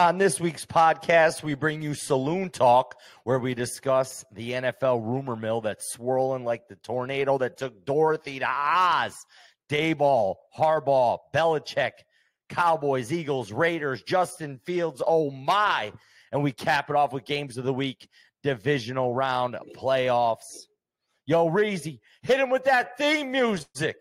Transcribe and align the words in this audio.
On 0.00 0.16
this 0.16 0.40
week's 0.40 0.64
podcast, 0.64 1.42
we 1.42 1.52
bring 1.52 1.82
you 1.82 1.92
Saloon 1.92 2.48
Talk, 2.48 2.98
where 3.24 3.38
we 3.38 3.52
discuss 3.52 4.24
the 4.32 4.52
NFL 4.52 5.04
rumor 5.04 5.36
mill 5.36 5.60
that's 5.60 5.92
swirling 5.92 6.42
like 6.42 6.68
the 6.68 6.76
tornado 6.76 7.36
that 7.36 7.58
took 7.58 7.84
Dorothy 7.84 8.38
to 8.38 8.48
Oz. 8.48 9.14
Daboll, 9.68 10.36
Harbaugh, 10.56 11.18
Belichick, 11.34 11.92
Cowboys, 12.48 13.12
Eagles, 13.12 13.52
Raiders, 13.52 14.02
Justin 14.02 14.58
Fields. 14.64 15.02
Oh 15.06 15.30
my! 15.30 15.92
And 16.32 16.42
we 16.42 16.52
cap 16.52 16.88
it 16.88 16.96
off 16.96 17.12
with 17.12 17.26
games 17.26 17.58
of 17.58 17.64
the 17.64 17.74
week, 17.74 18.08
divisional 18.42 19.12
round, 19.12 19.54
playoffs. 19.76 20.64
Yo, 21.26 21.50
Reezy, 21.50 22.00
hit 22.22 22.40
him 22.40 22.48
with 22.48 22.64
that 22.64 22.96
theme 22.96 23.32
music. 23.32 23.96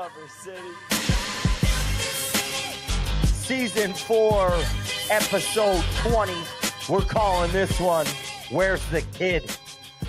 Cover 0.00 0.28
City. 0.28 0.56
Season 3.26 3.92
four, 3.92 4.50
episode 5.10 5.84
20. 6.08 6.32
We're 6.88 7.02
calling 7.02 7.52
this 7.52 7.78
one 7.78 8.06
Where's 8.48 8.82
the 8.86 9.02
Kid? 9.12 9.54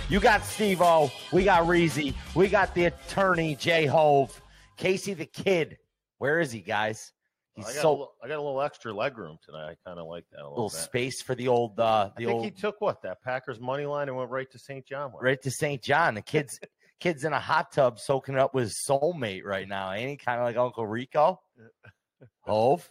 You 0.08 0.18
got 0.18 0.44
Steve 0.44 0.80
O, 0.80 1.10
we 1.30 1.44
got 1.44 1.66
Reezy, 1.66 2.14
we 2.34 2.48
got 2.48 2.74
the 2.74 2.86
attorney 2.86 3.54
Jay 3.54 3.84
Hove. 3.84 4.40
Casey 4.78 5.12
the 5.12 5.26
Kid. 5.26 5.76
Where 6.16 6.40
is 6.40 6.52
he, 6.52 6.60
guys? 6.60 7.12
He's 7.52 7.66
I 7.66 7.74
got, 7.74 7.82
so 7.82 7.90
little, 7.90 8.12
I 8.24 8.28
got 8.28 8.38
a 8.38 8.42
little 8.42 8.62
extra 8.62 8.94
leg 8.94 9.18
room 9.18 9.36
tonight. 9.44 9.72
I 9.72 9.74
kind 9.86 10.00
of 10.00 10.06
like 10.06 10.24
that 10.32 10.40
a 10.40 10.48
little, 10.48 10.52
little 10.52 10.70
space 10.70 11.20
for 11.20 11.34
the 11.34 11.48
old 11.48 11.78
uh 11.78 12.08
I 12.16 12.18
think 12.18 12.30
old 12.30 12.44
he 12.46 12.50
took 12.50 12.80
what 12.80 13.02
that 13.02 13.22
Packers 13.22 13.60
money 13.60 13.84
line 13.84 14.08
and 14.08 14.16
went 14.16 14.30
right 14.30 14.50
to 14.52 14.58
St. 14.58 14.86
John. 14.86 15.12
right 15.20 15.42
to 15.42 15.50
St. 15.50 15.82
John. 15.82 16.14
The 16.14 16.22
kids 16.22 16.58
kids 17.02 17.24
in 17.24 17.32
a 17.32 17.40
hot 17.40 17.72
tub 17.72 17.98
soaking 17.98 18.36
up 18.38 18.54
with 18.54 18.64
his 18.64 18.84
soulmate 18.88 19.44
right 19.44 19.66
now. 19.66 19.90
Ain't 19.92 20.10
he 20.10 20.16
kind 20.16 20.38
of 20.40 20.44
like 20.44 20.56
Uncle 20.56 20.86
Rico? 20.86 21.40
Hove. 22.42 22.88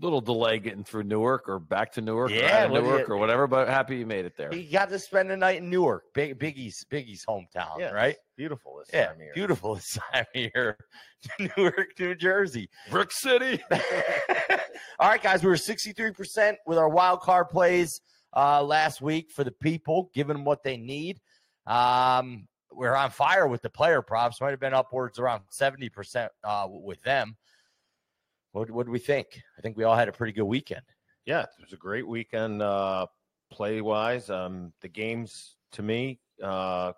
little 0.00 0.20
delay 0.20 0.58
getting 0.58 0.84
through 0.84 1.04
Newark 1.04 1.48
or 1.48 1.58
back 1.58 1.92
to 1.92 2.00
Newark 2.02 2.30
or 2.30 2.34
Yeah, 2.34 2.58
out 2.58 2.64
of 2.66 2.70
what 2.72 2.78
do 2.80 2.84
Newark 2.84 3.08
you- 3.08 3.14
or 3.14 3.16
whatever, 3.16 3.46
but 3.46 3.68
happy 3.68 3.96
you 3.96 4.06
made 4.06 4.24
it 4.26 4.36
there. 4.36 4.50
He 4.50 4.64
got 4.64 4.88
to 4.90 4.98
spend 4.98 5.30
the 5.30 5.36
night 5.36 5.58
in 5.62 5.70
Newark, 5.70 6.12
Big 6.12 6.38
Biggie's 6.38 6.84
Biggie's 6.90 7.24
hometown, 7.26 7.78
Yeah, 7.78 7.90
right? 7.90 8.16
beautiful 8.36 8.76
this 8.78 8.90
Yeah, 8.92 9.06
time 9.06 9.14
of 9.16 9.20
year. 9.22 9.32
beautiful 9.34 9.74
this 9.76 9.98
time 10.12 10.26
of 10.34 10.40
year. 10.40 10.76
Newark, 11.56 11.88
New 11.98 12.14
Jersey. 12.16 12.68
Brick 12.90 13.12
City. 13.12 13.62
All 14.98 15.08
right, 15.08 15.22
guys, 15.22 15.42
we 15.42 15.48
were 15.48 15.54
63% 15.56 16.56
with 16.66 16.76
our 16.76 16.88
wild 16.90 17.20
card 17.20 17.48
plays 17.48 18.00
uh, 18.36 18.62
last 18.62 19.00
week 19.00 19.30
for 19.30 19.42
the 19.44 19.52
people, 19.52 20.10
giving 20.12 20.36
them 20.36 20.44
what 20.44 20.62
they 20.62 20.76
need. 20.76 21.20
Um, 21.66 22.46
we're 22.74 22.94
on 22.94 23.10
fire 23.10 23.46
with 23.46 23.62
the 23.62 23.70
player 23.70 24.02
props. 24.02 24.40
Might 24.40 24.50
have 24.50 24.60
been 24.60 24.74
upwards 24.74 25.18
around 25.18 25.42
70% 25.52 26.28
uh, 26.42 26.66
with 26.68 27.02
them. 27.02 27.36
What 28.52 28.70
what 28.70 28.86
do 28.86 28.92
we 28.92 29.00
think? 29.00 29.40
I 29.58 29.62
think 29.62 29.76
we 29.76 29.84
all 29.84 29.96
had 29.96 30.08
a 30.08 30.12
pretty 30.12 30.32
good 30.32 30.44
weekend. 30.44 30.82
Yeah, 31.26 31.42
it 31.42 31.48
was 31.60 31.72
a 31.72 31.76
great 31.76 32.06
weekend 32.06 32.62
uh, 32.62 33.06
play 33.50 33.80
wise. 33.80 34.30
Um, 34.30 34.72
the 34.80 34.88
games 34.88 35.56
to 35.72 35.82
me, 35.82 36.20
uh, 36.42 36.92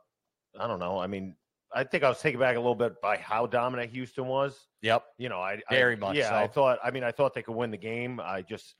I 0.58 0.66
don't 0.66 0.78
know. 0.78 0.98
I 0.98 1.06
mean, 1.06 1.34
I 1.72 1.84
think 1.84 2.04
I 2.04 2.08
was 2.08 2.20
taken 2.20 2.40
back 2.40 2.56
a 2.56 2.58
little 2.58 2.74
bit 2.74 3.00
by 3.00 3.16
how 3.18 3.46
dominant 3.46 3.90
Houston 3.90 4.26
was. 4.26 4.66
Yep. 4.82 5.04
You 5.18 5.28
know, 5.28 5.40
I 5.40 5.60
Very 5.70 5.94
I, 5.94 5.98
much 5.98 6.16
Yeah, 6.16 6.36
I 6.36 6.46
thought. 6.46 6.78
I 6.82 6.90
mean, 6.90 7.04
I 7.04 7.12
thought 7.12 7.34
they 7.34 7.42
could 7.42 7.56
win 7.56 7.70
the 7.70 7.76
game. 7.76 8.20
I 8.20 8.42
just, 8.42 8.74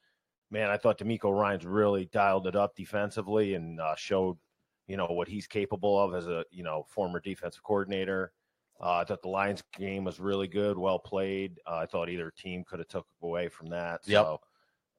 man, 0.51 0.71
I 0.71 0.77
thought 0.77 0.99
DeMeco 0.99 1.39
Ryans 1.39 1.67
really 1.67 2.07
dialed 2.07 2.47
it 2.47 2.57
up 2.57 2.75
defensively 2.75 3.55
and 3.55 3.81
uh, 3.81 3.95
showed, 3.97 4.39
you 4.87 4.97
know, 4.97 5.07
what 5.07 5.29
he's 5.29 5.47
capable 5.47 5.99
of 6.01 6.15
as 6.15 6.27
a 6.27 6.45
you 6.51 6.63
know 6.63 6.85
former 6.89 7.21
defensive 7.21 7.63
coordinator. 7.63 8.33
Uh, 8.81 8.97
I 8.99 9.05
thought 9.05 9.23
the 9.23 9.29
Lions 9.29 9.63
game 9.79 10.05
was 10.05 10.21
really 10.21 10.49
good, 10.49 10.77
well 10.77 10.99
played. 10.99 11.59
Uh, 11.67 11.77
I 11.77 11.87
thought 11.87 12.11
either 12.11 12.31
team 12.31 12.63
could 12.65 12.79
have 12.79 12.89
took 12.89 13.07
away 13.23 13.49
from 13.49 13.69
that. 13.69 14.01
Yep. 14.07 14.27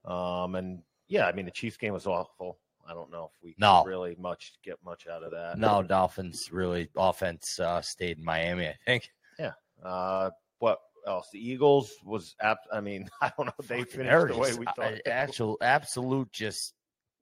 So, 0.04 0.12
um, 0.12 0.54
and 0.56 0.82
yeah, 1.06 1.26
I 1.26 1.32
mean 1.32 1.44
the 1.44 1.50
Chiefs 1.52 1.76
game 1.76 1.92
was 1.92 2.06
awful. 2.06 2.58
I 2.88 2.94
don't 2.94 3.10
know 3.10 3.30
if 3.32 3.42
we 3.42 3.52
could 3.52 3.60
No. 3.60 3.84
really 3.84 4.16
much 4.18 4.54
get 4.64 4.76
much 4.84 5.06
out 5.06 5.22
of 5.22 5.30
that. 5.32 5.58
No, 5.58 5.82
Dolphins 5.82 6.50
really 6.50 6.88
offense 6.96 7.60
uh, 7.60 7.82
stayed 7.82 8.18
in 8.18 8.24
Miami, 8.24 8.66
I 8.66 8.74
think. 8.86 9.10
Yeah. 9.38 9.52
Uh, 9.84 10.30
what 10.58 10.78
else? 11.06 11.28
The 11.32 11.38
Eagles 11.38 11.92
was 12.02 12.34
apt. 12.40 12.66
I 12.72 12.80
mean, 12.80 13.08
I 13.20 13.30
don't 13.36 13.46
know. 13.46 13.52
They 13.66 13.84
finished 13.84 14.28
the 14.28 14.38
way 14.38 14.54
we 14.54 14.64
thought. 14.74 14.94
Actual, 15.06 15.58
absolute, 15.60 16.32
just 16.32 16.74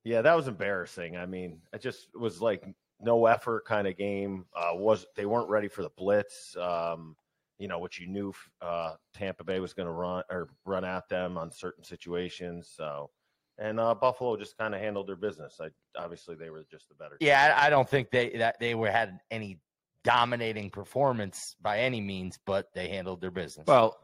Yeah, 0.06 0.22
that 0.22 0.36
was 0.36 0.46
embarrassing. 0.46 1.16
I 1.16 1.26
mean, 1.26 1.58
it 1.72 1.80
just 1.80 2.16
was 2.16 2.40
like 2.40 2.62
no 3.00 3.26
effort 3.26 3.64
kind 3.64 3.88
of 3.88 3.96
game. 3.98 4.44
Uh, 4.54 4.70
was 4.74 5.04
they 5.16 5.26
weren't 5.26 5.48
ready 5.48 5.66
for 5.66 5.82
the 5.82 5.90
blitz? 5.96 6.56
Um, 6.56 7.16
you 7.58 7.66
know, 7.66 7.80
which 7.80 7.98
you 7.98 8.06
knew 8.06 8.32
uh, 8.62 8.92
Tampa 9.12 9.42
Bay 9.42 9.58
was 9.58 9.72
going 9.72 9.86
to 9.86 9.92
run 9.92 10.22
or 10.30 10.48
run 10.64 10.84
at 10.84 11.08
them 11.08 11.36
on 11.36 11.50
certain 11.50 11.82
situations. 11.82 12.72
So, 12.72 13.10
and 13.58 13.80
uh, 13.80 13.96
Buffalo 13.96 14.36
just 14.36 14.56
kind 14.56 14.76
of 14.76 14.80
handled 14.80 15.08
their 15.08 15.16
business. 15.16 15.58
I 15.60 15.70
obviously 15.98 16.36
they 16.36 16.50
were 16.50 16.64
just 16.70 16.88
the 16.88 16.94
better. 16.94 17.16
team. 17.16 17.26
yeah. 17.26 17.56
I, 17.58 17.66
I 17.66 17.70
don't 17.70 17.88
think 17.88 18.12
they 18.12 18.30
that 18.36 18.60
they 18.60 18.76
were 18.76 18.92
had 18.92 19.18
any 19.32 19.58
dominating 20.04 20.70
performance 20.70 21.56
by 21.60 21.80
any 21.80 22.00
means, 22.00 22.38
but 22.46 22.68
they 22.74 22.86
handled 22.86 23.20
their 23.20 23.32
business. 23.32 23.66
well, 23.66 23.98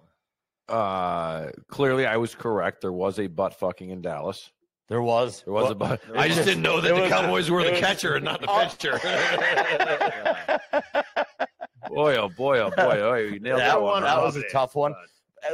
uh, 0.68 1.50
clearly 1.68 2.06
I 2.06 2.16
was 2.16 2.34
correct. 2.34 2.80
There 2.80 2.92
was 2.92 3.20
a 3.20 3.28
butt 3.28 3.54
fucking 3.54 3.90
in 3.90 4.02
Dallas. 4.02 4.50
There 4.92 5.02
was 5.02 5.42
There 5.44 5.54
was 5.54 5.64
a 5.64 5.66
Well, 5.68 5.74
butt. 5.74 6.02
there 6.06 6.18
I 6.18 6.28
just 6.28 6.44
didn't 6.44 6.62
know 6.62 6.80
that 6.82 6.94
the 6.94 7.00
was- 7.00 7.10
Cowboys 7.10 7.50
were 7.50 7.64
the 7.64 7.70
was- 7.70 7.80
catcher 7.80 8.16
and 8.16 8.24
not 8.24 8.40
the 8.42 8.46
Oh. 8.50 8.68
pitcher. 8.68 9.00
boy, 11.88 12.16
oh 12.16 12.28
boy, 12.28 12.58
oh 12.58 12.70
boy, 12.70 13.00
oh, 13.00 13.14
you 13.14 13.40
nailed 13.40 13.60
That 13.60 13.68
that, 13.68 13.82
one- 13.82 13.92
one. 13.94 14.02
that 14.02 14.22
was 14.22 14.36
a 14.36 14.42
tough 14.50 14.74
one. 14.74 14.94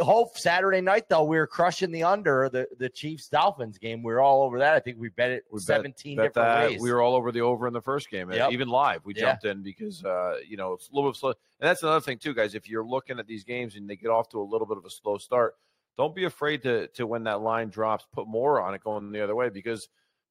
Hope 0.01 0.37
Saturday 0.37 0.83
night 0.83 1.09
though 1.09 1.25
we 1.25 1.39
were 1.39 1.47
crushing 1.47 1.91
the 1.91 2.03
under 2.03 2.51
the 2.51 2.69
the 2.79 2.91
Chiefs 2.91 3.29
Dolphins 3.31 3.79
game. 3.79 4.03
We 4.03 4.13
were 4.13 4.21
all 4.21 4.43
over 4.43 4.59
that. 4.59 4.75
I 4.75 4.81
think 4.81 4.99
we 5.01 5.09
bet 5.09 5.31
it 5.31 5.45
We 5.51 5.61
bet- 5.61 5.67
seventeen 5.67 6.19
Bet 6.19 6.35
different 6.35 6.47
that 6.49 6.71
ways. 6.73 6.81
we 6.83 6.93
were 6.93 7.01
all 7.01 7.15
over 7.15 7.33
the 7.33 7.41
over 7.41 7.67
in 7.67 7.73
the 7.73 7.81
first 7.81 8.11
game, 8.11 8.31
Yep. 8.31 8.53
even 8.53 8.69
live. 8.69 9.01
We 9.07 9.15
Yeah. 9.15 9.21
jumped 9.23 9.47
in 9.47 9.63
because 9.63 10.05
uh, 10.05 10.37
you 10.47 10.59
know 10.59 10.75
it's 10.75 10.91
a 10.91 10.95
little 10.95 11.11
bit 11.11 11.17
slow. 11.17 11.31
And 11.31 11.37
that's 11.71 11.83
another 11.83 12.03
thing 12.03 12.19
too, 12.19 12.35
guys. 12.35 12.55
If 12.55 12.69
you're 12.69 12.85
looking 12.85 13.19
at 13.19 13.27
these 13.27 13.45
games 13.45 13.77
and 13.77 13.89
they 13.89 13.97
get 13.97 14.11
off 14.11 14.29
to 14.31 14.41
a 14.41 14.45
little 14.45 14.67
bit 14.67 14.77
of 14.77 14.85
a 14.85 14.91
slow 14.91 15.17
start, 15.17 15.55
don't 15.99 16.15
be 16.15 16.25
afraid 16.25 16.63
to 16.63 16.87
to 16.95 17.07
when 17.07 17.25
that 17.25 17.41
line 17.43 17.69
drops, 17.69 18.07
put 18.13 18.27
more 18.27 18.61
on 18.63 18.73
it 18.75 18.83
going 18.83 19.13
the 19.13 19.23
other 19.23 19.35
way 19.35 19.51
because 19.51 19.89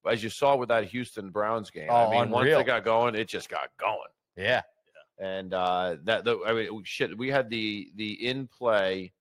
as 0.09 0.23
you 0.23 0.29
saw 0.29 0.55
with 0.55 0.69
that 0.69 0.85
Houston 0.85 1.29
Browns 1.29 1.69
game, 1.69 1.89
Oh, 1.91 2.07
I 2.07 2.09
mean, 2.09 2.29
once 2.31 2.49
it 2.49 2.65
got 2.65 2.83
going, 2.85 3.13
it 3.13 3.27
just 3.27 3.49
got 3.49 3.69
going. 3.77 3.99
yeah, 4.37 4.61
And 5.19 5.53
uh, 5.53 5.97
that 6.05 6.23
the, 6.23 6.39
I 6.47 6.53
mean, 6.53 6.83
shit, 6.85 7.17
we 7.17 7.29
had 7.29 7.49
the 7.49 7.91
the 7.95 8.25
in 8.27 8.47
play 8.47 9.11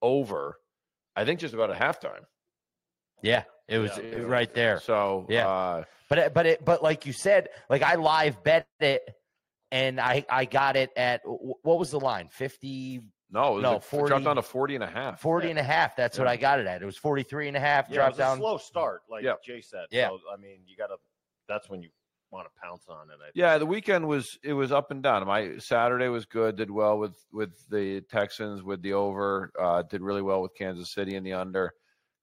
over. 0.00 0.56
I 1.14 1.24
think 1.26 1.40
just 1.40 1.52
about 1.54 1.70
at 1.70 1.78
halftime. 1.78 2.24
yeah. 3.22 3.44
It 3.68 3.78
was 3.78 3.96
Yeah. 3.98 4.20
right 4.20 4.52
there. 4.54 4.80
So 4.80 5.26
Yeah. 5.28 5.46
uh, 5.48 5.84
But 6.08 6.32
but 6.34 6.46
it 6.46 6.64
but 6.64 6.82
like 6.82 7.04
you 7.06 7.12
said, 7.12 7.50
like 7.68 7.82
I 7.82 7.94
live 7.96 8.42
bet 8.42 8.66
it, 8.80 9.02
and 9.70 10.00
I 10.00 10.24
I 10.30 10.44
got 10.46 10.76
it 10.76 10.90
at 10.96 11.20
what 11.24 11.78
was 11.78 11.90
the 11.90 12.00
line? 12.00 12.28
50, 12.30 13.02
no, 13.32 13.52
it 13.52 13.54
was 13.56 13.62
No, 13.62 13.68
like- 13.72 13.76
it 13.78 13.84
40 13.84 14.08
dropped 14.08 14.24
down 14.24 14.36
to 14.36 14.42
40 14.42 14.74
and 14.76 14.84
a 14.84 14.86
half. 14.86 15.20
40 15.20 15.50
and 15.50 15.58
a 15.58 15.62
half. 15.62 15.96
That's 15.96 16.18
what 16.18 16.26
I 16.28 16.36
got 16.36 16.60
it 16.60 16.66
at. 16.66 16.82
It 16.82 16.84
was 16.86 16.96
43 16.96 17.48
and 17.48 17.56
a 17.56 17.60
half. 17.60 17.86
Yeah, 17.88 17.92
it 17.92 17.96
dropped 17.96 18.10
was 18.12 18.18
a 18.18 18.22
down. 18.22 18.38
slow 18.38 18.58
start, 18.58 19.02
like 19.10 19.22
Yep. 19.24 19.42
Jay 19.44 19.60
said. 19.60 19.86
Yeah. 19.90 20.08
So, 20.08 20.18
I 20.32 20.36
mean, 20.36 20.60
you 20.66 20.76
got 20.76 20.88
to. 20.88 20.96
That's 21.48 21.68
when 21.68 21.82
you 21.82 21.90
want 22.30 22.46
to 22.46 22.60
pounce 22.62 22.86
on 22.88 23.08
it. 23.10 23.14
I 23.20 23.24
think. 23.24 23.32
Yeah, 23.34 23.58
the 23.58 23.66
weekend 23.66 24.06
was 24.06 24.38
it 24.44 24.52
was 24.52 24.70
up 24.72 24.90
and 24.92 25.02
down. 25.02 25.26
My 25.26 25.58
Saturday 25.58 26.08
was 26.08 26.26
good. 26.26 26.56
Did 26.56 26.70
well 26.70 26.98
with 26.98 27.16
with 27.32 27.68
the 27.68 28.00
Texans 28.02 28.62
with 28.62 28.82
the 28.82 28.92
over. 28.92 29.50
Uh, 29.58 29.82
did 29.82 30.00
really 30.00 30.22
well 30.22 30.40
with 30.42 30.54
Kansas 30.54 30.90
City 30.92 31.16
in 31.16 31.24
the 31.24 31.32
under. 31.32 31.72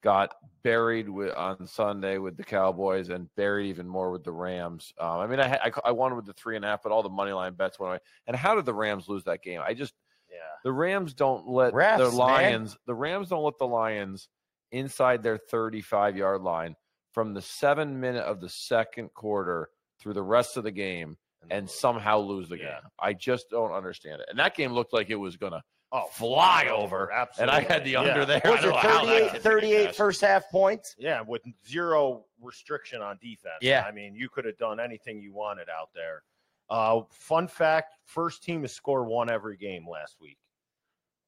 Got 0.00 0.32
buried 0.62 1.08
with, 1.08 1.34
on 1.34 1.66
Sunday 1.66 2.18
with 2.18 2.36
the 2.36 2.44
Cowboys 2.44 3.08
and 3.08 3.28
buried 3.34 3.66
even 3.66 3.88
more 3.88 4.12
with 4.12 4.22
the 4.22 4.30
Rams. 4.30 4.92
Um, 5.00 5.18
I 5.18 5.26
mean, 5.26 5.40
I, 5.40 5.56
I 5.64 5.72
I 5.86 5.90
wanted 5.90 6.14
with 6.14 6.24
the 6.24 6.32
three 6.34 6.54
and 6.54 6.64
a 6.64 6.68
half, 6.68 6.84
but 6.84 6.92
all 6.92 7.02
the 7.02 7.08
money 7.08 7.32
line 7.32 7.54
bets 7.54 7.80
went 7.80 7.90
away. 7.90 7.98
And 8.28 8.36
how 8.36 8.54
did 8.54 8.64
the 8.64 8.72
Rams 8.74 9.08
lose 9.08 9.24
that 9.24 9.42
game? 9.42 9.60
I 9.62 9.74
just 9.74 9.94
Yeah. 10.38 10.54
the 10.64 10.72
Rams 10.72 11.14
don't 11.14 11.48
let 11.48 11.72
Refs, 11.72 11.98
the 11.98 12.04
man. 12.08 12.16
Lions. 12.16 12.76
The 12.86 12.94
Rams 12.94 13.28
don't 13.28 13.44
let 13.44 13.58
the 13.58 13.66
Lions 13.66 14.28
inside 14.72 15.22
their 15.22 15.38
35 15.38 16.16
yard 16.16 16.42
line 16.42 16.76
from 17.12 17.34
the 17.34 17.42
seven 17.42 18.00
minute 18.00 18.24
of 18.24 18.40
the 18.40 18.48
second 18.48 19.12
quarter 19.14 19.70
through 20.00 20.14
the 20.14 20.22
rest 20.22 20.56
of 20.56 20.64
the 20.64 20.70
game 20.70 21.16
and 21.50 21.68
somehow 21.68 22.18
lose 22.18 22.48
the 22.48 22.58
Yeah. 22.58 22.64
game. 22.80 22.90
I 22.98 23.12
just 23.14 23.50
don't 23.50 23.72
understand 23.72 24.20
it. 24.20 24.28
And 24.30 24.38
that 24.38 24.54
game 24.54 24.72
looked 24.72 24.92
like 24.92 25.08
it 25.10 25.16
was 25.16 25.36
gonna 25.36 25.62
oh, 25.92 26.06
fly 26.12 26.66
over, 26.66 27.10
Absolutely. 27.10 27.56
and 27.56 27.66
I 27.66 27.72
had 27.72 27.84
the 27.84 27.90
Yeah. 27.92 28.00
under 28.00 28.24
there. 28.26 28.40
Was 28.44 28.62
it 28.62 28.68
know 28.68 28.74
how 28.76 29.04
that 29.06 29.30
38, 29.40 29.42
38 29.42 29.94
first 29.96 30.20
half 30.20 30.48
points? 30.50 30.94
Yeah, 30.98 31.22
with 31.22 31.42
zero 31.66 32.26
restriction 32.42 33.00
on 33.00 33.18
defense. 33.22 33.54
Yeah. 33.62 33.84
I 33.86 33.90
mean, 33.92 34.14
you 34.14 34.28
could 34.28 34.44
have 34.44 34.58
done 34.58 34.78
anything 34.78 35.20
you 35.20 35.32
wanted 35.32 35.68
out 35.70 35.88
there. 35.94 36.22
Uh, 36.70 37.00
fun 37.10 37.48
fact: 37.48 37.94
first 38.04 38.42
team 38.42 38.62
to 38.62 38.68
score 38.68 39.04
one 39.04 39.30
every 39.30 39.56
game 39.56 39.86
last 39.88 40.16
week. 40.20 40.38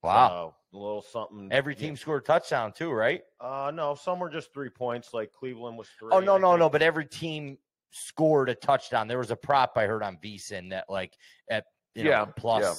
Wow. 0.03 0.55
So, 0.73 0.79
a 0.79 0.81
little 0.81 1.03
something. 1.03 1.49
Every 1.51 1.75
team 1.75 1.97
scored 1.97 2.23
a 2.23 2.27
touchdown 2.27 2.73
too, 2.73 2.91
right? 2.91 3.23
Uh, 3.41 3.71
no, 3.75 3.95
some 3.95 4.19
were 4.19 4.31
just 4.31 4.53
three 4.55 4.71
points. 4.71 5.13
Like 5.13 5.33
Cleveland 5.33 5.77
was 5.77 5.89
three. 5.99 6.09
Oh 6.13 6.21
no, 6.21 6.37
I 6.37 6.39
no, 6.39 6.51
think. 6.53 6.61
no! 6.61 6.69
But 6.71 6.83
every 6.83 7.07
team 7.07 7.59
scored 7.91 8.49
a 8.49 8.55
touchdown. 8.55 9.09
There 9.09 9.19
was 9.19 9.31
a 9.31 9.37
prop 9.37 9.73
I 9.77 9.87
heard 9.87 10.03
on 10.03 10.17
VSIN 10.23 10.71
that 10.71 10.85
like 10.89 11.17
at 11.51 11.65
you 11.95 12.05
know 12.05 12.11
Yeah, 12.11 12.25
plus 12.25 12.63
yeah. 12.63 12.75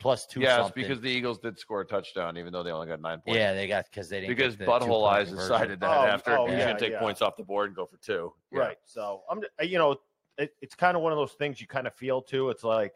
plus 0.00 0.26
two. 0.26 0.40
yes, 0.40 0.56
something. 0.56 0.82
because 0.82 1.00
the 1.00 1.10
Eagles 1.10 1.38
did 1.38 1.58
score 1.58 1.82
a 1.82 1.86
touchdown, 1.86 2.36
even 2.38 2.52
though 2.52 2.62
they 2.62 2.70
only 2.72 2.86
got 2.88 3.00
nine 3.00 3.20
points. 3.20 3.36
yeah, 3.38 3.52
they 3.52 3.68
got 3.68 3.84
because 3.90 4.08
they 4.08 4.20
didn't 4.20 4.34
because 4.34 4.56
get 4.56 4.66
the 4.66 4.72
Butthole 4.72 5.06
Eyes 5.08 5.30
decided 5.30 5.78
that 5.80 5.90
Oh, 5.90 6.04
after 6.06 6.36
oh, 6.38 6.46
he's 6.46 6.54
yeah, 6.56 6.64
going 6.64 6.76
to 6.76 6.80
take 6.80 6.92
yeah. 6.92 6.98
points 6.98 7.22
off 7.22 7.36
the 7.36 7.44
board 7.44 7.68
and 7.68 7.76
go 7.76 7.86
for 7.86 7.98
two. 7.98 8.32
Yeah. 8.52 8.60
Right. 8.60 8.76
So 8.86 9.22
I'm, 9.30 9.38
uh, 9.38 9.64
you 9.64 9.78
know, 9.78 9.96
it, 10.38 10.52
it's 10.60 10.74
kind 10.74 10.96
of 10.96 11.02
one 11.02 11.12
of 11.12 11.18
those 11.18 11.32
things 11.32 11.60
you 11.60 11.66
kind 11.66 11.86
of 11.86 11.94
feel 11.94 12.22
too. 12.22 12.50
It's 12.50 12.64
like 12.64 12.92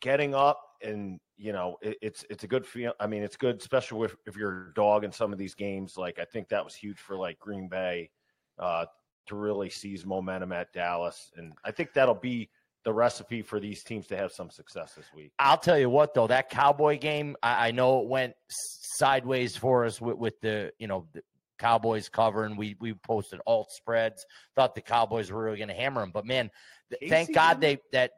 getting 0.00 0.34
up 0.34 0.60
and 0.82 1.20
you 1.36 1.52
know 1.52 1.76
it, 1.82 1.98
it's 2.02 2.24
it's 2.30 2.44
a 2.44 2.48
good 2.48 2.66
feel. 2.66 2.92
I 3.00 3.06
mean, 3.06 3.22
it's 3.22 3.36
good, 3.36 3.60
especially 3.60 4.06
if, 4.06 4.16
if 4.26 4.36
you're 4.36 4.68
a 4.70 4.74
dog 4.74 5.04
in 5.04 5.12
some 5.12 5.32
of 5.32 5.38
these 5.38 5.54
games. 5.54 5.96
Like 5.96 6.18
I 6.18 6.24
think 6.24 6.48
that 6.48 6.64
was 6.64 6.74
huge 6.74 6.98
for 6.98 7.16
like 7.16 7.38
Green 7.38 7.68
Bay 7.68 8.10
uh, 8.58 8.86
to 9.26 9.34
really 9.34 9.70
seize 9.70 10.04
momentum 10.06 10.52
at 10.52 10.72
Dallas, 10.72 11.30
and 11.36 11.52
I 11.64 11.70
think 11.70 11.92
that'll 11.92 12.14
be 12.14 12.50
the 12.86 12.92
recipe 12.92 13.42
for 13.42 13.58
these 13.58 13.82
teams 13.82 14.06
to 14.06 14.16
have 14.16 14.30
some 14.30 14.48
success 14.48 14.94
this 14.94 15.06
week. 15.12 15.32
I'll 15.40 15.58
tell 15.58 15.76
you 15.76 15.90
what, 15.90 16.14
though, 16.14 16.28
that 16.28 16.48
Cowboy 16.48 16.98
game, 17.00 17.34
I, 17.42 17.68
I 17.68 17.70
know 17.72 18.00
it 18.00 18.06
went 18.06 18.34
sideways 18.48 19.56
for 19.56 19.84
us 19.84 20.00
with, 20.00 20.16
with 20.16 20.40
the, 20.40 20.72
you 20.78 20.86
know, 20.86 21.04
the 21.12 21.20
Cowboys 21.58 22.08
covering. 22.08 22.56
We 22.56 22.76
we 22.80 22.94
posted 22.94 23.40
alt 23.46 23.70
spreads. 23.70 24.26
Thought 24.54 24.74
the 24.74 24.80
Cowboys 24.80 25.30
were 25.30 25.42
really 25.42 25.58
going 25.58 25.68
to 25.68 25.74
hammer 25.74 26.00
them, 26.00 26.10
but 26.12 26.26
man, 26.26 26.50
th- 26.90 27.10
thank 27.10 27.34
God 27.34 27.60
they 27.60 27.78
that 27.92 28.12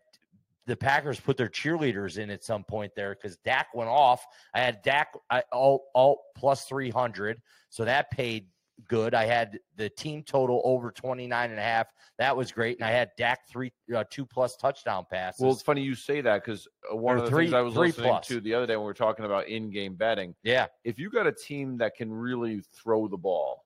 the 0.67 0.77
Packers 0.77 1.19
put 1.19 1.37
their 1.37 1.49
cheerleaders 1.49 2.19
in 2.19 2.29
at 2.31 2.45
some 2.45 2.63
point 2.63 2.93
there 2.95 3.15
because 3.15 3.39
Dak 3.39 3.69
went 3.75 3.89
off. 3.89 4.25
I 4.55 4.61
had 4.61 4.83
Dak 4.83 5.15
I, 5.31 5.43
alt 5.53 5.85
alt 5.95 6.19
plus 6.37 6.65
three 6.65 6.91
hundred, 6.91 7.41
so 7.71 7.85
that 7.85 8.11
paid 8.11 8.47
good. 8.87 9.15
I 9.15 9.25
had 9.27 9.59
the 9.77 9.89
team 9.91 10.23
total 10.23 10.61
over 10.65 10.91
29 10.91 11.51
and 11.51 11.59
a 11.59 11.63
half. 11.63 11.89
That 12.19 12.37
was 12.37 12.53
great. 12.53 12.79
And 12.79 12.87
I 12.87 12.91
had 12.91 13.11
Dak 13.17 13.49
three 13.49 13.73
uh, 13.95 14.05
two 14.11 14.25
plus 14.27 14.57
touchdown 14.57 15.07
passes. 15.11 15.41
Well, 15.41 15.53
it's 15.53 15.63
funny 15.63 15.83
you 15.83 15.95
say 15.95 16.21
that 16.21 16.45
because 16.45 16.69
one 16.93 17.17
Or 17.17 17.19
of 17.19 17.25
the 17.25 17.31
three- 17.31 17.45
things 17.47 17.55
I 17.55 17.61
was 17.61 17.75
listening 17.77 18.11
plus. 18.11 18.27
to 18.29 18.41
the 18.41 18.55
other 18.55 18.67
day 18.67 18.77
when 18.77 18.83
we 18.85 18.87
were 18.87 18.95
talking 18.95 19.25
about 19.25 19.49
in-game 19.49 19.95
betting, 19.95 20.35
yeah. 20.43 20.67
if 20.85 20.99
you 20.99 21.11
got 21.11 21.27
a 21.27 21.33
team 21.33 21.77
that 21.79 21.95
can 21.97 22.13
really 22.13 22.63
throw 22.75 23.09
the 23.09 23.17
ball, 23.17 23.65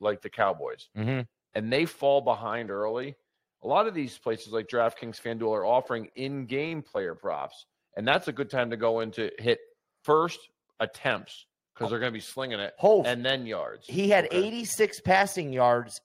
like 0.00 0.20
the 0.22 0.30
Cowboys, 0.30 0.88
Mm-hmm. 0.96 1.20
and 1.54 1.72
they 1.72 1.84
fall 1.86 2.20
behind 2.20 2.70
early, 2.70 3.16
a 3.62 3.66
lot 3.68 3.86
of 3.86 3.94
these 3.94 4.18
places 4.18 4.52
like 4.52 4.66
DraftKings, 4.68 5.20
FanDuel 5.22 5.52
are 5.52 5.64
offering 5.64 6.08
in-game 6.16 6.82
player 6.82 7.14
props, 7.14 7.66
and 7.96 8.06
that's 8.08 8.26
a 8.28 8.32
good 8.32 8.50
time 8.50 8.70
to 8.70 8.76
go 8.76 9.00
into 9.00 9.30
hit 9.38 9.60
first 10.02 10.40
attempts 10.80 11.46
because 11.74 11.86
oh. 11.86 11.90
they're 11.90 12.00
going 12.00 12.12
to 12.12 12.16
be 12.16 12.20
slinging 12.20 12.60
it, 12.60 12.74
Whole 12.78 13.04
and 13.06 13.24
then 13.24 13.46
yards. 13.46 13.86
He 13.86 14.08
had 14.10 14.26
Okay. 14.26 14.36
86 14.36 15.00
passing 15.00 15.52
yards 15.52 16.00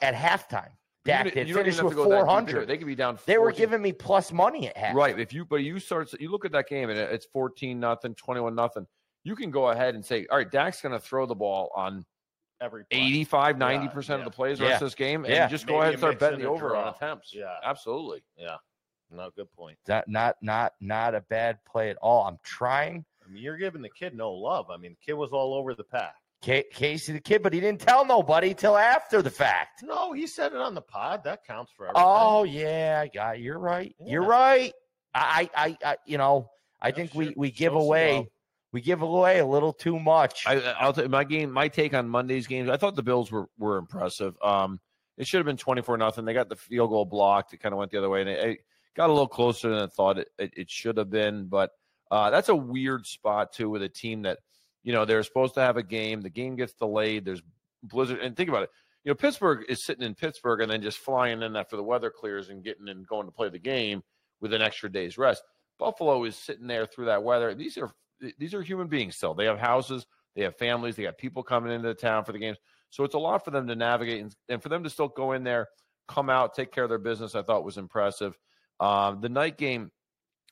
at 0.00 0.14
halftime. 0.14 0.70
Dak 1.04 1.26
Even- 1.26 1.38
did 1.38 1.48
you 1.48 1.54
finish 1.54 1.80
with 1.80 1.92
to 1.92 1.96
go 1.96 2.02
that 2.04 2.08
deep 2.08 2.18
into 2.18 2.24
400. 2.26 2.68
They 2.68 2.76
could 2.76 2.86
be 2.86 2.94
down. 2.94 3.18
They 3.24 3.38
were 3.38 3.52
giving 3.52 3.80
me 3.80 3.92
plus 3.92 4.32
money 4.32 4.68
at 4.68 4.76
half. 4.76 4.94
Right. 4.94 5.18
If 5.18 5.32
you 5.32 5.44
but 5.44 5.56
you 5.56 5.78
start 5.78 6.12
you 6.20 6.30
look 6.30 6.44
at 6.44 6.52
that 6.52 6.68
game 6.68 6.90
and 6.90 6.98
it's 6.98 7.26
14 7.26 7.80
nothing, 7.80 8.14
21 8.14 8.54
nothing. 8.54 8.86
You 9.24 9.34
can 9.34 9.50
go 9.50 9.68
ahead 9.68 9.94
and 9.94 10.04
say, 10.04 10.26
all 10.30 10.38
right, 10.38 10.50
Dak's 10.50 10.80
going 10.80 10.92
to 10.92 11.00
throw 11.00 11.26
the 11.26 11.34
ball 11.34 11.70
on 11.74 12.04
Every 12.60 12.84
play. 12.84 12.98
85, 12.98 13.56
Yeah, 13.60 13.88
90% 13.88 14.18
of 14.18 14.24
the 14.24 14.30
plays 14.30 14.58
the 14.58 14.64
Yeah. 14.64 14.70
rest 14.70 14.82
of 14.82 14.86
this 14.86 14.94
game. 14.96 15.24
And 15.24 15.32
Yeah. 15.32 15.46
just 15.46 15.66
go 15.66 15.74
Maybe 15.74 15.80
ahead 15.82 15.94
and 15.94 16.00
start 16.00 16.18
betting 16.18 16.40
the 16.40 16.48
a 16.48 16.52
over 16.52 16.76
on 16.76 16.92
attempts. 16.92 17.32
Yeah. 17.32 17.54
Absolutely. 17.62 18.24
Yeah. 18.36 18.56
No, 19.10 19.30
good 19.30 19.50
point. 19.52 19.78
That 19.86 20.08
not 20.08 20.36
not 20.42 20.74
not 20.80 21.14
a 21.14 21.20
bad 21.22 21.64
play 21.64 21.88
at 21.90 21.96
all. 21.98 22.26
I'm 22.26 22.38
trying 22.42 23.04
I 23.28 23.32
mean, 23.32 23.42
you're 23.42 23.56
giving 23.56 23.82
the 23.82 23.88
kid 23.90 24.14
no 24.16 24.32
love. 24.32 24.70
I 24.70 24.76
mean, 24.76 24.92
the 24.92 25.04
kid 25.04 25.14
was 25.14 25.32
all 25.32 25.54
over 25.54 25.74
the 25.74 25.84
pack. 25.84 26.14
Ca- 26.44 26.64
Casey 26.72 27.12
the 27.12 27.20
kid, 27.20 27.42
but 27.42 27.52
he 27.52 27.60
didn't 27.60 27.80
tell 27.80 28.06
nobody 28.06 28.54
till 28.54 28.76
after 28.76 29.22
the 29.22 29.30
fact. 29.30 29.82
No, 29.82 30.12
he 30.12 30.26
said 30.26 30.52
it 30.52 30.58
on 30.58 30.74
the 30.74 30.80
pod. 30.80 31.24
That 31.24 31.44
counts 31.44 31.72
for 31.76 31.86
everything. 31.86 32.04
Oh 32.06 32.44
yeah, 32.44 33.00
I 33.04 33.08
got 33.08 33.36
it. 33.36 33.40
You're 33.42 33.58
right. 33.58 33.94
You're 34.04 34.24
right. 34.24 34.72
I 35.14 35.50
I, 35.54 35.76
I 35.84 35.96
you 36.06 36.16
know 36.16 36.48
I 36.80 36.88
Yeah, 36.88 36.94
think 36.94 37.12
sure. 37.12 37.18
we 37.18 37.34
we 37.36 37.50
give 37.50 37.72
some 37.72 37.80
away 37.82 38.12
love. 38.18 38.26
we 38.72 38.80
give 38.80 39.02
away 39.02 39.40
a 39.40 39.46
little 39.46 39.72
too 39.72 39.98
much. 39.98 40.44
I, 40.46 40.60
I'll 40.78 40.92
tell 40.92 41.04
you, 41.04 41.10
my 41.10 41.24
game, 41.24 41.50
my 41.50 41.66
take 41.66 41.92
on 41.92 42.08
Monday's 42.08 42.46
games. 42.46 42.70
I 42.70 42.76
thought 42.76 42.94
the 42.94 43.02
Bills 43.02 43.32
were 43.32 43.48
were 43.58 43.76
impressive. 43.76 44.36
Um, 44.40 44.78
it 45.16 45.26
should 45.26 45.38
have 45.38 45.46
been 45.46 45.56
twenty 45.56 45.82
four 45.82 45.98
nothing. 45.98 46.24
They 46.24 46.34
got 46.34 46.48
the 46.48 46.54
field 46.56 46.90
goal 46.90 47.04
blocked. 47.04 47.52
It 47.52 47.56
kind 47.58 47.72
of 47.72 47.78
went 47.80 47.90
the 47.90 47.98
other 47.98 48.08
way, 48.10 48.20
and 48.20 48.30
it, 48.30 48.48
it 48.48 48.58
got 48.96 49.10
a 49.10 49.12
little 49.12 49.26
closer 49.26 49.70
than 49.70 49.80
I 49.80 49.86
thought 49.88 50.18
it, 50.18 50.28
it, 50.38 50.52
it 50.56 50.70
should 50.70 50.98
have 50.98 51.10
been. 51.10 51.46
But 51.46 51.70
uh, 52.10 52.30
that's 52.30 52.48
a 52.48 52.56
weird 52.56 53.06
spot 53.06 53.52
too 53.52 53.70
with 53.70 53.82
a 53.82 53.88
team 53.88 54.22
that 54.22 54.38
you 54.82 54.92
know 54.92 55.04
they're 55.04 55.22
supposed 55.22 55.54
to 55.54 55.60
have 55.60 55.76
a 55.76 55.82
game. 55.82 56.20
The 56.20 56.30
game 56.30 56.56
gets 56.56 56.72
delayed. 56.72 57.24
There's 57.24 57.42
blizzard, 57.82 58.20
and 58.20 58.36
think 58.36 58.48
about 58.48 58.64
it. 58.64 58.70
You 59.04 59.10
know, 59.10 59.14
Pittsburgh 59.16 59.64
is 59.68 59.84
sitting 59.84 60.04
in 60.04 60.14
Pittsburgh 60.14 60.60
and 60.60 60.70
then 60.70 60.82
just 60.82 60.98
flying 60.98 61.42
in 61.42 61.56
after 61.56 61.76
the 61.76 61.82
weather 61.82 62.10
clears 62.10 62.48
and 62.50 62.64
getting 62.64 62.88
and 62.88 63.06
going 63.06 63.26
to 63.26 63.32
play 63.32 63.48
the 63.48 63.58
game 63.58 64.02
with 64.40 64.52
an 64.52 64.62
extra 64.62 64.90
day's 64.90 65.18
rest. 65.18 65.42
Buffalo 65.78 66.24
is 66.24 66.36
sitting 66.36 66.66
there 66.66 66.86
through 66.86 67.06
that 67.06 67.22
weather. 67.22 67.54
These 67.54 67.78
are 67.78 67.90
these 68.38 68.54
are 68.54 68.62
human 68.62 68.88
beings 68.88 69.16
still. 69.16 69.34
They 69.34 69.44
have 69.44 69.58
houses, 69.58 70.06
they 70.34 70.42
have 70.42 70.56
families, 70.56 70.96
they 70.96 71.04
got 71.04 71.18
people 71.18 71.42
coming 71.42 71.72
into 71.72 71.88
the 71.88 71.94
town 71.94 72.24
for 72.24 72.32
the 72.32 72.38
games. 72.38 72.58
So 72.90 73.04
it's 73.04 73.14
a 73.14 73.18
lot 73.18 73.44
for 73.44 73.50
them 73.50 73.66
to 73.68 73.76
navigate 73.76 74.22
and, 74.22 74.34
and 74.48 74.62
for 74.62 74.70
them 74.70 74.82
to 74.82 74.90
still 74.90 75.08
go 75.08 75.32
in 75.32 75.44
there, 75.44 75.68
come 76.08 76.30
out, 76.30 76.54
take 76.54 76.72
care 76.72 76.84
of 76.84 76.90
their 76.90 76.98
business. 76.98 77.34
I 77.34 77.42
thought 77.42 77.64
was 77.64 77.76
impressive. 77.76 78.36
Um, 78.80 79.20
the 79.20 79.28
night 79.28 79.58
game, 79.58 79.90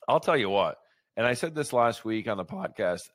I'll 0.07 0.19
tell 0.19 0.37
you 0.37 0.49
what, 0.49 0.77
and 1.17 1.25
I 1.27 1.33
said 1.33 1.53
this 1.53 1.73
last 1.73 2.05
week 2.05 2.27
on 2.29 2.37
the 2.37 2.45
podcast. 2.45 3.09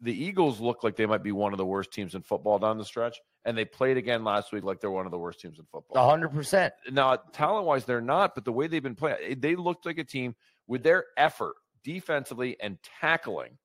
The 0.00 0.12
Eagles 0.12 0.58
look 0.58 0.82
like 0.82 0.96
they 0.96 1.06
might 1.06 1.22
be 1.22 1.30
one 1.30 1.52
of 1.52 1.58
the 1.58 1.66
worst 1.66 1.92
teams 1.92 2.14
in 2.16 2.22
football 2.22 2.58
down 2.58 2.76
the 2.76 2.84
stretch, 2.84 3.20
and 3.44 3.56
they 3.56 3.64
played 3.64 3.96
again 3.96 4.24
last 4.24 4.50
week 4.52 4.64
like 4.64 4.80
they're 4.80 4.90
one 4.90 5.04
of 5.06 5.12
the 5.12 5.18
worst 5.18 5.38
teams 5.40 5.58
in 5.60 5.64
football 5.66 6.08
hundred 6.10 6.30
percent. 6.30 6.72
now 6.90 7.14
talent 7.32 7.66
wise 7.66 7.84
they're 7.84 8.00
not 8.00 8.34
but 8.34 8.44
the 8.44 8.50
way 8.52 8.66
they've 8.66 8.82
been 8.82 8.96
playing 8.96 9.16
eh, 9.22 9.34
they 9.38 9.54
looked 9.54 9.84
like 9.86 9.98
a 9.98 10.04
team 10.04 10.34
with 10.66 10.82
their 10.82 11.04
effort 11.16 11.54
defensively 11.84 12.56
and 12.60 12.78
tackling 13.00 13.56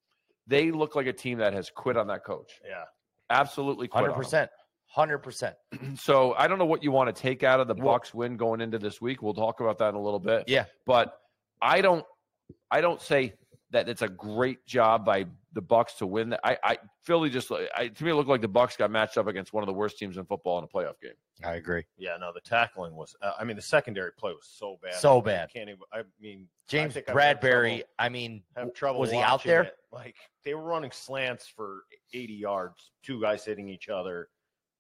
they 0.46 0.70
look 0.72 0.96
like 0.96 1.08
a 1.08 1.14
team 1.14 1.38
that 1.40 1.54
has 1.54 1.70
quit 1.72 1.98
on 1.98 2.06
that 2.08 2.24
coach 2.24 2.60
Yeah. 2.68 2.84
absolutely 3.32 3.88
quit 3.88 4.02
Hundred 4.02 4.12
on 4.14 4.18
him. 4.18 4.24
percent. 4.24 4.52
Hundred 4.86 5.18
percent. 5.20 5.56
so 5.96 6.34
i 6.38 6.48
don't 6.48 6.60
know 6.60 6.66
what 6.66 6.84
you 6.84 6.92
want 6.92 7.14
to 7.16 7.20
take 7.22 7.42
out 7.44 7.60
of 7.60 7.68
the 7.68 7.76
bucks 7.76 8.14
win 8.14 8.38
going 8.38 8.62
into 8.62 8.78
this 8.80 9.02
week 9.02 9.22
we'll 9.24 9.34
talk 9.34 9.60
about 9.60 9.78
that 9.80 9.90
in 9.90 9.96
a 9.96 10.02
little 10.02 10.20
bit 10.20 10.44
Yeah. 10.48 10.66
but 10.86 11.20
i 11.62 11.82
don't 11.82 12.06
i 12.72 12.80
don't 12.82 13.02
say 13.02 13.34
that 13.72 13.90
it's 13.90 14.02
a 14.02 14.08
great 14.08 14.66
job 14.66 15.06
by 15.06 15.26
the 15.54 15.62
bucks 15.62 15.94
to 15.96 16.08
win 16.08 16.30
that 16.30 16.40
i 16.44 16.58
i 16.64 16.78
philly 17.02 17.30
just 17.30 17.52
I, 17.52 17.88
to 17.88 18.04
me 18.04 18.12
it 18.12 18.16
looked 18.16 18.30
like 18.30 18.42
the 18.42 18.48
bucks 18.48 18.78
got 18.78 18.92
matched 18.92 19.18
up 19.18 19.28
against 19.28 19.54
one 19.54 19.64
of 19.64 19.68
the 19.68 19.74
worst 19.74 19.98
teams 19.98 20.18
in 20.18 20.26
football 20.26 20.58
in 20.60 20.64
a 20.64 20.68
playoff 20.68 21.00
game 21.02 21.14
I 21.44 21.56
agree. 21.56 21.86
Yeah, 21.98 22.18
no, 22.20 22.32
the 22.34 22.42
tackling 22.42 22.96
was. 22.96 23.16
Uh, 23.22 23.32
I 23.40 23.44
mean, 23.44 23.56
the 23.56 23.62
secondary 23.62 24.12
play 24.12 24.32
was 24.32 24.48
so 24.50 24.80
bad. 24.82 24.96
So 24.96 25.20
I 25.20 25.24
bad. 25.24 25.54
can't 25.54 25.70
even. 25.70 25.82
I 25.94 26.02
mean, 26.20 26.48
James 26.68 26.98
I've 26.98 27.06
Bradberry. 27.06 27.78
trouble- 27.78 27.94
I 28.00 28.10
mean, 28.10 28.44
have 28.56 28.74
trouble. 28.74 29.00
was 29.00 29.12
he 29.12 29.20
out 29.20 29.44
there? 29.44 29.64
it. 29.64 29.78
Like 29.92 30.16
they 30.44 30.54
were 30.54 30.64
running 30.64 30.92
slants 30.92 31.48
for 31.48 31.84
80 32.14 32.34
yards, 32.34 32.92
two 33.04 33.22
guys 33.22 33.46
hitting 33.46 33.70
each 33.70 33.90
other. 33.90 34.30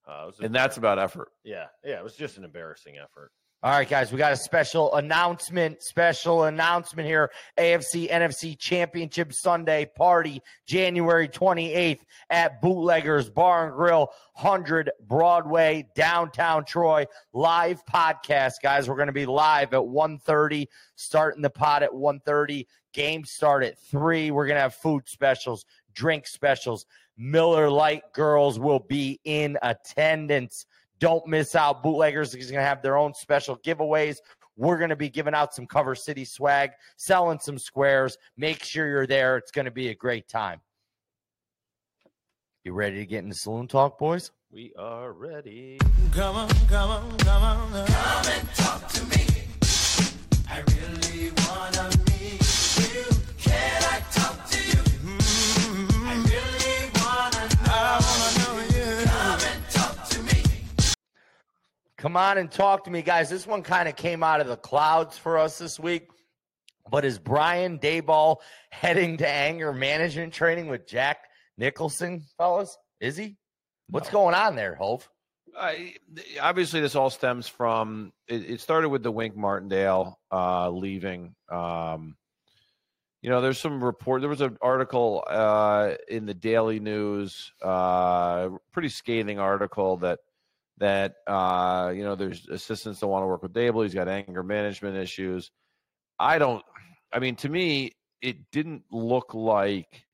Uh, 0.07 0.23
was 0.27 0.39
and 0.39 0.55
that's 0.55 0.77
about 0.77 0.97
effort 0.97 1.33
yeah, 1.43 1.65
yeah. 1.83 1.97
It 1.97 2.03
was 2.03 2.15
just 2.15 2.37
an 2.37 2.45
embarrassing 2.45 2.97
effort. 2.97 3.31
All 3.63 3.71
right, 3.71 3.89
guys, 3.89 4.11
we 4.11 4.19
got 4.19 4.33
a 4.33 4.37
special 4.37 4.93
announcement. 4.93 5.81
Special 5.81 6.43
announcement 6.43 7.07
here. 7.07 7.31
AFC 7.57 8.07
NFC 8.07 8.55
Championship 8.55 9.33
Sunday 9.33 9.89
party, 9.97 10.43
January 10.67 11.27
28th 11.27 12.01
at 12.29 12.61
Bootleggers 12.61 13.31
Bar 13.31 13.65
and 13.65 13.75
Grill, 13.75 14.11
100 14.35 14.91
Broadway, 15.07 15.87
downtown 15.95 16.65
Troy. 16.65 17.07
Live 17.33 17.83
podcast, 17.91 18.61
guys. 18.61 18.87
We're 18.87 18.95
going 18.95 19.07
to 19.07 19.11
be 19.11 19.25
live 19.25 19.73
at 19.73 19.81
1.30, 19.81 20.67
starting 20.95 21.41
the 21.41 21.49
pot 21.49 21.81
at 21.81 21.89
1.30. 21.89 22.67
Game 22.93 23.25
start 23.25 23.63
at 23.63 23.79
3. 23.89 24.29
We're 24.29 24.45
going 24.45 24.57
to 24.57 24.61
have 24.61 24.75
food 24.75 25.09
specials, 25.09 25.65
drink 25.95 26.27
specials. 26.27 26.85
Miller 27.17 27.71
Lite 27.71 28.13
girls 28.13 28.59
will 28.59 28.85
be 28.87 29.19
in 29.23 29.57
attendance. 29.63 30.67
Don't 30.99 31.27
miss 31.27 31.55
out. 31.55 31.83
Bootleggers 31.83 32.33
is 32.35 32.51
going 32.51 32.61
to 32.61 32.67
have 32.67 32.81
their 32.81 32.97
own 32.97 33.13
special 33.13 33.57
giveaways. 33.57 34.17
We're 34.55 34.77
going 34.77 34.89
to 34.89 34.95
be 34.95 35.09
giving 35.09 35.35
out 35.35 35.53
some 35.53 35.67
Cover 35.67 35.93
City 35.93 36.25
swag, 36.25 36.71
selling 36.95 37.39
some 37.39 37.59
squares. 37.59 38.17
Make 38.37 38.63
sure 38.63 38.87
you're 38.87 39.07
there. 39.07 39.37
It's 39.37 39.51
going 39.51 39.65
to 39.65 39.71
be 39.71 39.89
a 39.89 39.95
great 39.95 40.27
time. 40.27 40.61
You 42.63 42.73
ready 42.73 42.97
to 42.97 43.05
get 43.05 43.23
into 43.23 43.35
saloon 43.35 43.67
talk, 43.67 43.97
boys? 43.99 44.31
We 44.51 44.73
are 44.77 45.13
ready. 45.13 45.77
Come 46.11 46.35
on, 46.35 46.49
come 46.67 46.89
on, 46.89 47.17
come 47.19 47.43
on. 47.43 47.85
Come 47.85 48.25
and 48.31 48.49
talk 48.55 48.87
to 48.89 49.05
me. 49.05 49.25
I 50.49 50.63
really 50.67 51.31
Come 61.97 62.15
on 62.15 62.37
and 62.37 62.51
talk 62.51 62.83
to 62.83 62.91
me, 62.91 63.01
guys. 63.01 63.27
This 63.27 63.47
one 63.47 63.63
kind 63.63 63.89
of 63.89 63.95
came 63.95 64.21
out 64.21 64.39
of 64.39 64.47
the 64.47 64.55
clouds 64.55 65.17
for 65.17 65.39
us 65.39 65.57
this 65.57 65.79
week. 65.79 66.07
But 66.91 67.03
is 67.03 67.17
Brian 67.17 67.79
Daboll 67.79 68.37
heading 68.69 69.17
to 69.17 69.27
anger 69.27 69.73
management 69.73 70.31
training 70.31 70.67
with 70.67 70.85
Jack 70.87 71.17
Nicholson, 71.57 72.23
fellas? 72.37 72.77
Is 73.01 73.17
he? 73.17 73.35
What's 73.89 74.09
going 74.09 74.35
on 74.35 74.55
there, 74.55 74.75
Hove? 74.75 75.09
I, 75.57 75.95
obviously, 76.39 76.81
this 76.81 76.95
all 76.95 77.09
stems 77.09 77.47
from 77.47 78.13
it, 78.27 78.47
it 78.47 78.61
started 78.61 78.89
with 78.89 79.01
the 79.01 79.11
Wink 79.11 79.35
Martindale 79.35 80.19
uh, 80.31 80.69
leaving. 80.69 81.33
Um, 81.49 82.15
you 83.23 83.31
know, 83.31 83.41
there's 83.41 83.59
some 83.59 83.83
report. 83.83 84.21
There 84.21 84.29
was 84.29 84.41
an 84.41 84.57
article 84.61 85.23
uh, 85.27 85.93
in 86.07 86.27
the 86.27 86.35
Daily 86.35 86.79
News, 86.79 87.51
uh, 87.63 88.49
pretty 88.71 88.89
scathing 88.89 89.39
article 89.39 89.97
that 89.97 90.19
that 90.77 91.15
uh, 91.25 91.91
you 91.95 92.03
know 92.03 92.15
there's 92.15 92.47
assistants 92.47 92.99
that 92.99 93.07
want 93.07 93.23
to 93.23 93.27
work 93.27 93.43
with 93.43 93.53
Daboll. 93.53 93.83
He's 93.83 93.93
got 93.93 94.07
anger 94.07 94.43
management 94.43 94.95
issues. 94.97 95.51
I 96.19 96.37
don't. 96.37 96.63
I 97.11 97.19
mean, 97.19 97.35
to 97.37 97.49
me, 97.49 97.93
it 98.21 98.51
didn't 98.51 98.83
look 98.91 99.33
like. 99.33 100.05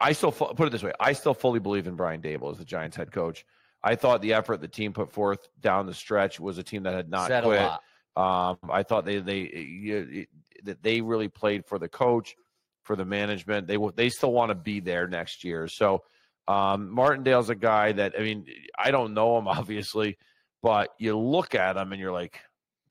I 0.00 0.12
still 0.12 0.30
put 0.30 0.66
it 0.66 0.70
this 0.70 0.82
way. 0.82 0.92
I 1.00 1.12
still 1.12 1.34
fully 1.34 1.58
believe 1.58 1.86
in 1.86 1.96
Brian 1.96 2.20
Daboll 2.20 2.52
as 2.52 2.58
the 2.58 2.64
Giants 2.64 2.96
head 2.96 3.10
coach. 3.10 3.44
I 3.82 3.94
thought 3.94 4.22
the 4.22 4.34
effort 4.34 4.60
the 4.60 4.68
team 4.68 4.92
put 4.92 5.10
forth 5.10 5.48
down 5.60 5.86
the 5.86 5.94
stretch 5.94 6.40
was 6.40 6.58
a 6.58 6.62
team 6.62 6.84
that 6.84 6.94
had 6.94 7.08
not 7.08 7.28
Said 7.28 7.44
quit. 7.44 7.70
Um, 8.16 8.58
I 8.70 8.82
thought 8.82 9.04
they 9.04 9.18
they 9.20 9.40
you- 9.40 10.26
that 10.64 10.82
they 10.82 11.00
really 11.00 11.28
played 11.28 11.64
for 11.64 11.78
the 11.78 11.88
coach, 11.88 12.34
for 12.82 12.96
the 12.96 13.04
management. 13.04 13.68
They 13.68 13.78
they 13.94 14.08
still 14.08 14.32
want 14.32 14.50
to 14.50 14.56
be 14.56 14.80
there 14.80 15.06
next 15.06 15.44
year. 15.44 15.68
So 15.68 16.02
um, 16.48 16.90
Martindale's 16.90 17.50
a 17.50 17.54
guy 17.54 17.92
that 17.92 18.14
I 18.18 18.22
mean 18.22 18.46
I 18.76 18.90
don't 18.90 19.14
know 19.14 19.38
him 19.38 19.46
obviously, 19.48 20.18
but 20.62 20.90
you 20.98 21.16
look 21.16 21.54
at 21.54 21.76
him 21.76 21.92
and 21.92 22.00
you're 22.00 22.12
like, 22.12 22.40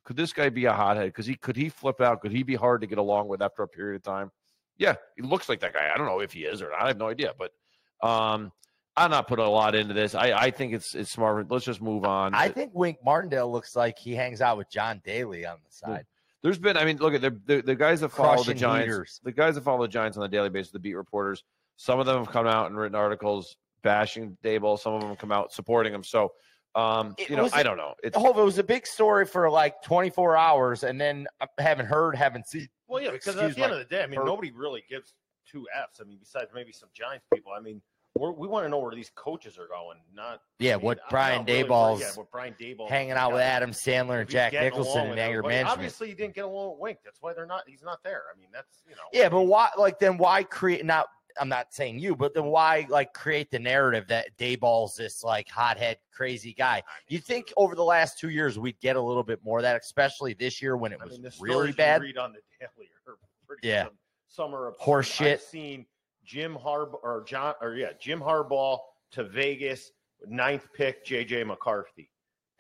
could 0.04 0.16
this 0.16 0.32
guy 0.32 0.50
be 0.50 0.66
a 0.66 0.74
hothead? 0.74 1.08
Because 1.08 1.26
he 1.26 1.36
could 1.36 1.58
he 1.58 1.70
flip 1.70 2.00
out? 2.00 2.22
Could 2.22 2.32
he 2.32 2.44
be 2.44 2.56
hard 2.56 2.82
to 2.82 2.88
get 2.88 2.98
along 2.98 3.28
with 3.28 3.42
after 3.42 3.64
a 3.64 3.68
period 3.68 3.98
of 3.98 4.04
time? 4.04 4.32
Yeah, 4.78 4.96
he 5.16 5.24
looks 5.24 5.50
like 5.50 5.60
that 5.62 5.74
guy. 5.74 5.92
I 5.94 5.98
don't 5.98 6.06
know 6.06 6.20
if 6.20 6.32
he 6.32 6.42
is 6.42 6.62
or 6.62 6.70
not. 6.70 6.82
I 6.84 6.88
have 6.88 6.98
no 6.98 7.10
idea, 7.10 7.34
but 7.38 7.52
um, 8.08 8.52
I'm 8.96 9.10
not 9.10 9.28
putting 9.28 9.46
a 9.46 9.50
lot 9.50 9.76
into 9.76 9.94
this. 9.94 10.16
I, 10.16 10.32
I 10.34 10.52
think 10.52 10.74
it's 10.74 10.94
it's 10.96 11.12
smart. 11.12 11.50
Let's 11.52 11.66
just 11.66 11.82
move 11.82 12.06
on. 12.06 12.36
I 12.36 12.50
think 12.50 12.72
Wink 12.74 13.00
Martindale 13.04 13.52
looks 13.52 13.76
like 13.76 13.98
he 13.98 14.14
hangs 14.14 14.40
out 14.40 14.58
with 14.58 14.70
John 14.70 15.02
Daly 15.04 15.46
on 15.46 15.58
the 15.66 15.74
side. 15.74 16.06
There's 16.44 16.60
been, 16.60 16.78
I 16.78 16.86
mean, 16.86 16.98
look 16.98 17.14
at 17.14 17.22
the, 17.22 17.40
the 17.46 17.62
the 17.62 17.76
guys 17.76 18.02
that 18.02 18.10
follow 18.10 18.44
the 18.44 18.54
Giants, 18.54 18.86
heaters. 18.86 19.22
the 19.24 19.32
guys 19.32 19.56
that 19.56 19.64
follow 19.64 19.82
the 19.82 19.88
Giants 19.88 20.18
on 20.18 20.24
a 20.24 20.28
daily 20.28 20.50
basis, 20.50 20.72
the 20.72 20.80
beat 20.80 20.96
reporters. 20.96 21.44
Some 21.78 22.00
of 22.00 22.06
them 22.06 22.18
have 22.18 22.30
come 22.32 22.48
out 22.48 22.68
and 22.68 22.78
written 22.78 22.96
articles 22.96 23.56
bashing 23.84 24.38
Daboll. 24.44 24.78
Some 24.78 24.94
of 24.94 25.02
them 25.02 25.16
come 25.16 25.32
out 25.32 25.54
supporting 25.54 25.94
him. 25.94 26.04
So, 26.04 26.34
um, 26.76 27.16
you 27.30 27.36
know, 27.36 27.44
was- 27.44 27.54
I 27.54 27.64
don't 27.64 27.78
know. 27.78 27.94
It's 28.04 28.18
Hove, 28.18 28.38
it 28.38 28.44
was 28.44 28.58
a 28.58 28.64
big 28.64 28.86
story 28.86 29.26
for 29.26 29.50
like 29.50 29.82
24 29.84 30.36
hours, 30.36 30.84
and 30.84 31.00
then 31.00 31.28
I 31.40 31.48
haven't 31.60 31.86
heard, 31.86 32.16
haven't 32.16 32.48
seen. 32.48 32.68
Well, 32.88 33.02
yeah, 33.02 33.12
because 33.12 33.38
at 33.38 33.56
the 33.56 33.64
end 33.64 33.74
of 33.74 33.80
the 33.80 33.86
day, 33.86 34.04
I 34.04 34.08
mean, 34.08 34.20
per- 34.20 34.26
nobody 34.26 34.52
really 34.52 34.84
gives 34.90 35.14
two 35.50 35.66
Fs. 35.74 36.00
I 36.02 36.04
mean, 36.04 36.18
besides 36.20 36.52
maybe 36.54 36.72
some 36.72 36.90
Giants 36.94 37.26
people. 37.34 37.52
I 37.56 37.60
mean, 37.62 37.82
we're, 38.16 38.32
we 38.32 38.48
want 38.48 38.66
to 38.66 38.70
know 38.70 38.80
where 38.80 38.96
these 38.96 39.12
coaches 39.16 39.58
are 39.60 39.68
going, 39.68 40.00
not 40.14 40.42
Yeah, 40.60 40.74
I 40.74 40.78
mean, 40.78 40.86
what 40.86 41.00
Brian 41.10 41.40
not 41.46 41.48
really 41.48 41.64
Daboll's 41.64 42.02
yeah, 42.02 42.12
what 42.16 42.32
Brian 42.32 42.56
Daboll 42.60 42.90
hanging 42.90 43.12
out 43.12 43.32
with 43.32 43.42
Adam 43.42 43.72
Sandler 43.72 44.22
and 44.22 44.30
Jack 44.30 44.54
Nicholson 44.54 44.98
and 45.02 45.04
in 45.06 45.10
with 45.12 45.20
anger 45.20 45.44
management. 45.44 45.70
Obviously, 45.72 46.08
he 46.08 46.14
didn't 46.16 46.34
get 46.34 46.46
along 46.46 46.72
with 46.72 46.80
Wink. 46.80 46.98
That's 47.06 47.22
why 47.22 47.34
they're 47.34 47.46
not. 47.46 47.64
He's 47.68 47.84
not 47.84 48.00
there. 48.04 48.24
I 48.34 48.38
mean, 48.40 48.50
that's 48.52 48.82
you 48.88 48.96
know. 48.96 49.02
Yeah, 49.14 49.30
but 49.30 49.44
why? 49.44 49.70
Like, 49.78 50.00
then 50.00 50.18
why 50.18 50.44
create? 50.44 50.84
Not, 50.86 51.08
I'm 51.40 51.50
not 51.50 51.74
saying 51.74 52.00
you, 52.00 52.16
but 52.16 52.34
then 52.34 52.46
why 52.46 52.86
like 52.90 53.14
create 53.14 53.50
the 53.52 53.60
narrative 53.60 54.08
that 54.08 54.36
Daboll's 54.38 54.96
this 54.96 55.24
like 55.24 55.50
hothead 55.50 55.98
crazy 56.12 56.54
guy? 56.54 56.84
You 57.08 57.20
think 57.20 57.54
over 57.58 57.76
the 57.76 57.84
last 57.84 58.20
two 58.20 58.30
years 58.30 58.58
we'd 58.60 58.80
get 58.80 58.96
a 58.96 59.02
little 59.02 59.24
bit 59.24 59.40
more 59.44 59.60
of 59.60 59.64
that, 59.64 59.80
especially 59.82 60.34
this 60.34 60.62
year 60.62 60.78
when 60.78 60.92
it 60.94 61.00
I 61.02 61.06
was 61.06 61.14
mean, 61.14 61.24
the 61.24 61.34
really 61.40 61.72
bad. 61.72 62.02
read 62.02 62.18
on 62.18 62.34
the 62.34 62.40
daily 62.60 62.90
are 63.08 63.16
pretty. 63.48 63.68
Yeah. 63.68 63.88
Are 64.40 64.68
absurd. 64.70 64.74
Horse 64.84 65.08
shit. 65.08 65.40
I've 65.40 65.42
seen 65.42 65.86
Jim 66.24 66.56
Harb 66.56 66.90
or 67.04 67.24
John 67.26 67.56
or 67.62 67.76
yeah 67.76 67.90
Jim 68.00 68.20
Harbaugh 68.20 68.78
to 69.12 69.24
Vegas 69.24 69.92
ninth 70.28 70.68
pick 70.74 71.06
JJ 71.06 71.48
McCarthy. 71.48 72.12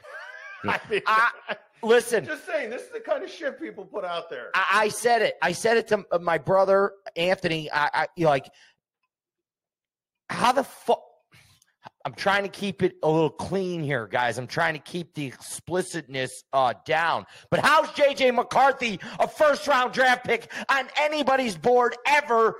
I 0.63 0.79
mean, 0.89 1.01
I- 1.05 1.31
Listen, 1.83 2.25
just 2.25 2.45
saying, 2.45 2.69
this 2.69 2.83
is 2.83 2.89
the 2.89 2.99
kind 2.99 3.23
of 3.23 3.29
shit 3.29 3.59
people 3.59 3.85
put 3.85 4.03
out 4.03 4.29
there. 4.29 4.49
I, 4.53 4.65
I 4.73 4.87
said 4.89 5.21
it. 5.21 5.35
I 5.41 5.51
said 5.51 5.77
it 5.77 5.87
to 5.89 6.05
my 6.19 6.37
brother 6.37 6.93
Anthony. 7.15 7.71
I, 7.71 7.89
I 7.93 8.07
you 8.15 8.25
know, 8.25 8.31
like, 8.31 8.49
how 10.29 10.51
the 10.51 10.63
fuck? 10.63 11.03
I'm 12.05 12.13
trying 12.13 12.43
to 12.43 12.49
keep 12.49 12.83
it 12.83 12.95
a 13.03 13.09
little 13.09 13.29
clean 13.29 13.83
here, 13.83 14.07
guys. 14.07 14.37
I'm 14.37 14.47
trying 14.47 14.73
to 14.75 14.79
keep 14.79 15.13
the 15.13 15.25
explicitness 15.25 16.45
uh, 16.53 16.73
down. 16.85 17.25
But 17.49 17.59
how's 17.59 17.87
JJ 17.89 18.33
McCarthy 18.33 18.99
a 19.19 19.27
first 19.27 19.67
round 19.67 19.91
draft 19.91 20.25
pick 20.25 20.51
on 20.69 20.87
anybody's 20.97 21.57
board 21.57 21.97
ever? 22.07 22.55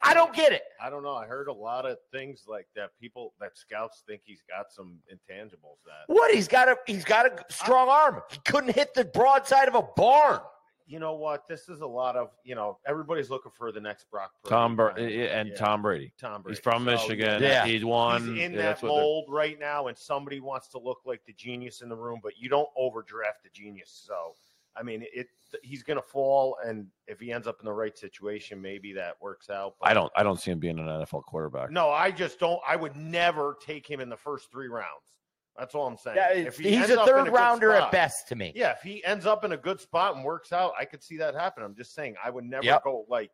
I 0.00 0.14
don't 0.14 0.32
get 0.34 0.52
it. 0.52 0.62
I 0.80 0.90
don't 0.90 1.02
know. 1.02 1.14
I 1.14 1.26
heard 1.26 1.48
a 1.48 1.52
lot 1.52 1.84
of 1.84 1.96
things 2.12 2.44
like 2.46 2.68
that. 2.76 2.90
People 3.00 3.34
that 3.40 3.56
scouts 3.56 4.02
think 4.06 4.22
he's 4.24 4.42
got 4.48 4.70
some 4.70 4.98
intangibles 5.12 5.78
that 5.86 6.04
What? 6.12 6.32
He's 6.34 6.46
got 6.48 6.68
a 6.68 6.76
he's 6.86 7.04
got 7.04 7.26
a 7.26 7.52
strong 7.52 7.88
arm. 7.88 8.22
He 8.30 8.38
couldn't 8.44 8.74
hit 8.74 8.94
the 8.94 9.04
broadside 9.04 9.66
of 9.68 9.74
a 9.74 9.82
barn. 9.96 10.40
you 10.86 10.98
know 11.00 11.14
what? 11.14 11.48
This 11.48 11.68
is 11.68 11.80
a 11.80 11.86
lot 11.86 12.14
of 12.16 12.30
you 12.44 12.54
know. 12.54 12.78
Everybody's 12.86 13.28
looking 13.28 13.50
for 13.54 13.72
the 13.72 13.80
next 13.80 14.08
Brock. 14.10 14.30
Purdy 14.44 14.50
Tom 14.50 14.76
Bur- 14.76 14.90
and 14.90 15.48
yeah, 15.50 15.54
Tom 15.56 15.82
Brady. 15.82 16.12
Tom 16.18 16.42
Brady. 16.42 16.54
He's 16.56 16.62
from 16.62 16.84
So, 16.84 16.90
Michigan. 16.92 17.42
Yeah. 17.42 17.66
He's 17.66 17.84
won. 17.84 18.20
He's 18.20 18.44
in 18.44 18.52
Yeah, 18.52 18.58
that 18.58 18.62
that's 18.62 18.82
what 18.82 18.90
they're- 18.94 19.02
mold 19.02 19.24
right 19.28 19.58
now, 19.58 19.88
and 19.88 19.98
somebody 19.98 20.38
wants 20.40 20.68
to 20.68 20.78
look 20.78 21.00
like 21.04 21.22
the 21.26 21.32
genius 21.34 21.82
in 21.82 21.88
the 21.88 21.96
room, 21.96 22.20
but 22.22 22.38
you 22.38 22.48
don't 22.48 22.68
overdraft 22.76 23.42
the 23.42 23.50
genius. 23.50 23.90
So, 24.06 24.34
I 24.78 24.82
mean, 24.82 25.04
it 25.12 25.26
he's 25.62 25.82
going 25.82 25.96
to 25.96 26.02
fall, 26.06 26.56
and 26.64 26.86
if 27.06 27.18
he 27.20 27.32
ends 27.32 27.46
up 27.46 27.56
in 27.60 27.64
the 27.66 27.72
right 27.72 27.96
situation, 27.96 28.60
maybe 28.60 28.92
that 28.92 29.14
works 29.20 29.48
out. 29.50 29.74
But 29.80 29.88
I 29.90 29.94
don't. 29.94 30.12
I 30.16 30.22
don't 30.22 30.38
see 30.40 30.50
him 30.50 30.58
being 30.58 30.78
an 30.78 30.86
NFL 30.86 31.24
quarterback. 31.24 31.70
No, 31.70 31.90
I 31.90 32.10
just 32.10 32.38
don't. 32.38 32.60
I 32.66 32.76
would 32.76 32.94
never 32.96 33.56
take 33.64 33.86
him 33.88 34.00
in 34.00 34.08
the 34.08 34.16
first 34.16 34.50
three 34.50 34.68
rounds. 34.68 35.14
That's 35.58 35.74
all 35.74 35.86
I'm 35.88 35.96
saying. 35.96 36.16
Yeah, 36.18 36.32
If 36.34 36.58
he 36.58 36.76
he's 36.76 36.90
a 36.90 37.04
third 37.04 37.24
good 37.24 37.32
rounder 37.34 37.70
spot- 37.72 37.86
at 37.86 37.90
best 37.92 38.28
to 38.28 38.36
me. 38.36 38.52
Yeah, 38.54 38.72
if 38.72 38.80
he 38.82 39.02
ends 39.04 39.26
up 39.26 39.44
in 39.44 39.52
a 39.52 39.56
good 39.56 39.80
spot 39.80 40.14
and 40.14 40.24
works 40.24 40.52
out, 40.52 40.72
I 40.78 40.84
could 40.84 41.02
see 41.02 41.16
that 41.16 41.34
happen. 41.34 41.64
I'm 41.64 41.74
just 41.74 41.94
saying, 41.94 42.14
I 42.22 42.30
would 42.30 42.44
never 42.44 42.64
Yep. 42.64 42.84
go 42.84 43.04
like 43.08 43.32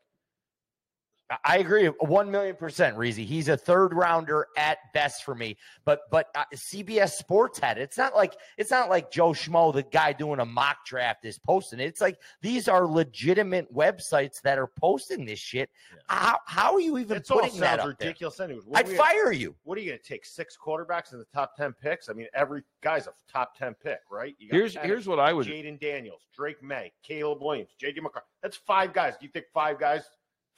I- 1.31 1.39
I 1.45 1.59
agree, 1.59 1.87
one 1.87 2.31
million 2.31 2.55
percent, 2.55 2.97
Reezy. 2.99 3.25
He's 3.25 3.49
a 3.49 3.57
third 3.57 3.95
rounder 3.95 4.47
at 4.59 4.79
best 4.93 5.25
for 5.25 5.35
me. 5.35 5.57
But 5.87 6.03
but 6.11 6.29
uh, 6.35 6.45
CBS 6.55 7.13
Sports 7.13 7.59
had 7.59 7.79
it. 7.79 7.83
It's 7.83 7.97
not 7.97 8.15
like 8.15 8.35
it's 8.59 8.71
not 8.71 8.91
like 8.91 9.11
Joe 9.11 9.31
Schmo, 9.31 9.73
the 9.73 9.85
guy 9.85 10.13
doing 10.13 10.41
a 10.41 10.45
mock 10.45 10.85
draft, 10.85 11.25
is 11.25 11.39
posting 11.39 11.81
it. 11.81 11.85
It's 11.87 12.01
like 12.03 12.19
these 12.43 12.69
are 12.69 12.87
legitimate 12.87 13.75
websites 13.75 14.43
that 14.43 14.59
are 14.59 14.67
posting 14.67 15.25
this 15.25 15.39
shit. 15.39 15.71
How 16.09 16.39
how 16.47 16.75
are 16.75 16.81
you 16.81 16.99
even 16.99 17.17
it's 17.17 17.31
all 17.31 17.41
putting 17.41 17.59
that 17.61 17.81
sounds 17.81 17.93
up 17.93 17.99
there? 17.99 18.09
ridiculous. 18.09 18.39
Anyways, 18.41 18.65
What 18.67 18.81
I'd 18.81 18.87
are 18.89 18.91
we- 18.91 18.97
fire 18.97 19.33
you. 19.33 19.55
What 19.65 19.79
are 19.79 19.81
you 19.81 19.89
going 19.93 20.01
to 20.01 20.07
take 20.07 20.27
six 20.27 20.59
quarterbacks 20.63 21.13
in 21.15 21.19
the 21.19 21.27
top 21.33 21.57
ten 21.57 21.73
picks? 21.73 22.11
I 22.11 22.13
mean, 22.13 22.27
every 22.35 22.63
guy's 22.83 23.07
a 23.07 23.13
top 23.33 23.57
ten 23.57 23.75
pick, 23.75 24.01
right? 24.11 24.35
You 24.39 24.51
got 24.51 24.57
Here's 24.57 24.75
Penix, 24.77 24.85
here's 24.85 25.07
what 25.09 25.19
I 25.21 25.33
would. 25.33 25.47
Jayden 25.47 25.81
Daniels, 25.81 26.27
Drake 26.37 26.63
Maye, 26.63 26.93
Caleb 27.03 27.41
Williams, 27.43 27.71
J.J. 27.79 28.01
McCarthy. 28.03 28.27
That's 28.43 28.57
five 28.59 28.93
guys. 28.93 29.15
Do 29.19 29.25
you 29.25 29.33
think 29.33 29.47
five 29.55 29.79
guys, 29.81 30.03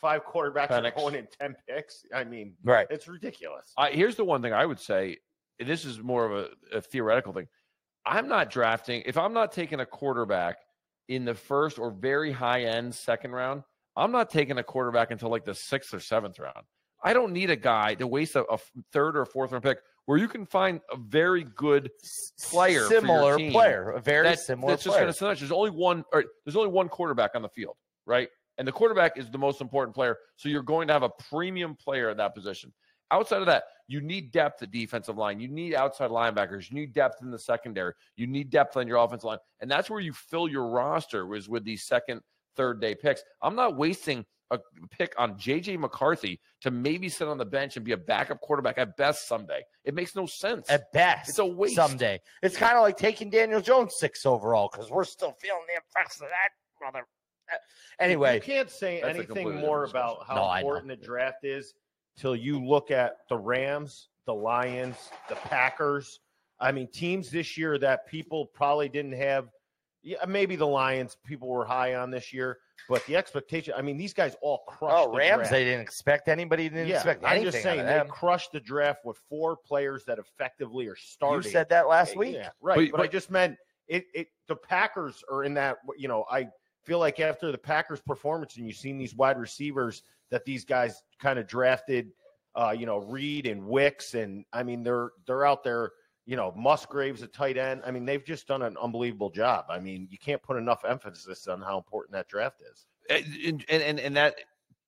five 0.07 0.23
quarterbacks 0.25 0.69
Penix. 0.69 0.93
are 0.93 1.01
going 1.01 1.15
in 1.17 1.27
ten 1.41 1.57
picks? 1.69 2.05
I 2.15 2.23
mean, 2.25 2.55
Right. 2.63 2.87
it's 2.91 3.09
ridiculous. 3.09 3.73
I, 3.77 3.91
here's 3.91 4.15
the 4.17 4.25
one 4.25 4.41
thing 4.43 4.53
I 4.53 4.65
would 4.65 4.79
say. 4.81 5.19
This 5.59 5.85
is 5.85 5.99
more 6.01 6.25
of 6.27 6.33
a, 6.73 6.77
a 6.77 6.81
theoretical 6.81 7.33
thing. 7.33 7.49
I'm 8.05 8.29
not 8.29 8.51
drafting 8.51 9.03
if 9.07 9.17
I'm 9.19 9.33
not 9.33 9.53
taking 9.53 9.81
a 9.81 9.87
quarterback 9.87 10.57
in 11.09 11.25
the 11.25 11.35
first 11.35 11.79
or 11.79 11.91
very 11.91 12.31
high 12.31 12.63
end 12.65 12.95
second 12.95 13.33
round. 13.33 13.63
I'm 13.97 14.13
not 14.13 14.29
taking 14.31 14.59
a 14.59 14.63
quarterback 14.63 15.11
until 15.11 15.31
like 15.31 15.45
the 15.45 15.55
sixth 15.55 15.93
or 15.95 16.01
seventh 16.01 16.39
round. 16.39 16.65
I 17.03 17.13
don't 17.15 17.33
need 17.33 17.51
a 17.51 17.57
guy 17.57 17.95
to 17.95 18.07
waste 18.07 18.37
a, 18.37 18.45
a 18.45 18.59
third 18.93 19.17
or 19.17 19.25
fourth 19.25 19.51
round 19.53 19.65
pick 19.65 19.79
where 20.05 20.19
you 20.19 20.29
can 20.29 20.45
find 20.47 20.81
a 20.93 20.97
very 20.97 21.45
good 21.45 21.91
player 22.51 22.87
similar 22.87 23.37
player, 23.51 23.91
a 23.91 24.01
very 24.01 24.29
that- 24.29 24.39
similar 24.41 24.73
that's 24.73 24.85
just 24.85 24.95
player. 24.95 25.05
going 25.05 25.13
to 25.13 25.19
snatch. 25.19 25.41
There's 25.41 25.51
only 25.53 25.71
one, 25.71 26.05
or 26.13 26.25
there's 26.45 26.57
only 26.57 26.71
one 26.71 26.89
quarterback 26.89 27.31
on 27.35 27.43
the 27.43 27.49
field, 27.49 27.77
right? 28.07 28.29
And 28.59 28.67
the 28.67 28.73
quarterback 28.73 29.19
is 29.19 29.31
the 29.31 29.39
most 29.39 29.61
important 29.61 29.95
player. 29.95 30.17
So 30.37 30.49
you're 30.49 30.63
going 30.63 30.89
to 30.89 30.95
have 30.95 31.03
a 31.03 31.11
premium 31.31 31.75
player 31.75 32.09
at 32.09 32.17
that 32.17 32.35
position. 32.35 32.73
Outside 33.11 33.41
of 33.41 33.47
that, 33.47 33.65
you 33.87 34.01
need 34.01 34.33
depth 34.33 34.63
at 34.63 34.73
defensive 34.73 35.17
line. 35.17 35.39
You 35.39 35.49
need 35.49 35.75
outside 35.75 36.11
linebackers. 36.11 36.71
You 36.71 36.77
need 36.77 36.93
depth 36.93 37.23
in 37.23 37.31
the 37.31 37.39
secondary. 37.39 37.93
You 38.17 38.27
need 38.27 38.51
depth 38.51 38.77
on 38.77 38.89
your 38.89 38.97
offensive 38.97 39.27
line, 39.27 39.39
and 39.61 39.71
that's 39.71 39.89
where 39.89 40.01
you 40.01 40.13
fill 40.13 40.49
your 40.49 40.67
roster 40.69 41.25
was 41.27 41.49
with 41.49 41.65
these 41.65 41.85
second, 41.87 42.21
third 42.57 42.81
day 42.81 42.97
picks. 42.97 43.23
I'm 43.43 43.55
not 43.55 43.77
wasting 43.77 44.25
a 44.51 44.59
pick 44.91 45.15
on 45.19 45.37
JJ 45.37 45.79
McCarthy 45.79 46.41
to 46.61 46.71
maybe 46.71 47.09
sit 47.09 47.29
on 47.29 47.39
the 47.39 47.45
bench 47.45 47.77
and 47.77 47.85
be 47.85 47.93
a 47.93 47.97
backup 47.97 48.41
quarterback 48.41 48.79
at 48.79 48.97
best 48.97 49.29
someday. 49.29 49.63
It 49.85 49.95
makes 49.95 50.15
no 50.15 50.27
sense. 50.27 50.71
at 50.71 50.93
best. 50.93 51.29
It's 51.29 51.39
a 51.39 51.47
waste. 51.47 51.77
someday. 51.77 52.21
It's 52.43 52.57
kind 52.57 52.77
of 52.77 52.83
like 52.83 52.97
taking 52.97 53.31
Daniel 53.31 53.61
Jones 53.61 53.95
six 53.99 54.25
overall 54.27 54.69
because 54.71 54.91
we're 54.91 55.05
still 55.05 55.35
feeling 55.41 55.63
the 55.67 55.81
effects 55.81 56.17
of 56.21 56.29
that 56.29 56.51
brother. 56.79 57.07
Anyway, 57.99 58.35
you 58.35 58.41
can't 58.41 58.71
say 58.71 59.01
anything 59.03 59.57
more 59.57 59.85
about 59.85 60.27
how 60.27 60.35
No, 60.35 60.53
important 60.53 60.89
the 60.89 60.97
draft 60.97 61.45
is 61.45 61.75
till 62.17 62.37
you 62.37 62.63
look 62.65 62.91
at 62.91 63.19
the 63.29 63.37
Rams, 63.37 64.09
the 64.27 64.35
Lions, 64.35 64.97
the 65.29 65.37
Packers. 65.37 66.21
I 66.61 66.73
mean, 66.73 66.89
teams 66.89 67.31
this 67.31 67.57
year 67.57 67.79
that 67.79 68.07
people 68.07 68.47
probably 68.47 68.89
didn't 68.89 69.13
have, 69.13 69.49
yeah, 70.03 70.25
maybe 70.27 70.57
the 70.57 70.67
Lions 70.67 71.17
people 71.25 71.49
were 71.49 71.65
high 71.65 71.95
on 71.95 72.11
this 72.11 72.33
year, 72.33 72.59
but 72.89 73.05
the 73.07 73.17
expectation. 73.17 73.75
I 73.77 73.83
mean, 73.83 73.97
these 73.97 74.15
guys 74.15 74.37
all 74.41 74.65
crushed. 74.67 74.95
Oh, 74.97 75.13
the 75.13 75.19
Rams, 75.19 75.37
draft. 75.39 75.51
they 75.51 75.65
didn't 75.65 75.83
expect 75.83 76.29
anybody 76.29 76.69
didn't 76.69 76.89
yeah, 76.89 76.97
expect 76.97 77.25
I'm 77.25 77.43
just 77.43 77.63
saying 77.63 77.85
they 77.85 78.03
crushed 78.09 78.53
the 78.53 78.61
draft 78.61 79.05
with 79.05 79.19
four 79.29 79.57
players 79.57 80.05
that 80.07 80.19
effectively 80.19 80.87
are 80.87 80.97
starting. 80.97 81.45
You 81.45 81.51
said 81.51 81.69
that 81.71 81.89
last 81.89 82.17
week. 82.17 82.35
Yeah, 82.35 82.51
right. 82.61 82.91
But- 82.91 82.99
But, 82.99 83.03
I 83.03 83.07
just 83.09 83.31
meant 83.31 83.57
it. 83.89 84.07
It 84.15 84.29
the 84.49 84.57
Packers 84.57 85.23
are 85.31 85.45
in 85.45 85.55
that. 85.55 85.79
You 85.99 86.09
know, 86.09 86.25
I 86.31 86.49
feel 86.87 86.99
like 86.99 87.21
after 87.21 87.53
the 87.53 87.59
Packers' 87.59 88.01
performance, 88.01 88.57
and 88.57 88.67
you've 88.67 88.77
seen 88.77 88.97
these 88.97 89.15
wide 89.15 89.39
receivers 89.39 90.03
that 90.31 90.45
these 90.45 90.65
guys 90.65 91.03
kind 91.21 91.39
of 91.39 91.47
drafted. 91.47 92.13
Uh, 92.55 92.75
you 92.77 92.87
know, 92.87 92.99
Reed 92.99 93.47
and 93.47 93.67
Wicks, 93.67 94.15
and 94.15 94.45
I 94.53 94.63
mean 94.63 94.83
they're 94.83 95.11
they're 95.27 95.45
out 95.45 95.63
there. 95.63 95.93
You 96.25 96.37
know, 96.37 96.53
Musgraves 96.57 97.23
a 97.23 97.29
tight 97.29 97.57
end. 97.57 97.83
I 97.87 97.91
mean, 97.93 98.05
they've 98.05 98.25
just 98.25 98.49
done 98.49 98.63
an 98.63 98.77
unbelievable 98.83 99.31
job. 99.31 99.67
I 99.69 99.79
mean, 99.79 100.09
you 100.11 100.19
can't 100.19 100.43
put 100.43 100.57
enough 100.57 100.85
emphasis 100.85 101.47
on 101.47 101.61
how 101.61 101.77
important 101.77 102.15
that 102.15 102.29
draft 102.29 102.63
is. 102.63 102.87
and 103.11 103.65
and 103.69 104.01
and, 104.01 104.17
that 104.17 104.37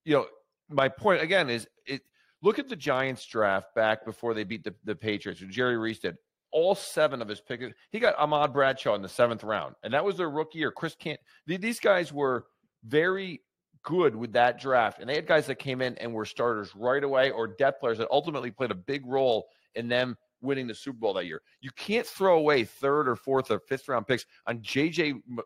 you 0.04 0.14
know 0.14 0.26
my 0.68 0.88
point 0.88 1.22
again 1.22 1.50
is 1.50 1.66
it 1.86 2.02
look 2.42 2.58
at 2.58 2.68
the 2.68 2.76
giants 2.76 3.24
draft 3.26 3.74
back 3.74 4.04
before 4.04 4.34
they 4.34 4.44
beat 4.44 4.64
the, 4.64 4.74
the 4.84 4.94
patriots 4.94 5.40
jerry 5.48 5.76
reese 5.76 5.98
did 5.98 6.16
all 6.50 6.74
seven 6.74 7.20
of 7.20 7.28
his 7.28 7.40
picks 7.40 7.64
he 7.90 7.98
got 7.98 8.18
ahmad 8.18 8.52
bradshaw 8.52 8.94
in 8.94 9.02
the 9.02 9.08
seventh 9.08 9.44
round 9.44 9.74
and 9.82 9.92
that 9.92 10.04
was 10.04 10.16
their 10.16 10.30
rookie 10.30 10.58
year 10.58 10.70
chris 10.72 10.94
can't 10.94 11.20
these 11.46 11.80
guys 11.80 12.12
were 12.12 12.46
very 12.84 13.42
good 13.82 14.14
with 14.14 14.32
that 14.32 14.60
draft 14.60 15.00
and 15.00 15.08
they 15.08 15.14
had 15.14 15.26
guys 15.26 15.46
that 15.46 15.56
came 15.56 15.80
in 15.80 15.96
and 15.98 16.12
were 16.12 16.24
starters 16.24 16.74
right 16.74 17.04
away 17.04 17.30
or 17.30 17.46
depth 17.46 17.80
players 17.80 17.98
that 17.98 18.08
ultimately 18.10 18.50
played 18.50 18.70
a 18.70 18.74
big 18.74 19.06
role 19.06 19.46
in 19.74 19.88
them 19.88 20.16
winning 20.40 20.66
the 20.66 20.74
super 20.74 20.98
bowl 20.98 21.14
that 21.14 21.26
year 21.26 21.40
you 21.60 21.70
can't 21.76 22.06
throw 22.06 22.38
away 22.38 22.64
third 22.64 23.08
or 23.08 23.16
fourth 23.16 23.50
or 23.50 23.60
fifth 23.60 23.88
round 23.88 24.06
picks 24.06 24.24
on 24.46 24.58
jj 24.60 25.10
M- 25.28 25.38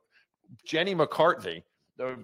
jenny 0.64 0.94
mccarthy 0.94 1.64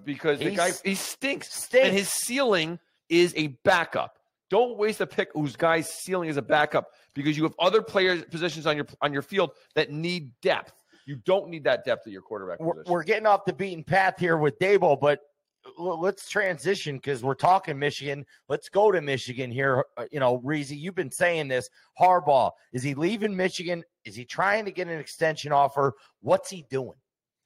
because 0.05 0.39
the 0.39 0.55
guy 0.55 0.71
he 0.83 0.95
stinks, 0.95 1.53
stinks. 1.53 1.87
and 1.87 1.95
his 1.95 2.09
ceiling 2.09 2.79
is 3.07 3.33
a 3.35 3.47
backup. 3.63 4.18
Don't 4.49 4.77
waste 4.77 5.01
a 5.01 5.07
pick 5.07 5.29
whose 5.33 5.55
guy's 5.55 5.89
ceiling 5.89 6.29
is 6.29 6.37
a 6.37 6.41
backup 6.41 6.87
because 7.13 7.37
you 7.37 7.43
have 7.43 7.53
other 7.59 7.81
players 7.81 8.23
positions 8.25 8.65
on 8.65 8.75
your 8.75 8.87
on 9.01 9.13
your 9.13 9.21
field 9.21 9.51
that 9.75 9.91
need 9.91 10.31
depth. 10.41 10.73
You 11.05 11.17
don't 11.17 11.49
need 11.49 11.63
that 11.63 11.85
depth 11.85 12.05
at 12.05 12.13
your 12.13 12.21
quarterback 12.21 12.59
we're, 12.59 12.73
position. 12.73 12.91
we're 12.91 13.03
getting 13.03 13.25
off 13.25 13.45
the 13.45 13.53
beaten 13.53 13.83
path 13.83 14.19
here 14.19 14.37
with 14.37 14.59
Daboll, 14.59 14.99
but 14.99 15.19
let's 15.77 16.29
transition 16.29 16.97
because 16.97 17.23
we're 17.23 17.33
talking 17.33 17.77
Michigan. 17.77 18.25
Let's 18.47 18.69
go 18.69 18.91
to 18.91 19.01
Michigan 19.01 19.51
here. 19.51 19.85
Uh, 19.97 20.05
You 20.11 20.19
know, 20.19 20.39
Reezy, 20.39 20.77
you've 20.77 20.95
been 20.95 21.11
saying 21.11 21.47
this. 21.47 21.69
Harbaugh, 21.99 22.51
is 22.73 22.83
he 22.83 22.93
leaving 22.93 23.35
Michigan? 23.35 23.83
Is 24.05 24.15
he 24.15 24.25
trying 24.25 24.65
to 24.65 24.71
get 24.71 24.87
an 24.87 24.99
extension 24.99 25.51
offer? 25.51 25.93
What's 26.21 26.49
he 26.49 26.65
doing? 26.69 26.97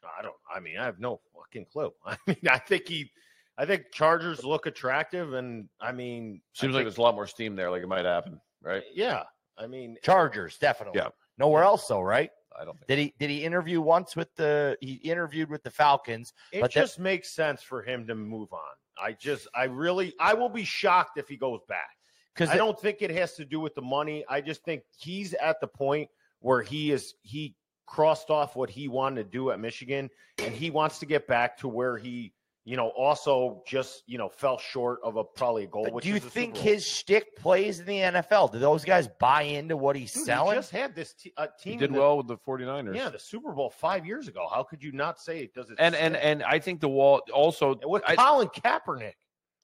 I 0.04 0.22
don't. 0.22 0.36
I 0.54 0.60
mean, 0.60 0.78
I 0.78 0.86
have 0.86 1.00
no 1.00 1.22
fucking 1.36 1.66
clue. 1.72 1.92
I 2.06 2.18
mean, 2.28 2.38
I 2.50 2.58
think 2.58 2.88
he, 2.88 3.12
I 3.58 3.66
think 3.66 3.92
Chargers 3.92 4.44
look 4.44 4.66
attractive, 4.66 5.34
and 5.34 5.70
I 5.80 5.92
mean, 5.92 6.42
Seems 6.54 6.74
I 6.74 6.78
like 6.80 6.86
there's 6.86 6.98
a 6.98 7.02
lot 7.02 7.16
more 7.16 7.28
steam 7.28 7.56
there. 7.56 7.70
Like 7.70 7.84
it 7.84 7.88
might 7.88 8.06
happen, 8.06 8.40
right? 8.62 8.82
Uh, 8.82 8.94
yeah. 8.94 9.24
I 9.58 9.68
mean, 9.68 9.98
Chargers, 10.02 10.58
definitely. 10.58 11.00
Yeah. 11.00 11.10
Nowhere 11.38 11.64
else, 11.64 11.88
though, 11.88 12.02
right? 12.02 12.32
I 12.60 12.66
don't 12.66 12.78
think. 12.78 12.88
Did 12.88 13.00
he 13.00 13.14
did 13.20 13.30
he 13.30 13.44
interview 13.44 13.82
once 13.82 14.16
with 14.16 14.34
the 14.36 14.78
he 14.82 14.94
interviewed 14.94 15.50
with 15.50 15.64
the 15.64 15.70
Falcons? 15.70 16.34
it 16.52 16.62
but 16.62 16.74
that- 16.74 16.80
just 16.80 17.00
makes 17.00 17.34
sense 17.34 17.62
for 17.62 17.82
him 17.82 18.08
to 18.08 18.16
move 18.16 18.52
on. 18.54 18.60
I 19.02 19.14
just, 19.14 19.48
I 19.56 19.64
really, 19.66 20.14
I 20.20 20.36
will 20.36 20.50
be 20.50 20.64
shocked 20.64 21.18
if 21.18 21.28
he 21.28 21.36
goes 21.36 21.62
back. 21.68 21.90
Because 22.34 22.50
I 22.50 22.58
don't 22.58 22.80
think 22.80 22.98
it 23.02 23.12
has 23.12 23.34
to 23.36 23.46
do 23.46 23.60
with 23.60 23.76
the 23.76 23.82
money. 23.82 24.26
I 24.28 24.42
just 24.42 24.64
think 24.64 24.84
he's 24.98 25.34
at 25.36 25.60
the 25.62 25.68
point 25.68 26.10
where 26.40 26.62
he 26.62 26.92
is 26.92 27.14
he 27.22 27.56
crossed 27.86 28.30
off 28.32 28.56
what 28.56 28.70
he 28.72 28.88
wanted 28.88 29.24
to 29.24 29.30
do 29.30 29.52
at 29.52 29.60
Michigan, 29.60 30.10
and 30.40 30.54
he 30.54 30.72
wants 30.72 31.00
to 31.00 31.06
get 31.06 31.28
back 31.28 31.58
to 31.58 31.68
where 31.68 31.96
he, 31.98 32.34
you 32.66 32.78
know, 32.78 32.88
also 32.90 33.62
just 33.68 34.04
you 34.08 34.18
know 34.18 34.30
fell 34.30 34.58
short 34.58 35.00
of 35.04 35.18
a 35.18 35.24
probably 35.24 35.66
a 35.66 35.68
goal. 35.68 35.84
But 35.84 35.94
which 35.94 36.04
do 36.04 36.10
you 36.10 36.16
is 36.16 36.24
think 36.24 36.56
his 36.56 36.88
shtick 36.88 37.36
plays 37.36 37.80
in 37.80 37.86
the 37.86 37.98
NFL? 38.00 38.52
Do 38.54 38.60
those 38.60 38.86
guys 38.86 39.10
buy 39.20 39.42
into 39.44 39.76
what 39.76 39.96
he's 39.96 40.14
Dude, 40.14 40.22
he 40.22 40.26
selling? 40.26 40.56
just 40.56 40.72
had 40.72 40.96
this 40.96 41.14
t- 41.14 41.34
uh, 41.38 41.48
He 41.62 41.72
team 41.72 41.80
did 41.80 41.94
the- 41.94 42.00
well 42.00 42.18
with 42.18 42.28
the 42.28 42.38
49ers. 42.38 42.96
Yeah, 42.96 43.10
the 43.10 43.20
Super 43.20 43.52
Bowl 43.52 43.70
five 43.70 44.06
years 44.06 44.28
ago. 44.28 44.48
How 44.50 44.64
could 44.64 44.82
you 44.82 44.92
not 44.94 45.20
say 45.20 45.40
it 45.40 45.54
does 45.54 45.70
it? 45.70 45.76
and 45.80 45.94
and 45.96 46.14
stick? 46.16 46.24
and 46.26 46.44
I 46.44 46.60
think 46.60 46.80
the 46.80 46.90
wall 46.90 47.22
also 47.34 47.74
And 47.74 47.90
with 47.92 48.04
I- 48.08 48.16
Colin 48.16 48.48
Kaepernick, 48.48 49.14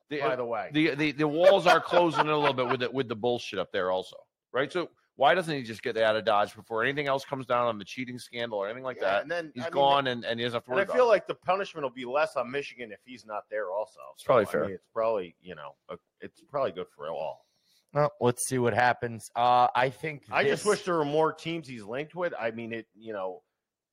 the, 0.10 0.20
by 0.20 0.36
the 0.36 0.46
way. 0.46 0.70
the 0.74 0.96
the 0.96 1.12
the 1.14 1.28
walls 1.28 1.68
are 1.68 1.80
closing 1.80 2.28
a 2.28 2.38
little 2.38 2.54
bit 2.54 2.68
with 2.68 2.80
the 2.82 2.92
with 2.92 3.08
the 3.08 3.16
bullshit 3.16 3.60
up 3.60 3.72
there 3.72 3.92
also, 3.92 4.18
right? 4.52 4.72
So 4.72 4.90
why 5.20 5.36
doesn't 5.36 5.54
he 5.54 5.64
just 5.64 5.84
get 5.84 5.98
out 5.98 6.16
of 6.16 6.24
dodge 6.24 6.56
before 6.56 6.82
anything 6.82 7.08
else 7.08 7.26
comes 7.26 7.46
down 7.46 7.68
on 7.68 7.78
the 7.78 7.84
cheating 7.84 8.18
scandal 8.18 8.58
or 8.58 8.68
anything 8.68 8.86
like 8.86 8.96
Yeah, 9.02 9.04
that? 9.16 9.22
and 9.24 9.30
then 9.30 9.52
He's 9.54 9.64
I 9.64 9.68
mean, 9.68 9.74
gone 9.74 10.08
and, 10.08 10.24
and 10.24 10.40
he 10.40 10.46
doesn't 10.46 10.56
have 10.56 10.64
to 10.64 10.72
worry. 10.72 10.80
And 10.82 10.88
worry 10.88 10.94
I 10.94 10.96
about 10.96 10.96
feel 10.96 11.06
it. 11.08 11.10
like 11.10 11.28
the 11.28 11.36
punishment 11.36 11.84
will 11.84 11.90
be 11.92 12.06
less 12.06 12.38
on 12.38 12.50
Michigan 12.50 12.94
if 12.94 13.00
he's 13.04 13.26
not 13.26 13.44
there. 13.52 13.70
Also, 13.70 14.00
It's 14.14 14.24
probably 14.24 14.46
I 14.46 14.50
fair. 14.50 14.62
mean, 14.62 14.72
it's 14.72 14.88
probably 14.94 15.36
you 15.42 15.56
know, 15.56 15.76
it's 16.22 16.42
probably 16.50 16.72
good 16.72 16.88
for 16.96 17.10
all. 17.10 17.46
Well, 17.94 18.12
let's 18.22 18.48
see 18.48 18.60
what 18.60 18.74
happens. 18.74 19.30
Uh, 19.36 19.68
I 19.76 19.90
think 19.90 20.24
I 20.32 20.46
just 20.46 20.66
wish 20.66 20.84
there 20.86 20.96
were 20.96 21.04
more 21.04 21.34
teams 21.34 21.68
he's 21.68 21.84
linked 21.84 22.16
with. 22.16 22.34
I 22.40 22.52
mean, 22.52 22.72
it 22.72 22.88
you 22.96 23.12
know, 23.12 23.42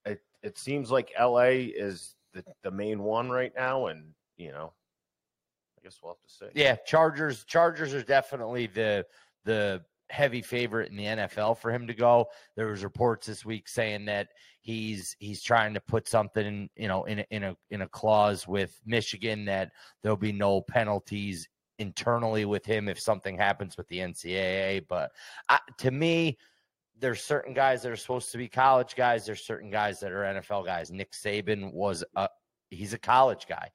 it 0.05 0.21
it 0.43 0.59
seems 0.59 0.93
like 0.93 1.11
L.A. 1.17 1.65
is 1.65 2.15
the 2.35 2.45
the 2.63 2.71
main 2.71 3.03
one 3.03 3.31
right 3.31 3.53
now, 3.57 3.87
and 3.87 4.13
you 4.37 4.53
know, 4.53 4.73
I 5.77 5.83
guess 5.83 5.99
we'll 6.01 6.13
have 6.13 6.21
to 6.23 6.33
see. 6.33 6.61
Yeah, 6.61 6.77
Chargers. 6.87 7.45
Chargers 7.47 7.95
are 7.95 8.03
definitely 8.03 8.69
the 8.69 9.05
the 9.45 9.83
heavy 10.11 10.43
favorite 10.43 10.91
in 10.91 10.97
the 10.97 11.05
NFL 11.05 11.59
for 11.59 11.71
him 11.71 11.87
to 11.87 11.95
go. 11.95 12.27
There 12.57 12.69
was 12.69 12.85
reports 12.85 13.27
this 13.27 13.45
week 13.45 13.69
saying 13.69 14.05
that 14.07 14.29
he's 14.61 15.17
he's 15.19 15.43
trying 15.43 15.75
to 15.75 15.81
put 15.81 16.09
something, 16.09 16.69
you 16.77 16.89
know, 16.89 17.05
in 17.05 17.21
a, 17.21 17.27
in 17.31 17.43
a 17.45 17.57
in 17.71 17.83
a 17.83 17.89
clause 17.89 18.47
with 18.47 18.81
Michigan 18.85 19.45
that 19.47 19.71
there'll 20.03 20.17
be 20.17 20.33
no 20.33 20.61
penalties 20.61 21.49
internally 21.79 22.45
with 22.45 22.65
him 22.65 22.89
if 22.89 22.99
something 22.99 23.37
happens 23.37 23.77
with 23.77 23.89
the 23.89 23.99
NCAA. 23.99 24.87
But 24.89 25.11
I, 25.49 25.59
to 25.79 25.91
me, 25.91 26.39
there's 26.99 27.23
certain 27.23 27.53
guys 27.53 27.83
that 27.83 27.93
are 27.93 27.97
supposed 27.97 28.33
to 28.33 28.39
be 28.39 28.49
college 28.49 28.95
guys. 28.95 29.27
There's 29.27 29.45
certain 29.45 29.71
guys 29.71 30.01
that 30.01 30.13
are 30.13 30.23
NFL 30.23 30.65
guys. 30.65 30.91
Nick 30.91 31.13
Saban 31.13 31.73
was 31.73 32.05
a 32.15 32.29
he's 32.71 32.93
a 32.93 32.99
college 32.99 33.47
guy. 33.49 33.71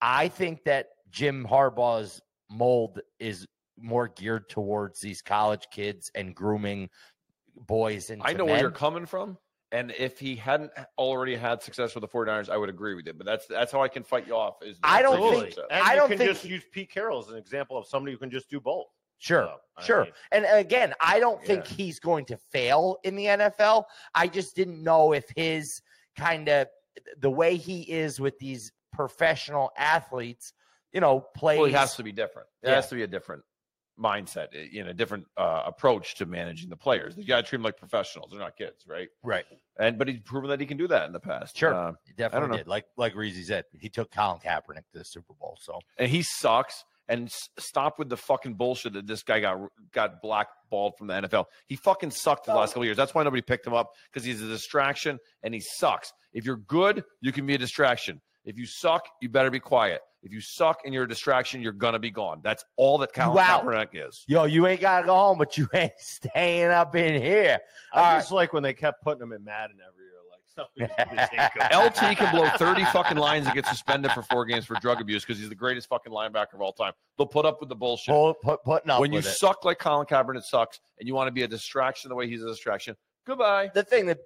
I 0.00 0.28
think 0.28 0.64
that 0.64 0.88
Jim 1.10 1.46
Harbaugh's 1.48 2.20
mold 2.50 3.00
is 3.18 3.46
more 3.78 4.08
geared 4.08 4.48
towards 4.48 5.00
these 5.00 5.20
college 5.22 5.66
kids 5.70 6.10
and 6.14 6.34
grooming 6.34 6.88
boys 7.66 8.10
into 8.10 8.26
I 8.26 8.32
know 8.32 8.44
men. 8.44 8.52
where 8.54 8.60
you're 8.60 8.70
coming 8.70 9.06
from. 9.06 9.38
And 9.72 9.92
if 9.98 10.20
he 10.20 10.36
hadn't 10.36 10.70
already 10.98 11.34
had 11.34 11.60
success 11.62 11.94
with 11.96 12.02
the 12.02 12.08
49ers, 12.08 12.48
I 12.48 12.56
would 12.56 12.68
agree 12.68 12.94
with 12.94 13.06
you. 13.06 13.12
But 13.12 13.26
that's 13.26 13.46
that's 13.46 13.72
how 13.72 13.82
I 13.82 13.88
can 13.88 14.04
fight 14.04 14.26
you 14.26 14.36
off. 14.36 14.56
Is 14.62 14.78
I 14.84 15.02
don't 15.02 15.18
think- 15.34 15.56
And 15.70 15.82
I 15.82 15.96
don't 15.96 16.08
can 16.08 16.18
think 16.18 16.30
just 16.30 16.44
he- 16.44 16.50
use 16.50 16.62
Pete 16.70 16.90
Carroll 16.92 17.18
as 17.18 17.28
an 17.28 17.36
example 17.36 17.76
of 17.76 17.86
somebody 17.86 18.12
who 18.12 18.18
can 18.18 18.30
just 18.30 18.48
do 18.48 18.60
both. 18.60 18.86
Sure, 19.18 19.48
So, 19.78 19.84
sure. 19.84 20.04
mean, 20.04 20.12
And 20.32 20.46
again, 20.52 20.92
I 21.00 21.18
don't 21.18 21.42
think 21.42 21.66
he's 21.66 21.98
going 21.98 22.24
to 22.26 22.36
fail 22.36 22.98
in 23.04 23.16
the 23.16 23.24
NFL. 23.26 23.84
I 24.14 24.28
just 24.28 24.54
didn't 24.54 24.82
know 24.82 25.12
if 25.12 25.24
his 25.34 25.80
kind 26.16 26.48
of 26.48 26.68
the 27.18 27.30
way 27.30 27.56
he 27.56 27.82
is 27.90 28.20
with 28.20 28.38
these 28.38 28.70
professional 28.92 29.72
athletes, 29.76 30.52
you 30.92 31.00
know, 31.00 31.20
plays. 31.34 31.58
well, 31.58 31.66
he 31.66 31.72
has 31.72 31.96
to 31.96 32.02
be 32.04 32.12
different. 32.12 32.48
It 32.62 32.68
Yeah. 32.68 32.74
has 32.76 32.88
to 32.90 32.94
be 32.96 33.02
a 33.02 33.06
different 33.08 33.42
mindset, 33.98 34.48
eh, 34.54 34.66
you 34.70 34.84
know, 34.84 34.92
different 34.92 35.26
uh, 35.36 35.62
approach 35.66 36.14
to 36.16 36.26
managing 36.26 36.68
the 36.70 36.76
players. 36.76 37.14
You 37.16 37.24
got 37.24 37.36
to 37.36 37.42
treat 37.42 37.58
them 37.58 37.62
like 37.64 37.76
professionals. 37.78 38.30
They're 38.30 38.40
not 38.40 38.56
kids, 38.56 38.84
right? 38.88 39.08
right. 39.22 39.44
And 39.78 39.98
but 39.98 40.08
he's 40.08 40.20
proven 40.20 40.50
that 40.50 40.60
he 40.60 40.66
can 40.66 40.76
do 40.76 40.88
that 40.88 41.06
in 41.06 41.12
the 41.12 41.20
past. 41.20 41.56
Sure. 41.56 41.74
Uh, 41.74 41.92
He 42.06 42.12
definitely 42.12 42.58
did. 42.58 42.66
Like 42.68 42.86
like 42.96 43.14
Reezy 43.14 43.44
said, 43.44 43.64
he 43.72 43.88
took 43.88 44.10
Colin 44.10 44.38
Kaepernick 44.40 44.84
to 44.92 44.98
the 44.98 45.04
Super 45.04 45.34
Bowl. 45.34 45.58
So 45.60 45.80
and 45.98 46.08
he 46.10 46.22
sucks. 46.22 46.84
And 47.06 47.26
s- 47.26 47.50
stop 47.58 47.98
with 47.98 48.08
the 48.08 48.16
fucking 48.16 48.54
bullshit 48.54 48.94
that 48.94 49.06
this 49.06 49.22
guy 49.22 49.38
got 49.40 49.58
got 49.92 50.22
blackballed 50.22 50.96
from 50.96 51.08
the 51.08 51.14
NFL. 51.14 51.44
He 51.66 51.76
fucking 51.76 52.10
sucked 52.12 52.46
the 52.46 52.54
last 52.54 52.70
couple 52.70 52.86
years. 52.86 52.96
That's 52.96 53.14
why 53.14 53.22
nobody 53.24 53.42
picked 53.42 53.66
him 53.66 53.74
up 53.74 53.90
because 54.10 54.24
he's 54.24 54.40
a 54.40 54.46
distraction 54.48 55.18
and 55.42 55.52
he 55.52 55.60
sucks. 55.60 56.12
If 56.32 56.46
you're 56.46 56.56
good, 56.56 57.04
you 57.20 57.30
can 57.30 57.44
be 57.44 57.54
a 57.56 57.58
distraction. 57.58 58.22
If 58.46 58.56
you 58.58 58.64
suck, 58.66 59.06
you 59.20 59.28
better 59.28 59.50
be 59.50 59.60
quiet. 59.60 60.00
If 60.24 60.32
you 60.32 60.40
suck 60.40 60.80
and 60.84 60.92
you're 60.94 61.04
a 61.04 61.08
distraction, 61.08 61.60
you're 61.60 61.72
gonna 61.72 61.98
be 61.98 62.10
gone. 62.10 62.40
That's 62.42 62.64
all 62.76 62.98
that 62.98 63.12
Colin 63.12 63.36
Wow. 63.36 63.60
Kaepernick 63.62 63.88
is. 64.08 64.24
yo, 64.26 64.44
you 64.44 64.66
ain't 64.66 64.80
gotta 64.80 65.06
go 65.06 65.14
home, 65.14 65.38
but 65.38 65.56
you 65.58 65.68
ain't 65.74 65.92
staying 65.98 66.70
up 66.70 66.96
in 66.96 67.20
here. 67.22 67.58
I 67.92 68.12
All 68.14 68.18
just 68.18 68.32
like 68.32 68.52
when 68.54 68.62
they 68.62 68.72
kept 68.74 69.02
putting 69.02 69.22
him 69.22 69.32
in 69.32 69.44
Madden 69.44 69.76
every 69.86 70.04
year. 70.04 70.10
Like 70.30 70.88
somebody 70.96 71.16
just 71.16 71.32
ain't 71.34 71.52
good. 71.52 72.10
LT 72.10 72.16
can 72.16 72.34
blow 72.34 72.48
30 72.56 72.84
fucking 72.86 73.18
lines 73.18 73.44
and 73.46 73.54
get 73.54 73.66
suspended 73.66 74.12
for 74.12 74.22
four 74.22 74.44
games 74.46 74.64
for 74.64 74.74
drug 74.80 75.00
abuse 75.00 75.24
because 75.24 75.38
he's 75.38 75.48
the 75.50 75.54
greatest 75.54 75.88
fucking 75.88 76.12
linebacker 76.12 76.54
of 76.54 76.60
all 76.62 76.72
time. 76.72 76.92
They'll 77.18 77.26
put 77.26 77.44
up 77.44 77.60
with 77.60 77.68
the 77.68 77.76
bullshit. 77.76 78.12
Pull, 78.14 78.34
put, 78.34 78.64
putting 78.64 78.90
up 78.90 79.00
when 79.00 79.12
you 79.12 79.18
it. 79.18 79.24
suck 79.24 79.64
like 79.64 79.78
Colin 79.78 80.06
Kaepernick 80.06 80.42
sucks 80.44 80.80
and 80.98 81.06
you 81.06 81.14
want 81.14 81.28
to 81.28 81.32
be 81.32 81.42
a 81.42 81.48
distraction 81.48 82.08
the 82.08 82.14
way 82.14 82.28
he's 82.28 82.42
a 82.42 82.46
distraction, 82.46 82.96
goodbye. 83.26 83.70
the 83.74 83.82
thing 83.82 84.06
that 84.06 84.18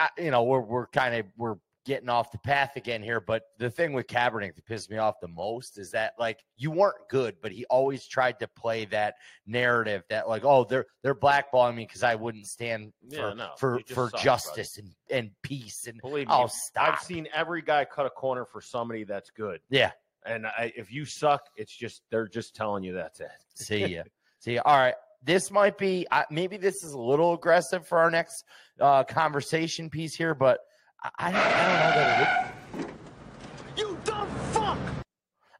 uh, 0.00 0.06
you 0.16 0.30
know 0.30 0.44
we're 0.44 0.60
we're 0.60 0.86
kind 0.86 1.14
of 1.14 1.26
we're 1.36 1.56
getting 1.84 2.08
off 2.08 2.30
the 2.30 2.38
path 2.38 2.76
again 2.76 3.02
here, 3.02 3.20
but 3.20 3.42
the 3.58 3.70
thing 3.70 3.92
with 3.92 4.06
Kaepernick 4.06 4.54
that 4.54 4.64
pissed 4.66 4.90
me 4.90 4.98
off 4.98 5.16
the 5.20 5.28
most 5.28 5.78
is 5.78 5.90
that 5.90 6.14
like 6.18 6.38
you 6.56 6.70
weren't 6.70 7.08
good, 7.08 7.36
but 7.42 7.50
he 7.52 7.64
always 7.66 8.06
tried 8.06 8.38
to 8.40 8.48
play 8.48 8.84
that 8.86 9.14
narrative 9.46 10.04
that 10.08 10.28
like, 10.28 10.44
oh, 10.44 10.64
they're 10.64 10.86
they're 11.02 11.14
blackballing 11.14 11.74
me 11.74 11.84
because 11.86 12.02
I 12.02 12.14
wouldn't 12.14 12.46
stand 12.46 12.92
Yeah, 13.08 13.30
for 13.30 13.34
no, 13.34 13.48
for, 13.58 13.80
for 13.88 14.04
suck, 14.10 14.12
bud. 14.12 14.22
justice 14.22 14.78
and, 14.78 14.90
and 15.10 15.30
peace 15.42 15.86
and 15.86 16.00
Believe 16.00 16.28
me, 16.28 16.34
oh 16.34 16.48
stop. 16.50 16.94
I've 16.94 17.00
seen 17.00 17.26
every 17.34 17.62
guy 17.62 17.84
cut 17.84 18.06
a 18.06 18.10
corner 18.10 18.44
for 18.44 18.60
somebody 18.60 19.04
that's 19.04 19.30
good. 19.30 19.60
yeah, 19.68 19.90
And 20.24 20.46
I, 20.46 20.72
if 20.76 20.92
you 20.92 21.04
suck, 21.04 21.42
it's 21.56 21.74
just 21.76 22.02
they're 22.10 22.28
just 22.28 22.54
telling 22.54 22.84
you 22.84 22.92
that's 22.92 23.20
it. 23.20 23.30
see 23.54 23.86
ya. 23.86 24.02
see 24.38 24.54
ya. 24.54 24.62
All 24.64 24.76
right. 24.78 24.94
This 25.24 25.50
might 25.52 25.78
be 25.78 26.06
uh, 26.10 26.24
maybe 26.30 26.56
this 26.56 26.82
is 26.82 26.92
a 26.94 26.98
little 26.98 27.32
aggressive 27.34 27.86
for 27.86 27.98
our 27.98 28.10
next 28.10 28.44
uh, 28.80 29.04
conversation 29.04 29.88
piece 29.88 30.16
here, 30.16 30.34
but 30.34 30.58
I, 31.04 31.10
I, 31.18 31.32
don't, 31.32 31.40
know 31.40 31.48
that 31.96 32.54
it 32.78 32.90
You 33.76 33.98
dumb 34.04 34.28
fuck! 34.52 34.78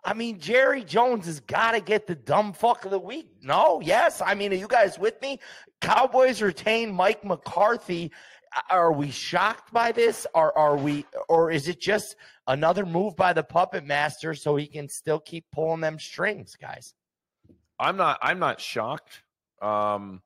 I 0.05 0.15
mean, 0.15 0.39
Jerry 0.39 0.85
Jones 0.85 1.27
has 1.27 1.41
got 1.41 1.73
to 1.73 1.81
get 1.81 2.07
the 2.07 2.15
dumb 2.15 2.53
fuck 2.53 2.85
of 2.85 2.91
the 2.91 2.99
week. 2.99 3.29
No, 3.43 3.81
yes. 3.83 4.21
I 4.25 4.35
mean, 4.35 4.53
are 4.53 4.57
you 4.57 4.69
guys 4.69 4.99
with 4.99 5.21
me? 5.21 5.41
Cowboys 5.81 6.43
retain 6.43 6.93
Mike 6.93 7.25
McCarthy. 7.25 8.13
Are 8.71 8.93
we 8.93 9.11
shocked 9.11 9.73
by 9.73 9.93
this? 9.93 10.27
Or 10.35 10.57
are 10.57 10.77
we, 10.77 11.07
or 11.29 11.51
is 11.51 11.69
it 11.69 11.81
just 11.81 12.17
another 12.47 12.85
move 12.85 13.17
by 13.17 13.33
the 13.33 13.43
puppet 13.43 13.85
master 13.85 14.35
so 14.35 14.57
he 14.57 14.67
can 14.67 14.89
still 14.89 15.21
keep 15.21 15.47
pulling 15.53 15.81
them 15.81 15.99
strings, 15.99 16.57
guys? 16.57 16.95
I'm 17.79 17.97
not. 17.97 18.19
I'm 18.23 18.39
not 18.39 18.61
shocked. 18.61 19.23
Um, 19.61 20.23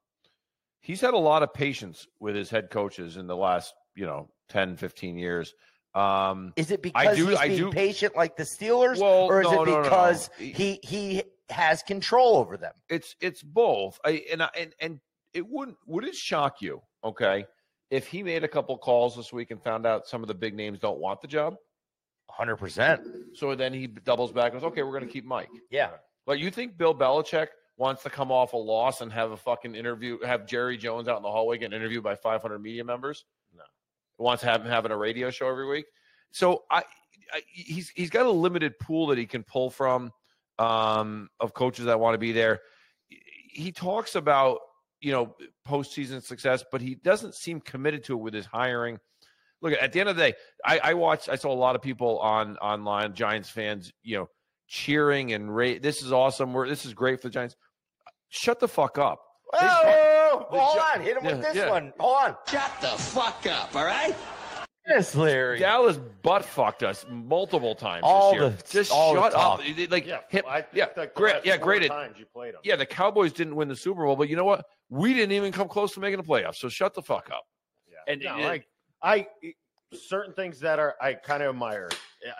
he's 0.80 1.00
had 1.00 1.14
a 1.14 1.18
lot 1.18 1.42
of 1.42 1.54
patience 1.54 2.06
with 2.20 2.34
his 2.34 2.50
head 2.50 2.70
coaches 2.70 3.16
in 3.16 3.26
the 3.26 3.36
last, 3.36 3.74
you 3.94 4.04
know, 4.04 4.28
10, 4.48 4.76
15 4.76 5.16
years. 5.18 5.54
Um, 5.94 6.52
Is 6.56 6.70
it 6.70 6.82
because 6.82 7.16
do- 7.16 7.28
he's 7.28 7.38
I 7.38 7.48
being 7.48 7.58
do- 7.60 7.70
patient 7.70 8.14
like 8.16 8.36
the 8.36 8.42
Steelers, 8.42 8.98
Well, 9.00 9.24
or 9.26 9.40
is 9.40 9.50
no, 9.50 9.62
it 9.62 9.66
no, 9.66 9.72
no, 9.72 9.76
no. 9.78 9.82
because 9.82 10.30
He- 10.38 10.52
he 10.52 10.80
he 10.82 11.22
has 11.48 11.82
control 11.82 12.36
over 12.36 12.56
them? 12.58 12.74
it's 12.90 13.16
it's 13.20 13.42
both. 13.42 13.98
I 14.04 14.22
and 14.30 14.42
I, 14.42 14.50
and 14.58 14.74
and 14.80 15.00
it 15.32 15.46
wouldn't 15.48 15.78
would 15.86 16.04
it 16.04 16.14
shock 16.14 16.60
you? 16.60 16.82
Okay, 17.02 17.46
if 17.90 18.06
he 18.08 18.22
made 18.22 18.44
a 18.44 18.48
couple 18.48 18.76
calls 18.76 19.16
this 19.16 19.32
week 19.32 19.50
and 19.50 19.62
found 19.62 19.86
out 19.86 20.06
some 20.06 20.20
of 20.22 20.28
the 20.28 20.34
big 20.34 20.54
names 20.54 20.78
don't 20.80 20.98
want 20.98 21.22
the 21.22 21.28
job, 21.28 21.54
Hundred 22.28 22.56
percent. 22.56 23.00
so 23.34 23.54
then 23.54 23.72
he 23.72 23.86
doubles 23.86 24.32
back 24.32 24.52
and 24.52 24.60
goes, 24.60 24.70
okay, 24.72 24.82
we're 24.82 24.90
going 24.92 25.06
to 25.06 25.12
keep 25.12 25.24
Mike. 25.24 25.48
Yeah. 25.70 25.92
Like 26.26 26.40
you 26.40 26.50
think 26.50 26.76
Bill 26.76 26.94
Belichick 26.94 27.46
wants 27.78 28.02
to 28.02 28.10
come 28.10 28.30
off 28.30 28.52
a 28.52 28.56
loss 28.58 29.00
and 29.00 29.10
have 29.12 29.30
a 29.30 29.36
fucking 29.36 29.74
interview, 29.74 30.18
have 30.26 30.46
Jerry 30.46 30.76
Jones 30.76 31.08
out 31.08 31.16
in 31.16 31.22
the 31.22 31.30
hallway 31.30 31.56
get 31.56 31.72
interviewed 31.72 32.02
by 32.02 32.16
500 32.16 32.58
media 32.58 32.84
members? 32.84 33.24
No. 33.56 33.62
Wants 34.18 34.42
to 34.42 34.48
have 34.48 34.62
him 34.62 34.68
having 34.68 34.92
a 34.92 34.96
radio 34.96 35.30
show 35.30 35.48
every 35.48 35.66
week. 35.66 35.86
So 36.30 36.64
I, 36.70 36.84
I 37.32 37.42
he's 37.52 37.90
he's 37.90 38.10
got 38.10 38.26
a 38.26 38.30
limited 38.30 38.78
pool 38.78 39.08
that 39.08 39.18
he 39.18 39.26
can 39.26 39.42
pull 39.42 39.70
from 39.70 40.12
um, 40.58 41.28
of 41.40 41.54
coaches 41.54 41.84
that 41.86 42.00
want 42.00 42.14
to 42.14 42.18
be 42.18 42.32
there. 42.32 42.60
He 43.08 43.72
talks 43.72 44.14
about 44.14 44.58
you 45.00 45.12
know 45.12 45.34
postseason 45.66 46.22
success, 46.22 46.64
but 46.70 46.80
he 46.80 46.94
doesn't 46.94 47.34
seem 47.34 47.60
committed 47.60 48.04
to 48.04 48.14
it 48.14 48.22
with 48.22 48.34
his 48.34 48.46
hiring. 48.46 48.98
Look, 49.62 49.72
at 49.80 49.92
the 49.92 50.00
end 50.00 50.08
of 50.08 50.16
the 50.16 50.22
day, 50.30 50.34
I, 50.64 50.78
I 50.78 50.94
watched. 50.94 51.28
I 51.28 51.36
saw 51.36 51.52
a 51.52 51.54
lot 51.54 51.76
of 51.76 51.82
people 51.82 52.18
on 52.18 52.56
online, 52.58 53.14
Giants 53.14 53.48
fans, 53.48 53.92
you 54.02 54.18
know, 54.18 54.28
cheering 54.68 55.32
and 55.32 55.54
ra- 55.54 55.78
this 55.80 56.02
is 56.02 56.12
awesome. 56.12 56.52
We're 56.52 56.68
this 56.68 56.84
is 56.84 56.94
great 56.94 57.20
for 57.20 57.28
the 57.28 57.32
Giants. 57.32 57.56
Shut 58.28 58.60
the 58.60 58.68
fuck 58.68 58.98
up. 58.98 59.20
Oh, 59.52 59.58
the 60.50 60.58
hold 60.58 60.76
Jo- 60.76 60.82
on. 60.94 61.00
Hit 61.00 61.16
him 61.16 61.24
with 61.24 61.42
this 61.42 61.54
yeah. 61.56 61.70
one. 61.70 61.92
Hold 61.98 62.16
on. 62.16 62.36
Shut 62.48 62.70
the 62.80 62.88
fuck 62.88 63.46
up, 63.46 63.74
all 63.74 63.84
right? 63.84 64.14
Yes, 64.88 65.14
Larry. 65.16 65.58
Dallas 65.58 65.96
butt 66.22 66.44
fucked 66.44 66.84
us 66.84 67.04
multiple 67.10 67.74
times 67.74 68.02
All 68.04 68.30
this 68.32 68.40
year. 68.40 68.50
the- 68.50 68.62
Just 68.70 68.92
all 68.92 69.14
the 69.14 69.20
shut 69.22 69.34
up. 69.34 69.58
talk. 69.58 69.62
They- 69.76 69.86
Like 69.88 70.06
Yeah, 70.06 70.20
him- 70.28 70.44
I, 70.46 70.64
yeah, 70.72 70.86
the 70.94 71.08
great. 71.08 71.44
Yeah, 71.44 71.56
great. 71.56 71.86
Times 71.88 72.18
you 72.18 72.26
played 72.26 72.54
them. 72.54 72.60
Yeah, 72.62 72.76
the 72.76 72.86
Cowboys 72.86 73.32
didn't 73.32 73.56
win 73.56 73.66
the 73.66 73.74
Super 73.74 74.04
Bowl, 74.04 74.14
but 74.14 74.28
you 74.28 74.36
know 74.36 74.44
what? 74.44 74.64
We 74.88 75.12
didn't 75.12 75.32
even 75.32 75.50
come 75.50 75.66
close 75.66 75.92
to 75.94 76.00
making 76.00 76.18
the 76.18 76.22
playoffs. 76.24 76.56
So 76.56 76.68
shut 76.68 76.94
the 76.94 77.02
fuck 77.02 77.30
up. 77.32 77.42
Yeah. 77.90 78.12
And- 78.12 78.22
no, 78.22 78.36
and- 78.36 78.62
I, 79.02 79.26
I 79.42 79.52
certain 79.92 80.32
things 80.34 80.60
that 80.60 80.78
are 80.78 80.94
I 81.00 81.14
kind 81.14 81.42
of 81.42 81.50
admire. 81.50 81.88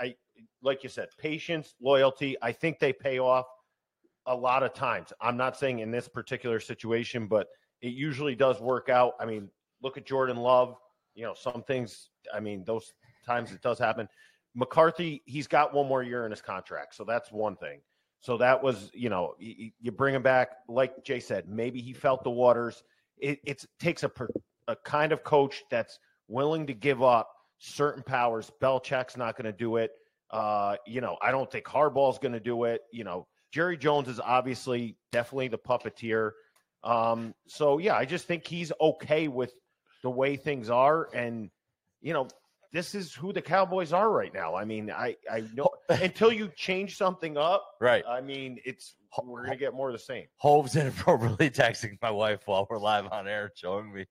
I 0.01 0.15
like 0.63 0.83
you 0.85 0.89
said, 0.89 1.09
patience, 1.19 1.75
loyalty. 1.81 2.37
I 2.43 2.53
think 2.53 2.79
they 2.79 2.93
pay 2.93 3.19
off 3.19 3.47
a 4.27 4.35
lot 4.35 4.63
of 4.63 4.73
times. 4.73 5.13
I'm 5.21 5.37
not 5.37 5.57
saying 5.57 5.81
in 5.81 5.91
this 5.91 6.09
particular 6.09 6.59
situation, 6.61 7.27
but 7.27 7.47
it 7.83 7.93
usually 7.93 8.35
does 8.35 8.61
work 8.61 8.89
out. 8.89 9.15
I 9.21 9.27
mean, 9.27 9.49
look 9.83 9.97
at 9.97 10.07
Jordan 10.07 10.37
Love. 10.37 10.77
You 11.15 11.25
know, 11.25 11.35
some 11.35 11.63
things. 11.67 12.11
I 12.33 12.41
mean, 12.41 12.65
those 12.65 12.93
times 13.25 13.53
it 13.53 13.63
does 13.63 13.79
happen. 13.79 14.09
McCarthy, 14.55 15.23
he's 15.27 15.47
got 15.47 15.75
one 15.75 15.87
more 15.87 16.03
year 16.03 16.25
in 16.25 16.31
his 16.31 16.41
contract, 16.41 16.95
so 16.95 17.05
that's 17.05 17.31
one 17.31 17.57
thing. 17.57 17.81
So 18.21 18.39
that 18.39 18.63
was, 18.63 18.91
you 18.95 19.11
know, 19.11 19.35
you, 19.39 19.71
you 19.81 19.93
bring 19.93 20.15
him 20.15 20.23
back, 20.23 20.49
like 20.69 21.05
Jay 21.05 21.21
said, 21.21 21.49
maybe 21.49 21.81
he 21.81 21.93
felt 21.93 22.25
the 22.25 22.31
waters. 22.31 22.83
It 23.19 23.39
it's, 23.45 23.67
takes 23.79 24.03
a 24.03 24.11
a 24.69 24.77
kind 24.77 25.13
of 25.13 25.23
coach 25.23 25.63
that's 25.71 25.99
willing 26.29 26.67
to 26.67 26.75
give 26.75 27.03
up 27.03 27.31
certain 27.59 28.03
powers. 28.03 28.51
Belichick's 28.61 29.17
not 29.17 29.37
going 29.37 29.45
to 29.45 29.57
do 29.57 29.77
it. 29.77 29.93
Uh, 30.31 30.77
you 30.87 31.01
know, 31.01 31.17
I 31.23 31.31
don't 31.31 31.51
think 31.51 31.67
Harbaugh's 31.67 32.19
going 32.19 32.33
to 32.33 32.41
do 32.41 32.65
it. 32.65 32.81
You 32.93 33.05
know, 33.05 33.27
Jerry 33.53 33.77
Jones 33.77 34.09
is 34.09 34.19
obviously 34.19 34.97
definitely 35.13 35.49
the 35.49 35.59
puppeteer. 35.59 36.33
Um, 36.87 37.35
so 37.47 37.79
yeah, 37.79 37.97
I 37.97 38.05
just 38.05 38.27
think 38.27 38.47
he's 38.47 38.73
okay 38.81 39.29
with 39.29 39.53
the 40.03 40.11
way 40.11 40.37
things 40.37 40.71
are, 40.71 41.09
and 41.13 41.51
you 42.01 42.13
know, 42.13 42.29
this 42.73 42.95
is 42.95 43.13
who 43.13 43.33
the 43.33 43.43
Cowboys 43.43 43.93
are 43.93 44.11
right 44.11 44.33
now. 44.33 44.55
I 44.55 44.65
mean, 44.65 44.91
I 44.91 45.17
I 45.31 45.45
know 45.55 45.69
until 45.89 46.33
you 46.33 46.49
change 46.57 46.97
something 46.97 47.37
up, 47.37 47.65
Right. 47.81 48.05
I 48.09 48.21
mean, 48.21 48.61
it's 48.65 48.95
we're 49.25 49.45
gonna 49.45 49.57
get 49.57 49.75
more 49.75 49.89
of 49.89 49.95
the 49.95 49.99
same. 49.99 50.27
Hove's 50.37 50.77
inappropriately 50.77 51.51
texting 51.63 51.99
my 52.03 52.11
wife 52.11 52.43
while 52.47 52.67
we're 52.69 52.79
live 52.79 53.07
on 53.11 53.27
air, 53.27 53.51
showing 53.55 53.93
me. 53.93 54.05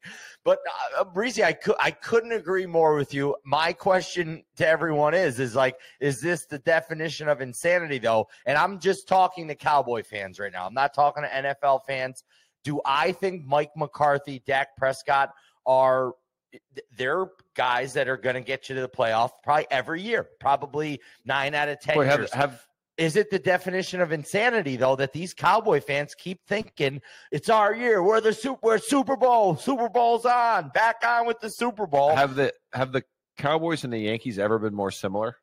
But 0.44 0.60
uh, 0.98 1.06
Reezy, 1.06 1.44
I 1.44 1.54
could 1.54 1.76
I 1.80 1.92
couldn't 1.92 2.32
agree 2.32 2.66
more 2.66 2.96
with 2.96 3.14
you. 3.14 3.36
My 3.46 3.72
question 3.72 4.44
to 4.58 4.68
everyone 4.68 5.14
is 5.14 5.40
is 5.40 5.56
like, 5.56 5.78
is 6.00 6.20
this 6.20 6.46
the 6.46 6.60
definition 6.60 7.28
of 7.28 7.40
insanity 7.42 8.00
though? 8.00 8.28
And 8.46 8.58
I'm 8.58 8.80
just 8.80 9.08
talking 9.08 9.48
to 9.48 9.56
Cowboy 9.56 10.04
fans 10.04 10.40
right 10.40 10.52
now. 10.52 10.66
I'm 10.66 10.74
not 10.74 10.94
talking 10.94 11.24
to 11.24 11.30
NFL 11.30 11.86
fans. 11.86 12.24
Do 12.66 12.82
I 12.86 13.14
think 13.14 13.46
Mike 13.46 13.72
McCarthy, 13.78 14.44
Dak 14.46 14.76
Prescott 14.76 15.32
are 15.66 16.14
they're 16.98 17.28
guys 17.56 17.94
that 17.94 18.08
are 18.08 18.18
going 18.18 18.36
to 18.36 18.42
get 18.42 18.68
you 18.68 18.76
to 18.76 18.82
the 18.82 18.90
playoff 18.90 19.32
probably 19.44 19.68
every 19.72 20.02
year, 20.02 20.28
probably 20.40 21.00
nine 21.26 21.56
out 21.56 21.70
of 21.70 21.80
ten 21.80 21.98
Wait, 21.98 22.08
have, 22.08 22.20
years. 22.20 22.34
have 22.34 22.66
Is 22.98 23.16
it 23.16 23.30
the 23.30 23.40
definition 23.40 24.02
of 24.02 24.12
insanity 24.12 24.76
though 24.76 24.96
that 24.96 25.14
these 25.14 25.34
Cowboy 25.34 25.80
fans 25.80 26.16
keep 26.16 26.40
thinking 26.48 27.02
it's 27.32 27.50
our 27.50 27.74
year? 27.74 28.04
We're 28.04 28.22
the 28.22 28.34
super, 28.34 28.60
we're 28.64 28.78
Super 28.80 29.16
Bowl, 29.16 29.56
Super 29.56 29.88
Bowl's 29.88 30.26
on, 30.26 30.70
back 30.74 30.98
on 31.06 31.28
with 31.28 31.40
the 31.40 31.50
Super 31.50 31.86
Bowl. 31.86 32.16
have 32.16 32.36
the 32.36 32.52
have 32.74 32.92
the 32.92 33.04
Cowboys 33.38 33.84
and 33.84 33.94
the 33.94 34.00
Yankees 34.00 34.40
ever 34.40 34.60
been 34.60 34.76
more 34.76 34.92
similar? 34.92 35.38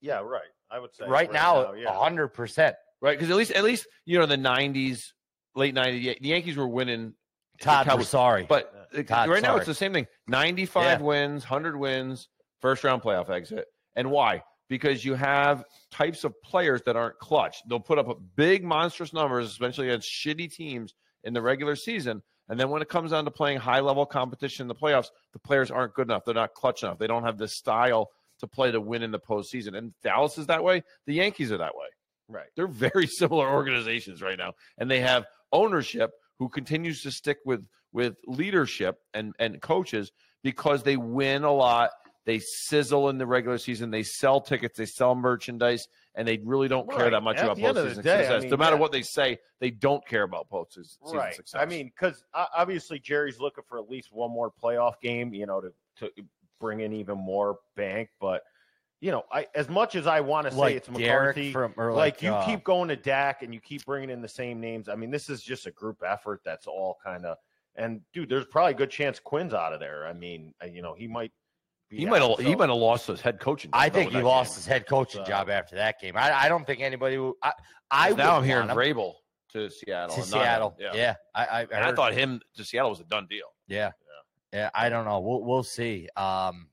Yeah, 0.00 0.18
right. 0.18 0.42
I 0.70 0.80
would 0.80 0.94
say 0.94 1.06
right, 1.06 1.32
now, 1.32 1.72
yeah. 1.72 1.96
hundred 1.96 2.28
percent. 2.28 2.76
Right, 3.00 3.18
because 3.18 3.30
at 3.30 3.36
least 3.36 3.52
at 3.52 3.64
least 3.64 3.86
you 4.06 4.18
know 4.18 4.26
the 4.26 4.36
'90s, 4.36 5.12
late 5.54 5.74
'90s, 5.74 6.20
the 6.20 6.28
Yankees 6.28 6.56
were 6.56 6.68
winning. 6.68 7.14
the 7.58 7.64
Todd, 7.64 7.86
we're 7.94 8.02
sorry. 8.02 8.44
But 8.48 8.72
Todd, 9.06 9.28
right 9.28 9.42
now 9.42 9.56
it's 9.56 9.66
the 9.66 9.74
same 9.74 9.92
thing. 9.92 10.06
95 10.28 11.00
Yeah. 11.00 11.04
wins, 11.06 11.44
100 11.44 11.76
wins, 11.76 12.28
first 12.60 12.82
round 12.84 13.02
playoff 13.02 13.30
exit. 13.30 13.66
And 13.96 14.10
why? 14.10 14.42
Because 14.68 15.04
you 15.04 15.14
have 15.14 15.64
types 15.90 16.24
of 16.24 16.34
players 16.42 16.82
that 16.86 16.96
aren't 16.96 17.18
clutch. 17.18 17.58
They'll 17.68 17.78
put 17.80 17.98
up 17.98 18.18
big 18.34 18.64
monstrous 18.64 19.12
numbers, 19.12 19.48
especially 19.48 19.88
against 19.88 20.08
shitty 20.10 20.52
teams 20.52 20.94
in 21.22 21.32
the 21.34 21.42
regular 21.42 21.76
season. 21.76 22.22
And 22.48 22.58
then 22.58 22.70
when 22.70 22.82
it 22.82 22.88
comes 22.88 23.12
down 23.12 23.24
to 23.24 23.30
playing 23.30 23.58
high 23.58 23.80
level 23.80 24.04
competition 24.04 24.64
in 24.64 24.68
the 24.68 24.74
playoffs, 24.74 25.08
the 25.32 25.38
players 25.38 25.70
aren't 25.70 25.94
good 25.94 26.08
enough. 26.08 26.24
They're 26.24 26.34
not 26.34 26.54
clutch 26.54 26.82
enough. 26.82 26.98
They 26.98 27.06
don't 27.06 27.22
have 27.24 27.38
the 27.38 27.48
style 27.48 28.10
to 28.40 28.46
play 28.46 28.70
to 28.72 28.80
win 28.80 29.02
in 29.02 29.12
the 29.12 29.20
postseason. 29.20 29.76
And 29.76 29.94
Dallas 30.02 30.36
is 30.38 30.46
that 30.48 30.64
way. 30.64 30.82
The 31.06 31.14
Yankees 31.14 31.52
are 31.52 31.58
that 31.58 31.74
way. 31.76 31.86
right. 32.28 32.48
They're 32.56 32.66
very 32.66 33.06
similar 33.20 33.48
organizations 33.48 34.20
right 34.22 34.36
now, 34.38 34.54
and 34.78 34.90
they 34.90 35.00
have 35.00 35.24
ownership 35.54 36.10
who 36.38 36.50
continues 36.50 37.02
to 37.02 37.10
stick 37.10 37.38
with 37.46 37.66
with 37.92 38.16
leadership 38.26 38.98
and 39.14 39.34
and 39.38 39.62
coaches 39.62 40.12
because 40.42 40.82
they 40.82 40.96
win 40.98 41.44
a 41.44 41.52
lot. 41.52 41.90
They 42.26 42.38
sizzle 42.38 43.10
in 43.10 43.18
the 43.18 43.26
regular 43.26 43.58
season. 43.58 43.90
They 43.90 44.02
sell 44.02 44.40
tickets. 44.40 44.78
They 44.78 44.86
sell 44.86 45.14
merchandise, 45.14 45.88
and 46.14 46.26
they 46.26 46.38
really 46.42 46.68
don't 46.68 46.90
care 46.90 47.10
that 47.10 47.22
much 47.22 47.36
At 47.36 47.44
about 47.44 47.56
the 47.56 47.66
end 47.66 47.76
of 47.76 47.86
postseason 47.86 48.02
day, 48.02 48.14
I 48.14 48.20
success. 48.20 48.42
mean, 48.42 48.50
no 48.50 48.56
matter 48.56 48.76
yeah. 48.76 48.80
what 48.80 48.92
they 48.92 49.02
say, 49.02 49.38
they 49.60 49.70
don't 49.70 50.06
care 50.06 50.22
about 50.22 50.48
postseason 50.50 50.96
right. 51.12 51.34
success. 51.34 51.60
I 51.60 51.66
mean, 51.66 51.86
because 51.86 52.24
obviously 52.32 52.98
Jerry's 52.98 53.40
looking 53.40 53.64
for 53.68 53.78
at 53.78 53.90
least 53.90 54.10
one 54.10 54.30
more 54.30 54.50
playoff 54.50 54.94
game, 55.02 55.34
you 55.34 55.44
know, 55.44 55.60
to 55.60 55.72
to 55.96 56.10
bring 56.60 56.80
in 56.80 56.94
even 56.94 57.18
more 57.18 57.58
bank. 57.76 58.08
But 58.20 58.42
you 59.04 59.10
know, 59.10 59.22
I 59.30 59.46
as 59.54 59.68
much 59.68 59.96
as 59.96 60.06
I 60.06 60.20
want 60.20 60.46
to 60.46 60.50
say 60.52 60.58
like 60.58 60.76
it's 60.76 60.88
McCarthy, 60.90 61.52
from 61.52 61.74
or 61.76 61.92
like, 61.92 62.14
like, 62.14 62.22
you 62.22 62.32
uh, 62.32 62.46
keep 62.46 62.64
going 62.64 62.88
to 62.88 62.96
Dak 62.96 63.42
and 63.42 63.52
you 63.52 63.60
keep 63.60 63.84
bringing 63.84 64.08
in 64.08 64.22
the 64.22 64.28
same 64.28 64.62
names. 64.62 64.88
I 64.88 64.94
mean, 64.94 65.10
this 65.10 65.28
is 65.28 65.42
just 65.42 65.66
a 65.66 65.70
group 65.70 66.02
effort. 66.02 66.40
That's 66.42 66.66
all 66.66 66.96
kind 67.04 67.26
of. 67.26 67.36
And 67.76 68.00
dude, 68.14 68.30
there's 68.30 68.46
probably 68.46 68.72
a 68.72 68.76
good 68.76 68.88
chance 68.88 69.20
Quinn's 69.20 69.52
out 69.52 69.74
of 69.74 69.80
there. 69.80 70.06
I 70.06 70.14
mean, 70.14 70.54
uh, 70.62 70.68
you 70.68 70.80
know, 70.80 70.94
he 70.94 71.06
might 71.06 71.32
be 71.90 71.98
He 71.98 72.06
might 72.06 72.22
out. 72.22 72.38
have 72.40 72.46
he 72.48 72.54
might 72.56 72.70
have 72.70 72.78
lost 72.78 73.06
his 73.06 73.20
head 73.20 73.40
coaching. 73.40 73.68
I 73.74 73.88
job, 73.88 73.92
though, 73.92 73.98
think 74.00 74.12
he 74.12 74.22
lost 74.22 74.52
game. 74.52 74.56
his 74.56 74.66
head 74.66 74.86
coaching 74.86 75.20
So- 75.22 75.30
job 75.30 75.50
after 75.50 75.76
that 75.76 76.00
game. 76.00 76.16
I, 76.16 76.32
I 76.44 76.48
don't 76.48 76.66
think 76.66 76.80
anybody. 76.80 77.18
Would, 77.18 77.34
I 77.42 77.52
I 77.90 78.10
now 78.12 78.38
I'm 78.38 78.44
hearing 78.44 78.68
want 78.68 78.78
Vrabel 78.78 79.12
to 79.52 79.68
Seattle. 79.68 80.16
to 80.16 80.22
and 80.22 80.30
not 80.30 80.38
him. 80.38 80.44
Seattle. 80.44 80.76
Yeah. 80.80 80.90
Yeah, 80.94 81.14
I 81.34 81.44
I, 81.44 81.58
I, 81.58 81.60
And 81.64 81.84
I 81.84 81.92
thought 81.92 82.14
him 82.14 82.40
to 82.56 82.64
Seattle 82.64 82.88
was 82.88 83.00
a 83.00 83.04
done 83.04 83.26
deal. 83.28 83.48
Yeah. 83.68 83.90
Yeah, 84.54 84.70
I 84.74 84.88
don't 84.88 85.04
know. 85.04 85.20
We'll 85.20 85.42
we'll 85.42 85.62
see. 85.64 86.08
Um, 86.16 86.68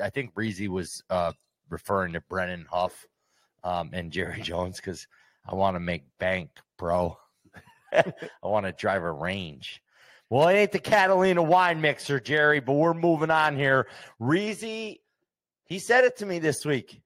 I 0.00 0.10
think 0.10 0.32
Reezy 0.34 0.68
was 0.68 1.02
uh, 1.10 1.32
referring 1.68 2.12
to 2.14 2.20
Brennan 2.20 2.66
Huff 2.70 3.06
um, 3.64 3.90
and 3.92 4.12
Jerry 4.12 4.40
Jones 4.42 4.76
because 4.76 5.06
I 5.46 5.54
want 5.54 5.76
to 5.76 5.80
make 5.80 6.04
bank, 6.18 6.50
bro. 6.78 7.18
I 7.92 8.12
want 8.42 8.66
to 8.66 8.72
drive 8.72 9.02
a 9.02 9.10
range. 9.10 9.82
Well, 10.28 10.48
it 10.48 10.54
ain't 10.54 10.72
the 10.72 10.80
Catalina 10.80 11.42
wine 11.42 11.80
mixer, 11.80 12.18
Jerry, 12.18 12.60
but 12.60 12.72
we're 12.72 12.94
moving 12.94 13.30
on 13.30 13.56
here. 13.56 13.86
Reezy, 14.20 14.98
he 15.64 15.78
said 15.78 16.04
it 16.04 16.16
to 16.18 16.26
me 16.26 16.40
this 16.40 16.64
week. 16.64 17.00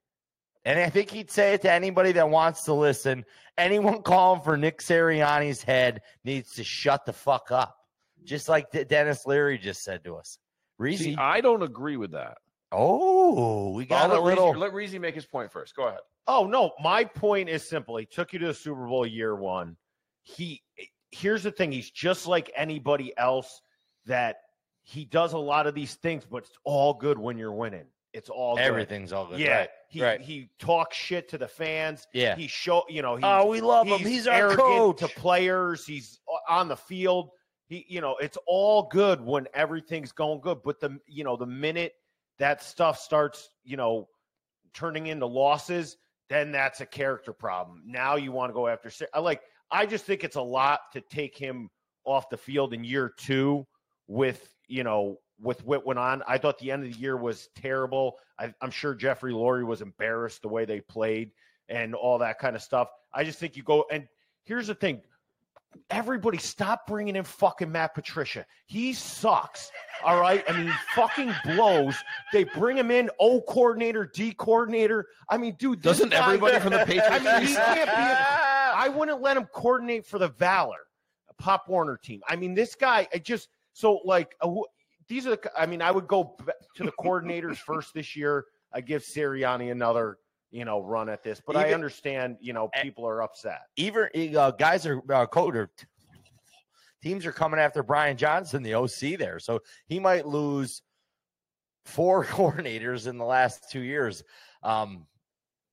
And 0.65 0.79
I 0.79 0.91
think 0.91 1.11
he'd 1.11 1.31
say 1.31 1.55
it 1.55 1.63
to 1.63 1.73
anybody 1.73 2.13
that 2.13 2.29
wants 2.29 2.65
to 2.65 2.75
listen. 2.75 3.25
Anyone 3.59 4.03
calling 4.05 4.41
for 4.43 4.57
Nick 4.57 4.81
Sirianni's 4.81 5.63
head 5.63 6.03
needs 6.25 6.53
to 6.55 6.65
shut 6.65 7.05
the 7.05 7.13
fuck 7.13 7.51
up 7.51 7.77
just 8.25 8.49
like 8.49 8.71
D- 8.71 8.85
Denis 8.85 9.27
Leary 9.27 9.59
just 9.59 9.83
said 9.83 10.05
to 10.05 10.17
us. 10.17 10.39
Reezy. 10.81 10.99
See, 10.99 11.17
I 11.17 11.41
don't 11.41 11.63
agree 11.63 11.97
with 11.97 12.13
that. 12.13 12.39
Oh, 12.73 13.71
we 13.71 13.87
got 13.87 14.11
a 14.11 14.21
little. 14.21 14.53
Reezy, 14.55 14.59
let 14.59 14.73
Reezy 14.73 15.01
make 15.01 15.15
his 15.15 15.27
point 15.27 15.51
first. 15.51 15.75
Go 15.75 15.89
ahead. 15.89 16.01
Oh 16.27 16.47
no, 16.47 16.73
my 16.83 17.05
point 17.05 17.49
is 17.49 17.69
simple. 17.69 17.97
He 17.97 18.07
took 18.07 18.33
you 18.33 18.39
to 18.39 18.49
the 18.49 18.55
Super 18.55 18.87
Bowl 18.87 19.07
year 19.07 19.35
one. 19.35 19.77
He 20.23 20.63
here's 21.11 21.43
the 21.43 21.51
thing, 21.51 21.73
he's 21.73 21.91
just 21.91 22.27
like 22.27 22.51
anybody 22.55 23.13
else 23.17 23.61
that 24.07 24.37
he 24.83 25.05
does 25.05 25.33
a 25.33 25.39
lot 25.39 25.67
of 25.67 25.75
these 25.75 25.95
things, 25.97 26.25
but 26.25 26.39
it's 26.39 26.59
all 26.65 26.95
good 26.95 27.19
when 27.19 27.37
you're 27.39 27.53
winning. 27.53 27.87
It's 28.13 28.29
all 28.29 28.57
good. 28.57 28.65
Everything's 28.65 29.13
all 29.13 29.27
good. 29.27 29.39
Yeah. 29.39 29.59
Right. 29.59 29.69
He 29.89 30.03
right. 30.03 30.21
he 30.21 30.51
talks 30.59 30.97
shit 30.97 31.29
to 31.29 31.39
the 31.39 31.47
fans. 31.47 32.07
Yeah. 32.13 32.35
He 32.35 32.49
show 32.49 32.85
you 32.89 33.03
know, 33.03 33.19
oh, 33.23 33.47
we 33.47 33.61
love 33.61 33.87
him. 33.87 34.01
He's 34.01 34.27
our 34.27 34.35
arrogant 34.35 34.59
coach. 34.59 34.99
to 34.99 35.09
players. 35.09 35.87
He's 35.87 36.19
on 36.49 36.67
the 36.67 36.77
field. 36.77 37.31
He, 37.69 37.87
you 37.89 38.01
know, 38.01 38.17
it's 38.17 38.37
all 38.49 38.89
good 38.91 39.21
when 39.21 39.47
everything's 39.55 40.11
going 40.11 40.41
good. 40.41 40.59
But 40.65 40.81
the, 40.81 40.99
you 41.07 41.23
know, 41.23 41.37
the 41.37 41.47
minute 41.47 41.93
that 42.41 42.63
stuff 42.63 42.99
starts, 42.99 43.51
you 43.65 43.77
know, 43.77 44.09
turning 44.75 45.07
into 45.07 45.27
losses, 45.27 45.97
then 46.29 46.51
that's 46.51 46.81
a 46.81 46.87
character 46.87 47.33
problem. 47.33 47.83
Now 47.87 48.17
you 48.17 48.33
want 48.33 48.51
to 48.51 48.55
go 48.55 48.67
after. 48.67 48.91
I 49.15 49.21
like. 49.21 49.43
I 49.71 49.87
just 49.87 50.05
think 50.05 50.25
it's 50.25 50.37
a 50.37 50.43
lot 50.43 50.81
to 50.95 51.01
take 51.01 51.37
him 51.37 51.71
off 52.05 52.29
the 52.29 52.37
field 52.37 52.75
in 52.75 52.83
year 52.83 53.13
two 53.17 53.65
with, 54.09 54.53
you 54.67 54.83
know, 54.83 55.19
with 55.41 55.65
what 55.65 55.87
went 55.87 55.99
on. 55.99 56.23
I 56.27 56.39
thought 56.39 56.59
the 56.59 56.73
end 56.73 56.85
of 56.85 56.93
the 56.93 56.99
year 56.99 57.17
was 57.17 57.49
terrible. 57.55 58.17
I, 58.39 58.53
I'm 58.61 58.73
sure 58.73 58.95
Jeffrey 58.95 59.33
Lurie 59.33 59.65
was 59.65 59.81
embarrassed 59.81 60.43
the 60.43 60.49
way 60.49 60.65
they 60.65 60.81
played 60.81 61.31
and 61.69 61.95
all 61.95 62.19
that 62.19 62.41
kind 62.41 62.57
of 62.57 62.63
stuff. 62.63 62.89
I 63.15 63.23
just 63.23 63.39
think 63.39 63.57
you 63.57 63.63
go 63.63 63.85
and 63.91 64.09
here's 64.43 64.67
the 64.67 64.75
thing. 64.75 65.03
Everybody 65.89 66.39
stop 66.39 66.87
bringing 66.89 67.15
in 67.15 67.23
fucking 67.23 67.71
Matt 67.71 67.95
Patricia. 67.95 68.45
He 68.67 68.93
sucks. 68.93 69.71
All 70.05 70.21
right. 70.21 70.45
I 70.49 70.53
mean, 70.57 70.73
fucking 70.95 71.33
blows. 71.45 71.97
They 72.33 72.45
bring 72.45 72.77
him 72.77 72.91
in, 72.91 73.11
O 73.19 73.41
coordinator, 73.43 74.07
D 74.07 74.33
coordinator. 74.33 75.07
I 75.29 75.37
mean, 75.37 75.57
dude, 75.59 75.83
this 75.83 75.99
Doesn't 75.99 76.11
guy- 76.11 76.25
everybody 76.25 76.59
from 76.61 76.73
the 76.73 76.79
Patriots? 76.79 77.09
I 77.11 77.19
mean, 77.19 77.49
he 77.49 77.55
can't 77.55 77.91
be. 77.91 77.97
A, 77.97 78.73
I 78.75 78.89
wouldn't 78.89 79.21
let 79.21 79.37
him 79.37 79.45
coordinate 79.47 80.07
for 80.07 80.19
the 80.19 80.29
Valor, 80.29 80.87
a 81.29 81.35
Pop 81.35 81.69
Warner 81.69 81.97
team. 81.97 82.21
I 82.29 82.37
mean, 82.37 82.55
this 82.55 82.75
guy, 82.75 83.09
I 83.13 83.19
just 83.19 83.49
so 83.73 84.01
like 84.05 84.35
uh, 84.41 84.51
these 85.09 85.27
are. 85.27 85.31
The, 85.31 85.51
I 85.61 85.67
mean, 85.67 85.83
I 85.83 85.91
would 85.91 86.07
go 86.07 86.37
to 86.77 86.85
the 86.85 86.93
coordinators 86.93 87.57
first 87.67 87.95
this 87.95 88.17
year. 88.17 88.47
I 88.73 88.81
give 88.81 89.03
Sirianni 89.03 89.73
another, 89.73 90.19
you 90.51 90.65
know, 90.65 90.81
run 90.81 91.09
at 91.09 91.25
this, 91.25 91.43
but 91.45 91.57
I 91.57 91.75
understand, 91.75 92.37
you 92.41 92.53
know, 92.53 92.71
people 92.83 93.07
are 93.07 93.23
upset. 93.23 93.63
Even 93.77 94.09
uh, 94.37 94.53
guys 94.53 94.87
are 94.87 94.99
uh, 94.99 95.27
coder. 95.27 95.69
Teams 97.03 97.25
are 97.27 97.33
coming 97.33 97.59
after 97.61 97.83
Brian 97.83 98.17
Johnson, 98.17 98.63
the 98.63 98.75
OC 98.75 99.19
there, 99.19 99.39
so 99.39 99.61
he 99.87 99.99
might 99.99 100.27
lose 100.27 100.83
four 101.85 102.25
coordinators 102.27 103.07
in 103.07 103.19
the 103.19 103.25
last 103.25 103.71
two 103.71 103.81
years. 103.81 104.23
Um, 104.63 105.07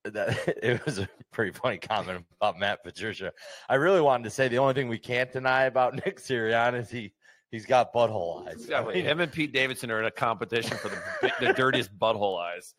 that 0.05 0.37
it 0.63 0.85
was 0.85 0.99
a 0.99 1.09
pretty 1.31 1.51
funny 1.51 1.77
comment 1.77 2.25
about 2.39 2.57
Matt 2.57 2.83
Patricia. 2.83 3.33
I 3.67 3.75
really 3.75 3.99
wanted 4.01 4.23
to 4.23 4.29
say 4.29 4.47
the 4.47 4.57
only 4.59 4.73
thing 4.73 4.87
we 4.87 4.99
can't 4.99 5.31
deny 5.31 5.63
about 5.63 5.95
Nick 6.05 6.19
Sirianni 6.19 6.79
is 6.79 6.89
he 6.89 7.13
he's 7.51 7.65
got 7.65 7.93
butthole 7.93 8.41
eyes. 8.47 8.47
I 8.47 8.51
Exactly. 8.53 8.93
mean, 8.95 9.05
Him 9.05 9.19
and 9.19 9.31
Pete 9.31 9.51
Davidson 9.53 9.91
are 9.91 9.99
in 9.99 10.05
a 10.05 10.11
competition 10.11 10.77
for 10.77 10.89
the 10.89 11.31
the 11.41 11.53
dirtiest 11.53 11.97
butthole 11.99 12.39
eyes. 12.39 12.73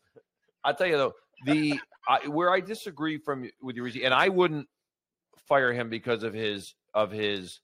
I 0.63 0.73
tell 0.73 0.87
you 0.87 0.97
though, 0.97 1.13
the 1.45 1.79
I, 2.07 2.27
where 2.27 2.51
I 2.51 2.59
disagree 2.61 3.19
from 3.19 3.47
with 3.61 3.75
you, 3.75 3.85
and 4.03 4.13
I 4.13 4.29
wouldn't 4.29 4.67
fire 5.47 5.71
him 5.71 5.89
because 5.89 6.23
of 6.23 6.33
his 6.33 6.73
of 6.95 7.11
his 7.11 7.59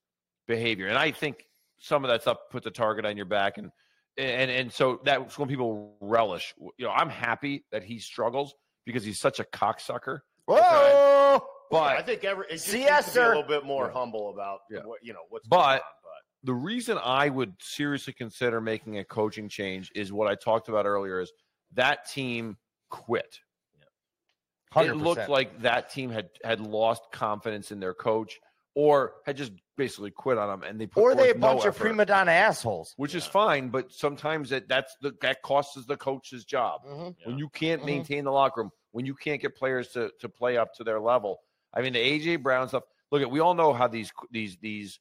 behavior, 0.47 0.87
and 0.87 0.97
I 0.97 1.11
think 1.11 1.45
some 1.77 2.03
of 2.03 2.09
that 2.09 2.21
stuff 2.21 2.37
puts 2.51 2.65
a 2.67 2.71
target 2.71 3.05
on 3.05 3.17
your 3.17 3.25
back, 3.25 3.57
and 3.57 3.71
and 4.17 4.49
and 4.51 4.71
so 4.71 4.99
that's 5.03 5.37
when 5.37 5.47
people 5.49 5.95
relish. 6.01 6.53
You 6.77 6.85
know, 6.85 6.91
I'm 6.91 7.09
happy 7.09 7.65
that 7.71 7.83
he 7.83 7.99
struggles 7.99 8.53
because 8.85 9.03
he's 9.03 9.19
such 9.19 9.39
a 9.39 9.43
cocksucker. 9.43 10.19
Whoa! 10.47 11.41
But 11.71 11.97
I 11.97 12.01
think 12.01 12.23
every 12.23 12.45
it 12.47 12.53
just 12.53 12.73
yes, 12.73 13.05
to 13.05 13.11
be 13.11 13.13
sir. 13.15 13.25
a 13.25 13.27
little 13.37 13.43
bit 13.43 13.65
more 13.65 13.87
Yeah. 13.87 13.93
humble 13.93 14.29
about 14.29 14.59
Yeah. 14.69 14.81
what 14.83 14.99
you 15.03 15.13
know 15.13 15.23
what's 15.29 15.47
But- 15.47 15.57
going 15.57 15.73
on. 15.73 15.79
But 16.03 16.11
the 16.43 16.53
reason 16.53 16.99
I 17.03 17.29
would 17.29 17.55
seriously 17.59 18.13
consider 18.13 18.61
making 18.61 18.99
a 18.99 19.03
coaching 19.03 19.49
change 19.49 19.91
is 19.95 20.13
what 20.13 20.27
I 20.27 20.35
talked 20.35 20.69
about 20.69 20.85
earlier 20.85 21.19
is 21.19 21.33
that 21.73 22.05
team 22.09 22.57
quit. 22.89 23.39
It 23.81 24.77
100%. 24.91 25.01
looked 25.01 25.29
like 25.29 25.59
that 25.61 25.89
team 25.89 26.11
had 26.11 26.29
had 26.43 26.59
lost 26.59 27.01
confidence 27.11 27.71
in 27.71 27.79
their 27.79 27.93
coach 27.93 28.39
or 28.75 29.13
had 29.25 29.37
just 29.37 29.51
basically 29.77 30.11
quit 30.11 30.37
on 30.37 30.47
them 30.59 30.69
and 30.69 30.79
they 30.79 30.85
put 30.85 31.01
or 31.01 31.15
they 31.15 31.29
a 31.31 31.33
forth 31.33 31.37
no 31.37 31.47
bunch 31.47 31.61
of 31.61 31.67
effort, 31.69 31.79
prima 31.79 32.05
donna 32.05 32.31
assholes. 32.31 32.93
which 32.97 33.15
is 33.15 33.25
fine, 33.25 33.69
but 33.69 33.91
sometimes 33.91 34.49
that 34.51 34.67
that's 34.69 34.95
the 35.01 35.13
that 35.21 35.41
costs 35.41 35.83
the 35.85 35.97
coach's 35.97 36.45
job. 36.45 36.81
When 37.25 37.37
you 37.37 37.49
can't 37.49 37.81
Mhm. 37.81 37.85
maintain 37.85 38.23
the 38.25 38.31
locker 38.31 38.61
room, 38.61 38.71
when 38.91 39.05
you 39.05 39.15
can't 39.15 39.41
get 39.41 39.55
players 39.55 39.89
to 39.93 40.11
to 40.19 40.29
play 40.29 40.57
up 40.57 40.73
to 40.75 40.83
their 40.83 40.99
level. 40.99 41.39
I 41.73 41.81
mean, 41.81 41.93
the 41.93 41.99
AJ 41.99 42.37
Brown 42.43 42.67
stuff. 42.69 42.83
Look 43.11 43.21
at 43.21 43.29
we 43.31 43.39
all 43.39 43.53
know 43.53 43.73
how 43.73 43.87
these 43.87 44.11
these 44.31 44.57
these 44.57 44.99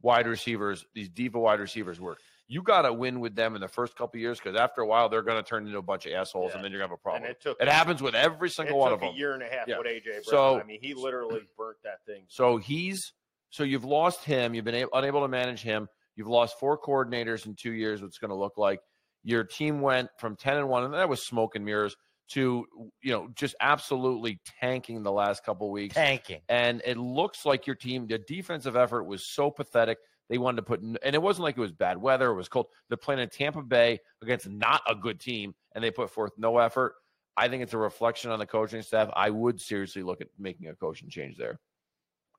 wide 0.00 0.26
receivers, 0.26 0.84
these 0.94 1.08
diva 1.08 1.38
wide 1.38 1.60
receivers 1.60 2.00
work. 2.00 2.18
You 2.48 2.62
got 2.62 2.82
to 2.82 2.92
win 2.92 3.20
with 3.20 3.34
them 3.34 3.54
in 3.54 3.60
the 3.60 3.68
first 3.68 3.96
couple 3.96 4.18
of 4.18 4.20
years 4.20 4.38
because 4.38 4.56
after 4.58 4.82
a 4.82 4.86
while 4.86 5.08
they're 5.08 5.22
going 5.22 5.42
to 5.42 5.48
turn 5.48 5.66
into 5.66 5.78
a 5.78 5.82
bunch 5.82 6.06
of 6.06 6.12
assholes, 6.12 6.50
Yeah. 6.50 6.56
and 6.56 6.64
then 6.64 6.72
you're 6.72 6.80
going 6.80 6.90
to 6.90 6.92
have 6.92 7.12
a 7.12 7.16
and 7.16 7.22
problem. 7.22 7.30
it 7.30 7.40
took 7.40 7.60
It 7.60 7.68
happens 7.68 8.02
with 8.02 8.14
every 8.14 8.48
it 8.48 8.54
single 8.54 8.78
one 8.78 8.90
took 8.90 8.96
of 8.96 9.00
them. 9.00 9.14
a 9.14 9.18
year 9.18 9.32
and 9.32 9.42
a 9.42 9.48
half 9.48 9.66
Yeah. 9.68 9.78
with 9.78 9.86
AJ 9.86 10.04
Brown. 10.10 10.24
So- 10.24 10.60
I 10.60 10.64
mean, 10.64 10.78
he 10.82 10.94
literally 10.94 11.40
burnt 11.56 11.78
that 11.84 12.04
thing. 12.06 12.24
So 12.28 12.58
he's 12.58 13.12
so 13.50 13.64
you've 13.64 13.84
lost 13.84 14.24
him. 14.24 14.54
You've 14.54 14.64
been 14.64 14.74
a- 14.84 14.96
unable 14.96 15.20
to 15.22 15.28
manage 15.28 15.62
him. 15.62 15.88
You've 16.16 16.28
lost 16.28 16.58
four 16.58 16.78
coordinators 16.78 17.46
in 17.46 17.54
two 17.54 17.72
years. 17.72 18.02
What's 18.02 18.18
going 18.18 18.30
to 18.30 18.34
look 18.36 18.56
like? 18.58 18.80
Your 19.24 19.44
team 19.44 19.80
went 19.80 20.08
from 20.18 20.36
ten 20.36 20.56
and 20.56 20.68
one, 20.68 20.84
and 20.84 20.94
that 20.94 21.08
was 21.08 21.24
smoke 21.26 21.54
and 21.54 21.64
mirrors, 21.64 21.94
to 22.32 22.66
you 23.02 23.12
know 23.12 23.28
just 23.34 23.54
absolutely 23.60 24.40
tanking 24.60 25.02
the 25.02 25.12
last 25.12 25.44
couple 25.44 25.70
weeks. 25.70 25.94
Tanking. 25.94 26.40
And 26.48 26.82
it 26.84 26.96
looks 26.98 27.44
like 27.46 27.66
your 27.66 27.76
team, 27.76 28.06
the 28.08 28.18
defensive 28.18 28.74
effort 28.76 29.04
was 29.04 29.32
so 29.32 29.50
pathetic. 29.50 29.98
They 30.32 30.38
wanted 30.38 30.56
to 30.56 30.62
put, 30.62 30.80
and 30.80 30.98
it 31.02 31.20
wasn't 31.20 31.42
like 31.42 31.58
it 31.58 31.60
was 31.60 31.72
bad 31.72 31.98
weather. 31.98 32.30
It 32.30 32.36
was 32.36 32.48
cold. 32.48 32.68
They're 32.88 32.96
playing 32.96 33.20
in 33.20 33.28
Tampa 33.28 33.60
Bay 33.60 34.00
against 34.22 34.48
not 34.48 34.80
a 34.88 34.94
good 34.94 35.20
team, 35.20 35.54
and 35.74 35.84
they 35.84 35.90
put 35.90 36.08
forth 36.08 36.32
no 36.38 36.56
effort. 36.56 36.94
I 37.36 37.48
think 37.48 37.62
it's 37.62 37.74
a 37.74 37.78
reflection 37.78 38.30
on 38.30 38.38
the 38.38 38.46
coaching 38.46 38.80
staff. 38.80 39.10
I 39.14 39.28
would 39.28 39.60
seriously 39.60 40.02
look 40.02 40.22
at 40.22 40.28
making 40.38 40.68
a 40.68 40.74
coaching 40.74 41.10
change 41.10 41.36
there. 41.36 41.60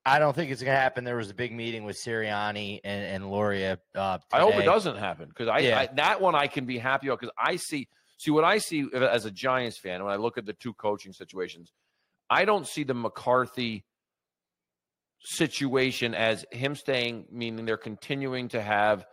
I 0.04 0.18
don't 0.18 0.34
think 0.34 0.50
it's 0.50 0.60
going 0.60 0.74
to 0.74 0.80
happen. 0.80 1.04
There 1.04 1.14
was 1.14 1.30
a 1.30 1.34
big 1.34 1.52
meeting 1.52 1.84
with 1.84 1.96
Sirianni 1.96 2.80
and, 2.82 3.04
and 3.04 3.32
Lurie. 3.32 3.78
Uh, 3.94 4.18
I 4.32 4.40
hope 4.40 4.56
it 4.56 4.64
doesn't 4.64 4.96
happen 4.96 5.28
because 5.28 5.46
I, 5.46 5.58
Yeah. 5.60 5.78
I 5.78 5.86
that 5.94 6.20
one 6.20 6.34
I 6.34 6.48
can 6.48 6.66
be 6.66 6.78
happy 6.78 7.06
about 7.06 7.20
because 7.20 7.34
I 7.38 7.54
see 7.54 7.86
see 8.18 8.32
what 8.32 8.42
I 8.42 8.58
see 8.58 8.88
as 8.92 9.24
a 9.24 9.30
Giants 9.30 9.78
fan 9.78 10.02
when 10.02 10.12
I 10.12 10.16
look 10.16 10.36
at 10.36 10.46
the 10.46 10.52
two 10.54 10.74
coaching 10.74 11.12
situations. 11.12 11.72
I 12.28 12.44
don't 12.44 12.66
see 12.66 12.82
the 12.82 12.94
McCarthy 12.94 13.84
situation 15.24 16.14
as 16.14 16.44
him 16.52 16.74
staying, 16.74 17.26
meaning 17.30 17.64
they're 17.64 17.76
continuing 17.76 18.48
to 18.48 18.60
have 18.60 19.06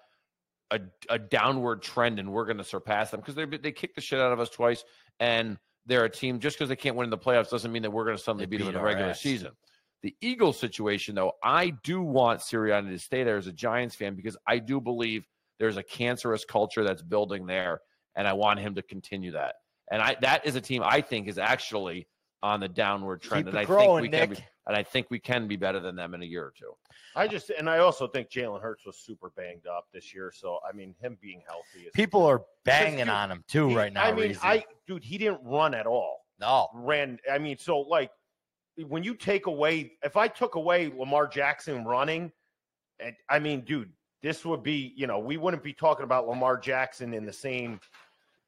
a, 0.69 0.79
a 1.09 1.17
downward 1.19 1.81
trend 1.81 2.19
and 2.19 2.31
we're 2.31 2.45
going 2.45 2.57
to 2.57 2.63
surpass 2.63 3.11
them 3.11 3.19
because 3.19 3.35
they 3.35 3.45
they 3.45 3.71
kicked 3.71 3.95
the 3.95 4.01
shit 4.01 4.19
out 4.19 4.31
of 4.31 4.39
us 4.39 4.49
twice 4.49 4.83
and 5.19 5.57
they're 5.85 6.05
a 6.05 6.09
team 6.09 6.39
just 6.39 6.57
because 6.57 6.69
they 6.69 6.75
can't 6.75 6.95
win 6.95 7.05
in 7.05 7.09
the 7.09 7.17
playoffs 7.17 7.49
doesn't 7.49 7.71
mean 7.71 7.81
that 7.81 7.91
we're 7.91 8.05
going 8.05 8.15
to 8.15 8.21
suddenly 8.21 8.45
They 8.45 8.49
beat 8.51 8.59
them 8.59 8.67
in 8.69 8.73
the 8.75 8.81
regular 8.81 9.11
ass. 9.11 9.21
season. 9.21 9.51
The 10.03 10.15
Eagles 10.21 10.59
situation, 10.59 11.13
though, 11.15 11.33
I 11.43 11.73
do 11.83 12.01
want 12.01 12.39
Sirianni 12.39 12.89
to 12.89 12.99
stay 12.99 13.23
there 13.23 13.37
as 13.37 13.47
a 13.47 13.51
Giants 13.53 13.95
fan 13.95 14.15
because 14.15 14.35
I 14.47 14.57
do 14.59 14.81
believe 14.81 15.27
there's 15.59 15.77
a 15.77 15.83
cancerous 15.83 16.43
culture 16.43 16.83
that's 16.83 17.03
building 17.03 17.45
there, 17.45 17.81
and 18.15 18.27
I 18.27 18.33
want 18.33 18.59
him 18.59 18.75
to 18.75 18.81
continue 18.81 19.31
that. 19.33 19.55
And 19.91 20.01
I 20.01 20.15
that 20.21 20.45
is 20.47 20.55
a 20.55 20.61
team 20.61 20.81
I 20.83 21.01
think 21.01 21.27
is 21.27 21.37
actually 21.37 22.07
on 22.43 22.59
the 22.59 22.67
downward 22.67 23.21
trend, 23.21 23.45
Keep 23.45 23.53
and 23.53 23.59
I 23.59 23.65
growing, 23.65 24.03
think 24.11 24.13
we 24.13 24.19
can 24.19 24.29
be, 24.35 24.45
and 24.67 24.75
I 24.75 24.83
think 24.83 25.07
we 25.11 25.19
can 25.19 25.47
be 25.47 25.55
better 25.55 25.79
than 25.79 25.95
them 25.95 26.13
in 26.13 26.21
a 26.23 26.25
year 26.25 26.43
or 26.43 26.53
two. 26.57 26.73
I 27.15 27.27
just 27.27 27.49
and 27.51 27.69
I 27.69 27.79
also 27.79 28.07
think 28.07 28.29
Jalen 28.29 28.61
Hurts 28.61 28.85
was 28.85 28.97
super 28.97 29.29
banged 29.35 29.67
up 29.67 29.85
this 29.93 30.13
year. 30.13 30.31
So 30.35 30.59
I 30.67 30.75
mean, 30.75 30.95
him 31.01 31.17
being 31.21 31.41
healthy 31.47 31.85
is 31.87 31.91
People 31.93 32.25
are 32.25 32.41
banging 32.65 32.99
dude, 32.99 33.09
on 33.09 33.31
him 33.31 33.43
too 33.47 33.69
he- 33.69 33.75
right 33.75 33.93
now. 33.93 34.03
I 34.05 34.11
mean, 34.11 34.31
Reezy. 34.31 34.39
I 34.41 34.65
dude, 34.87 35.03
he 35.03 35.17
didn't 35.17 35.41
run 35.43 35.73
at 35.73 35.85
all. 35.85 36.25
no. 36.39 36.67
Ran. 36.73 37.19
I 37.31 37.37
mean, 37.37 37.57
so 37.57 37.79
like 37.79 38.11
when 38.87 39.03
you 39.03 39.13
take 39.13 39.45
away, 39.47 39.93
if 40.03 40.17
I 40.17 40.27
took 40.27 40.55
away 40.55 40.91
Lamar 40.97 41.27
Jackson 41.27 41.83
running, 41.85 42.31
and 42.99 43.15
I 43.29 43.37
mean, 43.39 43.61
dude, 43.61 43.91
this 44.23 44.45
would 44.45 44.63
be 44.63 44.93
you 44.95 45.05
know 45.05 45.19
we 45.19 45.37
wouldn't 45.37 45.61
be 45.63 45.73
talking 45.73 46.05
about 46.05 46.27
Lamar 46.27 46.57
Jackson 46.57 47.13
in 47.13 47.25
the 47.25 47.33
same 47.33 47.79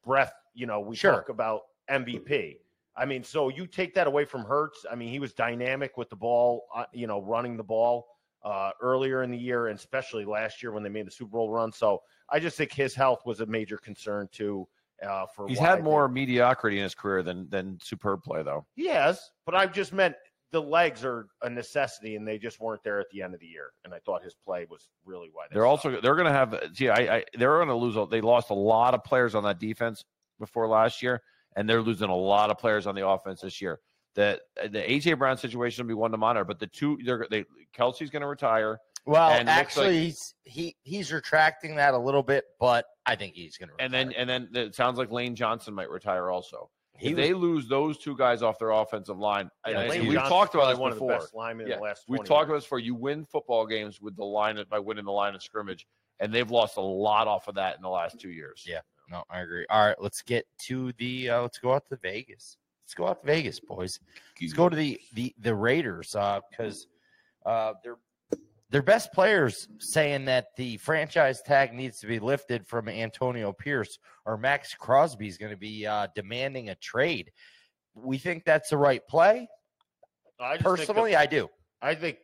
breath. 0.06 0.34
You 0.56 0.66
know, 0.68 0.80
we 0.80 0.96
Sure. 0.96 1.12
talk 1.12 1.30
about 1.30 1.62
MVP. 1.92 2.58
I 2.96 3.06
mean, 3.06 3.24
so 3.24 3.50
you 3.50 3.66
take 3.68 3.94
that 3.96 4.08
away 4.08 4.26
from 4.26 4.44
Hurts. 4.44 4.86
I 4.90 4.96
mean, 4.96 5.10
he 5.10 5.20
was 5.20 5.34
dynamic 5.34 5.98
with 5.98 6.10
the 6.10 6.16
ball, 6.16 6.66
uh, 6.76 6.86
you 6.94 7.08
know, 7.08 7.22
running 7.22 7.58
the 7.58 7.64
ball 7.64 8.08
uh, 8.44 8.72
earlier 8.82 9.24
in 9.24 9.32
the 9.32 9.38
year, 9.38 9.68
and 9.68 9.78
especially 9.80 10.26
last 10.26 10.62
year 10.62 10.72
when 10.72 10.84
they 10.84 10.90
made 10.90 11.08
the 11.08 11.12
Super 11.12 11.32
Bowl 11.32 11.50
run. 11.50 11.72
So 11.72 12.02
I 12.30 12.40
just 12.40 12.58
think 12.58 12.72
his 12.72 12.94
health 12.94 13.22
was 13.26 13.40
a 13.40 13.46
major 13.46 13.78
concern 13.78 14.28
too. 14.32 14.68
Uh, 15.04 15.26
for 15.36 15.48
He's 15.48 15.60
had 15.60 15.84
more 15.84 16.08
mediocrity 16.08 16.78
in 16.78 16.84
his 16.84 16.96
career 16.96 17.24
than 17.24 17.50
than 17.50 17.78
superb 17.82 18.22
play, 18.24 18.44
though. 18.44 18.66
He 18.76 18.88
has, 18.88 19.20
but 19.46 19.56
I've 19.56 19.74
just 19.74 19.92
meant 19.92 20.16
the 20.52 20.62
legs 20.62 21.04
are 21.04 21.28
a 21.42 21.50
necessity, 21.50 22.16
and 22.16 22.28
they 22.28 22.38
just 22.38 22.60
weren't 22.62 22.84
there 22.84 23.00
at 23.00 23.08
the 23.12 23.22
end 23.24 23.34
of 23.34 23.40
the 23.40 23.48
year. 23.48 23.72
And 23.84 23.94
I 23.94 24.00
thought 24.06 24.24
his 24.24 24.36
play 24.36 24.68
was 24.70 24.88
really 25.04 25.30
why 25.34 25.46
they 25.50 25.56
They're 25.56 25.66
also 25.66 26.00
they're 26.00 26.16
going 26.16 26.28
to 26.28 26.32
have. 26.32 26.58
See, 26.74 26.90
I, 26.90 27.18
I 27.18 27.24
they're 27.34 27.58
going 27.58 27.70
to 27.70 27.76
lose. 27.76 27.98
a- 27.98 28.06
They 28.10 28.22
lost 28.22 28.50
a 28.52 28.54
lot 28.54 28.94
of 28.94 29.04
players 29.04 29.36
on 29.36 29.44
that 29.44 29.60
defense 29.60 30.06
before 30.40 30.68
last 30.68 31.02
year, 31.02 31.22
and 31.56 31.70
they're 31.70 31.82
losing 31.82 32.10
a 32.10 32.16
lot 32.16 32.50
of 32.50 32.58
players 32.58 32.88
on 32.88 32.96
the 32.96 33.08
offense 33.08 33.42
this 33.42 33.62
year. 33.62 33.80
The 34.16 34.40
the 34.72 34.80
AJ 34.80 35.18
Brown 35.18 35.38
situation 35.38 35.86
will 35.86 35.90
be 35.90 35.94
one 35.96 36.12
to 36.12 36.18
monitor, 36.18 36.46
but 36.46 36.60
the 36.60 36.68
two 36.68 37.00
they're 37.04 37.26
they 37.30 37.46
Kelce's 37.76 38.10
going 38.10 38.22
to 38.22 38.28
retire. 38.28 38.80
Well, 39.06 39.32
And 39.32 39.50
actually, 39.50 39.88
like- 39.88 39.96
he's 39.96 40.36
he 40.46 40.76
he's 40.84 41.12
retracting 41.12 41.76
that 41.78 41.94
a 41.94 41.98
little 41.98 42.24
bit, 42.24 42.46
but 42.60 42.86
I 43.06 43.16
think 43.16 43.34
he's 43.34 43.58
going 43.58 43.70
to. 43.70 43.76
And 43.84 43.92
then 43.94 44.12
and 44.14 44.30
then 44.30 44.50
it 44.54 44.76
sounds 44.76 44.98
like 44.98 45.12
Lane 45.12 45.36
Johnson 45.36 45.74
might 45.74 45.90
retire 45.90 46.30
also. 46.30 46.70
he 46.96 47.08
if 47.10 47.16
was- 47.18 47.26
they 47.26 47.34
lose 47.34 47.68
those 47.68 47.98
two 47.98 48.16
guys 48.16 48.44
off 48.44 48.60
their 48.60 48.70
offensive 48.70 49.18
line, 49.18 49.50
Yeah, 49.68 49.80
and 49.80 49.90
we've 49.90 50.14
Johnson's 50.14 50.30
talked 50.30 50.54
about 50.54 50.66
probably 50.66 50.74
this 50.74 50.80
one 50.80 50.92
before. 50.94 51.12
of 51.14 51.20
the 51.20 51.24
best 51.26 51.34
linemen 51.34 51.68
Yeah, 51.68 51.74
in 51.74 51.80
the 51.80 51.84
last. 51.84 52.04
We've 52.08 52.20
talked 52.20 52.30
years. 52.30 52.50
about 52.50 52.56
this 52.58 52.64
before. 52.66 52.80
You 52.80 52.94
win 52.96 53.26
football 53.26 53.66
games 53.66 54.00
with 54.00 54.16
the 54.16 54.24
line 54.24 54.64
by 54.70 54.78
winning 54.80 55.06
the 55.06 55.12
line 55.12 55.34
of 55.34 55.42
scrimmage, 55.42 55.88
and 56.20 56.32
they've 56.32 56.50
lost 56.52 56.78
a 56.78 56.82
lot 56.82 57.28
off 57.28 57.48
of 57.48 57.56
that 57.56 57.76
in 57.76 57.82
the 57.82 57.90
last 57.90 58.20
two 58.20 58.30
years. 58.30 58.64
Yeah. 58.66 58.82
No, 59.10 59.24
I 59.30 59.42
agree. 59.42 59.66
All 59.70 59.86
right, 59.86 59.96
let's 60.00 60.22
get 60.22 60.46
to 60.64 60.92
the. 60.98 61.30
Uh, 61.30 61.42
let's 61.42 61.60
go 61.60 61.74
out 61.74 61.86
to 61.90 61.98
Vegas. 61.98 62.58
Let's 62.86 62.94
go 62.94 63.08
out 63.08 63.22
to 63.22 63.28
Vegas, 63.28 63.60
boys. 63.60 64.00
Let's 64.42 64.54
go 64.54 64.70
to 64.70 64.76
the 64.76 65.00
the 65.14 65.34
the 65.40 65.54
Raiders 65.54 66.16
because 66.50 66.88
uh, 67.46 67.74
their 67.84 67.96
their 68.70 68.82
best 68.82 69.14
players 69.14 69.68
saying 69.80 70.26
that 70.26 70.48
the 70.58 70.78
franchise 70.78 71.42
tag 71.44 71.74
needs 71.74 72.00
to 72.00 72.08
be 72.08 72.20
lifted 72.20 72.66
from 72.68 72.90
Antonio 72.90 73.54
Pierce 73.54 74.00
or 74.26 74.36
Maxx 74.38 74.74
Crosby 74.74 75.28
is 75.28 75.38
going 75.38 75.52
to 75.52 75.58
be 75.58 75.86
uh, 75.86 76.08
demanding 76.16 76.70
a 76.70 76.76
trade. 76.76 77.32
We 77.94 78.18
think 78.18 78.46
that's 78.46 78.70
the 78.72 78.78
right 78.78 79.06
play. 79.08 79.48
I 80.40 80.54
think 80.54 80.60
the- 80.60 80.64
Personally, 80.64 81.16
I 81.16 81.26
do. 81.26 81.50
I 81.82 81.94
think 81.94 82.18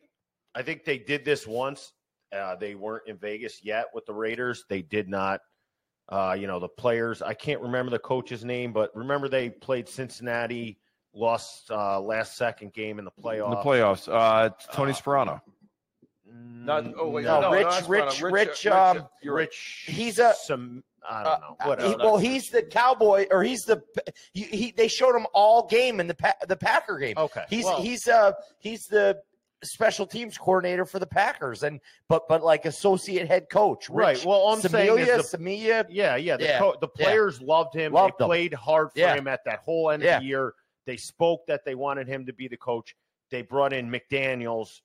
I 0.54 0.62
think 0.62 0.84
they 0.84 0.98
did 0.98 1.24
this 1.24 1.46
once. 1.46 1.92
Uh, 2.32 2.56
they 2.56 2.74
weren't 2.74 3.06
in 3.06 3.16
Vegas 3.16 3.60
yet 3.64 3.86
with 3.94 4.06
the 4.06 4.14
Raiders. 4.14 4.64
They 4.68 4.82
did 4.82 5.08
not. 5.08 5.40
Uh, 6.10 6.34
you 6.38 6.46
know 6.46 6.58
the 6.58 6.68
players. 6.68 7.22
I 7.22 7.34
can't 7.34 7.60
remember 7.60 7.90
the 7.90 7.98
coach's 8.00 8.44
name, 8.44 8.72
but 8.72 8.94
remember 8.96 9.28
they 9.28 9.48
played 9.50 9.88
Cincinnati, 9.88 10.78
lost 11.14 11.70
uh, 11.70 12.00
last 12.00 12.36
second 12.36 12.72
game 12.72 12.98
in 12.98 13.04
the 13.04 13.10
playoffs. 13.12 13.44
In 13.44 13.50
the 13.50 13.56
playoffs, 13.56 14.08
uh, 14.12 14.50
Tony 14.72 14.92
Uh, 14.92 14.94
Sparano. 14.96 15.40
Not, 16.32 16.84
oh 16.98 17.08
wait, 17.08 17.24
no, 17.24 17.40
no, 17.40 17.50
Rich- 17.52 17.64
not 17.64 17.82
Sparano. 17.84 18.22
Rich- 18.32 18.32
Rich, 18.48 18.66
um, 18.66 19.08
you're. 19.22 19.34
Rich. 19.34 19.84
He's 19.88 20.18
a- 20.18 20.34
some. 20.34 20.84
I 21.08 21.22
don't 21.24 21.40
know. 21.40 21.56
Uh, 21.60 21.66
Whatever. 21.68 21.88
he- 21.88 21.96
well, 21.96 22.18
he's 22.18 22.50
the 22.50 22.62
cowboy, 22.62 23.26
or 23.30 23.42
he's 23.42 23.62
the. 23.62 23.82
He, 24.34 24.42
he 24.44 24.70
they 24.72 24.86
showed 24.86 25.16
him 25.16 25.26
all 25.32 25.66
game 25.66 25.98
in 25.98 26.06
the 26.06 26.14
pa- 26.14 26.34
the 26.46 26.56
Packer 26.56 26.98
game. 26.98 27.14
okay. 27.16 27.44
He's 27.48 27.64
well, 27.64 27.80
he's 27.80 28.06
uh 28.06 28.32
he's 28.58 28.86
the 28.86 29.20
special 29.62 30.06
teams 30.06 30.38
coordinator 30.38 30.84
for 30.84 30.98
the 30.98 31.06
Packers, 31.06 31.62
and 31.62 31.80
but 32.08 32.26
but 32.28 32.42
like 32.42 32.64
associate 32.64 33.26
head 33.28 33.48
coach. 33.50 33.90
right. 33.90 34.22
Well, 34.24 34.48
I'm 34.48 34.60
saying 34.60 34.88
Samilia, 34.88 35.18
is 35.18 35.30
the 35.30 35.38
Samilia. 35.38 35.86
Yeah, 35.90 36.16
yeah. 36.16 36.36
The, 36.36 36.44
Yeah, 36.44 36.58
co- 36.58 36.76
the 36.80 36.88
yeah. 36.98 37.04
players 37.04 37.40
loved 37.40 37.74
him. 37.74 37.92
Loved 37.92 38.14
they 38.18 38.24
him. 38.24 38.28
played 38.28 38.54
hard 38.54 38.92
for 38.92 38.98
Yeah. 38.98 39.14
him 39.14 39.26
at 39.28 39.40
that 39.44 39.58
whole 39.60 39.90
end 39.90 40.02
Yeah. 40.02 40.16
of 40.16 40.22
the 40.22 40.28
year. 40.28 40.54
They 40.86 40.96
spoke 40.96 41.46
that 41.46 41.64
they 41.64 41.74
wanted 41.74 42.08
him 42.08 42.26
to 42.26 42.32
be 42.32 42.48
the 42.48 42.56
coach. 42.56 42.96
They 43.30 43.42
brought 43.42 43.72
in 43.72 43.90
McDaniels. 43.90 44.80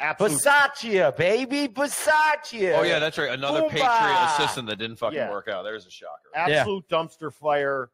Absolute, 0.00 0.32
Bisaccia, 0.40 1.16
baby, 1.16 1.66
Bisaccia. 1.68 2.78
Oh 2.78 2.82
yeah, 2.82 2.98
that's 3.00 3.18
right. 3.18 3.30
Another 3.30 3.62
Boomba! 3.62 3.70
Patriot 3.70 4.26
assistant 4.36 4.68
that 4.68 4.76
didn't 4.76 4.96
fucking 4.96 5.18
Yeah. 5.18 5.30
work 5.30 5.48
out. 5.48 5.64
There's 5.64 5.86
a 5.86 5.90
shocker. 5.90 6.12
absolute 6.34 6.88
dumpster 6.88 7.32
fire. 7.32 7.90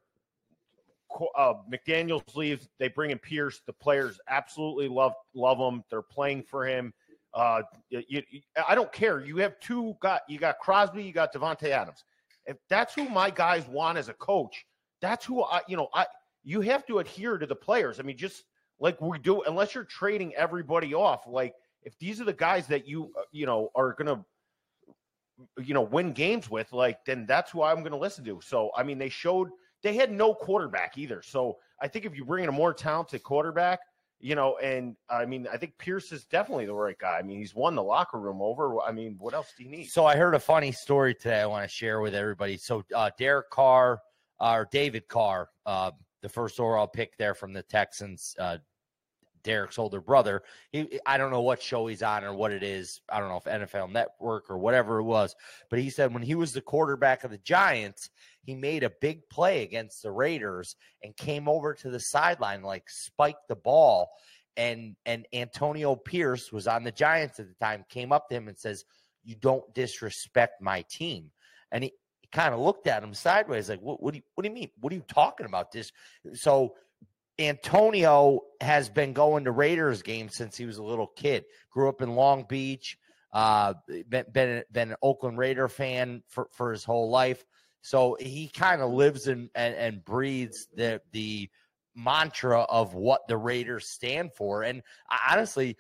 Uh, 1.37 1.55
McDaniels 1.73 2.35
leaves. 2.35 2.69
They 2.79 2.89
bring 2.89 3.11
in 3.11 3.19
Pierce. 3.19 3.61
The 3.67 3.73
players 3.73 4.19
absolutely 4.29 4.89
love 4.89 5.13
love 5.35 5.59
him. 5.59 5.83
They're 5.91 6.03
playing 6.03 6.43
for 6.45 6.67
him. 6.67 6.93
Uh, 7.35 7.63
you, 7.91 8.03
you- 8.09 8.41
I 8.69 8.75
don't 8.75 8.93
care. 8.93 9.21
You 9.21 9.37
have 9.39 9.59
two 9.61 9.95
got 10.01 10.23
you 10.29 10.39
got 10.39 10.59
Crosby. 10.59 11.03
You 11.03 11.13
got 11.13 11.33
Davante 11.33 11.69
Adams. 11.71 12.05
If 12.47 12.57
that's 12.69 12.95
who 12.95 13.09
my 13.09 13.31
guys 13.31 13.67
want 13.69 13.99
as 13.99 14.09
a 14.09 14.15
coach, 14.15 14.65
that's 15.01 15.25
who 15.25 15.43
I 15.45 15.61
you 15.69 15.77
know 15.77 15.89
I 15.95 16.07
you 16.43 16.61
have 16.63 16.87
to 16.87 16.99
adhere 16.99 17.39
to 17.39 17.47
the 17.47 17.55
players. 17.57 18.01
I 18.01 18.03
mean, 18.03 18.17
just 18.17 18.45
like 18.79 19.01
we 19.01 19.19
do, 19.19 19.43
unless 19.43 19.75
you're 19.75 19.85
trading 19.85 20.35
everybody 20.35 20.95
off. 20.95 21.27
Like 21.27 21.55
if 21.83 21.99
these 21.99 22.21
are 22.21 22.25
the 22.25 22.33
guys 22.33 22.67
that 22.69 22.87
you 22.87 23.13
uh, 23.19 23.23
you 23.33 23.47
know 23.47 23.71
are 23.75 23.95
gonna 23.95 24.25
you 25.63 25.75
know 25.75 25.83
win 25.83 26.13
games 26.13 26.51
with, 26.51 26.73
like 26.73 27.05
then 27.05 27.27
that's 27.27 27.51
who 27.51 27.63
I'm 27.63 27.83
to 27.85 27.97
listen 27.97 28.25
to. 28.25 28.41
So 28.43 28.71
I 28.77 28.83
mean, 28.83 28.99
they 28.99 29.09
showed 29.09 29.49
they 29.83 29.95
had 29.95 30.11
no 30.11 30.35
quarterback 30.35 30.99
either. 30.99 31.23
So 31.23 31.59
I 31.81 31.89
think 31.89 32.05
if 32.05 32.17
you 32.17 32.25
bring 32.25 32.45
in 32.45 32.49
a 32.49 32.53
more 32.53 32.75
talented 32.75 33.23
quarterback, 33.23 33.81
you 34.21 34.35
know, 34.35 34.59
and 34.59 34.97
I 35.09 35.25
mean, 35.25 35.49
I 35.51 35.57
think 35.57 35.79
Pierce 35.79 36.13
is 36.13 36.25
definitely 36.25 36.67
the 36.67 36.75
right 36.75 36.99
guy. 36.99 37.19
I 37.19 37.23
mean, 37.23 37.39
he's 37.39 37.55
won 37.55 37.75
the 37.75 37.83
locker 37.83 38.19
room 38.19 38.43
over. 38.43 38.81
I 38.81 38.93
mean, 38.93 39.17
what 39.19 39.33
else 39.33 39.53
do 39.57 39.65
you 39.65 39.71
need? 39.71 39.87
So 39.87 40.05
I 40.05 40.17
heard 40.17 40.35
a 40.35 40.41
funny 40.41 40.73
story 40.73 41.15
today. 41.15 41.41
I 41.41 41.47
want 41.47 41.69
to 41.69 41.75
share 41.75 42.01
with 42.01 42.15
everybody. 42.15 42.59
So 42.59 42.85
uh, 42.95 43.11
Derek 43.19 43.49
Carr 43.51 44.01
uh, 44.39 44.53
or 44.53 44.69
David 44.71 45.09
Carr, 45.09 45.49
uh, 45.65 45.93
the 46.21 46.29
first 46.29 46.61
overall 46.61 46.87
pick 46.87 47.17
there 47.17 47.35
from 47.35 47.55
the 47.55 47.63
Texans, 47.63 48.37
uh, 48.39 48.59
Derek's 49.43 49.79
older 49.79 50.03
brother. 50.03 50.43
He, 50.71 51.01
I 51.07 51.17
don't 51.17 51.31
know 51.31 51.41
what 51.41 51.63
show 51.63 51.87
he's 51.87 52.03
on 52.03 52.25
or 52.25 52.35
what 52.35 52.53
it 52.53 52.63
is. 52.63 53.01
I 53.09 53.21
don't 53.21 53.31
know 53.31 53.39
if 53.39 53.45
NFL 53.45 53.91
Network 53.91 54.51
or 54.51 54.59
whatever 54.59 54.99
it 54.99 55.05
was. 55.05 55.35
But 55.71 55.79
he 55.79 55.89
said 55.89 56.13
when 56.13 56.23
he 56.23 56.35
was 56.35 56.53
the 56.53 56.61
quarterback 56.61 57.25
of 57.25 57.31
the 57.31 57.39
Giants, 57.39 58.11
he 58.43 58.55
made 58.55 58.83
a 58.83 58.93
big 59.01 59.29
play 59.29 59.63
against 59.63 60.03
the 60.03 60.11
Raiders 60.11 60.77
and 61.03 61.17
came 61.17 61.49
over 61.49 61.75
to 61.75 61.91
the 61.91 62.01
sideline, 62.01 62.63
like 62.63 62.89
spiked 62.89 63.49
the 63.49 63.57
ball. 63.57 64.11
And 64.57 64.97
and 65.07 65.27
Antonio 65.33 65.95
Pierce 65.95 66.53
was 66.53 66.67
on 66.67 66.85
the 66.85 66.93
Giants 66.93 67.39
at 67.39 67.49
the 67.49 67.55
time, 67.65 67.85
came 67.89 68.13
up 68.13 68.29
to 68.29 68.35
him 68.35 68.49
and 68.49 68.59
says, 68.59 68.85
You 69.25 69.37
don't 69.37 69.73
disrespect 69.75 70.61
my 70.61 70.85
team. 70.91 71.31
And 71.71 71.85
he, 71.85 71.93
he 72.21 72.29
kind 72.33 72.53
of 72.53 72.61
looked 72.61 72.87
at 72.87 73.03
him 73.03 73.15
sideways, 73.15 73.69
like, 73.69 73.81
what, 73.81 74.03
what 74.03 74.13
do 74.13 74.19
you 74.19 74.25
what 74.35 74.43
do 74.43 74.49
you 74.49 74.55
mean? 74.55 74.71
What 74.81 74.93
are 74.93 74.97
you 74.97 75.05
talking 75.09 75.47
about? 75.47 75.71
This 75.71 75.93
so 76.35 76.75
Antonio 77.39 78.41
has 78.61 78.89
been 78.89 79.13
going 79.13 79.45
to 79.45 79.51
Raiders 79.51 80.03
games 80.03 80.37
since 80.37 80.57
he 80.57 80.67
was 80.67 80.79
a 80.79 80.83
little 80.83 81.07
kid. 81.07 81.45
Grew 81.71 81.89
up 81.89 82.03
in 82.03 82.15
Long 82.15 82.45
Beach. 82.49 82.99
Uh, 83.33 83.75
been 84.09 84.25
been, 84.33 84.65
been 84.73 84.91
an 84.91 84.97
Oakland 85.03 85.39
Raider 85.39 85.69
fan 85.69 86.23
for, 86.29 86.49
for 86.53 86.73
his 86.73 86.85
whole 86.85 87.11
life. 87.11 87.45
So 87.83 88.17
he 88.21 88.49
kind 88.49 88.83
of 88.83 88.93
lives 88.93 89.27
in, 89.29 89.51
and, 89.55 89.75
and 89.75 90.05
breathes 90.05 90.69
the 90.75 91.01
the 91.13 91.49
mantra 91.95 92.63
of 92.63 92.95
what 92.95 93.27
the 93.29 93.37
Raiders 93.37 93.89
stand 93.89 94.33
for. 94.35 94.63
And 94.63 94.83
I, 95.11 95.33
honestly, 95.33 95.77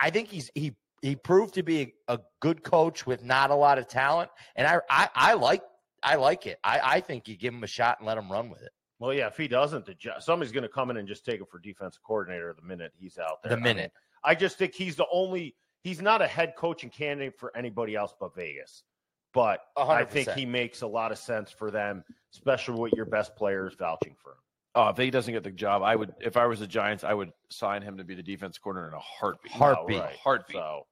I- 0.00 0.10
think 0.10 0.28
he's 0.28 0.50
he 0.54 0.74
he 1.00 1.16
proved 1.16 1.54
to 1.54 1.62
be 1.62 1.94
a, 2.08 2.14
a 2.14 2.20
good 2.40 2.62
coach 2.62 3.06
with 3.06 3.24
not 3.24 3.50
a 3.50 3.54
lot 3.54 3.78
of 3.78 3.88
talent. 3.88 4.30
And 4.56 4.66
I 4.66 4.80
I, 4.90 5.08
I 5.14 5.34
like 5.34 5.62
I 6.02 6.16
like 6.16 6.46
it. 6.46 6.58
I, 6.64 6.80
I 6.82 7.00
think 7.00 7.28
you 7.28 7.36
give 7.36 7.54
him 7.54 7.62
a 7.62 7.68
shot 7.68 7.98
and 7.98 8.06
let 8.06 8.18
him 8.18 8.30
run 8.30 8.50
with 8.50 8.62
it. 8.62 8.72
well, 8.98 9.14
yeah, 9.14 9.28
if 9.28 9.36
he 9.36 9.48
doesn't, 9.48 9.88
somebody's 10.20 10.52
going 10.52 10.62
to 10.62 10.68
come 10.68 10.90
in 10.90 10.96
and 10.96 11.06
just 11.06 11.24
take 11.24 11.40
him 11.40 11.46
for 11.50 11.58
defensive 11.60 12.02
coordinator 12.02 12.52
the 12.54 12.66
minute 12.66 12.92
he's 12.96 13.18
out 13.18 13.42
there. 13.42 13.50
The 13.50 13.56
I 13.56 13.60
mean, 13.60 13.76
minute. 13.76 13.92
I 14.24 14.34
just 14.34 14.58
think 14.58 14.74
he's 14.74 14.96
the 14.96 15.06
only. 15.12 15.54
He's 15.84 16.00
not 16.00 16.22
a 16.22 16.26
head 16.26 16.54
coaching 16.56 16.90
candidate 16.90 17.38
for 17.38 17.56
anybody 17.56 17.96
else 17.96 18.14
but 18.18 18.34
Vegas. 18.36 18.84
But 19.34 19.60
A 19.76 19.80
I 19.80 19.86
hundred 19.86 20.10
think 20.10 20.30
he 20.30 20.44
makes 20.44 20.82
a 20.82 20.86
lot 20.86 21.10
of 21.12 21.18
sense 21.18 21.50
for 21.50 21.70
them, 21.70 22.04
especially 22.34 22.78
with 22.80 22.92
your 22.92 23.06
best 23.06 23.34
players 23.36 23.74
vouching 23.78 24.14
for 24.22 24.32
him. 24.32 24.38
Oh, 24.74 24.88
if 24.88 24.96
he 24.96 25.10
doesn't 25.10 25.32
get 25.32 25.42
the 25.44 25.50
job, 25.50 25.82
I 25.82 25.96
would. 25.96 26.14
If 26.20 26.36
I 26.36 26.46
was 26.46 26.60
the 26.60 26.66
Giants, 26.66 27.04
I 27.04 27.12
would 27.14 27.30
sign 27.50 27.82
him 27.82 27.98
to 27.98 28.04
be 28.04 28.14
the 28.14 28.22
defense 28.22 28.58
coordinator 28.58 28.88
in 28.88 28.94
a 28.94 28.98
heartbeat. 29.00 29.52
Heartbeat. 29.52 30.00
right. 30.00 30.16
Heartbeat. 30.16 30.56
So 30.56 30.86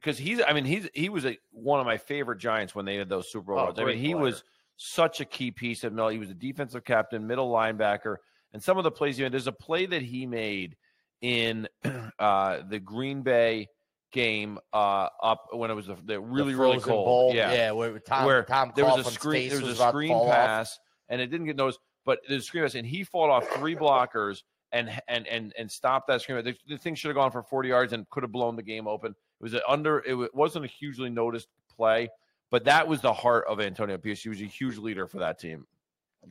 Because 0.00 0.18
he's. 0.18 0.40
I 0.46 0.52
mean, 0.52 0.64
he's. 0.64 0.88
He 0.94 1.08
was 1.08 1.24
a, 1.26 1.36
one 1.50 1.80
of 1.80 1.86
my 1.86 1.98
favorite 1.98 2.38
Giants 2.38 2.74
when 2.74 2.84
they 2.84 2.96
had 2.96 3.08
those 3.08 3.30
Super 3.30 3.54
Bowls. 3.54 3.74
Oh. 3.76 3.82
I 3.82 3.84
mean, 3.84 3.84
great 3.86 3.98
he 3.98 4.12
player. 4.12 4.22
was 4.22 4.44
such 4.76 5.20
a 5.20 5.24
key 5.24 5.50
piece 5.50 5.84
of 5.84 5.92
middle. 5.92 6.08
He 6.08 6.18
was 6.18 6.30
a 6.30 6.34
defensive 6.34 6.84
captain, 6.84 7.26
middle 7.26 7.50
linebacker, 7.52 8.16
And 8.52 8.62
some 8.62 8.78
of 8.78 8.84
the 8.84 8.90
plays 8.90 9.16
he 9.16 9.22
made, 9.24 9.32
there's 9.32 9.46
a 9.46 9.52
play 9.52 9.86
that 9.86 10.02
he 10.02 10.24
made 10.26 10.76
in 11.20 11.68
uh, 12.18 12.60
the 12.68 12.78
Green 12.78 13.22
Bay 13.22 13.68
game 14.12 14.58
uh, 14.72 15.08
up 15.22 15.48
when 15.52 15.70
it 15.70 15.74
was 15.74 15.86
the, 15.86 15.96
the 16.04 16.20
really, 16.20 16.52
The 16.52 16.58
really 16.58 16.80
cold. 16.80 17.04
Bowl, 17.04 17.32
yeah. 17.34 17.52
yeah, 17.52 17.70
where 17.72 17.98
Tom, 17.98 18.24
where 18.24 18.42
Tom 18.42 18.72
there 18.74 18.84
was 18.84 19.06
a 19.06 19.10
screen, 19.10 19.48
there 19.48 19.60
was 19.60 19.70
was 19.70 19.80
a 19.80 19.88
screen 19.88 20.10
fall 20.10 20.28
off. 20.28 20.34
pass, 20.34 20.78
and 21.08 21.20
it 21.20 21.28
didn't 21.28 21.46
get 21.46 21.56
noticed. 21.56 21.78
But 22.04 22.20
the 22.28 22.40
screen 22.40 22.64
pass, 22.64 22.74
and 22.74 22.86
he 22.86 23.04
fought 23.04 23.30
off 23.30 23.48
three 23.50 23.76
blockers 23.76 24.42
and 24.72 24.90
and 25.08 25.26
and 25.26 25.52
and 25.58 25.70
stopped 25.70 26.08
that 26.08 26.22
screen. 26.22 26.42
The, 26.44 26.54
the 26.68 26.78
thing 26.78 26.94
should 26.94 27.08
have 27.08 27.16
gone 27.16 27.30
for 27.30 27.42
40 27.42 27.68
yards 27.68 27.92
and 27.92 28.08
could 28.10 28.22
have 28.22 28.32
blown 28.32 28.56
the 28.56 28.62
game 28.62 28.86
open. 28.86 29.10
It 29.12 29.42
was 29.42 29.54
an 29.54 29.60
under. 29.68 30.00
It 30.00 30.34
wasn't 30.34 30.64
a 30.64 30.68
hugely 30.68 31.10
noticed 31.10 31.48
play, 31.74 32.08
but 32.50 32.64
that 32.64 32.86
was 32.86 33.00
the 33.00 33.12
heart 33.12 33.44
of 33.48 33.60
Antonio 33.60 33.98
Pierce. 33.98 34.22
He 34.22 34.28
was 34.28 34.40
a 34.40 34.44
huge 34.44 34.78
leader 34.78 35.06
for 35.06 35.18
that 35.18 35.38
team. 35.38 35.66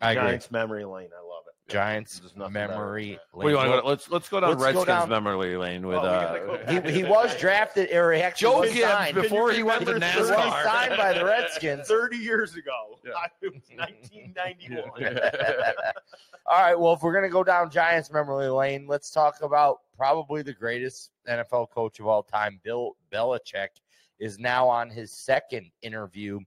I 0.01 0.11
agree. 0.11 0.23
Giants 0.23 0.51
memory 0.51 0.85
lane. 0.85 1.09
I 1.17 1.25
love 1.25 1.27
it. 1.27 1.28
Giants 1.69 2.19
There's 2.19 2.35
nothing 2.35 2.53
memory. 2.53 3.11
that. 3.13 3.21
What 3.31 3.43
do 3.43 3.49
you 3.49 3.55
want 3.55 3.71
to 3.71 3.81
go? 3.81 3.87
Let's 3.87 4.09
let's 4.09 4.27
go 4.29 4.39
down 4.39 4.49
Let's 4.49 4.59
go 4.61 4.65
Redskins 4.65 4.87
down- 4.87 5.09
memory 5.09 5.55
lane 5.57 5.85
with 5.87 5.97
Oh, 5.97 6.01
uh, 6.01 6.57
gotta 6.57 6.81
He, 6.91 6.99
he 6.99 7.03
was 7.03 7.35
drafted, 7.37 7.91
or 7.93 8.11
he 8.11 8.21
actually 8.21 8.51
Joe 8.51 8.59
was 8.61 8.73
Gibbs 8.73 8.91
signed. 8.91 9.15
before 9.15 9.51
he 9.51 9.63
went 9.63 9.85
to 9.85 9.93
remember 9.93 10.13
He 10.13 10.19
was 10.21 10.29
signed 10.63 10.97
by 10.97 11.13
the 11.13 11.23
Redskins. 11.25 11.87
30 11.87 12.17
years 12.17 12.55
ago. 12.55 12.99
Yeah. 13.05 13.11
it 13.41 13.53
was 13.53 13.61
1991. 13.75 15.19
All 16.45 16.59
right. 16.61 16.77
Well, 16.79 16.93
if 16.93 17.01
we're 17.03 17.13
gonna 17.13 17.29
go 17.29 17.43
down 17.43 17.69
Giants 17.69 18.11
memory 18.11 18.47
lane, 18.49 18.87
let's 18.87 19.11
talk 19.11 19.41
about 19.41 19.79
probably 19.95 20.41
the 20.41 20.53
greatest 20.53 21.11
NFL 21.27 21.69
coach 21.71 21.99
of 21.99 22.07
all 22.07 22.23
time, 22.23 22.59
Bill 22.63 22.95
Belichick, 23.11 23.67
is 24.19 24.39
now 24.39 24.67
on 24.67 24.89
his 24.89 25.11
second 25.11 25.69
interview 25.81 26.39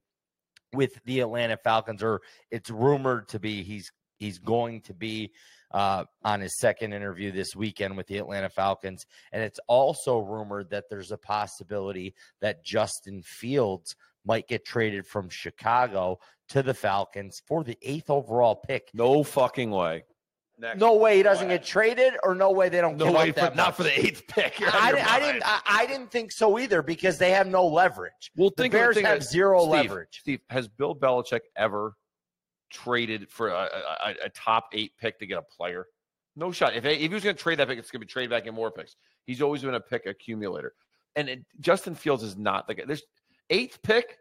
with 0.73 0.99
the 1.05 1.19
Atlanta 1.19 1.55
Falcons, 1.55 2.01
or 2.01 2.21
it's 2.49 2.69
rumored 2.71 3.27
to 3.29 3.39
be 3.39 3.61
he's 3.63 3.91
he's 4.23 4.39
going 4.39 4.81
to 4.81 4.93
be 4.93 5.31
uh, 5.71 6.05
on 6.23 6.39
his 6.41 6.57
second 6.59 6.93
interview 6.93 7.31
this 7.31 7.55
weekend 7.55 7.97
with 7.97 8.07
the 8.07 8.17
Atlanta 8.17 8.47
Falcons, 8.49 9.05
and 9.31 9.43
it's 9.43 9.59
also 9.67 10.19
rumored 10.19 10.69
that 10.69 10.85
there's 10.89 11.11
a 11.11 11.17
possibility 11.17 12.13
that 12.41 12.63
Justin 12.63 13.21
Fields 13.23 13.95
might 14.25 14.47
get 14.47 14.63
traded 14.65 15.05
from 15.05 15.27
Chicago 15.29 16.17
to 16.49 16.63
the 16.63 16.73
Falcons 16.73 17.41
for 17.47 17.63
the 17.63 17.77
eighth 17.81 18.09
overall 18.09 18.55
pick. 18.55 18.89
no 18.93 19.23
fucking 19.23 19.71
way. 19.71 20.03
Next. 20.59 20.79
No 20.79 20.93
way 20.95 21.17
he 21.17 21.23
doesn't 21.23 21.47
get 21.47 21.63
traded, 21.63 22.13
or 22.23 22.35
no 22.35 22.51
way 22.51 22.69
they 22.69 22.79
don't. 22.79 22.95
No 22.95 23.05
give 23.05 23.15
way 23.15 23.29
up 23.29 23.35
for, 23.35 23.41
that 23.41 23.55
not 23.55 23.75
for 23.75 23.81
the 23.83 23.99
eighth 23.99 24.27
pick. 24.27 24.61
I, 24.61 24.91
didn't- 24.91 25.11
I 25.11 25.19
didn't. 25.19 25.43
I, 25.43 25.59
I 25.65 25.85
didn't 25.87 26.11
think 26.11 26.31
so 26.31 26.59
either 26.59 26.83
because 26.83 27.17
they 27.17 27.31
have 27.31 27.47
no 27.47 27.65
leverage. 27.65 28.31
Well, 28.37 28.51
The 28.55 28.61
think 28.63 28.73
of- 28.75 28.79
Bears 28.79 28.95
think 28.95 29.07
have 29.07 29.17
of- 29.17 29.23
zero 29.23 29.61
Steve, 29.61 29.71
leverage. 29.71 30.19
Steve, 30.21 30.39
has 30.51 30.67
Bill 30.67 30.95
Belichick 30.95 31.41
ever 31.57 31.95
traded 32.73 33.29
for 33.29 33.49
a, 33.49 33.69
a, 34.05 34.25
a 34.25 34.29
top 34.29 34.69
eight 34.73 34.91
pick 34.99 35.19
to 35.19 35.27
get 35.27 35.37
a 35.37 35.41
player? 35.41 35.85
No 36.35 36.51
shot. 36.51 36.75
If, 36.75 36.83
if 36.85 36.99
he 36.99 37.07
was 37.07 37.23
going 37.23 37.35
to 37.35 37.41
trade 37.41 37.59
that 37.59 37.67
pick, 37.67 37.77
it's 37.77 37.91
going 37.91 38.01
to 38.01 38.05
be 38.05 38.11
traded 38.11 38.31
back 38.31 38.47
in 38.47 38.55
more 38.55 38.71
picks. 38.71 38.95
He's 39.25 39.41
always 39.41 39.61
been 39.61 39.75
a 39.75 39.79
pick 39.79 40.05
accumulator. 40.07 40.73
And 41.15 41.29
it, 41.29 41.45
Justin 41.59 41.93
Fields 41.95 42.23
is 42.23 42.35
not 42.35 42.67
the 42.67 42.73
guy. 42.73 42.83
There's 42.87 43.03
eighth 43.49 43.81
pick, 43.83 44.17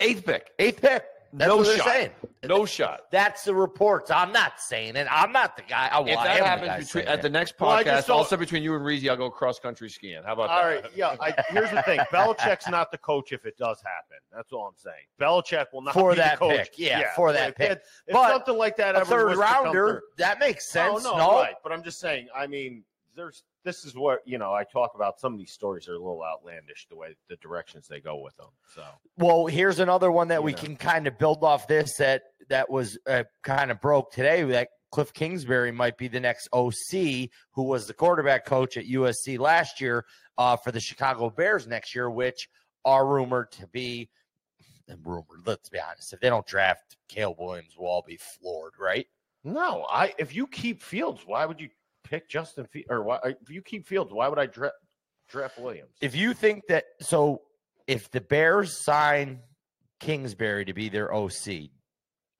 eighth 0.00 0.24
pick, 0.24 0.50
Eighth 0.58 0.80
pick. 0.80 1.04
That's 1.34 1.48
No 1.48 1.56
what 1.58 1.66
they're 1.66 1.76
shot. 1.76 1.86
saying. 1.86 2.10
no 2.44 2.64
shot. 2.64 3.00
That's 3.10 3.44
the 3.44 3.54
reports. 3.54 4.10
I'm 4.10 4.32
not 4.32 4.58
saying 4.60 4.96
it. 4.96 5.06
I'm 5.10 5.30
not 5.30 5.56
the 5.56 5.62
guy. 5.62 5.88
I, 5.92 6.00
well, 6.00 6.08
If 6.08 6.24
that 6.24 6.38
am 6.40 6.44
happens 6.44 6.86
between, 6.86 7.04
at 7.06 7.18
it. 7.18 7.22
the 7.22 7.28
next 7.28 7.58
podcast, 7.58 7.84
just 7.84 8.06
don't- 8.08 8.16
also 8.16 8.36
between 8.38 8.62
you 8.62 8.74
and 8.74 8.82
Reezy, 8.84 9.10
I'll 9.10 9.16
go 9.16 9.28
cross 9.30 9.58
country 9.58 9.90
skiing. 9.90 10.22
How 10.24 10.32
about 10.32 10.48
All 10.48 10.56
that? 10.56 10.64
All 10.64 10.82
right. 10.82 10.84
yeah. 10.94 11.16
I, 11.20 11.34
here's 11.50 11.70
the 11.70 11.82
thing: 11.82 11.98
Belichick's 12.12 12.68
not 12.68 12.90
the 12.90 12.98
coach 12.98 13.32
if 13.32 13.44
it 13.44 13.58
does 13.58 13.82
happen. 13.82 14.18
That's 14.34 14.52
all 14.52 14.66
I'm 14.68 14.76
saying. 14.76 14.94
Belichick 15.20 15.66
will 15.72 15.82
not 15.82 15.92
For 15.94 16.12
be 16.12 16.16
that 16.16 16.38
the 16.38 16.46
coach. 16.46 16.56
pick. 16.70 16.78
Yeah, 16.78 17.14
for 17.14 17.32
that 17.32 17.50
if 17.50 17.56
pick. 17.56 17.70
If, 17.72 17.78
if 18.06 18.12
But 18.14 18.30
something 18.30 18.56
like 18.56 18.76
that 18.78 18.94
a 18.94 19.00
ever 19.00 19.06
third 19.10 19.28
was 19.28 19.38
to 19.38 19.44
come 19.44 19.64
rounder. 19.66 20.02
That 20.16 20.38
makes 20.40 20.66
oh, 20.76 20.94
sense. 20.94 21.04
Oh, 21.06 21.16
no, 21.18 21.32
right. 21.42 21.54
But 21.62 21.72
I'm 21.72 21.82
just 21.82 22.00
saying. 22.00 22.28
I 22.34 22.46
mean, 22.46 22.84
there's 23.18 23.42
this 23.64 23.84
is 23.84 23.94
what 23.96 24.20
you 24.24 24.38
know. 24.38 24.52
I 24.54 24.64
talk 24.64 24.92
about 24.94 25.20
some 25.20 25.32
of 25.34 25.38
these 25.38 25.52
stories 25.52 25.88
are 25.88 25.94
a 25.94 25.98
little 25.98 26.22
outlandish 26.22 26.86
the 26.88 26.96
way 26.96 27.16
the 27.28 27.36
directions 27.36 27.86
they 27.88 28.00
go 28.00 28.16
with 28.22 28.36
them. 28.36 28.46
So 28.74 28.82
Well, 29.18 29.46
here's 29.46 29.80
another 29.80 30.10
one 30.10 30.28
that 30.28 30.40
You 30.40 30.44
we 30.44 30.52
know. 30.52 30.58
can 30.58 30.76
kind 30.76 31.06
of 31.06 31.18
build 31.18 31.42
off 31.44 31.66
this 31.68 31.96
that 31.96 32.22
that 32.48 32.70
was 32.70 32.96
uh, 33.06 33.24
kind 33.42 33.70
of 33.70 33.80
broke 33.80 34.12
today. 34.12 34.44
That 34.44 34.68
Kliff 34.94 35.12
Kingsbury 35.12 35.72
might 35.72 35.98
be 35.98 36.08
the 36.08 36.20
next 36.20 36.48
OC, 36.52 37.28
who 37.52 37.64
was 37.64 37.86
the 37.86 37.92
quarterback 37.94 38.46
coach 38.46 38.76
at 38.78 38.86
USC 38.86 39.38
last 39.38 39.80
year 39.82 40.06
uh, 40.38 40.56
for 40.56 40.72
the 40.72 40.80
Chicago 40.80 41.28
Bears 41.28 41.66
next 41.66 41.94
year, 41.94 42.08
which 42.08 42.48
are 42.86 43.06
rumored 43.06 43.50
to 43.52 43.66
be 43.66 44.08
rumored. 45.04 45.42
Let's 45.44 45.68
be 45.68 45.78
honest. 45.78 46.12
If 46.14 46.20
they 46.20 46.30
don't 46.30 46.46
draft 46.46 46.96
Caleb 47.08 47.36
Williams, 47.40 47.74
we'll 47.76 47.90
all 47.90 48.04
be 48.06 48.16
floored, 48.16 48.74
right? 48.80 49.06
no, 49.44 49.86
I 49.90 50.12
if 50.18 50.34
you 50.34 50.46
keep 50.46 50.82
Fields, 50.82 51.22
why 51.26 51.46
would 51.46 51.60
you 51.60 51.68
pick 52.08 52.28
Justin 52.28 52.66
Fields? 52.66 52.88
Or 52.90 53.02
why 53.02 53.16
uh, 53.16 53.32
if 53.42 53.50
you 53.50 53.62
keep 53.62 53.86
Fields, 53.86 54.12
why 54.12 54.28
would 54.28 54.38
I 54.38 54.46
draft 54.46 54.74
draft 55.28 55.58
Williams? 55.58 55.90
If 56.00 56.14
you 56.14 56.32
think 56.34 56.64
that, 56.68 56.84
so 57.00 57.42
if 57.86 58.10
the 58.10 58.20
Bears 58.20 58.82
sign 58.82 59.40
Kingsbury 60.00 60.64
to 60.64 60.72
be 60.72 60.88
their 60.88 61.12
OC, 61.14 61.70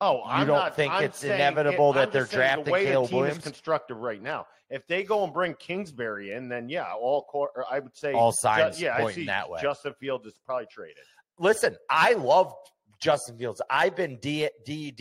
Oh, 0.01 0.23
I'm 0.25 0.47
don't 0.47 0.57
not, 0.57 0.77
think 0.77 0.93
I'm 0.93 1.03
it's 1.05 1.25
inevitable 1.25 1.91
it- 1.91 1.95
that 1.95 2.07
I'm 2.09 2.13
they're 2.13 2.25
drafting 2.25 2.65
the 2.67 2.71
way 2.71 2.85
Caleb 2.85 3.07
the 3.07 3.09
team 3.11 3.19
Williams? 3.19 3.39
is 3.39 3.43
constructed 3.43 3.95
right 3.97 4.23
now. 4.23 4.47
If 4.71 4.87
they 4.87 5.03
go 5.03 5.25
and 5.25 5.33
bring 5.33 5.55
Kingsbury 5.55 6.33
in, 6.35 6.49
then 6.49 6.69
yeah, 6.69 6.93
all 6.93 7.27
I 7.69 7.81
would 7.81 7.97
say 7.97 8.13
All 8.13 8.31
Ju- 8.31 8.37
signs 8.39 8.81
yeah, 8.81 8.95
I 8.95 9.01
pointing 9.01 9.23
see 9.23 9.27
that 9.27 9.51
way. 9.51 9.61
Justin 9.61 9.95
Fields 9.99 10.25
is 10.27 10.39
probably 10.47 10.67
traded. 10.71 10.99
listen, 11.41 11.77
I 11.91 12.13
love 12.13 12.55
Justin 13.01 13.39
Fields. 13.39 13.61
I've 13.71 13.97
been 13.97 14.19
D, 14.21 14.49
D, 14.65 14.93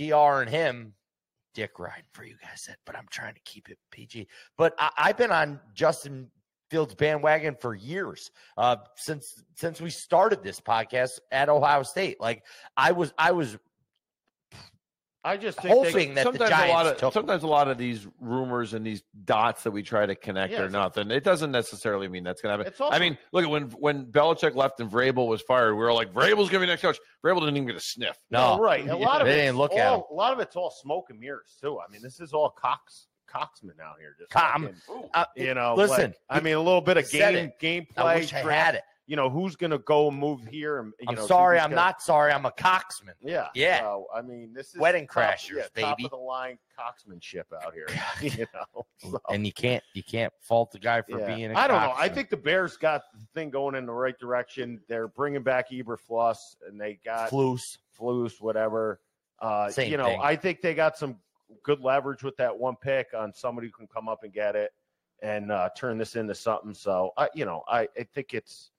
him, 0.48 0.94
dick 1.58 1.80
riding 1.80 2.04
for 2.14 2.24
you 2.24 2.36
guys, 2.40 2.70
but 2.86 2.96
I'm 2.96 3.08
trying 3.10 3.34
to 3.34 3.40
keep 3.44 3.68
it 3.68 3.80
PG. 3.90 4.28
But 4.60 4.76
I, 4.78 4.92
I've 4.96 5.18
been 5.18 5.32
on 5.32 5.60
Justin 5.74 6.30
Fields 6.70 6.94
bandwagon 6.94 7.56
for 7.60 7.74
years, 7.74 8.30
uh, 8.60 8.76
since 8.96 9.44
since 9.56 9.82
we 9.82 9.90
started 9.90 10.44
this 10.44 10.62
podcast 10.62 11.20
at 11.32 11.50
Ohio 11.50 11.82
State. 11.82 12.22
Like 12.22 12.44
I 12.76 12.92
was, 12.92 13.12
I 13.18 13.32
was 13.32 13.58
I 15.28 15.38
just 15.38 15.60
think 15.62 15.74
they, 15.84 15.92
hoping 15.92 16.14
that 16.16 16.24
the 16.24 16.32
sometimes 16.32 16.50
Giants 16.50 16.72
a 16.72 16.74
lot 16.76 16.86
of 16.88 16.98
took 16.98 17.08
him. 17.08 17.12
sometimes 17.12 17.44
a 17.44 17.48
lot 17.48 17.68
of 17.68 17.78
these 17.78 18.08
rumors 18.20 18.74
and 18.74 18.86
these 18.86 19.04
dots 19.26 19.64
that 19.64 19.72
we 19.72 19.84
try 19.84 20.06
to 20.06 20.16
connect 20.16 20.54
Yeah, 20.54 20.62
are 20.62 20.70
nothing. 20.70 21.12
It 21.12 21.24
doesn't 21.24 21.52
necessarily 21.52 22.08
mean 22.08 22.24
that's 22.24 22.42
going 22.42 22.58
to 22.58 22.64
happen. 22.64 22.74
Also- 22.80 22.96
I 22.96 23.00
mean, 23.00 23.18
look 23.34 23.44
at 23.44 23.50
when 23.50 23.64
when 23.72 24.06
Belichick 24.06 24.56
left 24.56 24.80
and 24.80 24.90
Vrabel 24.90 25.28
was 25.28 25.42
fired, 25.42 25.74
we 25.74 25.80
were 25.84 25.94
like, 25.94 26.14
Vrabel's 26.14 26.50
going 26.50 26.52
to 26.52 26.60
be 26.62 26.66
next 26.68 26.82
coach. 26.82 26.98
Vrabel 27.24 27.40
didn't 27.42 27.58
even 27.58 27.68
get 27.68 27.76
a 27.76 27.82
sniff. 27.82 28.18
no, 28.32 28.56
no, 28.58 28.64
right. 28.64 28.88
A 28.88 28.96
lot 28.96 29.22
of 29.22 29.28
They 29.28 29.34
it's 29.34 29.42
didn't 29.44 29.58
look 29.58 29.74
at 29.74 29.88
all, 29.88 30.08
a 30.10 30.14
lot 30.14 30.34
of 30.34 30.40
it's 30.40 30.56
all 30.56 30.72
smoke 30.72 31.08
and 31.10 31.20
mirrors 31.20 31.58
too. 31.62 31.78
I 31.80 31.92
mean, 31.92 32.02
this 32.02 32.20
is 32.20 32.34
all 32.34 32.50
Cox 32.50 33.08
Coxman 33.30 33.80
out 33.84 33.98
here. 34.00 34.16
Just 34.18 34.32
Com- 34.32 34.70
fucking, 34.88 35.10
uh, 35.14 35.26
you 35.36 35.54
know, 35.54 35.76
listen, 35.76 36.12
like, 36.12 36.16
I 36.30 36.40
mean, 36.40 36.54
a 36.56 36.62
little 36.62 36.80
bit 36.82 36.96
of 36.98 37.06
said 37.06 37.54
game 37.60 37.86
gameplay. 37.98 38.02
I 38.04 38.16
wish 38.16 38.32
I 38.34 38.38
had 38.40 38.76
it. 38.76 38.84
You 39.10 39.16
know, 39.16 39.30
who's 39.30 39.56
going 39.56 39.72
to 39.72 39.78
go 39.80 40.10
and 40.10 40.18
move 40.18 40.46
here? 40.46 40.80
And 40.80 40.92
you 41.00 41.06
I'm 41.08 41.16
know, 41.16 41.26
sorry, 41.26 41.58
I'm 41.60 41.70
gonna- 41.70 41.76
not 41.76 42.02
sorry. 42.02 42.32
I'm 42.34 42.46
a 42.46 42.52
coxman. 42.52 43.14
Yeah, 43.24 43.48
Yeah. 43.56 43.80
So, 43.80 44.08
I 44.14 44.22
mean, 44.22 44.54
this 44.54 44.74
is 44.74 44.80
Wedding 44.80 45.08
top- 45.08 45.36
crashers, 45.36 45.56
yeah, 45.76 45.84
Top 45.86 45.98
baby. 45.98 46.06
of 46.06 46.12
the 46.12 46.18
line 46.18 46.60
coxmanship 46.78 47.46
out 47.64 47.74
here. 47.74 47.88
you 48.22 48.46
know, 48.54 48.86
so, 48.98 49.20
And 49.30 49.46
you 49.46 49.54
can't 49.54 49.82
you 49.94 50.04
can't 50.04 50.34
fault 50.42 50.72
the 50.72 50.80
guy 50.80 51.02
for 51.04 51.20
yeah. 51.20 51.36
being. 51.36 51.52
a 51.52 51.58
I 51.58 51.68
don't 51.68 51.82
know. 51.82 51.94
I 51.98 52.10
think 52.10 52.30
the 52.30 52.38
Bears 52.38 52.76
got 52.76 53.04
the 53.18 53.26
thing 53.34 53.50
going 53.50 53.76
in 53.76 53.86
the 53.86 53.94
right 53.94 54.18
direction. 54.20 54.82
They're 54.90 55.08
bringing 55.08 55.42
back 55.42 55.70
Eberflus, 55.72 56.38
and 56.68 56.80
they 56.80 57.00
got 57.06 57.30
Flus. 57.32 57.78
Flus, 57.98 58.42
whatever. 58.42 59.00
Uh, 59.40 59.70
Same 59.70 59.90
you 59.92 59.98
know, 59.98 60.06
thing. 60.06 60.20
I 60.22 60.36
think 60.36 60.62
they 60.62 60.74
got 60.74 60.98
some 60.98 61.18
good 61.64 61.80
leverage 61.80 62.24
with 62.24 62.36
that 62.38 62.58
one 62.58 62.76
pick 62.76 63.08
on 63.18 63.34
somebody 63.34 63.68
who 63.68 63.74
can 63.74 63.88
come 63.88 64.10
up 64.10 64.24
and 64.24 64.34
get 64.34 64.56
it 64.58 64.72
and 65.22 65.50
uh, 65.52 65.70
turn 65.78 65.98
this 65.98 66.16
into 66.18 66.36
something. 66.36 66.74
So, 66.74 67.12
I, 67.18 67.30
you 67.34 67.46
know, 67.46 67.64
I, 67.70 67.88
I 67.98 68.04
think 68.14 68.34
it's. 68.34 68.72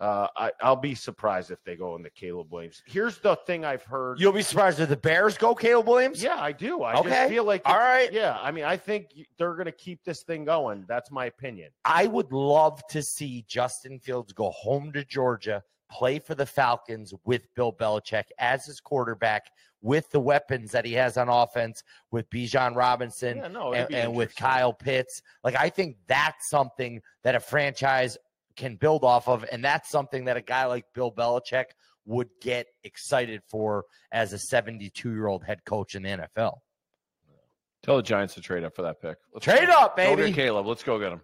Uh, 0.00 0.26
I, 0.36 0.50
I'll 0.60 0.74
be 0.74 0.94
surprised 0.94 1.52
if 1.52 1.62
they 1.64 1.76
go 1.76 1.94
into 1.94 2.10
Caleb 2.10 2.52
Williams. 2.52 2.82
Here's 2.84 3.18
the 3.18 3.36
thing 3.36 3.64
I've 3.64 3.84
heard. 3.84 4.18
You'll 4.18 4.32
be 4.32 4.42
surprised 4.42 4.80
if 4.80 4.88
the 4.88 4.96
Bears 4.96 5.38
go 5.38 5.54
Caleb 5.54 5.86
Williams. 5.86 6.22
Yeah, 6.22 6.36
I 6.40 6.50
do. 6.50 6.82
I 6.82 6.94
Okay. 6.98 7.08
just 7.10 7.28
feel 7.28 7.44
like 7.44 7.62
All 7.64 7.78
right. 7.78 8.12
Yeah, 8.12 8.36
I 8.42 8.50
mean, 8.50 8.64
I 8.64 8.76
think 8.76 9.14
they're 9.38 9.54
going 9.54 9.66
to 9.66 9.72
keep 9.72 10.02
this 10.04 10.22
thing 10.22 10.44
going. 10.44 10.84
That's 10.88 11.12
my 11.12 11.26
opinion. 11.26 11.70
I 11.84 12.06
would 12.08 12.32
love 12.32 12.82
to 12.90 13.02
see 13.02 13.44
Justin 13.46 14.00
Fields 14.00 14.32
go 14.32 14.50
home 14.50 14.92
to 14.94 15.04
Georgia, 15.04 15.62
play 15.88 16.18
for 16.18 16.34
the 16.34 16.46
Falcons 16.46 17.14
with 17.24 17.46
Bill 17.54 17.72
Belichick 17.72 18.24
as 18.40 18.66
his 18.66 18.80
quarterback, 18.80 19.44
with 19.80 20.10
the 20.10 20.18
weapons 20.20 20.72
that 20.72 20.84
he 20.84 20.92
has 20.94 21.16
on 21.16 21.28
offense, 21.28 21.84
with 22.10 22.28
Bijan 22.30 22.74
Robinson 22.74 23.36
Yeah, 23.36 23.48
no, 23.48 23.74
and, 23.74 23.94
and 23.94 24.12
with. 24.14 24.34
Kyle 24.34 24.72
Pitts. 24.72 25.22
Like 25.44 25.54
I 25.56 25.68
think 25.68 25.98
that's 26.08 26.48
something 26.50 27.00
that 27.22 27.36
a 27.36 27.40
franchise 27.40 28.18
can 28.56 28.76
build 28.76 29.04
off 29.04 29.28
of, 29.28 29.44
and 29.50 29.64
that's 29.64 29.88
something 29.90 30.24
that 30.26 30.36
a 30.36 30.40
guy 30.42 30.66
like 30.66 30.84
Bill 30.94 31.10
Belichick 31.12 31.66
would 32.06 32.28
get 32.40 32.66
excited 32.84 33.42
for 33.48 33.84
as 34.12 34.32
a 34.32 34.38
72 34.38 35.10
year 35.10 35.26
old 35.26 35.44
head 35.44 35.64
coach 35.64 35.94
in 35.94 36.02
the 36.02 36.10
NFL. 36.10 36.58
Tell 37.82 37.96
the 37.96 38.02
Giants 38.02 38.34
to 38.34 38.40
trade 38.40 38.64
up 38.64 38.74
for 38.74 38.82
that 38.82 39.00
pick. 39.00 39.18
Let's 39.32 39.44
Trade 39.44 39.66
go. 39.66 39.72
up, 39.72 39.96
Go 39.96 40.16
baby. 40.16 40.30
get 40.30 40.34
Caleb. 40.36 40.66
Let's 40.66 40.82
go 40.82 40.98
get 40.98 41.12
him. 41.12 41.20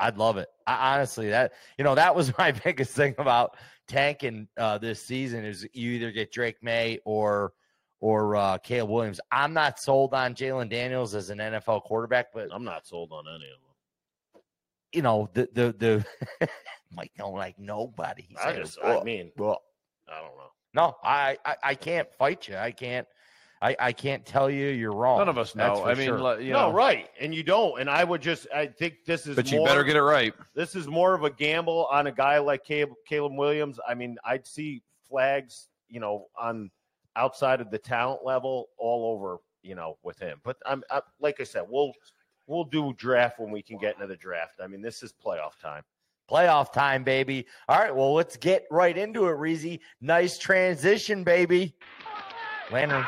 I'd 0.00 0.18
love 0.18 0.36
it. 0.36 0.48
I, 0.66 0.96
honestly, 0.96 1.30
that 1.30 1.52
you 1.78 1.84
know 1.84 1.94
that 1.94 2.14
was 2.14 2.36
my 2.38 2.52
biggest 2.52 2.92
thing 2.92 3.14
about 3.18 3.56
tanking 3.88 4.48
uh, 4.58 4.78
this 4.78 5.00
season 5.00 5.44
is 5.44 5.66
you 5.72 5.92
either 5.92 6.10
get 6.10 6.32
Drake 6.32 6.56
Maye 6.62 6.98
or 7.04 7.52
or 8.00 8.36
uh, 8.36 8.58
Caleb 8.58 8.90
Williams. 8.90 9.20
I'm 9.30 9.52
not 9.54 9.78
sold 9.80 10.12
on 10.12 10.34
Jalen 10.34 10.68
Daniels 10.68 11.14
as 11.14 11.30
an 11.30 11.38
NFL 11.38 11.82
quarterback, 11.84 12.26
but 12.34 12.48
I'm 12.52 12.64
not 12.64 12.86
sold 12.86 13.10
on 13.12 13.24
any 13.28 13.46
of 13.46 13.60
them. 13.60 13.65
You 14.92 15.02
know 15.02 15.28
the 15.34 15.48
the 15.52 15.74
the 16.40 16.48
Mike 16.92 17.12
don't 17.16 17.34
like 17.34 17.58
nobody. 17.58 18.22
He's 18.28 18.38
I 18.38 18.46
like, 18.50 18.56
just, 18.56 18.78
I 18.82 19.02
mean, 19.02 19.32
well, 19.36 19.62
I 20.08 20.20
don't 20.20 20.36
know. 20.36 20.50
no, 20.74 20.96
I, 21.02 21.36
I 21.44 21.56
I 21.62 21.74
can't 21.74 22.08
fight 22.18 22.48
you. 22.48 22.56
I 22.56 22.70
can't. 22.70 23.06
I, 23.62 23.74
I 23.80 23.92
can't 23.92 24.24
tell 24.26 24.50
you 24.50 24.66
you're 24.66 24.92
wrong. 24.92 25.18
None 25.18 25.30
of 25.30 25.38
us 25.38 25.54
know. 25.54 25.82
I 25.82 25.94
mean, 25.94 26.08
sure. 26.08 26.20
le- 26.20 26.40
you 26.42 26.52
no, 26.52 26.70
right, 26.72 27.08
and 27.18 27.34
you 27.34 27.42
don't. 27.42 27.80
And 27.80 27.88
I 27.88 28.04
would 28.04 28.20
just, 28.20 28.46
I 28.54 28.66
think 28.66 28.96
this 29.06 29.26
is. 29.26 29.34
But 29.34 29.50
you 29.50 29.58
more- 29.58 29.66
better 29.66 29.82
get 29.82 29.96
it 29.96 30.02
right. 30.02 30.34
This 30.54 30.74
is 30.76 30.86
more 30.86 31.14
of 31.14 31.24
a 31.24 31.30
gamble 31.30 31.86
on 31.90 32.06
a 32.06 32.12
guy 32.12 32.38
like 32.38 32.64
Caleb, 32.64 32.92
Caleb 33.08 33.32
Williams. 33.34 33.80
I 33.88 33.94
mean, 33.94 34.18
I'd 34.26 34.46
see 34.46 34.82
flags, 35.08 35.68
you 35.88 36.00
know, 36.00 36.26
on 36.38 36.70
outside 37.16 37.62
of 37.62 37.70
the 37.70 37.78
talent 37.78 38.20
level 38.26 38.68
all 38.76 39.10
over, 39.14 39.38
you 39.62 39.74
know, 39.74 39.96
with 40.02 40.18
him. 40.18 40.38
But 40.44 40.58
I'm 40.66 40.84
I, 40.90 41.00
like 41.18 41.40
I 41.40 41.44
said, 41.44 41.62
we'll 41.66 41.92
we'll 42.46 42.64
do 42.64 42.92
draft 42.94 43.38
when 43.38 43.50
we 43.50 43.62
can 43.62 43.78
get 43.78 43.94
into 43.94 44.06
the 44.06 44.16
draft. 44.16 44.60
I 44.62 44.66
mean, 44.66 44.82
this 44.82 45.02
is 45.02 45.12
playoff 45.12 45.58
time. 45.60 45.82
playoff 46.30 46.72
time, 46.72 47.04
baby. 47.04 47.46
All 47.68 47.78
right, 47.78 47.94
well, 47.94 48.14
let's 48.14 48.36
get 48.36 48.66
right 48.70 48.96
into 48.96 49.26
it, 49.26 49.36
Reezy. 49.36 49.80
Nice 50.00 50.38
transition, 50.38 51.24
baby. 51.24 51.74
Landon. 52.70 53.04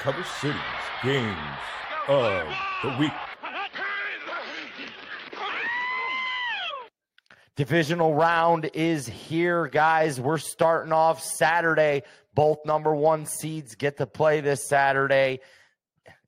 Cover 0.00 0.24
City's 0.40 0.60
games 1.02 1.36
of 2.08 2.46
the 2.82 2.96
week. 2.98 3.12
Divisional 7.56 8.14
round 8.14 8.70
is 8.72 9.06
here, 9.06 9.66
guys. 9.66 10.18
We're 10.18 10.38
starting 10.38 10.92
off 10.92 11.20
Saturday. 11.20 12.04
Both 12.32 12.64
number 12.64 12.94
one 12.94 13.26
seeds 13.26 13.74
get 13.74 13.98
to 13.98 14.06
play 14.06 14.40
this 14.40 14.66
Saturday. 14.66 15.40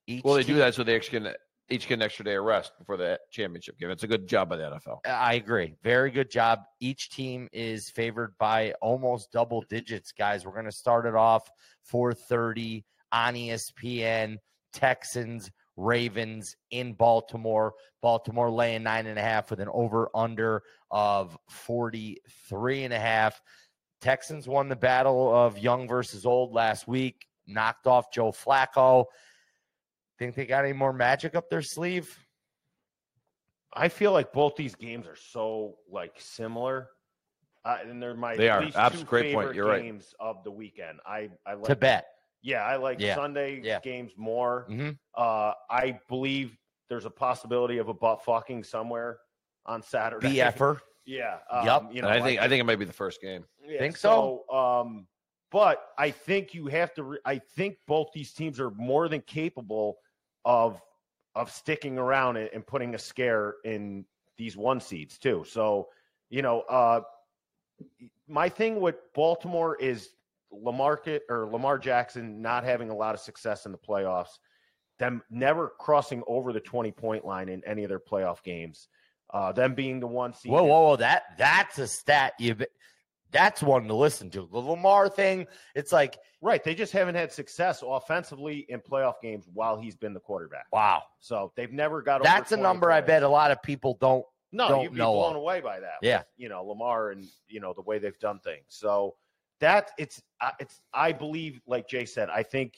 Each 0.06 0.24
Well, 0.24 0.34
they 0.34 0.42
do 0.42 0.56
that 0.56 0.74
so 0.74 0.82
they 0.82 0.96
each 0.96 1.10
get 1.10 1.36
each 1.70 1.88
get 1.88 1.94
an 1.94 2.02
extra 2.02 2.24
day 2.24 2.34
of 2.34 2.44
rest 2.44 2.72
before 2.78 2.96
the 2.96 3.18
championship 3.30 3.78
game. 3.78 3.90
It's 3.90 4.02
a 4.02 4.08
good 4.08 4.26
job 4.26 4.48
by 4.48 4.56
the 4.56 4.64
NFL. 4.64 4.98
Uh, 5.06 5.10
I 5.10 5.34
agree. 5.34 5.74
Very 5.82 6.10
good 6.10 6.30
job. 6.30 6.60
Each 6.80 7.08
team 7.08 7.48
is 7.52 7.88
favored 7.88 8.34
by 8.38 8.72
almost 8.82 9.32
double 9.32 9.64
digits, 9.68 10.12
guys. 10.12 10.44
We're 10.44 10.52
going 10.52 10.66
to 10.66 10.72
start 10.72 11.06
it 11.06 11.14
off 11.14 11.48
4:30 11.90 12.84
on 13.12 13.34
ESPN. 13.34 14.36
Texans, 14.72 15.50
Ravens 15.76 16.56
in 16.70 16.94
Baltimore. 16.94 17.74
Baltimore 18.00 18.50
laying 18.50 18.82
nine 18.82 19.06
and 19.06 19.18
a 19.18 19.22
half 19.22 19.50
with 19.50 19.60
an 19.60 19.68
over 19.72 20.08
under 20.14 20.62
of 20.90 21.36
43 21.48 22.84
and 22.84 22.94
a 22.94 22.98
half. 22.98 23.40
Texans 24.00 24.48
won 24.48 24.68
the 24.68 24.76
battle 24.76 25.34
of 25.34 25.58
young 25.58 25.86
versus 25.86 26.26
old 26.26 26.52
last 26.52 26.88
week, 26.88 27.26
knocked 27.46 27.86
off 27.86 28.10
Joe 28.12 28.32
Flacco. 28.32 29.04
Think 30.22 30.36
they 30.36 30.46
got 30.46 30.62
any 30.64 30.72
more 30.72 30.92
magic 30.92 31.34
up 31.34 31.50
their 31.50 31.62
sleeve? 31.62 32.16
I 33.72 33.88
feel 33.88 34.12
like 34.12 34.32
both 34.32 34.54
these 34.54 34.76
games 34.76 35.08
are 35.08 35.16
so 35.16 35.78
like 35.90 36.12
similar. 36.18 36.90
Uh, 37.64 37.78
and 37.84 38.00
they're 38.00 38.14
my 38.14 38.36
They 38.36 38.48
at 38.48 38.58
are. 38.58 38.64
least 38.64 38.76
Abs- 38.76 39.00
two 39.00 39.04
great 39.04 39.34
point. 39.34 39.48
favorite 39.48 39.56
You're 39.56 39.66
right. 39.66 39.82
games 39.82 40.14
of 40.20 40.44
the 40.44 40.50
weekend. 40.52 41.00
I 41.04 41.28
I 41.44 41.54
like 41.54 41.64
To 41.64 41.74
bet. 41.74 42.06
Yeah, 42.40 42.62
I 42.62 42.76
like 42.76 43.00
Yeah. 43.00 43.16
Sunday 43.16 43.60
Yeah. 43.64 43.80
games 43.80 44.12
more. 44.16 44.66
Mhm. 44.70 44.96
Uh, 45.16 45.54
I 45.68 45.98
believe 46.08 46.56
there's 46.88 47.04
a 47.04 47.10
possibility 47.10 47.78
of 47.78 47.88
a 47.88 47.94
butt 47.94 48.22
fucking 48.24 48.62
somewhere 48.62 49.18
on 49.66 49.82
Saturday. 49.82 50.28
The 50.28 50.38
BFer. 50.38 50.78
yeah. 51.04 51.40
Um, 51.50 51.66
Yup. 51.66 51.94
You 51.94 52.02
know, 52.02 52.08
And 52.08 52.14
I 52.22 52.24
think 52.24 52.38
like- 52.38 52.46
I 52.46 52.48
think 52.48 52.60
it 52.60 52.64
might 52.64 52.78
be 52.78 52.84
the 52.84 52.92
first 52.92 53.20
game. 53.20 53.44
yeah, 53.64 53.80
Think 53.80 53.96
so? 53.96 54.48
Um, 54.50 55.08
but 55.50 55.84
I 55.98 56.10
think 56.12 56.54
you 56.54 56.66
have 56.68 56.94
to. 56.94 57.02
Re- 57.02 57.18
I 57.24 57.38
think 57.38 57.78
both 57.88 58.10
these 58.14 58.32
teams 58.32 58.60
are 58.60 58.70
more 58.70 59.08
than 59.08 59.20
capable 59.22 59.98
of 60.44 60.80
of 61.34 61.50
sticking 61.50 61.98
around 61.98 62.36
and, 62.36 62.66
putting 62.66 62.94
a 62.94 62.98
scare 62.98 63.54
in 63.64 64.04
these 64.36 64.56
one 64.56 64.80
seeds 64.80 65.18
too. 65.18 65.44
So, 65.48 65.88
you 66.28 66.42
know, 66.42 66.60
uh, 66.62 67.00
my 68.28 68.48
thing 68.48 68.80
with 68.80 68.96
Baltimore 69.14 69.76
is 69.76 70.10
Lamar 70.50 71.00
or 71.28 71.48
Lamar 71.50 71.78
Jackson 71.78 72.42
not 72.42 72.64
having 72.64 72.90
a 72.90 72.94
lot 72.94 73.14
of 73.14 73.20
success 73.20 73.64
in 73.64 73.72
the 73.72 73.78
playoffs, 73.78 74.38
them 74.98 75.22
never 75.30 75.72
crossing 75.78 76.22
over 76.26 76.52
the 76.52 76.60
twenty 76.60 76.92
point 76.92 77.24
line 77.24 77.48
in 77.48 77.62
any 77.64 77.82
of 77.84 77.88
their 77.88 77.98
playoff 77.98 78.42
games, 78.42 78.88
uh, 79.32 79.52
them 79.52 79.74
being 79.74 80.00
the 80.00 80.06
one 80.06 80.34
seed. 80.34 80.52
Whoa, 80.52 80.64
whoa, 80.64 80.88
whoa! 80.88 80.96
That 80.96 81.22
that's 81.38 81.78
a 81.78 81.86
stat. 81.86 82.34
You, 82.38 82.56
that's 83.32 83.62
one 83.62 83.88
to 83.88 83.94
listen 83.94 84.30
to. 84.30 84.48
The 84.52 84.58
Lamar 84.58 85.08
thing. 85.08 85.46
It's 85.74 85.92
like, 85.92 86.18
Right. 86.42 86.62
They 86.64 86.74
just 86.74 86.92
haven't 86.92 87.14
had 87.14 87.32
success 87.32 87.84
offensively 87.86 88.66
in 88.68 88.80
playoff 88.80 89.20
games 89.22 89.46
while 89.54 89.80
he's 89.80 89.94
been 89.94 90.12
the 90.12 90.20
quarterback. 90.20 90.66
wow. 90.72 91.04
So 91.20 91.52
they've 91.56 91.72
never 91.72 92.02
got 92.02 92.16
over 92.20 92.24
That's 92.24 92.50
a 92.50 92.56
20 92.56 92.62
number 92.62 92.90
I 92.90 93.00
bet 93.00 93.22
a 93.22 93.28
lot 93.28 93.52
of 93.52 93.62
people 93.62 93.96
don't. 94.00 94.24
No, 94.50 94.68
don't 94.68 94.82
you'd 94.82 94.92
be 94.92 94.96
blown 94.98 95.36
of. 95.36 95.40
away 95.40 95.60
by 95.60 95.78
that. 95.78 95.98
Yeah. 96.02 96.18
with, 96.18 96.26
you 96.36 96.48
know, 96.48 96.64
Lamar 96.64 97.12
and, 97.12 97.24
you 97.48 97.60
know, 97.60 97.72
the 97.72 97.82
way 97.82 97.98
they've 98.00 98.18
done 98.18 98.40
things. 98.40 98.64
So 98.68 99.14
that 99.60 99.92
it's, 99.98 100.20
it's, 100.58 100.80
I 100.92 101.12
believe, 101.12 101.60
like 101.66 101.88
Jay 101.88 102.04
said, 102.04 102.28
I 102.28 102.42
think 102.42 102.74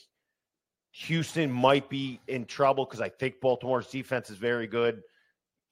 Houston 0.92 1.50
might 1.50 1.88
be 1.88 2.20
in 2.28 2.44
trouble 2.44 2.84
because 2.84 3.00
I 3.00 3.09
think 3.09 3.40
Baltimore's 3.40 3.88
defense 3.88 4.28
is 4.28 4.36
very 4.36 4.66
good. 4.66 5.02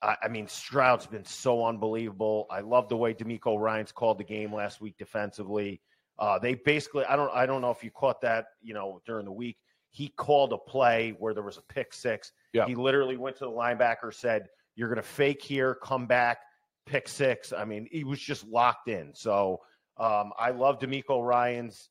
I, 0.03 0.17
I 0.25 0.29
mean, 0.29 0.47
Stroud's 0.49 1.07
been 1.07 1.25
so 1.25 1.65
unbelievable. 1.65 2.47
I 2.51 2.61
love 2.61 2.89
the 2.89 2.97
way 2.97 3.15
DeMeco 3.15 3.59
Ryans 3.59 3.93
called 3.93 4.19
the 4.19 4.25
game 4.25 4.53
last 4.53 4.81
week 4.81 4.97
defensively. 4.99 5.81
Uh, 6.19 6.39
they 6.39 6.55
basically, 6.55 7.05
I 7.05 7.17
don't, 7.17 7.31
I 7.33 7.47
don't 7.47 7.63
know 7.63 7.71
if 7.71 7.83
you 7.83 7.91
caught 7.91 8.21
that, 8.23 8.47
you 8.61 8.75
know, 8.75 9.01
during 9.07 9.25
the 9.25 9.33
week. 9.33 9.57
He 9.91 10.09
called 10.09 10.53
a 10.53 10.59
play 10.59 11.15
where 11.19 11.35
there 11.35 11.43
was 11.43 11.59
a 11.59 11.63
pick 11.63 11.93
six. 11.93 12.33
Yeah. 12.53 12.67
He 12.67 12.75
literally 12.75 13.17
went 13.17 13.37
to 13.37 13.45
the 13.45 13.51
linebacker, 13.51 14.13
said, 14.13 14.49
"You're 14.75 14.89
going 14.89 14.97
to 14.97 15.03
fake 15.03 15.43
here, 15.43 15.75
come 15.75 16.07
back, 16.07 16.39
pick 16.87 17.09
six. 17.09 17.53
I 17.53 17.65
mean, 17.65 17.89
he 17.91 18.05
was 18.05 18.19
just 18.19 18.47
locked 18.47 18.89
in. 18.89 19.15
So 19.15 19.61
um, 19.99 20.33
I 20.39 20.51
love 20.51 20.79
DeMeco 20.79 21.23
Ryans. 21.23 21.91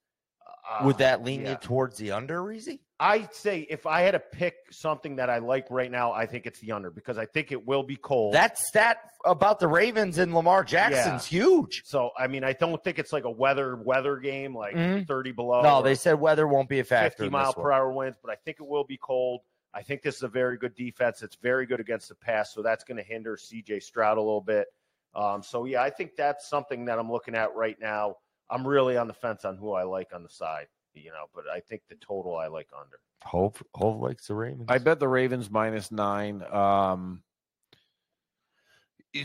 Uh, 0.70 0.86
Would 0.86 0.98
that 0.98 1.24
lean 1.24 1.42
yeah. 1.42 1.52
you 1.52 1.56
towards 1.58 1.98
the 1.98 2.12
under, 2.12 2.42
Reezy? 2.42 2.80
I'd 3.02 3.34
say 3.34 3.62
if 3.68 3.88
I 3.88 4.02
had 4.02 4.12
to 4.12 4.20
pick 4.20 4.54
something 4.70 5.16
that 5.16 5.28
I 5.28 5.40
like 5.40 5.66
right 5.72 5.90
now, 5.90 6.12
I 6.12 6.28
think 6.28 6.46
it's 6.46 6.60
the 6.60 6.72
under 6.72 6.92
because 6.92 7.18
I 7.18 7.26
think 7.26 7.52
it 7.52 7.66
will 7.66 7.82
be 7.82 7.96
cold. 7.96 8.36
That 8.36 8.60
stat 8.60 8.98
about 9.26 9.60
the 9.60 9.68
Ravens 9.68 10.20
and 10.20 10.36
Lamar 10.36 10.64
Jackson's 10.64 11.26
huge. 11.26 11.82
so 11.84 12.12
I 12.18 12.28
mean, 12.28 12.44
I 12.44 12.54
don't 12.54 12.82
think 12.84 13.00
it's 13.00 13.12
like 13.12 13.24
a 13.24 13.32
weather 13.32 13.76
weather 13.76 14.18
game 14.18 14.56
like 14.56 14.76
Mhm. 14.76 15.08
30 15.08 15.32
below. 15.32 15.62
No, 15.64 15.82
they 15.82 15.96
said 15.96 16.20
weather 16.20 16.48
won't 16.48 16.70
be 16.70 16.80
a 16.80 16.84
factor. 16.84 17.24
50 17.24 17.30
mile 17.32 17.54
per 17.54 17.64
one. 17.64 17.74
hour 17.74 17.92
winds, 17.92 18.20
but 18.22 18.30
I 18.32 18.36
think 18.36 18.58
it 18.60 18.68
will 18.68 18.84
be 18.84 18.98
cold. 18.98 19.42
I 19.74 19.82
think 19.82 20.04
this 20.04 20.16
is 20.18 20.24
a 20.24 20.28
very 20.28 20.58
good 20.58 20.76
defense. 20.76 21.24
It's 21.24 21.38
very 21.38 21.66
good 21.66 21.80
against 21.80 22.10
the 22.10 22.16
pass, 22.16 22.54
so 22.54 22.62
that's 22.62 22.84
going 22.84 22.98
to 22.98 23.04
hinder 23.04 23.36
CJ 23.36 23.80
Stroud 23.82 24.18
a 24.18 24.22
little 24.22 24.42
bit. 24.42 24.68
Um, 25.16 25.42
so 25.42 25.66
yeah, 25.66 25.82
I 25.82 25.90
think 25.90 26.16
that's 26.16 26.48
something 26.48 26.86
that 26.86 27.00
I'm 27.00 27.12
looking 27.12 27.34
at 27.36 27.56
right 27.56 27.80
now. 27.80 28.18
I'm 28.50 28.68
really 28.68 28.96
on 28.98 29.08
the 29.08 29.14
fence 29.14 29.44
on 29.44 29.58
who 29.58 29.72
I 29.74 29.84
like 29.84 30.14
on 30.14 30.24
the 30.24 30.30
side, 30.30 30.68
you 30.94 31.10
know, 31.10 31.26
but 31.34 31.46
I 31.52 31.60
think 31.60 31.84
the 31.90 31.96
total 31.96 32.36
I 32.38 32.48
like 32.48 32.68
under. 32.78 33.00
Hope 33.24 33.66
Hope 33.74 34.02
likes 34.02 34.28
the 34.28 34.36
Ravens. 34.36 34.66
I 34.68 34.78
bet 34.78 35.00
the 35.00 35.08
Ravens 35.08 35.50
minus 35.50 35.92
nine. 35.92 36.44
Um, 36.52 37.24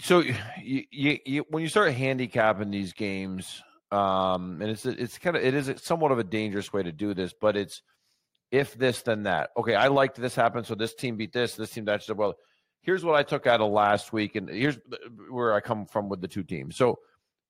so 0.03 0.21
you, 0.63 0.85
you, 0.91 1.19
you 1.25 1.45
when 1.49 1.63
you 1.63 1.69
start 1.69 1.93
handicapping 1.93 2.71
these 2.71 2.93
games, 2.93 3.63
um, 3.91 4.61
and 4.61 4.71
it's 4.71 4.85
it's 4.85 5.19
kind 5.19 5.37
of 5.37 5.45
it 5.45 5.55
is 5.55 5.73
somewhat 5.83 6.13
of 6.13 6.19
a 6.19 6.25
dangerous 6.25 6.73
way 6.73 6.83
to 6.83 6.93
do 6.93 7.15
this, 7.15 7.33
but 7.41 7.57
it's 7.57 7.83
if 8.51 8.75
this 8.75 9.03
then 9.03 9.25
that. 9.25 9.51
Okay, 9.57 9.75
I 9.75 9.89
liked 9.89 10.17
this 10.17 10.35
happen, 10.35 10.65
so 10.65 10.75
this 10.75 10.95
team 10.95 11.17
beat 11.17 11.33
this, 11.33 11.55
this 11.55 11.71
team 11.71 11.85
that 11.87 12.07
did 12.07 12.17
well. 12.17 12.35
Here's 12.83 13.05
what 13.05 13.17
I 13.17 13.25
took 13.25 13.47
out 13.47 13.61
of 13.61 13.73
last 13.73 14.13
week, 14.13 14.37
and 14.37 14.49
here's 14.49 14.79
where 15.31 15.55
I 15.55 15.61
come 15.61 15.87
from 15.87 16.09
with 16.09 16.21
the 16.21 16.29
two 16.29 16.45
teams. 16.45 16.77
So 16.77 17.01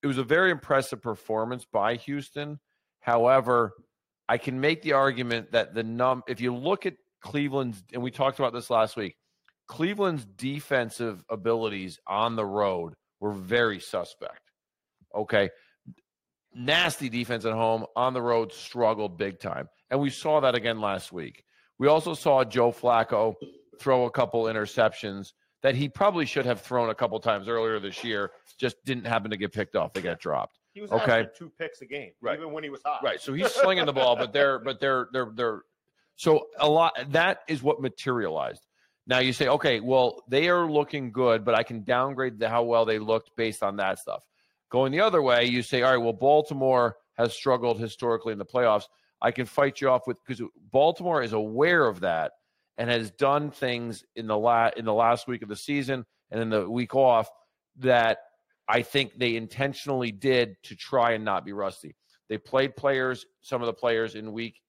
it 0.02 0.06
was 0.06 0.18
a 0.18 0.24
very 0.24 0.50
impressive 0.50 1.02
performance 1.02 1.66
by 1.70 1.96
Houston. 1.96 2.58
However, 3.00 3.72
I 4.28 4.38
can 4.38 4.60
make 4.60 4.82
the 4.82 4.92
argument 4.92 5.52
that 5.52 5.74
the 5.74 5.82
num 5.82 6.22
if 6.26 6.40
you 6.40 6.54
look 6.54 6.86
at 6.86 6.94
Cleveland's 7.22 7.82
and 7.92 8.02
we 8.02 8.10
talked 8.10 8.38
about 8.38 8.52
this 8.52 8.70
last 8.70 8.96
week, 8.96 9.16
Cleveland's 9.68 10.24
defensive 10.24 11.24
abilities 11.30 11.98
on 12.06 12.36
the 12.36 12.44
road 12.44 12.94
were 13.20 13.32
very 13.32 13.80
suspect. 13.80 14.40
Okay. 15.14 15.50
Nasty 16.54 17.08
defense 17.08 17.44
at 17.44 17.52
home, 17.52 17.84
on 17.96 18.14
the 18.14 18.22
road 18.22 18.52
struggled 18.52 19.18
big 19.18 19.38
time. 19.38 19.68
And 19.90 20.00
we 20.00 20.10
saw 20.10 20.40
that 20.40 20.54
again 20.54 20.80
last 20.80 21.12
week. 21.12 21.44
We 21.78 21.88
also 21.88 22.14
saw 22.14 22.44
Joe 22.44 22.72
Flacco 22.72 23.34
throw 23.78 24.06
a 24.06 24.10
couple 24.10 24.44
interceptions 24.44 25.32
that 25.62 25.74
he 25.74 25.88
probably 25.88 26.24
should 26.26 26.46
have 26.46 26.60
thrown 26.60 26.90
a 26.90 26.94
couple 26.94 27.18
times 27.20 27.48
earlier 27.48 27.80
this 27.80 28.04
year, 28.04 28.30
just 28.58 28.76
didn't 28.84 29.06
happen 29.06 29.30
to 29.30 29.36
get 29.36 29.52
picked 29.52 29.76
off. 29.76 29.92
They 29.92 30.00
got 30.00 30.20
dropped. 30.20 30.58
He 30.76 30.82
was 30.82 30.92
Okay. 30.92 31.26
two 31.34 31.48
picks 31.58 31.80
a 31.80 31.86
game, 31.86 32.12
Right. 32.20 32.38
even 32.38 32.52
when 32.52 32.62
he 32.62 32.68
was 32.68 32.82
hot. 32.84 33.02
Right. 33.02 33.18
So 33.18 33.32
he's 33.32 33.50
slinging 33.54 33.86
the 33.86 33.94
ball, 33.94 34.14
but 34.14 34.34
they're 34.34 34.58
but 34.58 34.78
they're 34.78 35.08
they're 35.10 35.30
they're 35.34 35.62
so 36.16 36.48
a 36.58 36.68
lot 36.68 36.92
that 37.12 37.38
is 37.48 37.62
what 37.62 37.80
materialized. 37.80 38.66
Now 39.06 39.20
you 39.20 39.32
say, 39.32 39.48
okay, 39.48 39.80
well, 39.80 40.22
they 40.28 40.50
are 40.50 40.70
looking 40.70 41.12
good, 41.12 41.46
but 41.46 41.54
I 41.54 41.62
can 41.62 41.82
downgrade 41.82 42.38
the, 42.38 42.50
how 42.50 42.64
well 42.64 42.84
they 42.84 42.98
looked 42.98 43.30
based 43.36 43.62
on 43.62 43.76
that 43.76 43.98
stuff. 44.00 44.22
Going 44.68 44.92
the 44.92 45.00
other 45.00 45.22
way, 45.22 45.46
you 45.46 45.62
say, 45.62 45.80
all 45.80 45.92
right, 45.92 45.96
well, 46.02 46.12
Baltimore 46.12 46.96
has 47.16 47.32
struggled 47.32 47.80
historically 47.80 48.32
in 48.32 48.38
the 48.38 48.44
playoffs. 48.44 48.84
I 49.22 49.30
can 49.30 49.46
fight 49.46 49.80
you 49.80 49.88
off 49.88 50.06
with 50.06 50.18
because 50.26 50.42
Baltimore 50.70 51.22
is 51.22 51.32
aware 51.32 51.86
of 51.86 52.00
that 52.00 52.32
and 52.76 52.90
has 52.90 53.10
done 53.12 53.50
things 53.50 54.04
in 54.14 54.26
the 54.26 54.36
la- 54.36 54.72
in 54.76 54.84
the 54.84 54.92
last 54.92 55.26
week 55.26 55.40
of 55.40 55.48
the 55.48 55.56
season 55.56 56.04
and 56.30 56.42
in 56.42 56.50
the 56.50 56.68
week 56.68 56.94
off 56.94 57.30
that 57.76 58.18
I 58.68 58.82
think 58.82 59.18
they 59.18 59.36
intentionally 59.36 60.10
did 60.10 60.56
to 60.64 60.76
try 60.76 61.12
and 61.12 61.24
not 61.24 61.44
be 61.44 61.52
rusty. 61.52 61.94
They 62.28 62.38
played 62.38 62.76
players, 62.76 63.26
some 63.42 63.62
of 63.62 63.66
the 63.66 63.72
players 63.72 64.16
in 64.16 64.32
week 64.32 64.60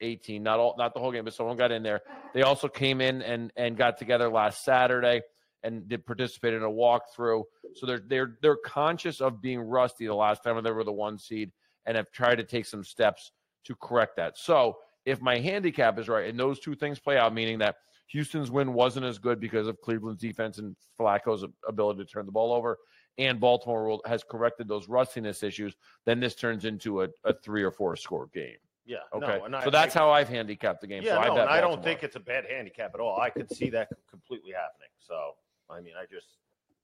18, 0.00 0.42
not 0.42 0.58
all, 0.58 0.74
not 0.76 0.94
the 0.94 1.00
whole 1.00 1.12
game, 1.12 1.24
but 1.24 1.34
someone 1.34 1.56
got 1.56 1.70
in 1.70 1.82
there. 1.82 2.00
They 2.34 2.42
also 2.42 2.68
came 2.68 3.00
in 3.00 3.22
and 3.22 3.52
and 3.56 3.76
got 3.76 3.96
together 3.96 4.28
last 4.28 4.64
Saturday 4.64 5.22
and 5.62 5.88
did 5.88 6.04
participate 6.04 6.54
in 6.54 6.62
a 6.62 6.68
walkthrough. 6.68 7.44
So 7.74 7.86
they're 7.86 8.02
they're 8.06 8.38
they're 8.42 8.58
conscious 8.64 9.20
of 9.20 9.40
being 9.40 9.60
rusty 9.60 10.06
the 10.06 10.14
last 10.14 10.42
time 10.42 10.62
they 10.62 10.70
were 10.72 10.84
the 10.84 10.92
one 10.92 11.18
seed 11.18 11.52
and 11.86 11.96
have 11.96 12.10
tried 12.10 12.36
to 12.36 12.44
take 12.44 12.66
some 12.66 12.84
steps 12.84 13.32
to 13.64 13.74
correct 13.76 14.16
that. 14.16 14.36
So 14.36 14.78
if 15.06 15.20
my 15.20 15.38
handicap 15.38 15.98
is 15.98 16.08
right 16.08 16.28
and 16.28 16.38
those 16.38 16.60
two 16.60 16.74
things 16.74 16.98
play 16.98 17.16
out, 17.16 17.34
meaning 17.34 17.58
that 17.58 17.76
Houston's 18.08 18.50
win 18.50 18.72
wasn't 18.72 19.06
as 19.06 19.18
good 19.18 19.40
because 19.40 19.66
of 19.66 19.80
Cleveland's 19.80 20.20
defense 20.20 20.58
and 20.58 20.76
Flacco's 20.98 21.44
ability 21.66 22.04
to 22.04 22.10
turn 22.10 22.26
the 22.26 22.32
ball 22.32 22.52
over, 22.52 22.78
and 23.18 23.40
Baltimore 23.40 23.88
will, 23.88 24.02
has 24.06 24.24
corrected 24.24 24.68
those 24.68 24.88
rustiness 24.88 25.42
issues, 25.42 25.74
then 26.04 26.20
this 26.20 26.34
turns 26.34 26.64
into 26.64 27.02
a, 27.02 27.08
a 27.24 27.32
three 27.32 27.62
or 27.62 27.70
four 27.70 27.96
score 27.96 28.28
game. 28.34 28.56
Yeah. 28.86 28.98
Okay, 29.14 29.40
No, 29.48 29.58
I, 29.58 29.64
so 29.64 29.70
that's 29.70 29.96
I, 29.96 29.98
how 29.98 30.10
I've 30.10 30.28
handicapped 30.28 30.80
the 30.80 30.86
game. 30.86 31.02
Yeah, 31.02 31.14
so 31.14 31.20
I 31.20 31.28
no, 31.28 31.34
bet 31.34 31.44
and 31.44 31.50
I 31.50 31.60
don't 31.60 31.82
think 31.82 32.02
it's 32.02 32.16
a 32.16 32.20
bad 32.20 32.44
handicap 32.44 32.92
at 32.94 33.00
all. 33.00 33.18
I 33.18 33.30
could 33.30 33.50
see 33.50 33.70
that 33.70 33.88
completely 34.10 34.52
happening. 34.52 34.90
So, 34.98 35.32
I 35.70 35.80
mean, 35.80 35.94
I 35.98 36.04
just, 36.04 36.38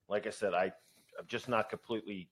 like 0.09 0.27
I 0.27 0.31
said, 0.31 0.55
I, 0.55 0.73
I'm 1.19 1.27
just 1.27 1.49
not 1.49 1.69
completely. 1.69 2.29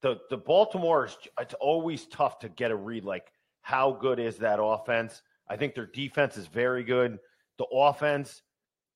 The 0.00 0.20
the 0.30 0.36
Baltimore 0.36 1.06
is 1.06 1.16
it's 1.40 1.54
always 1.54 2.06
tough 2.06 2.38
to 2.40 2.48
get 2.48 2.70
a 2.70 2.76
read. 2.76 3.04
Like, 3.04 3.32
how 3.62 3.90
good 3.90 4.20
is 4.20 4.36
that 4.36 4.62
offense? 4.62 5.22
I 5.48 5.56
think 5.56 5.74
their 5.74 5.86
defense 5.86 6.36
is 6.36 6.46
very 6.46 6.84
good. 6.84 7.18
The 7.58 7.64
offense, 7.72 8.42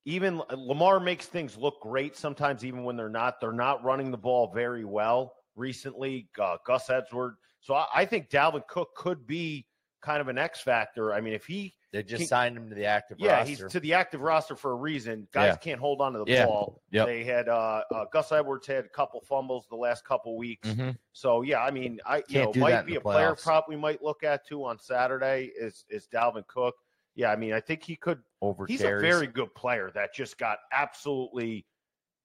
even 0.04 0.42
Lamar 0.56 0.98
makes 1.00 1.26
things 1.26 1.56
look 1.56 1.80
great 1.80 2.16
sometimes, 2.16 2.64
even 2.64 2.84
when 2.84 2.96
they're 2.96 3.08
not. 3.08 3.40
They're 3.40 3.52
not 3.52 3.82
running 3.84 4.10
the 4.10 4.18
ball 4.18 4.50
very 4.52 4.84
well 4.84 5.34
recently. 5.54 6.28
Uh, 6.40 6.56
Gus 6.66 6.90
Edwards. 6.90 7.36
So 7.60 7.74
I, 7.74 7.86
I 7.94 8.04
think 8.04 8.28
Dalvin 8.28 8.66
Cook 8.66 8.94
could 8.96 9.26
be 9.26 9.66
kind 10.00 10.20
of 10.20 10.26
an 10.28 10.38
X 10.38 10.60
factor. 10.60 11.14
I 11.14 11.20
mean, 11.20 11.32
if 11.32 11.46
he 11.46 11.74
They 11.92 12.02
just 12.02 12.22
Can- 12.22 12.26
signed 12.26 12.56
him 12.56 12.68
to 12.70 12.74
the 12.74 12.86
active 12.86 13.18
roster. 13.18 13.26
yeah, 13.26 13.36
roster. 13.38 13.64
he's 13.66 13.72
to 13.72 13.78
the 13.80 13.94
active 13.94 14.20
roster 14.22 14.56
for 14.56 14.72
a 14.72 14.74
reason. 14.74 15.28
Guys 15.32 15.50
Yeah. 15.52 15.56
can't 15.56 15.78
hold 15.78 16.00
on 16.00 16.14
to 16.14 16.20
the 16.20 16.24
Yeah. 16.26 16.46
ball. 16.46 16.82
Yep. 16.90 17.06
They 17.06 17.22
had 17.22 17.48
uh, 17.48 17.84
uh, 17.94 18.06
Gus 18.12 18.32
Edwards 18.32 18.66
had 18.66 18.84
a 18.84 18.88
couple 18.88 19.20
fumbles 19.20 19.66
the 19.70 19.76
last 19.76 20.04
couple 20.04 20.36
weeks. 20.36 20.68
Mhm. 20.68 20.98
So 21.12 21.42
yeah, 21.42 21.62
I 21.62 21.70
mean, 21.70 22.00
I 22.04 22.16
you 22.16 22.22
Can't 22.28 22.56
know 22.56 22.60
might 22.62 22.86
be 22.86 22.96
a 22.96 23.00
player 23.00 23.36
prop 23.36 23.68
we 23.68 23.76
might 23.76 24.02
look 24.02 24.24
at 24.24 24.44
too 24.44 24.64
on 24.64 24.80
Saturday 24.80 25.52
is 25.56 25.84
is 25.88 26.08
Dalvin 26.08 26.44
Cook. 26.48 26.74
Yeah, 27.14 27.30
I 27.30 27.36
mean, 27.36 27.52
I 27.52 27.60
think 27.60 27.82
he 27.82 27.96
could. 27.96 28.20
over 28.40 28.66
He's 28.66 28.80
a 28.82 28.98
very 28.98 29.26
good 29.26 29.54
player 29.54 29.90
that 29.94 30.14
just 30.14 30.38
got 30.38 30.58
absolutely. 30.72 31.66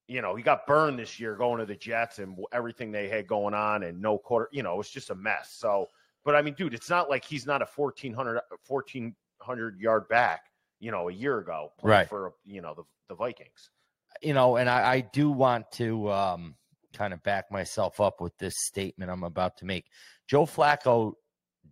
You 0.08 0.22
know, 0.22 0.36
he 0.36 0.44
got 0.44 0.66
burned 0.66 1.00
this 1.00 1.20
year 1.20 1.36
going 1.36 1.60
to 1.60 1.66
the 1.66 1.76
Jets 1.76 2.20
and 2.20 2.38
everything 2.54 2.92
they 2.94 3.10
had 3.10 3.28
going 3.28 3.54
on, 3.54 3.84
and 3.84 4.02
no 4.02 4.18
quarter. 4.18 4.48
You 4.52 4.64
know, 4.64 4.76
it 4.76 4.78
was 4.78 4.90
just 4.90 5.10
a 5.10 5.16
mess. 5.16 5.54
So, 5.58 5.88
but 6.24 6.36
I 6.36 6.42
mean, 6.42 6.54
dude, 6.54 6.74
it's 6.74 6.90
not 6.90 7.10
like 7.10 7.26
he's 7.26 7.46
not 7.46 7.62
a 7.62 7.68
1400, 7.76 8.40
1400 8.68 9.80
yard 9.82 10.08
back. 10.08 10.42
You 10.80 10.92
know, 10.92 11.10
a 11.10 11.14
year 11.14 11.40
ago, 11.40 11.74
playing 11.80 11.98
Right. 11.98 12.10
For 12.10 12.34
you 12.46 12.62
know 12.62 12.74
the 12.74 12.84
the 13.10 13.16
Vikings. 13.16 13.70
you 14.22 14.34
know, 14.34 14.56
and 14.56 14.70
I, 14.70 14.94
I 14.94 15.00
do 15.02 15.30
want 15.32 15.72
to 15.74 16.10
um, 16.12 16.56
kind 16.94 17.14
of 17.14 17.22
back 17.24 17.52
myself 17.52 18.00
up 18.00 18.22
with 18.22 18.38
this 18.38 18.54
statement 18.58 19.12
I'm 19.12 19.24
about 19.24 19.58
to 19.58 19.66
make. 19.66 19.86
Joe 20.28 20.46
Flacco 20.46 21.14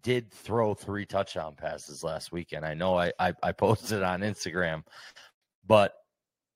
did 0.05 0.31
throw 0.31 0.75
three 0.75 1.03
touchdown 1.03 1.55
passes 1.55 2.03
last 2.03 2.31
weekend. 2.31 2.63
I 2.63 2.75
know 2.75 2.95
I, 2.95 3.11
I, 3.19 3.33
I 3.41 3.51
posted 3.65 4.03
on 4.03 4.21
Instagram, 4.21 4.83
but 5.65 5.95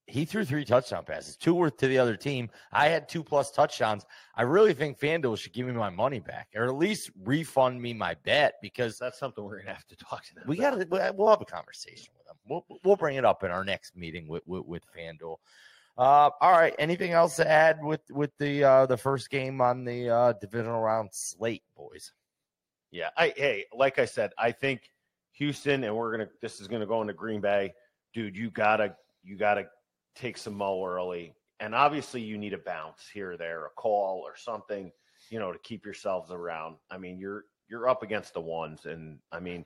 he 0.05 0.23
threw 0.23 0.45
three 0.45 0.63
touchdown 0.63 1.03
passes. 1.03 1.35
Two 1.35 1.55
were 1.55 1.71
to 1.71 1.87
the 1.87 1.97
other 1.97 2.15
team. 2.15 2.51
I 2.71 2.89
had 2.89 3.09
two 3.09 3.23
plus 3.23 3.49
touchdowns. 3.49 4.05
I 4.35 4.43
really 4.43 4.75
think 4.75 4.99
FanDuel 4.99 5.35
should 5.35 5.53
give 5.53 5.65
me 5.65 5.73
my 5.73 5.89
money 5.89 6.19
back, 6.19 6.49
or 6.55 6.65
at 6.65 6.75
least 6.75 7.09
refund 7.23 7.81
me 7.81 7.91
my 7.91 8.15
bet 8.23 8.53
because 8.61 8.99
That's 8.99 9.17
something 9.17 9.43
we're 9.43 9.59
gonna 9.59 9.73
have 9.73 9.87
to 9.87 9.95
talk 9.95 10.23
to 10.25 10.35
them. 10.35 10.43
we 10.45 10.55
got 10.55 10.71
to. 10.71 10.85
We'll 10.87 11.29
have 11.29 11.41
a 11.41 11.45
conversation 11.45 12.13
with 12.17 12.27
them. 12.27 12.37
We'll 12.47 12.65
we'll 12.83 12.97
bring 12.97 13.17
it 13.17 13.25
up 13.25 13.43
in 13.43 13.49
our 13.49 13.65
next 13.65 13.97
meeting 13.97 14.27
with 14.27 14.43
with, 14.45 14.65
with 14.65 14.83
FanDuel. 14.95 15.37
Uh, 15.97 16.29
all 16.39 16.51
right. 16.51 16.75
Anything 16.77 17.13
else 17.13 17.35
to 17.37 17.49
add 17.49 17.83
with 17.83 18.01
with 18.11 18.31
the 18.37 18.63
uh, 18.63 18.85
the 18.85 18.97
first 18.97 19.31
game 19.31 19.59
on 19.59 19.83
the 19.85 20.09
uh, 20.09 20.33
divisional 20.33 20.81
round 20.81 21.09
slate, 21.11 21.63
boys? 21.75 22.13
Yeah, 22.91 23.09
I 23.17 23.33
hey, 23.35 23.65
like 23.73 23.99
I 23.99 24.05
said, 24.05 24.31
I 24.37 24.51
think 24.51 24.89
Houston, 25.33 25.83
and 25.83 25.95
we're 25.95 26.11
gonna. 26.11 26.29
This 26.41 26.59
is 26.59 26.67
gonna 26.67 26.87
go 26.87 27.01
into 27.01 27.13
Green 27.13 27.41
Bay, 27.41 27.73
dude. 28.13 28.35
You 28.35 28.49
gotta 28.49 28.95
you 29.23 29.37
gotta 29.37 29.67
take 30.15 30.37
some 30.37 30.55
mo 30.55 30.83
early, 30.83 31.35
and 31.59 31.75
obviously 31.75 32.21
you 32.21 32.37
need 32.37 32.53
a 32.53 32.57
bounce 32.57 33.07
here 33.13 33.33
or 33.33 33.37
there, 33.37 33.65
a 33.65 33.69
call 33.69 34.23
or 34.25 34.35
something, 34.35 34.91
you 35.29 35.39
know, 35.39 35.51
to 35.51 35.59
keep 35.59 35.85
yourselves 35.85 36.31
around. 36.31 36.77
I 36.89 36.97
mean, 36.97 37.19
you're 37.19 37.45
you're 37.69 37.87
up 37.87 38.01
against 38.01 38.33
the 38.33 38.41
ones, 38.41 38.85
and 38.85 39.19
I 39.31 39.39
mean. 39.39 39.65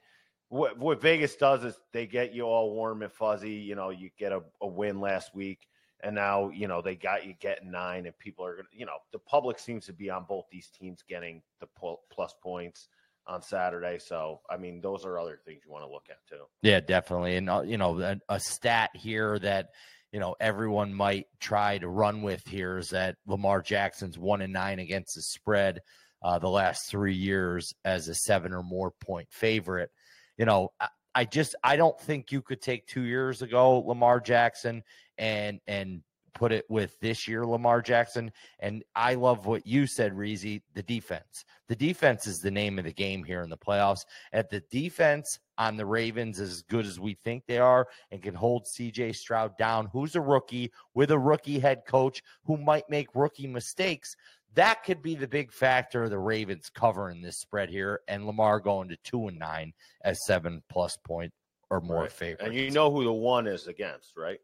What, 0.50 0.78
what 0.78 1.02
Vegas 1.02 1.36
does 1.36 1.64
is 1.64 1.80
they 1.94 2.06
get 2.06 2.32
you 2.32 2.44
all 2.44 2.76
warm 2.76 3.02
and 3.02 3.12
fuzzy. 3.12 3.54
You 3.54 3.74
know, 3.74 3.90
you 3.90 4.12
get 4.20 4.32
a, 4.32 4.44
a 4.62 4.68
win 4.68 5.00
last 5.00 5.34
week, 5.34 5.68
and 6.04 6.14
now 6.14 6.52
you 6.52 6.68
know 6.68 6.80
they 6.80 6.96
got 6.96 7.26
you 7.26 7.34
getting 7.40 7.72
nine, 7.72 8.06
and 8.06 8.16
people 8.20 8.46
are 8.46 8.58
gonna. 8.58 8.68
You 8.72 8.86
know, 8.86 8.98
the 9.12 9.18
public 9.18 9.58
seems 9.58 9.88
to 9.88 9.94
be 9.94 10.12
on 10.12 10.26
both 10.30 10.46
these 10.52 10.70
teams 10.70 11.04
getting 11.10 11.42
the 11.60 11.66
plus 12.12 12.36
points 12.44 12.90
on 13.28 13.42
Saturday. 13.42 14.00
So, 14.00 14.42
I 14.50 14.58
mean, 14.58 14.82
those 14.82 15.06
are 15.06 15.20
other 15.20 15.40
things 15.46 15.62
you 15.66 15.72
want 15.72 15.86
to 15.86 15.92
look 15.92 16.08
at 16.10 16.18
too. 16.28 16.44
Yeah, 16.62 16.80
definitely. 16.80 17.38
And 17.38 17.50
uh, 17.50 17.64
you 17.66 17.78
know, 17.78 18.00
a, 18.00 18.18
a 18.30 18.40
stat 18.40 18.92
here 18.94 19.40
that 19.40 19.70
you 20.12 20.20
know 20.20 20.36
everyone 20.40 20.94
might 20.94 21.28
try 21.40 21.78
to 21.78 21.88
run 21.88 22.22
with 22.22 22.46
here 22.48 22.78
is 22.78 22.90
that 22.90 23.16
Lamar 23.26 23.62
Jackson's 23.62 24.18
one 24.18 24.42
and 24.42 24.54
nine 24.54 24.80
against 24.80 25.16
the 25.16 25.22
spread 25.22 25.80
uh, 26.22 26.40
the 26.40 26.50
last 26.50 26.90
three 26.90 27.16
years 27.16 27.74
as 27.84 28.08
a 28.08 28.16
seven 28.16 28.54
or 28.54 28.64
more 28.64 28.92
point 28.92 29.28
favorite. 29.32 29.90
You 30.38 30.46
know, 30.46 30.70
I, 30.80 30.88
I 31.16 31.26
just 31.26 31.56
I 31.64 31.76
don't 31.76 32.00
think 32.00 32.32
you 32.32 32.42
could 32.42 32.62
take 32.62 32.88
two 32.88 33.04
years 33.04 33.42
ago 33.42 33.80
Lamar 33.80 34.20
Jackson 34.20 34.84
and 35.18 35.60
and 35.68 36.02
put 36.34 36.52
it 36.52 36.66
with 36.70 37.00
this 37.00 37.28
year 37.28 37.46
Lamar 37.46 37.82
Jackson. 37.82 38.32
And 38.60 38.84
I 38.96 39.16
love 39.16 39.46
what 39.46 39.66
you 39.66 39.88
said, 39.88 40.14
Reezy. 40.14 40.62
The 40.74 40.84
defense. 40.84 41.46
The 41.68 41.76
defense 41.76 42.28
is 42.28 42.40
the 42.40 42.52
name 42.52 42.78
of 42.80 42.86
the 42.86 42.94
game 42.94 43.24
here 43.24 43.42
in 43.42 43.50
the 43.50 43.58
playoffs. 43.58 44.06
At 44.32 44.50
the 44.50 44.62
defense 44.72 45.40
on 45.58 45.78
the 45.78 45.86
Ravens 45.86 46.40
is 46.40 46.52
as 46.52 46.62
good 46.64 46.86
as 46.86 47.00
we 47.00 47.14
think 47.14 47.46
they 47.46 47.60
are 47.60 47.88
and 48.12 48.22
can 48.22 48.34
hold 48.36 48.66
CJ 48.66 49.16
Stroud 49.16 49.58
down, 49.58 49.88
who's 49.94 50.16
a 50.16 50.22
rookie 50.22 50.72
with 50.94 51.12
a 51.12 51.20
rookie 51.20 51.60
head 51.60 51.84
coach 51.88 52.22
who 52.46 52.58
might 52.58 52.90
make 52.90 53.08
rookie 53.16 53.48
mistakes. 53.48 54.16
That 54.56 54.84
could 54.84 55.02
be 55.02 55.16
the 55.16 55.28
big 55.28 55.52
factor 55.52 56.04
of 56.04 56.12
the 56.12 56.20
Ravens 56.20 56.70
covering 56.70 57.22
this 57.22 57.38
spread 57.38 57.70
here 57.70 58.02
and 58.08 58.28
Lamar 58.28 58.60
going 58.60 58.88
to 58.90 58.98
two 59.04 59.28
and 59.28 59.40
nine 59.40 59.74
as 60.04 60.26
seven 60.26 60.62
plus 60.70 60.98
point 60.98 61.34
or 61.72 61.82
more 61.82 62.02
Right. 62.02 62.12
favorite. 62.12 62.46
And 62.46 62.54
you 62.54 62.70
know 62.70 62.92
who 62.92 63.04
the 63.04 63.12
one 63.14 63.48
is 63.48 63.68
against, 63.68 64.16
right? 64.16 64.40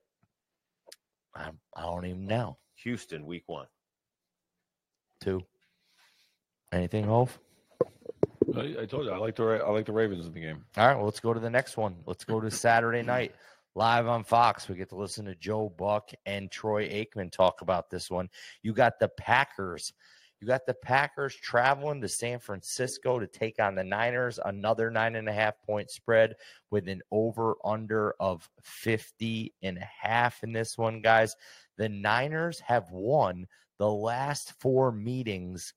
I, 1.36 1.50
I 1.76 1.82
don't 1.82 2.06
even 2.06 2.26
know. 2.26 2.58
Houston, 2.84 3.26
week 3.26 3.44
one. 3.48 3.68
Two. 5.22 5.42
Anything, 6.72 7.06
Hove? 7.06 7.38
I, 8.56 8.76
I 8.82 8.86
told 8.86 9.06
you 9.06 9.12
I 9.12 9.18
like 9.18 9.36
the 9.36 9.64
I 9.66 9.70
like 9.70 9.86
the 9.86 9.92
Ravens 9.92 10.26
in 10.26 10.34
the 10.34 10.40
game. 10.40 10.64
All 10.78 10.88
right, 10.88 10.96
well, 10.96 11.06
let's 11.06 11.20
go 11.20 11.34
to 11.34 11.40
the 11.40 11.50
next 11.50 11.78
one. 11.78 11.96
Let's 12.06 12.24
go 12.24 12.40
to 12.40 12.50
Saturday 12.50 13.02
night 13.02 13.36
live 13.76 14.08
on 14.08 14.24
Fox. 14.24 14.68
We 14.68 14.76
get 14.76 14.90
to 14.90 14.96
listen 14.96 15.26
to 15.26 15.36
Joe 15.36 15.74
Buck 15.78 16.12
and 16.26 16.52
Troy 16.52 16.88
Aikman 16.90 17.32
talk 17.32 17.62
about 17.62 17.90
this 17.90 18.10
one. 18.10 18.30
You 18.62 18.74
got 18.74 19.00
the 19.00 19.10
Packers. 19.10 19.94
You 20.42 20.48
got 20.48 20.66
the 20.66 20.74
Packers 20.74 21.36
traveling 21.36 22.00
to 22.02 22.08
San 22.08 22.40
Francisco 22.40 23.20
to 23.20 23.28
take 23.28 23.60
on 23.60 23.76
the 23.76 23.84
Niners, 23.84 24.40
another 24.44 24.90
nine 24.90 25.16
and 25.16 25.28
a 25.28 25.34
half 25.34 25.62
point 25.64 25.90
spread 25.90 26.36
with 26.72 26.88
an 26.88 27.02
over 27.12 27.56
under 27.66 28.14
of 28.22 28.50
50 28.64 29.54
and 29.62 29.78
a 29.78 29.90
half 30.02 30.42
in 30.44 30.54
this 30.54 30.78
one, 30.78 31.02
guys. 31.02 31.36
The 31.78 31.90
Niners 31.90 32.62
have 32.62 32.90
won 32.92 33.48
the 33.80 33.90
last 33.90 34.54
four 34.62 34.94
meetings 34.94 35.74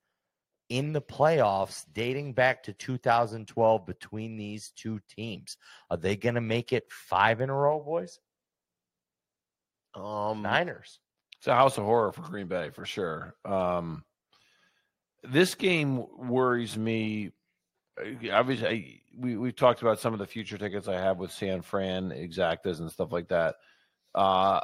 in 0.68 0.92
the 0.92 1.02
playoffs 1.02 1.84
dating 1.92 2.32
back 2.32 2.62
to 2.62 2.72
2012 2.72 3.84
between 3.84 4.36
these 4.36 4.72
two 4.76 5.00
teams. 5.08 5.56
Are 5.90 5.96
they 5.96 6.16
going 6.16 6.36
to 6.36 6.40
make 6.40 6.72
it 6.72 6.84
five 6.88 7.40
in 7.40 7.50
a 7.50 7.54
row, 7.54 7.80
boys? 7.80 8.20
Um, 9.94 10.42
Niners. 10.42 11.00
It's 11.38 11.48
a 11.48 11.54
house 11.54 11.76
of 11.78 11.84
horror 11.84 12.12
for 12.12 12.22
Green 12.22 12.46
Bay 12.46 12.70
for 12.70 12.86
sure. 12.86 13.34
Um, 13.44 14.04
this 15.22 15.54
game 15.54 16.04
worries 16.18 16.76
me. 16.76 17.32
Uh, 18.00 18.30
Obviously, 18.32 18.66
I, 18.66 19.00
we 19.18 19.36
we 19.36 19.52
talked 19.52 19.82
about 19.82 20.00
some 20.00 20.12
of 20.12 20.18
the 20.18 20.26
future 20.26 20.58
tickets 20.58 20.88
I 20.88 20.94
have 20.94 21.18
with 21.18 21.32
San 21.32 21.62
Fran 21.62 22.10
exactas 22.10 22.80
and 22.80 22.90
stuff 22.90 23.12
like 23.12 23.28
that. 23.28 23.56
Uh, 24.14 24.60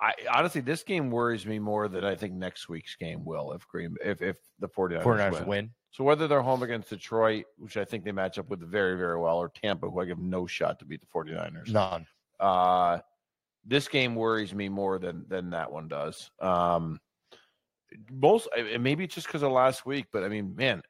I 0.00 0.12
honestly, 0.32 0.60
this 0.60 0.82
game 0.82 1.10
worries 1.10 1.44
me 1.44 1.58
more 1.58 1.88
than 1.88 2.04
I 2.04 2.14
think 2.14 2.34
next 2.34 2.68
week's 2.68 2.94
game 2.94 3.24
will. 3.24 3.52
If 3.52 3.66
Green, 3.66 3.96
if 4.04 4.22
if 4.22 4.36
the 4.60 4.68
49ers, 4.68 5.02
49ers 5.02 5.32
win. 5.40 5.46
win. 5.48 5.70
So 5.90 6.04
whether 6.04 6.28
they're 6.28 6.42
home 6.42 6.62
against 6.62 6.90
Detroit, 6.90 7.46
which 7.56 7.76
I 7.76 7.84
think 7.84 8.04
they 8.04 8.12
match 8.12 8.38
up 8.38 8.48
with 8.48 8.60
very, 8.60 8.96
very 8.96 9.18
well, 9.18 9.38
or 9.38 9.48
Tampa, 9.48 9.88
who 9.88 10.00
I 10.00 10.04
give 10.04 10.18
no 10.18 10.46
shot 10.46 10.78
to 10.78 10.84
beat 10.84 11.00
the 11.00 11.06
49ers. 11.06 11.70
None. 11.70 12.06
Uh, 12.38 12.98
this 13.64 13.88
game 13.88 14.14
worries 14.14 14.54
me 14.54 14.68
more 14.68 14.98
than 14.98 15.24
than 15.28 15.50
that 15.50 15.72
one 15.72 15.88
does. 15.88 16.30
Um, 16.40 17.00
most 18.10 18.48
and 18.56 18.82
maybe 18.82 19.04
it's 19.04 19.14
just 19.14 19.26
because 19.26 19.42
of 19.42 19.52
last 19.52 19.86
week, 19.86 20.06
but 20.12 20.22
I 20.24 20.28
mean, 20.28 20.54
man, 20.56 20.82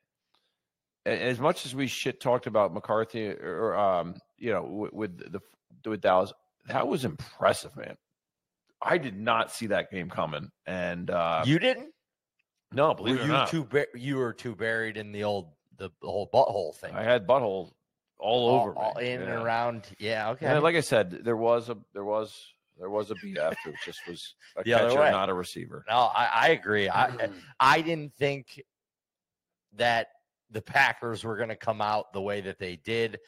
as 1.06 1.38
much 1.38 1.64
as 1.66 1.74
we 1.74 1.86
shit 1.86 2.20
talked 2.20 2.46
about 2.46 2.74
McCarthy 2.74 3.28
or 3.28 3.76
um, 3.76 4.14
you 4.36 4.52
know, 4.52 4.62
with, 4.64 4.92
with 4.92 5.32
the 5.32 5.40
with 5.88 6.00
Dallas, 6.00 6.32
that 6.66 6.86
was 6.86 7.04
impressive, 7.04 7.76
man. 7.76 7.96
I 8.80 8.98
did 8.98 9.18
not 9.18 9.50
see 9.52 9.68
that 9.68 9.90
game 9.90 10.10
coming, 10.10 10.50
and 10.66 11.10
uh, 11.10 11.42
you 11.46 11.58
didn't? 11.58 11.92
no, 12.72 12.88
Were 12.88 12.94
believe 12.94 13.16
it 13.16 13.20
or 13.22 13.24
you 13.24 13.32
not, 13.32 13.48
too 13.48 13.64
ba- 13.64 13.86
you 13.94 14.16
were 14.16 14.32
too 14.32 14.54
buried 14.54 14.96
in 14.96 15.12
the 15.12 15.24
old 15.24 15.52
the, 15.76 15.90
the 16.02 16.08
whole 16.08 16.28
butthole 16.32 16.74
thing. 16.76 16.94
I 16.94 17.02
had 17.02 17.26
butthole 17.26 17.72
all 18.20 18.48
over, 18.50 18.74
all, 18.76 18.94
me. 18.98 19.10
in 19.12 19.20
and 19.20 19.30
Yeah. 19.30 19.42
around. 19.42 19.86
Yeah, 19.98 20.30
okay. 20.30 20.46
Yeah, 20.46 20.58
like 20.58 20.74
I 20.76 20.80
said, 20.80 21.10
there 21.24 21.36
was 21.36 21.68
a 21.68 21.76
there 21.94 22.04
was 22.04 22.36
there 22.78 22.90
was 22.90 23.10
a 23.10 23.14
beat 23.16 23.38
after. 23.38 23.70
It 23.70 23.76
just 23.84 24.00
was 24.06 24.34
a 24.56 24.62
The 24.64 24.70
catcher, 24.72 25.00
way. 25.00 25.10
not 25.10 25.28
a 25.28 25.34
receiver. 25.34 25.84
no, 25.88 25.96
I, 26.14 26.28
I 26.32 26.48
agree. 26.50 26.88
I 26.88 27.28
I 27.60 27.80
didn't 27.80 28.14
think 28.14 28.62
that 29.76 30.08
the 30.50 30.62
Packers 30.62 31.24
were 31.24 31.36
going 31.36 31.48
to 31.50 31.56
come 31.56 31.80
out 31.80 32.12
the 32.12 32.20
way 32.22 32.40
that 32.40 32.58
they 32.58 32.76
did. 32.76 33.18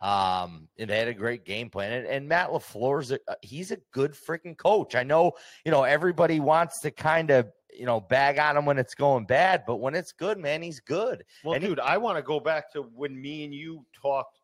Um, 0.00 0.68
and 0.78 0.88
they 0.88 0.96
had 0.96 1.08
a 1.08 1.14
great 1.14 1.44
game 1.44 1.70
plan. 1.70 1.92
And, 1.92 2.06
and 2.06 2.28
Matt 2.28 2.50
LaFleur's 2.50 3.10
a, 3.10 3.18
uh, 3.26 3.34
he's 3.42 3.72
a 3.72 3.78
good 3.92 4.12
freaking 4.12 4.56
coach. 4.56 4.94
I 4.94 5.02
know, 5.02 5.32
you 5.64 5.72
know, 5.72 5.82
everybody 5.82 6.38
wants 6.38 6.78
to 6.82 6.92
kind 6.92 7.30
of, 7.32 7.50
you 7.76 7.84
know, 7.84 8.00
bag 8.00 8.38
on 8.38 8.56
him 8.56 8.64
when 8.64 8.78
it's 8.78 8.94
going 8.94 9.26
bad, 9.26 9.64
but 9.66 9.76
when 9.78 9.96
it's 9.96 10.12
good, 10.12 10.38
man, 10.38 10.62
he's 10.62 10.78
good. 10.78 11.24
Well, 11.42 11.54
And 11.54 11.62
he- 11.64 11.68
dude, 11.70 11.80
I 11.80 11.96
want 11.98 12.16
to 12.16 12.22
go 12.22 12.38
back 12.38 12.72
to 12.74 12.82
when 12.82 13.20
me 13.20 13.42
and 13.44 13.52
you 13.52 13.84
talked 14.00 14.38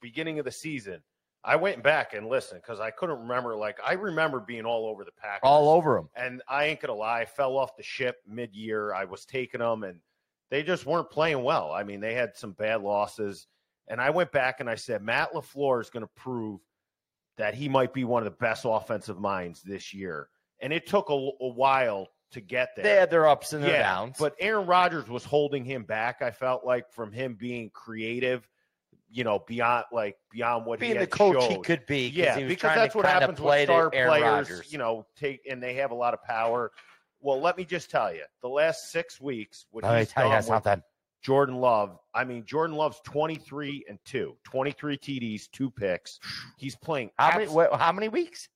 beginning 0.00 0.38
of 0.38 0.46
the 0.46 0.52
season. 0.52 1.02
I 1.44 1.56
went 1.56 1.82
back 1.82 2.14
and 2.14 2.28
listened 2.28 2.62
because 2.62 2.80
I 2.80 2.90
couldn't 2.90 3.20
remember. 3.20 3.54
Like 3.54 3.78
I 3.84 3.92
remember 3.92 4.40
being 4.40 4.64
all 4.64 4.86
over 4.86 5.04
the 5.04 5.12
Packers, 5.12 5.40
All 5.42 5.68
over 5.68 5.94
them. 5.96 6.08
And 6.16 6.42
I 6.48 6.66
ain't 6.66 6.80
gonna 6.80 6.94
lie, 6.94 7.20
I 7.20 7.24
fell 7.26 7.56
off 7.56 7.76
the 7.76 7.82
ship 7.82 8.16
mid-year. 8.26 8.94
I 8.94 9.04
was 9.04 9.26
taking 9.26 9.60
them, 9.60 9.84
and 9.84 10.00
they 10.50 10.62
just 10.62 10.86
weren't 10.86 11.10
playing 11.10 11.42
well. 11.42 11.70
I 11.72 11.84
mean, 11.84 12.00
they 12.00 12.14
had 12.14 12.36
some 12.36 12.52
bad 12.52 12.80
losses, 12.82 13.46
and 13.88 14.00
I 14.00 14.10
went 14.10 14.32
back 14.32 14.60
and 14.60 14.70
I 14.70 14.74
said 14.74 15.02
Matt 15.02 15.32
LaFleur 15.34 15.80
is 15.80 15.90
going 15.90 16.04
to 16.04 16.10
prove 16.16 16.60
that 17.36 17.54
he 17.54 17.68
might 17.68 17.92
be 17.92 18.04
one 18.04 18.22
of 18.22 18.24
the 18.24 18.38
best 18.38 18.64
offensive 18.66 19.18
minds 19.18 19.62
this 19.62 19.92
year. 19.92 20.28
And 20.60 20.72
it 20.72 20.86
took 20.86 21.10
a, 21.10 21.12
a 21.12 21.48
while 21.48 22.08
to 22.30 22.40
get 22.40 22.70
there. 22.76 22.84
They 22.84 22.94
had 22.94 23.10
their 23.10 23.26
ups 23.26 23.52
and 23.52 23.62
their 23.62 23.82
downs. 23.82 24.16
But 24.18 24.34
Aaron 24.40 24.66
Rodgers 24.66 25.08
was 25.08 25.24
holding 25.24 25.64
him 25.64 25.84
back. 25.84 26.22
I 26.22 26.30
felt 26.30 26.64
like 26.64 26.90
from 26.92 27.12
him 27.12 27.34
being 27.34 27.70
creative, 27.70 28.48
you 29.14 29.22
know, 29.22 29.38
beyond 29.46 29.84
like 29.92 30.16
beyond 30.30 30.66
what 30.66 30.80
being 30.80 30.92
he 30.94 30.98
the 30.98 31.06
coach 31.06 31.40
showed. 31.40 31.50
he 31.50 31.58
could 31.62 31.86
be. 31.86 32.08
Yeah, 32.08 32.36
because 32.40 32.74
that's 32.74 32.94
what 32.96 33.06
happens 33.06 33.40
with 33.40 33.62
star 33.62 33.88
players. 33.88 34.22
Rodgers. 34.22 34.72
You 34.72 34.78
know, 34.78 35.06
take 35.16 35.40
and 35.48 35.62
they 35.62 35.74
have 35.74 35.92
a 35.92 35.94
lot 35.94 36.14
of 36.14 36.22
power. 36.22 36.72
Well, 37.20 37.40
let 37.40 37.56
me 37.56 37.64
just 37.64 37.90
tell 37.90 38.12
you, 38.12 38.24
the 38.42 38.48
last 38.48 38.90
six 38.90 39.20
weeks, 39.20 39.66
what 39.70 39.84
Let 39.84 39.98
he's 40.00 40.08
tell 40.10 40.24
you 40.24 40.30
done 40.30 40.38
with 40.38 40.46
something. 40.46 40.82
Jordan 41.22 41.54
Love. 41.54 41.96
I 42.12 42.24
mean, 42.24 42.44
Jordan 42.44 42.76
Love's 42.76 43.00
23 43.04 43.86
and 43.88 43.98
2, 44.04 44.36
23 44.44 44.98
TDs, 44.98 45.50
two 45.50 45.70
picks. 45.70 46.18
He's 46.58 46.76
playing. 46.76 47.10
How 47.16 47.38
many? 47.38 47.44
abs- 47.44 47.80
how 47.80 47.92
many 47.92 48.08
weeks? 48.08 48.48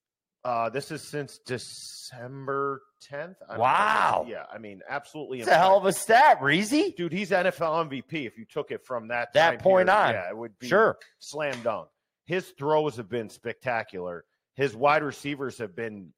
Uh, 0.45 0.68
this 0.70 0.91
is 0.91 1.03
since 1.03 1.39
December 1.39 2.82
10th. 3.11 3.34
I 3.49 3.49
don't 3.49 3.59
know. 3.59 3.62
Wow. 3.62 4.26
Yeah, 4.28 4.45
I 4.53 4.59
mean, 4.59 4.80
absolutely. 4.89 5.41
It's 5.41 5.49
a 5.49 5.55
hell 5.57 5.76
of 5.76 5.84
a 5.86 5.93
stat, 5.93 6.41
Reezy. 6.41 6.95
dude. 6.97 7.12
He's 7.12 7.30
NFL 7.30 7.89
MVP. 7.91 8.26
If 8.26 8.39
you 8.39 8.45
took 8.45 8.70
it 8.70 8.84
from 8.84 9.09
that 9.09 9.32
That 9.34 9.51
time 9.51 9.59
point 9.59 9.89
period, 9.89 10.03
on. 10.03 10.14
yeah, 10.14 10.28
it 10.30 10.36
would 10.36 10.59
be 10.59 10.68
Sure. 10.68 10.97
slam 11.18 11.61
dunk. 11.62 11.89
His 12.26 12.49
throws 12.59 12.97
have 12.97 13.09
been 13.09 13.28
spectacular. 13.28 14.24
His 14.55 14.74
wide 14.76 15.03
receivers 15.03 15.59
have 15.59 15.74
been 15.74 16.12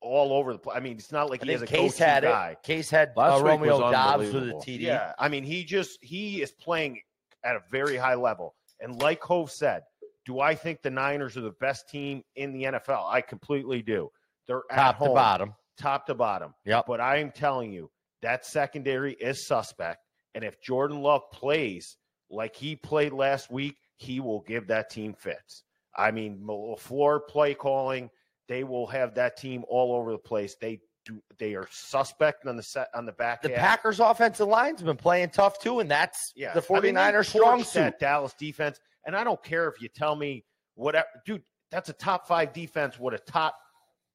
all 0.00 0.32
over 0.32 0.52
the 0.52 0.58
place. 0.58 0.76
I 0.76 0.80
mean, 0.80 0.96
it's 0.98 1.12
not 1.12 1.30
like 1.30 1.42
I 1.42 1.46
he 1.46 1.52
has 1.52 1.62
a 1.62 1.66
Case 1.66 1.96
had 1.98 2.22
guy. 2.24 2.50
it. 2.50 2.62
Case 2.62 2.90
had 2.90 3.12
Last 3.16 3.40
uh, 3.40 3.44
Romeo 3.44 3.90
Doubs 3.90 4.32
with 4.32 4.48
a. 4.50 4.52
TD. 4.54 4.80
Yeah, 4.80 5.12
I 5.18 5.28
mean, 5.28 5.44
he 5.44 5.64
just 5.64 5.98
he 6.02 6.42
is 6.42 6.52
playing 6.52 7.00
at 7.44 7.56
a 7.56 7.60
very 7.70 7.96
high 7.96 8.14
level. 8.14 8.54
And 8.80 9.00
like 9.00 9.22
Hove 9.22 9.50
said, 9.50 9.82
do 10.24 10.40
I 10.40 10.54
think 10.54 10.82
the 10.82 10.90
Niners 10.90 11.36
are 11.36 11.42
the 11.42 11.54
best 11.60 11.88
team 11.88 12.22
in 12.36 12.52
the 12.52 12.64
NFL? 12.64 13.06
I 13.10 13.20
completely 13.20 13.82
do. 13.82 14.10
They're 14.46 14.62
at 14.70 14.76
top 14.76 14.98
to 14.98 15.04
bottom. 15.10 15.54
top 15.78 16.06
to 16.06 16.14
bottom. 16.14 16.54
Yeah. 16.64 16.82
But 16.86 17.00
I 17.00 17.18
am 17.18 17.30
telling 17.30 17.72
you, 17.72 17.90
that 18.22 18.44
secondary 18.46 19.14
is 19.14 19.46
suspect. 19.46 20.00
And 20.34 20.42
if 20.44 20.60
Jordan 20.60 21.00
Love 21.02 21.22
plays 21.32 21.96
like 22.30 22.56
he 22.56 22.74
played 22.76 23.12
last 23.12 23.50
week, 23.50 23.76
he 23.96 24.20
will 24.20 24.40
give 24.40 24.66
that 24.68 24.90
team 24.90 25.14
fits. 25.14 25.62
I 25.96 26.10
mean, 26.10 26.40
LaFleur 26.44 27.26
play 27.28 27.54
calling, 27.54 28.10
they 28.48 28.64
will 28.64 28.86
have 28.88 29.14
that 29.14 29.36
team 29.36 29.64
all 29.68 29.94
over 29.94 30.10
the 30.12 30.18
place. 30.18 30.56
They 30.60 30.80
do 31.06 31.20
they 31.38 31.54
are 31.54 31.68
suspect 31.70 32.46
on 32.46 32.56
the 32.56 32.62
set 32.62 32.88
on 32.94 33.04
the 33.04 33.12
back 33.12 33.42
The 33.42 33.50
half. 33.50 33.58
Packers 33.58 34.00
offensive 34.00 34.48
line's 34.48 34.80
been 34.82 34.96
playing 34.96 35.30
tough 35.30 35.60
too, 35.60 35.80
and 35.80 35.90
that's 35.90 36.32
Yeah. 36.34 36.54
the 36.54 36.64
I 36.74 36.80
mean, 36.80 36.94
49ers 36.94 37.26
strong 37.26 37.62
suit. 37.62 37.80
That 37.80 37.98
Dallas 38.00 38.32
defense. 38.38 38.80
And 39.06 39.16
I 39.16 39.24
don't 39.24 39.42
care 39.42 39.68
if 39.68 39.80
you 39.80 39.88
tell 39.88 40.16
me 40.16 40.44
whatever 40.74 41.06
dude, 41.26 41.42
that's 41.70 41.88
a 41.88 41.92
top 41.92 42.26
five 42.26 42.52
defense 42.52 42.98
with 42.98 43.14
a 43.14 43.18
top 43.18 43.56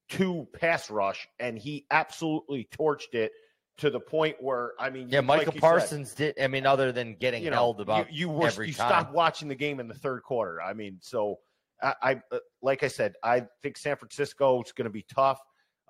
two 0.10 0.48
pass 0.54 0.90
rush, 0.90 1.28
and 1.40 1.58
he 1.58 1.86
absolutely 1.92 2.68
torched 2.78 3.14
it 3.14 3.32
to 3.78 3.90
the 3.90 4.00
point 4.00 4.36
where 4.40 4.74
I 4.80 4.90
mean 4.90 5.10
Yeah, 5.10 5.20
like 5.20 5.28
Michael 5.28 5.54
said, 5.54 5.62
Parsons 5.62 6.14
did. 6.14 6.40
I 6.40 6.48
mean, 6.48 6.66
other 6.66 6.92
than 6.92 7.16
getting 7.16 7.44
you 7.44 7.50
know, 7.50 7.56
held 7.56 7.82
about 7.82 8.12
you, 8.12 8.28
you 8.28 8.30
were 8.30 8.48
every 8.48 8.68
you 8.68 8.74
time. 8.74 8.90
stopped 8.90 9.14
watching 9.14 9.48
the 9.48 9.56
game 9.56 9.80
in 9.80 9.88
the 9.88 9.94
third 9.94 10.24
quarter. 10.24 10.62
I 10.62 10.74
mean, 10.74 10.98
so 11.02 11.40
I, 11.82 11.94
I 12.02 12.22
uh, 12.32 12.40
like 12.62 12.84
I 12.84 12.88
said, 12.88 13.14
I 13.24 13.46
think 13.62 13.78
San 13.78 13.96
Francisco 13.96 14.62
is 14.64 14.72
going 14.72 14.86
to 14.86 14.92
be 14.92 15.06
tough. 15.14 15.40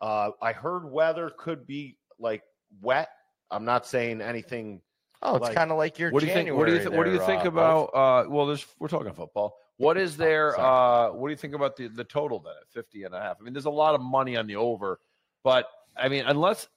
Uh, 0.01 0.31
I 0.41 0.53
heard 0.53 0.89
weather 0.89 1.31
could 1.37 1.65
be 1.65 1.97
like 2.19 2.43
wet. 2.81 3.09
I'm 3.51 3.65
not 3.65 3.85
saying 3.85 4.21
anything. 4.21 4.81
Oh, 5.21 5.35
it's 5.35 5.43
like- 5.43 5.55
kind 5.55 5.71
of 5.71 5.77
like 5.77 5.99
your. 5.99 6.11
What 6.11 6.21
do 6.21 6.27
you 6.27 6.33
think? 6.33 6.49
What 6.55 6.65
do 6.65 6.71
you 6.71 6.77
January 6.79 6.83
think? 6.83 6.97
What 6.97 7.03
do 7.05 7.11
you 7.11 7.17
there, 7.17 7.27
think 7.27 7.45
about? 7.45 7.85
Uh, 7.93 8.29
well, 8.29 8.45
there's 8.45 8.65
we're 8.79 8.87
talking 8.87 9.11
football. 9.13 9.57
What 9.77 9.97
is 9.97 10.17
there? 10.17 10.59
Uh, 10.59 11.11
what 11.11 11.27
do 11.27 11.31
you 11.31 11.37
think 11.37 11.53
about 11.53 11.75
the 11.75 11.87
the 11.87 12.03
total 12.03 12.39
then 12.39 12.53
at 12.61 12.69
50 12.71 13.03
and 13.03 13.15
a 13.15 13.19
half? 13.19 13.37
I 13.39 13.43
mean, 13.43 13.53
there's 13.53 13.65
a 13.65 13.69
lot 13.69 13.95
of 13.95 14.01
money 14.01 14.37
on 14.37 14.47
the 14.47 14.55
over, 14.55 14.99
but 15.43 15.67
I 15.97 16.07
mean, 16.07 16.23
unless 16.25 16.67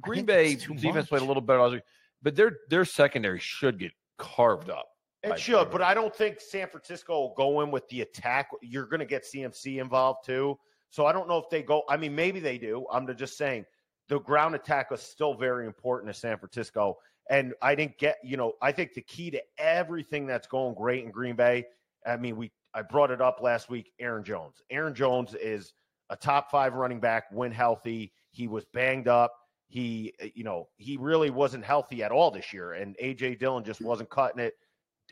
Green 0.00 0.24
Bay 0.24 0.54
defense 0.54 1.08
played 1.08 1.22
a 1.22 1.24
little 1.24 1.42
better, 1.42 1.82
but 2.22 2.36
their 2.36 2.58
their 2.70 2.84
secondary 2.84 3.40
should 3.40 3.78
get 3.78 3.92
carved 4.18 4.70
up. 4.70 4.86
It 5.22 5.40
should, 5.40 5.56
Green 5.56 5.72
but 5.72 5.82
I 5.82 5.94
don't 5.94 6.14
think 6.14 6.40
San 6.40 6.68
Francisco 6.68 7.20
will 7.20 7.34
go 7.36 7.60
in 7.62 7.72
with 7.72 7.88
the 7.88 8.02
attack. 8.02 8.48
You're 8.62 8.86
going 8.86 9.00
to 9.00 9.06
get 9.06 9.24
CMC 9.24 9.80
involved 9.80 10.24
too. 10.24 10.56
So 10.90 11.04
I 11.04 11.12
don't 11.12 11.26
know 11.26 11.38
if 11.38 11.50
they 11.50 11.62
go. 11.62 11.82
I 11.88 11.96
mean, 11.96 12.14
maybe 12.14 12.38
they 12.38 12.58
do. 12.58 12.86
I'm 12.92 13.12
just 13.16 13.36
saying 13.36 13.64
the 14.08 14.20
ground 14.20 14.54
attack 14.54 14.88
is 14.92 15.00
still 15.00 15.34
very 15.34 15.66
important 15.66 16.12
to 16.12 16.18
San 16.18 16.38
Francisco. 16.38 16.96
And 17.28 17.54
I 17.60 17.74
didn't 17.74 17.98
get, 17.98 18.18
you 18.22 18.36
know, 18.36 18.52
I 18.62 18.72
think 18.72 18.94
the 18.94 19.02
key 19.02 19.30
to 19.32 19.42
everything 19.58 20.26
that's 20.26 20.46
going 20.46 20.74
great 20.74 21.04
in 21.04 21.10
Green 21.10 21.36
Bay. 21.36 21.66
I 22.06 22.16
mean, 22.16 22.36
we 22.36 22.52
I 22.74 22.82
brought 22.82 23.10
it 23.10 23.20
up 23.20 23.40
last 23.40 23.68
week. 23.70 23.92
Aaron 23.98 24.22
Jones. 24.22 24.62
Aaron 24.70 24.94
Jones 24.94 25.34
is 25.34 25.72
a 26.10 26.16
top 26.16 26.50
five 26.50 26.74
running 26.74 27.00
back 27.00 27.24
when 27.32 27.50
healthy. 27.50 28.12
He 28.30 28.48
was 28.48 28.64
banged 28.72 29.08
up. 29.08 29.32
He, 29.68 30.12
you 30.34 30.44
know, 30.44 30.68
he 30.76 30.96
really 30.96 31.30
wasn't 31.30 31.64
healthy 31.64 32.04
at 32.04 32.12
all 32.12 32.30
this 32.30 32.52
year, 32.52 32.74
and 32.74 32.96
AJ 33.02 33.40
Dillon 33.40 33.64
just 33.64 33.80
wasn't 33.80 34.10
cutting 34.10 34.40
it. 34.40 34.54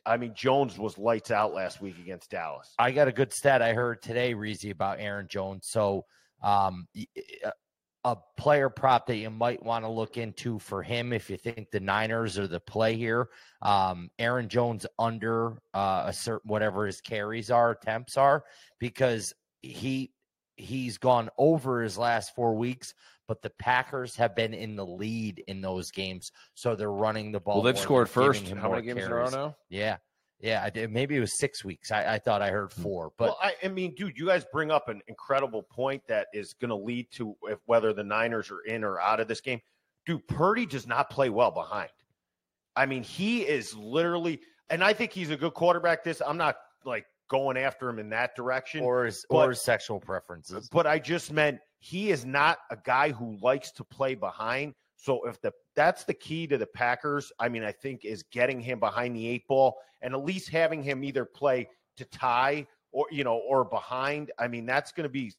I 0.07 0.17
mean, 0.17 0.33
Jones 0.35 0.79
was 0.79 0.99
lights 0.99 1.31
out 1.31 1.55
last 1.55 1.81
week 1.81 1.99
against 1.99 2.31
Dallas. 2.31 2.73
I 2.79 2.93
got 2.93 3.09
a 3.09 3.13
good 3.13 3.33
stat 3.33 3.63
I 3.63 3.73
heard 3.73 4.03
today, 4.03 4.35
Reezy, 4.35 4.71
about 4.71 5.01
Aaron 5.01 5.27
Jones. 5.29 5.69
So, 5.71 6.05
um, 6.43 6.87
y- 6.95 7.07
a 8.05 8.17
player 8.37 8.69
prop 8.69 9.07
that 9.07 9.17
you 9.17 9.31
might 9.31 9.63
want 9.63 9.85
to 9.85 9.89
look 9.89 10.19
into 10.19 10.59
for 10.59 10.83
him 10.83 11.13
if 11.13 11.31
you 11.31 11.37
think 11.37 11.71
the 11.71 11.81
Niners 11.81 12.39
are 12.39 12.47
the 12.47 12.61
play 12.61 12.97
here. 12.97 13.29
Um, 13.63 14.11
Aaron 14.19 14.49
Jones 14.49 14.85
under 14.99 15.63
uh, 15.73 16.05
a 16.07 16.13
certain 16.13 16.49
whatever 16.49 16.87
his 16.87 17.01
carries 17.01 17.51
are, 17.51 17.71
attempts 17.71 18.17
are, 18.17 18.45
because 18.79 19.33
he 19.63 20.13
he's 20.57 20.99
gone 20.99 21.31
over 21.39 21.83
his 21.83 21.97
last 21.97 22.35
four 22.35 22.55
weeks, 22.55 22.95
but 23.27 23.41
the 23.41 23.51
Packers 23.59 24.15
have 24.17 24.37
been 24.37 24.53
in 24.53 24.77
the 24.77 24.87
lead 24.87 25.43
in 25.49 25.63
those 25.63 25.91
games, 25.91 26.31
so 26.55 26.77
they're 26.77 26.93
running 26.93 27.33
the 27.33 27.41
ball. 27.41 27.57
Well, 27.57 27.65
they've 27.65 27.79
scored 27.79 28.09
first. 28.09 28.47
How 28.49 28.71
many 28.71 28.83
games 28.83 29.03
in 29.03 29.11
a 29.11 29.15
row 29.15 29.31
now? 29.31 29.57
Yeah, 29.71 29.97
yeah. 30.41 30.63
I 30.63 30.71
did, 30.71 30.91
maybe 30.91 31.17
it 31.17 31.21
was 31.21 31.39
six 31.39 31.65
weeks. 31.65 31.91
I, 31.91 32.15
I 32.15 32.19
thought 32.19 32.43
I 32.43 32.51
heard 32.51 32.73
hmm. 32.73 32.83
four, 32.83 33.13
but 33.17 33.29
well, 33.29 33.39
I, 33.41 33.55
I 33.63 33.69
mean, 33.69 33.95
dude, 33.95 34.19
you 34.19 34.27
guys 34.27 34.45
bring 34.53 34.71
up 34.71 34.89
an 34.89 35.01
incredible 35.09 35.63
point 35.63 36.03
that 36.09 36.29
is 36.33 36.55
going 36.55 36.71
to 36.71 36.77
lead 36.77 37.11
to 37.13 37.37
if 37.45 37.59
whether 37.67 37.93
the 37.93 38.05
Niners 38.05 38.51
are 38.51 38.61
in 38.61 38.85
or 38.85 39.01
out 39.01 39.21
of 39.21 39.29
this 39.29 39.41
game. 39.41 39.61
Dude, 40.07 40.27
Purdy 40.29 40.67
does 40.67 40.87
not 40.87 41.09
play 41.09 41.31
well 41.31 41.51
behind. 41.51 41.91
I 42.77 42.87
mean, 42.87 43.03
he 43.03 43.43
is 43.43 43.75
literally, 43.75 44.41
and 44.69 44.83
I 44.85 44.93
think 44.93 45.13
he's 45.13 45.31
a 45.31 45.37
good 45.37 45.55
quarterback. 45.55 46.05
This, 46.05 46.21
I'm 46.27 46.37
not 46.37 46.57
like 46.85 47.07
going 47.29 47.57
after 47.57 47.89
him 47.89 47.99
in 47.99 48.11
that 48.11 48.37
direction. 48.37 48.83
or 48.83 49.05
his 49.05 49.25
but- 49.29 49.37
or 49.37 49.51
his 49.51 49.65
sexual 49.65 50.01
preferences. 50.01 50.69
but 50.71 50.87
I 50.87 50.99
just 50.99 51.33
meant 51.33 51.61
he 51.79 52.11
is 52.11 52.25
not 52.25 52.59
a 52.71 52.77
guy 52.77 53.11
who 53.11 53.37
likes 53.41 53.71
to 53.73 53.85
play 53.85 54.15
behind. 54.15 54.75
So 54.97 55.27
if 55.27 55.41
the 55.41 55.53
that's 55.77 56.05
the 56.05 56.15
key 56.15 56.47
to 56.47 56.59
the 56.59 56.67
Packers. 56.67 57.33
I 57.39 57.49
mean, 57.49 57.65
I 57.65 57.73
think 57.73 58.05
is 58.05 58.23
getting 58.23 58.61
him 58.61 58.79
behind 58.79 59.17
the 59.17 59.27
eight 59.27 59.47
ball 59.49 59.77
and 60.03 60.15
at 60.15 60.25
least 60.25 60.49
having 60.51 60.83
him 60.83 61.03
either 61.05 61.25
play 61.25 61.69
to 61.97 62.05
tie 62.07 62.67
or 62.93 63.07
you 63.11 63.25
know 63.25 63.37
or 63.37 63.65
behind. 63.65 64.31
I 64.39 64.49
mean, 64.49 64.67
that's 64.67 64.93
going 64.93 65.05
to 65.05 65.13
be 65.13 65.33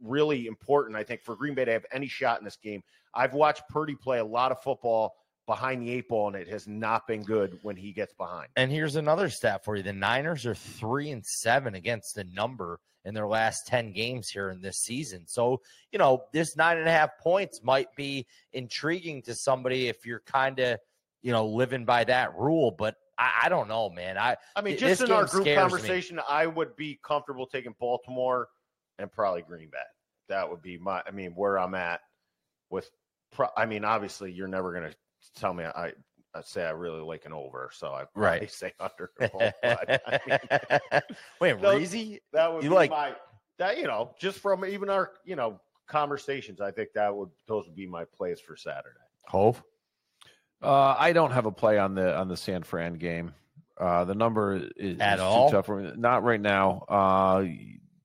really 0.00 0.46
important. 0.46 0.96
I 0.96 1.04
think 1.04 1.22
for 1.22 1.36
Green 1.36 1.54
Bay 1.54 1.64
to 1.64 1.72
have 1.72 1.86
any 1.92 2.08
shot 2.08 2.38
in 2.38 2.44
this 2.44 2.56
game. 2.56 2.82
I've 3.14 3.34
watched 3.34 3.68
Purdy 3.68 3.94
play 3.94 4.18
a 4.18 4.24
lot 4.24 4.50
of 4.50 4.62
football 4.62 5.14
behind 5.46 5.82
the 5.82 5.90
eight 5.90 6.08
ball, 6.08 6.28
and 6.28 6.36
it 6.36 6.48
has 6.48 6.66
not 6.66 7.06
been 7.06 7.22
good 7.22 7.58
when 7.62 7.76
he 7.76 7.92
gets 7.92 8.12
behind. 8.14 8.48
And 8.56 8.70
here's 8.70 8.96
another 8.96 9.28
stat 9.28 9.64
for 9.64 9.76
you: 9.76 9.82
the 9.82 9.92
Niners 9.92 10.46
are 10.46 10.54
three 10.54 11.10
and 11.10 11.24
seven 11.24 11.74
against 11.74 12.14
the 12.14 12.24
number 12.24 12.80
in 13.04 13.14
their 13.14 13.26
last 13.26 13.66
ten 13.66 13.92
games 13.92 14.28
here 14.28 14.50
in 14.50 14.60
this 14.60 14.78
season. 14.78 15.26
So 15.26 15.60
you 15.92 15.98
know 15.98 16.24
this 16.32 16.56
nine 16.56 16.78
and 16.78 16.88
a 16.88 16.92
half 16.92 17.18
points 17.18 17.62
might 17.62 17.94
be 17.96 18.26
intriguing 18.52 19.22
to 19.22 19.34
somebody 19.34 19.88
if 19.88 20.06
you're 20.06 20.22
kind 20.26 20.58
of 20.60 20.78
you 21.22 21.32
know 21.32 21.46
living 21.46 21.84
by 21.84 22.04
that 22.04 22.34
rule. 22.36 22.70
But 22.70 22.96
I, 23.18 23.42
I 23.44 23.48
don't 23.48 23.68
know, 23.68 23.90
man. 23.90 24.18
I 24.18 24.36
I 24.56 24.62
mean, 24.62 24.78
just 24.78 25.02
in 25.02 25.12
our 25.12 25.26
group 25.26 25.44
scares 25.44 25.56
me. 25.56 25.60
conversation, 25.60 26.20
I 26.28 26.46
would 26.46 26.76
be 26.76 26.98
comfortable 27.02 27.46
taking 27.46 27.74
Baltimore 27.78 28.48
and 28.98 29.10
probably 29.10 29.42
Green 29.42 29.68
Bay. 29.70 29.78
That 30.28 30.50
would 30.50 30.62
be 30.62 30.78
my. 30.78 31.02
I 31.06 31.10
mean, 31.10 31.32
where 31.32 31.58
I'm 31.58 31.74
at 31.74 32.00
with. 32.70 32.88
Pro, 33.32 33.48
I 33.56 33.66
mean, 33.66 33.84
obviously, 33.84 34.30
you're 34.30 34.46
never 34.46 34.72
going 34.72 34.88
to 34.88 34.96
tell 35.36 35.54
me 35.54 35.64
I. 35.64 35.92
I 36.36 36.40
say 36.42 36.64
I 36.64 36.70
really 36.70 37.00
like 37.00 37.26
an 37.26 37.32
over, 37.32 37.70
so 37.72 37.94
I 37.94 38.06
probably 38.12 38.40
Right. 38.40 38.50
say 38.50 38.72
under. 38.80 39.12
But, 39.20 39.54
I 39.62 40.18
mean, 40.26 41.00
Wait, 41.40 41.60
No, 41.60 41.76
Reezy? 41.76 42.18
that 42.32 42.52
would 42.52 42.64
You 42.64 42.70
be 42.70 42.74
like- 42.74 42.90
my 42.90 43.14
that 43.58 43.78
you 43.78 43.84
know 43.84 44.10
just 44.18 44.40
from 44.40 44.64
even 44.64 44.90
our 44.90 45.12
you 45.24 45.36
know 45.36 45.60
conversations. 45.86 46.60
I 46.60 46.72
think 46.72 46.88
that 46.96 47.14
would 47.14 47.28
those 47.46 47.66
would 47.66 47.76
be 47.76 47.86
my 47.86 48.04
plays 48.04 48.40
for 48.40 48.56
Saturday. 48.56 48.98
Hove? 49.28 49.62
Uh, 50.60 50.96
I 50.98 51.12
don't 51.12 51.30
have 51.30 51.46
a 51.46 51.52
play 51.52 51.78
on 51.78 51.94
the 51.94 52.16
on 52.16 52.26
the 52.26 52.36
San 52.36 52.64
Fran 52.64 52.94
game. 52.94 53.32
Uh, 53.78 54.04
the 54.04 54.14
number 54.16 54.60
is, 54.76 54.98
At 54.98 55.14
is 55.18 55.20
all? 55.20 55.50
too 55.50 55.56
tough 55.56 55.66
for 55.66 55.80
me. 55.80 55.92
Not 55.96 56.24
right 56.24 56.40
now. 56.40 56.84
Uh, 56.88 57.44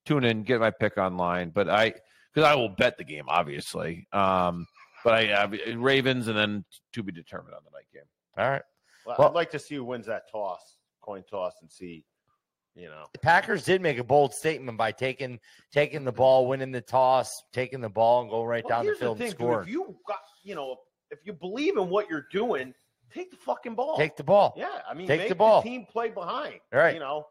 tune 0.05 0.23
in, 0.23 0.43
get 0.43 0.59
my 0.59 0.69
pick 0.69 0.97
online, 0.99 1.49
but 1.49 1.67
I 1.67 1.93
because 2.33 2.47
I 2.47 2.53
will 2.53 2.69
bet 2.69 2.97
the 2.99 3.03
game, 3.03 3.25
obviously. 3.27 4.07
Um, 4.13 4.67
but 5.03 5.13
I 5.13 5.25
have 5.25 5.53
Ravens 5.75 6.27
and 6.27 6.37
then 6.37 6.65
to 6.93 7.03
be 7.03 7.11
determined 7.11 7.53
on 7.55 7.61
the 7.63 7.71
night 7.71 7.85
game. 7.93 8.03
All 8.37 8.49
right. 8.49 8.61
Well, 9.05 9.15
Well- 9.19 9.27
I'd 9.29 9.33
like 9.35 9.51
to 9.51 9.59
see 9.59 9.75
who 9.75 9.83
wins 9.85 10.05
that 10.07 10.23
toss, 10.31 10.77
coin 11.01 11.23
toss, 11.29 11.53
and 11.61 11.71
see. 11.71 12.05
You 12.75 12.87
know, 12.87 13.07
The 13.13 13.19
Packers 13.19 13.65
did 13.65 13.81
make 13.81 13.97
a 13.97 14.03
bold 14.03 14.33
statement 14.33 14.77
by 14.77 14.91
taking 14.91 15.39
taking 15.71 16.05
the 16.05 16.11
ball, 16.11 16.47
winning 16.47 16.71
the 16.71 16.79
toss, 16.81 17.43
taking 17.51 17.81
the 17.81 17.89
ball, 17.89 18.21
and 18.21 18.29
go 18.29 18.43
right 18.43 18.63
Well, 18.63 18.69
down 18.69 18.85
the 18.85 18.89
here's 18.91 18.99
field 18.99 19.17
thing, 19.17 19.27
and 19.29 19.37
dude, 19.37 19.45
score. 19.47 19.61
if 19.63 19.67
you 19.67 19.97
got, 20.07 20.19
you 20.43 20.55
know, 20.55 20.77
if 21.11 21.19
you 21.25 21.33
believe 21.33 21.77
in 21.77 21.89
what 21.89 22.09
you're 22.09 22.27
doing, 22.31 22.73
take 23.11 23.31
the 23.31 23.37
fucking 23.37 23.75
ball. 23.75 23.97
Take 23.97 24.15
the 24.15 24.23
ball. 24.23 24.53
yeah, 24.55 24.81
I 24.87 24.93
mean, 24.93 25.07
take 25.07 25.21
make 25.21 25.29
the 25.29 25.35
ball. 25.35 25.61
team 25.63 25.87
play 25.87 26.09
behind. 26.09 26.59
All 26.71 26.79
right. 26.79 26.93
You 26.93 26.99
know, 27.01 27.25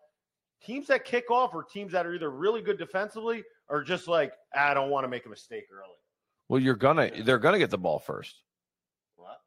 teams 0.61 0.89
that 0.89 1.05
kick 1.05 1.31
off 1.31 1.55
are 1.55 1.63
teams 1.63 1.93
that 1.93 2.05
are 2.05 2.13
either 2.13 2.31
really 2.31 2.61
good 2.61 2.77
defensively 2.77 3.45
or 3.69 3.83
just 3.83 4.07
like 4.09 4.33
"Ah, 4.55 4.71
I 4.73 4.75
don't 4.75 4.91
want 4.91 5.05
to 5.05 5.09
make 5.09 5.25
a 5.25 5.29
mistake 5.31 5.65
early. 5.73 5.95
Well, 6.49 6.61
you're 6.61 6.77
gonna 6.77 7.11
they're 7.23 7.39
gonna 7.39 7.59
get 7.59 7.71
the 7.71 7.79
ball 7.79 7.99
first. 7.99 8.35
What? 9.17 9.39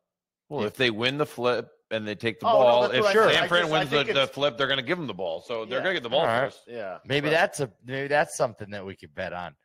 Well, 0.49 0.63
if 0.65 0.75
they 0.75 0.89
win 0.91 1.17
the 1.17 1.25
flip 1.25 1.69
and 1.89 2.07
they 2.07 2.15
take 2.15 2.39
the 2.39 2.47
Oh, 2.47 2.51
ball, 2.53 2.81
that's 2.83 2.93
if 2.95 3.01
what 3.03 3.09
I 3.17 3.25
said. 3.31 3.33
San 3.39 3.47
Fran 3.49 3.61
just- 3.63 3.71
wins 3.71 3.89
the, 3.89 4.13
the 4.13 4.27
flip, 4.27 4.57
they're 4.57 4.67
going 4.67 4.77
to 4.79 4.83
give 4.85 4.97
them 4.97 5.07
the 5.07 5.13
ball. 5.13 5.41
So 5.41 5.65
they're 5.65 5.79
Yeah. 5.79 5.83
going 5.83 5.95
to 5.95 5.99
get 5.99 6.03
the 6.03 6.09
ball 6.09 6.21
All 6.21 6.27
right. 6.27 6.45
first. 6.51 6.61
Yeah, 6.67 6.99
Maybe 7.05 7.27
but- 7.27 7.31
that's 7.31 7.59
a 7.59 7.71
maybe 7.85 8.07
that's 8.07 8.37
something 8.37 8.69
that 8.71 8.85
we 8.85 8.95
could 8.95 9.13
bet 9.15 9.33
on. 9.33 9.55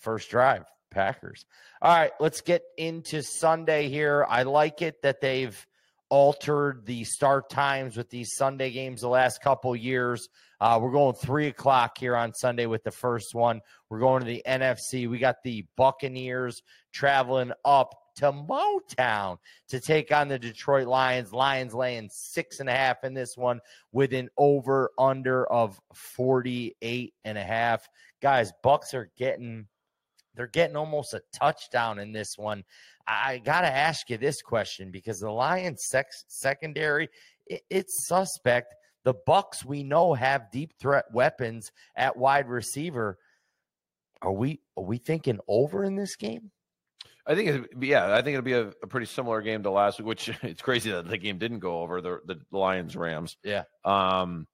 First 0.00 0.28
drive, 0.30 0.64
Packers. 0.90 1.46
All 1.80 1.94
right, 1.94 2.12
let's 2.20 2.42
get 2.42 2.62
into 2.76 3.22
Sunday 3.22 3.88
here. 3.88 4.26
I 4.28 4.42
like 4.42 4.82
it 4.82 5.00
that 5.02 5.20
they've 5.22 5.66
altered 6.10 6.84
the 6.84 7.04
start 7.04 7.48
times 7.48 7.96
with 7.96 8.10
these 8.10 8.34
Sunday 8.36 8.70
games 8.70 9.00
the 9.00 9.08
last 9.08 9.40
couple 9.40 9.74
years. 9.74 10.28
Uh, 10.64 10.78
we're 10.78 10.90
going 10.90 11.14
three 11.14 11.48
o'clock 11.48 11.98
here 11.98 12.16
on 12.16 12.32
Sunday 12.32 12.64
with 12.64 12.82
the 12.84 12.90
first 12.90 13.34
one. 13.34 13.60
We're 13.90 13.98
going 13.98 14.20
to 14.20 14.26
the 14.26 14.42
NFC. 14.48 15.06
We 15.06 15.18
got 15.18 15.42
the 15.44 15.66
Buccaneers 15.76 16.62
traveling 16.90 17.52
up 17.66 17.94
to 18.16 18.32
Motown 18.32 19.36
to 19.68 19.78
take 19.78 20.10
on 20.10 20.28
the 20.28 20.38
Detroit 20.38 20.86
Lions. 20.86 21.34
Lions 21.34 21.74
laying 21.74 22.08
six 22.10 22.60
and 22.60 22.70
a 22.70 22.72
half 22.72 23.04
in 23.04 23.12
this 23.12 23.36
one 23.36 23.60
with 23.92 24.14
an 24.14 24.30
over 24.38 24.90
under 24.98 25.44
of 25.52 25.78
48 25.92 27.12
and 27.26 27.36
a 27.36 27.44
half. 27.44 27.86
Guys, 28.22 28.50
Bucks 28.62 28.94
are 28.94 29.10
getting 29.18 29.66
they're 30.34 30.46
getting 30.46 30.76
almost 30.76 31.12
a 31.12 31.20
touchdown 31.34 31.98
in 31.98 32.10
this 32.10 32.38
one. 32.38 32.64
I 33.06 33.36
got 33.36 33.60
to 33.60 33.70
ask 33.70 34.08
you 34.08 34.16
this 34.16 34.40
question 34.40 34.90
because 34.90 35.20
the 35.20 35.30
Lions 35.30 35.84
sex, 35.90 36.24
secondary 36.28 37.10
it, 37.48 37.60
it's 37.68 38.06
suspect. 38.06 38.74
The 39.04 39.14
Bucks 39.26 39.64
we 39.64 39.82
know 39.82 40.14
have 40.14 40.50
deep 40.50 40.72
threat 40.78 41.04
weapons 41.12 41.70
at 41.94 42.16
wide 42.16 42.48
receiver. 42.48 43.18
Are 44.22 44.32
we 44.32 44.60
are 44.76 44.84
we 44.84 44.98
thinking 44.98 45.38
over 45.46 45.84
in 45.84 45.96
this 45.96 46.16
game? 46.16 46.50
I 47.26 47.34
think, 47.34 47.48
it, 47.48 47.70
yeah, 47.80 48.12
I 48.14 48.20
think 48.20 48.34
it'll 48.34 48.42
be 48.44 48.52
a, 48.52 48.68
a 48.82 48.86
pretty 48.86 49.06
similar 49.06 49.40
game 49.40 49.62
to 49.62 49.70
last 49.70 49.98
week. 49.98 50.06
Which 50.06 50.28
it's 50.42 50.62
crazy 50.62 50.90
that 50.90 51.08
the 51.08 51.18
game 51.18 51.38
didn't 51.38 51.60
go 51.60 51.80
over 51.80 52.00
the 52.00 52.20
the 52.26 52.38
Lions 52.50 52.96
Rams. 52.96 53.36
Yeah. 53.44 53.64
Um. 53.84 54.46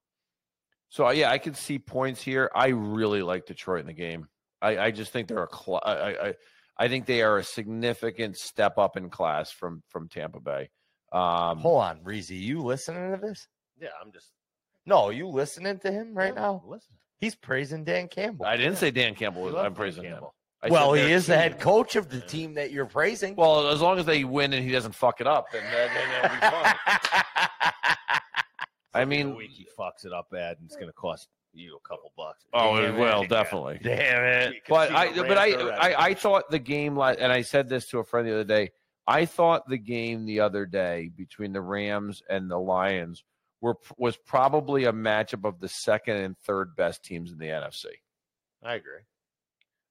So 0.89 1.09
yeah, 1.11 1.31
I 1.31 1.39
can 1.39 1.55
see 1.55 1.79
points 1.79 2.21
here. 2.21 2.51
I 2.55 2.69
really 2.69 3.23
like 3.23 3.47
Detroit 3.47 3.81
in 3.81 3.87
the 3.87 3.93
game. 3.93 4.27
I, 4.61 4.77
I 4.79 4.91
just 4.91 5.13
think 5.13 5.29
they're 5.29 5.45
a 5.45 5.49
cl- 5.57 5.83
I, 5.85 5.93
I 5.93 6.29
I- 6.29 6.35
I 6.79 6.89
think 6.89 7.05
they 7.05 7.21
are 7.21 7.37
a 7.37 7.45
significant 7.45 8.39
step 8.39 8.79
up 8.79 8.97
in 8.97 9.11
class 9.11 9.51
from 9.53 9.83
from 9.91 10.09
Tampa 10.09 10.41
Bay. 10.41 10.71
Um, 11.13 11.59
Hold 11.59 11.83
on, 11.83 12.01
Reezy, 12.01 12.41
you 12.41 12.63
listening 12.63 13.13
to 13.13 13.19
this? 13.21 13.47
yeah. 13.79 13.89
I'm 14.03 14.11
just 14.13 14.33
No, 14.87 15.05
are 15.07 15.13
you 15.13 15.29
listening 15.29 15.79
to 15.81 15.93
him 15.93 16.15
right 16.15 16.33
yeah, 16.35 16.41
now? 16.41 16.63
Listen, 16.67 16.95
He's 17.21 17.35
praising 17.35 17.85
Dan 17.85 18.09
Campbell. 18.09 18.47
I 18.47 18.57
didn't 18.57 18.77
say 18.77 18.91
Dan 18.91 19.15
Campbell 19.15 19.43
was. 19.43 19.55
I'm 19.55 19.65
Dan 19.65 19.75
praising 19.75 20.05
him. 20.05 20.13
Campbell. 20.13 20.35
I 20.63 20.69
well, 20.69 20.93
he 20.93 21.03
their 21.03 21.17
is 21.17 21.27
the 21.27 21.37
head 21.37 21.59
coach 21.59 21.97
of 21.97 22.09
the 22.11 22.19
Yeah. 22.19 22.27
team 22.27 22.55
that 22.55 22.71
you're 22.71 22.87
praising. 22.87 23.35
Well, 23.35 23.69
as 23.69 23.81
long 23.81 23.99
as 23.99 24.07
they 24.07 24.25
win 24.25 24.53
and 24.53 24.65
he 24.65 24.71
doesn't 24.73 24.95
fuck 24.95 25.21
it 25.21 25.27
up, 25.27 25.47
then, 25.53 25.63
then 25.71 26.25
it'll 26.25 26.35
be 26.37 26.41
fun. 26.41 26.75
I 28.93 29.05
mean, 29.05 29.37
week 29.37 29.51
he 29.53 29.67
fucks 29.79 30.05
it 30.05 30.13
up 30.13 30.29
bad, 30.31 30.59
and 30.59 30.67
it's 30.67 30.75
going 30.77 30.89
to 30.89 30.93
cost 30.93 31.29
you 31.53 31.77
a 31.83 31.89
couple 31.89 32.13
bucks. 32.17 32.45
oh, 32.53 32.77
Damn 32.81 32.95
it 32.95 32.99
will 32.99 33.25
definitely. 33.25 33.79
Damn 33.83 34.25
it. 34.53 34.63
But 34.69 34.91
I, 34.93 35.13
but 35.15 35.39
I, 35.39 35.53
I, 35.53 36.05
I 36.07 36.15
thought 36.15 36.51
the 36.51 36.59
game, 36.59 36.97
la- 36.97 37.15
and 37.19 37.33
I 37.33 37.43
said 37.43 37.69
this 37.69 37.87
to 37.89 37.99
a 37.99 38.05
friend 38.05 38.27
the 38.27 38.33
other 38.33 38.45
day. 38.45 38.71
I 39.07 39.25
thought 39.27 39.69
the 39.69 39.79
game 39.79 40.25
the 40.27 40.41
other 40.41 40.67
day 40.67 41.11
between 41.17 41.53
the 41.53 41.61
Rams 41.61 42.23
and 42.29 42.51
the 42.51 42.59
Lions 42.59 43.25
were 43.61 43.77
was 43.97 44.17
probably 44.17 44.85
a 44.85 44.93
matchup 44.93 45.45
of 45.45 45.61
the 45.61 45.69
second 45.69 46.17
and 46.17 46.39
third 46.39 46.75
best 46.77 47.05
teams 47.05 47.33
in 47.33 47.39
the 47.39 47.47
NFC. 47.47 47.87
I 48.63 48.75
agree. 48.75 49.01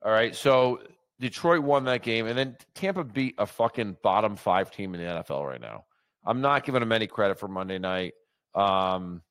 All 0.04 0.12
right, 0.12 0.36
so 0.36 0.80
Detroit 1.20 1.62
won 1.62 1.84
that 1.86 2.02
game, 2.04 2.28
and 2.28 2.38
then 2.38 2.56
Tampa 2.74 3.04
beat 3.04 3.36
a 3.38 3.46
fucking 3.46 3.98
bottom 4.02 4.36
five 4.36 4.72
team 4.72 4.96
in 4.96 5.02
the 5.02 5.08
NFL 5.08 5.46
right 5.46 5.60
now. 5.62 5.86
I'm 6.26 6.42
not 6.42 6.64
giving 6.66 6.80
them 6.80 6.92
any 6.92 7.08
credit 7.08 7.38
for 7.40 7.48
Monday 7.48 7.80
night. 7.80 8.14
Um, 8.56 9.22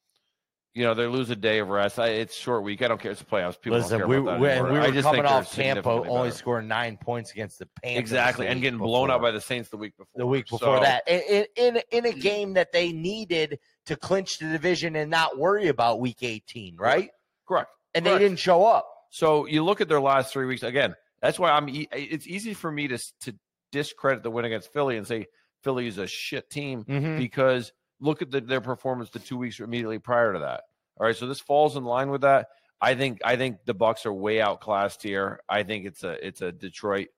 you 0.74 0.84
know, 0.84 0.94
they 0.94 1.06
lose 1.06 1.30
a 1.30 1.36
day 1.36 1.58
of 1.58 1.68
rest. 1.70 1.98
I, 1.98 2.08
it's 2.08 2.34
short 2.36 2.62
week. 2.62 2.82
I 2.82 2.88
don't 2.88 3.00
care. 3.00 3.10
It's 3.10 3.20
the 3.20 3.26
playoffs. 3.26 3.60
People 3.60 3.78
Listen, 3.78 4.00
don't 4.00 4.08
we, 4.08 4.16
about 4.18 4.32
that 4.32 4.40
we, 4.40 4.48
anymore. 4.48 4.72
we 4.72 4.78
I 4.78 4.86
were 4.88 4.92
just 4.92 5.04
coming 5.08 5.24
off 5.24 5.52
Tampa 5.52 5.90
only 5.90 6.28
better. 6.28 6.30
scoring 6.36 6.68
nine 6.68 6.96
points 6.98 7.32
against 7.32 7.58
the 7.58 7.68
Panthers. 7.82 7.98
exactly, 7.98 8.44
the 8.46 8.50
and 8.52 8.58
week 8.58 8.62
getting 8.64 8.78
blown 8.78 9.10
out 9.10 9.20
by 9.20 9.30
the 9.30 9.40
Saints 9.40 9.70
the 9.70 9.76
week 9.76 9.96
before. 9.96 10.12
the 10.14 10.26
week 10.26 10.44
before 10.48 10.76
So- 10.76 10.80
that. 10.82 11.02
In, 11.08 11.46
in 11.56 11.80
in 11.90 12.06
a 12.06 12.12
game 12.12 12.52
that 12.54 12.72
they 12.72 12.92
needed 12.92 13.58
to 13.88 13.96
clinch 13.96 14.38
the 14.38 14.48
division 14.48 14.96
and 14.96 15.10
not 15.10 15.36
worry 15.38 15.68
about 15.68 16.00
Week 16.00 16.22
18, 16.22 16.76
right? 16.76 17.10
correct. 17.46 17.70
And 17.94 18.04
they 18.06 18.18
didn't 18.18 18.38
show 18.38 18.64
up. 18.64 18.86
So 19.10 19.46
you 19.46 19.64
look 19.64 19.80
at 19.80 19.88
their 19.88 20.00
last 20.00 20.32
three 20.32 20.46
weeks 20.46 20.62
again. 20.62 20.94
That's 21.20 21.38
why 21.38 21.50
I'm. 21.50 21.68
e- 21.68 21.88
It's 21.92 22.26
easy 22.26 22.54
for 22.54 22.70
me 22.70 22.88
to 22.88 22.98
to 23.22 23.34
discredit 23.72 24.22
the 24.22 24.30
win 24.30 24.44
against 24.44 24.72
Philly 24.72 24.96
and 24.96 25.06
say 25.06 25.26
Philly 25.64 25.86
is 25.86 25.98
a 25.98 26.06
shit 26.06 26.48
team 26.50 26.84
Mm-hmm. 26.84 27.18
because 27.18 27.72
look 28.00 28.22
at 28.22 28.30
the, 28.30 28.40
their 28.40 28.60
performance 28.60 29.10
the 29.10 29.18
two 29.18 29.36
weeks 29.36 29.58
immediately 29.60 29.98
prior 29.98 30.32
to 30.34 30.38
that. 30.40 30.62
All 30.98 31.06
right, 31.06 31.16
so 31.16 31.26
this 31.26 31.40
falls 31.40 31.76
in 31.76 31.84
line 31.84 32.10
with 32.10 32.20
that. 32.20 32.48
I 32.80 32.94
think 32.94 33.20
I 33.24 33.36
think 33.36 33.64
the 33.64 33.74
Bucks 33.74 34.04
are 34.06 34.12
way 34.12 34.40
outclassed 34.40 35.02
here. 35.02 35.40
I 35.48 35.62
think 35.64 35.86
it's 35.86 36.04
a 36.04 36.24
it's 36.24 36.42
a 36.42 36.52
Detroit. 36.52 37.08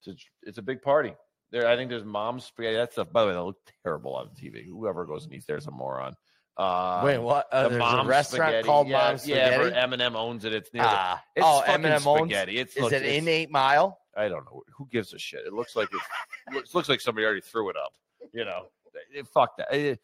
It's 0.00 0.08
a, 0.08 0.48
it's 0.48 0.58
a 0.58 0.62
big 0.62 0.82
party. 0.82 1.14
There, 1.52 1.66
I 1.68 1.76
think 1.76 1.90
there's 1.90 2.04
mom's 2.04 2.44
spaghetti. 2.44 2.76
That 2.76 2.92
stuff, 2.92 3.12
by 3.12 3.22
the 3.22 3.28
way, 3.28 3.32
that 3.34 3.42
looked 3.42 3.72
terrible 3.84 4.14
on 4.16 4.28
TV. 4.30 4.64
Whoever 4.66 5.06
goes 5.06 5.24
and 5.24 5.32
eats 5.34 5.46
there's 5.46 5.66
a 5.66 5.70
moron. 5.70 6.14
Uh, 6.56 7.02
Wait, 7.04 7.18
what? 7.18 7.46
Uh, 7.52 7.68
the 7.68 7.78
mom's 7.78 8.06
a 8.06 8.08
restaurant 8.08 8.48
spaghetti. 8.50 8.66
called 8.66 8.88
yeah, 8.88 8.98
Mom's 9.08 9.28
Yeah, 9.28 9.46
Spaghetti. 9.50 9.62
where 9.72 9.86
Eminem 9.86 10.14
owns 10.14 10.44
it. 10.44 10.52
It's 10.54 10.72
near. 10.72 10.82
the, 10.82 10.88
Ah, 10.90 11.22
it's 11.36 11.46
oh, 11.46 11.62
Eminem 11.66 12.06
owns. 12.06 12.20
spaghetti. 12.30 12.58
It's 12.58 12.74
Is 12.76 12.82
looks- 12.82 12.94
it 12.94 13.02
in 13.04 13.28
Eight 13.28 13.50
Mile? 13.50 13.98
I 14.16 14.28
don't 14.28 14.44
know. 14.46 14.62
Who 14.76 14.88
gives 14.90 15.12
a 15.12 15.18
shit? 15.18 15.40
It 15.46 15.52
looks 15.52 15.76
like 15.76 15.88
it 15.92 16.54
looks, 16.54 16.74
looks 16.74 16.88
like 16.88 17.00
somebody 17.02 17.26
already 17.26 17.42
threw 17.42 17.68
it 17.70 17.76
up. 17.76 17.92
You 18.32 18.44
know, 18.46 18.66
It- 19.12 19.26
fuck 19.28 19.56
that. 19.58 19.72
It- 19.74 20.00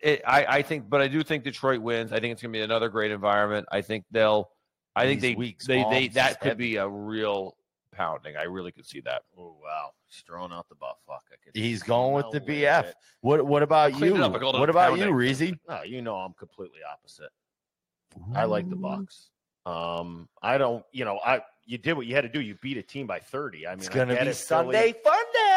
it- 0.00 0.22
I, 0.26 0.46
I 0.58 0.62
think, 0.62 0.88
but 0.88 1.00
I 1.02 1.08
do 1.08 1.22
think 1.24 1.42
Detroit 1.42 1.80
wins. 1.80 2.12
I 2.12 2.20
think 2.20 2.32
it's 2.32 2.40
going 2.42 2.52
to 2.52 2.58
be 2.58 2.62
another 2.62 2.88
great 2.88 3.10
environment. 3.10 3.66
I 3.72 3.80
think 3.80 4.04
they'll. 4.12 4.50
I 4.94 5.04
think 5.06 5.20
These 5.20 5.30
they 5.32 5.34
weeks 5.34 5.66
they, 5.66 5.82
they 5.90 6.08
that 6.08 6.40
could 6.40 6.56
be 6.56 6.76
a 6.76 6.88
real 6.88 7.55
pounding. 7.96 8.36
I 8.36 8.42
really 8.44 8.72
could 8.72 8.86
see 8.86 9.00
that. 9.00 9.22
Oh 9.38 9.56
wow, 9.62 9.90
he's 10.08 10.22
throwing 10.26 10.52
out 10.52 10.68
the 10.68 10.74
butt 10.74 10.96
fuck. 11.06 11.22
He's 11.54 11.82
going 11.82 12.14
with 12.14 12.30
the 12.32 12.40
BF. 12.40 12.84
it. 12.90 12.94
What 13.20 13.46
What 13.46 13.62
about 13.62 13.98
you? 13.98 14.14
it 14.16 14.20
up, 14.20 14.34
I 14.34 14.38
called 14.38 14.56
it 14.56 14.60
What 14.60 14.68
a 14.68 14.72
about 14.72 14.98
you, 14.98 15.04
pounding. 15.06 15.14
Reezy? 15.14 15.58
No, 15.68 15.82
you 15.82 16.02
know 16.02 16.16
I'm 16.16 16.34
completely 16.34 16.80
opposite. 16.90 17.30
I 18.34 18.44
like 18.44 18.68
the 18.70 18.76
Bucks. 18.76 19.30
Um, 19.66 20.28
I 20.42 20.58
don't. 20.58 20.84
You 20.92 21.04
know, 21.04 21.18
I 21.24 21.42
you 21.64 21.76
did 21.78 21.94
what 21.94 22.06
you 22.06 22.14
had 22.14 22.20
to 22.22 22.28
do. 22.28 22.40
You 22.40 22.54
beat 22.62 22.76
a 22.76 22.82
team 22.82 23.06
by 23.08 23.18
30. 23.18 23.66
I 23.66 23.70
mean, 23.70 23.78
It's 23.80 23.88
gonna 23.88 24.14
get 24.14 24.24
be 24.24 24.30
it, 24.30 24.36
Philly- 24.36 24.74
Sunday 24.74 24.92
Funday. 24.92 25.52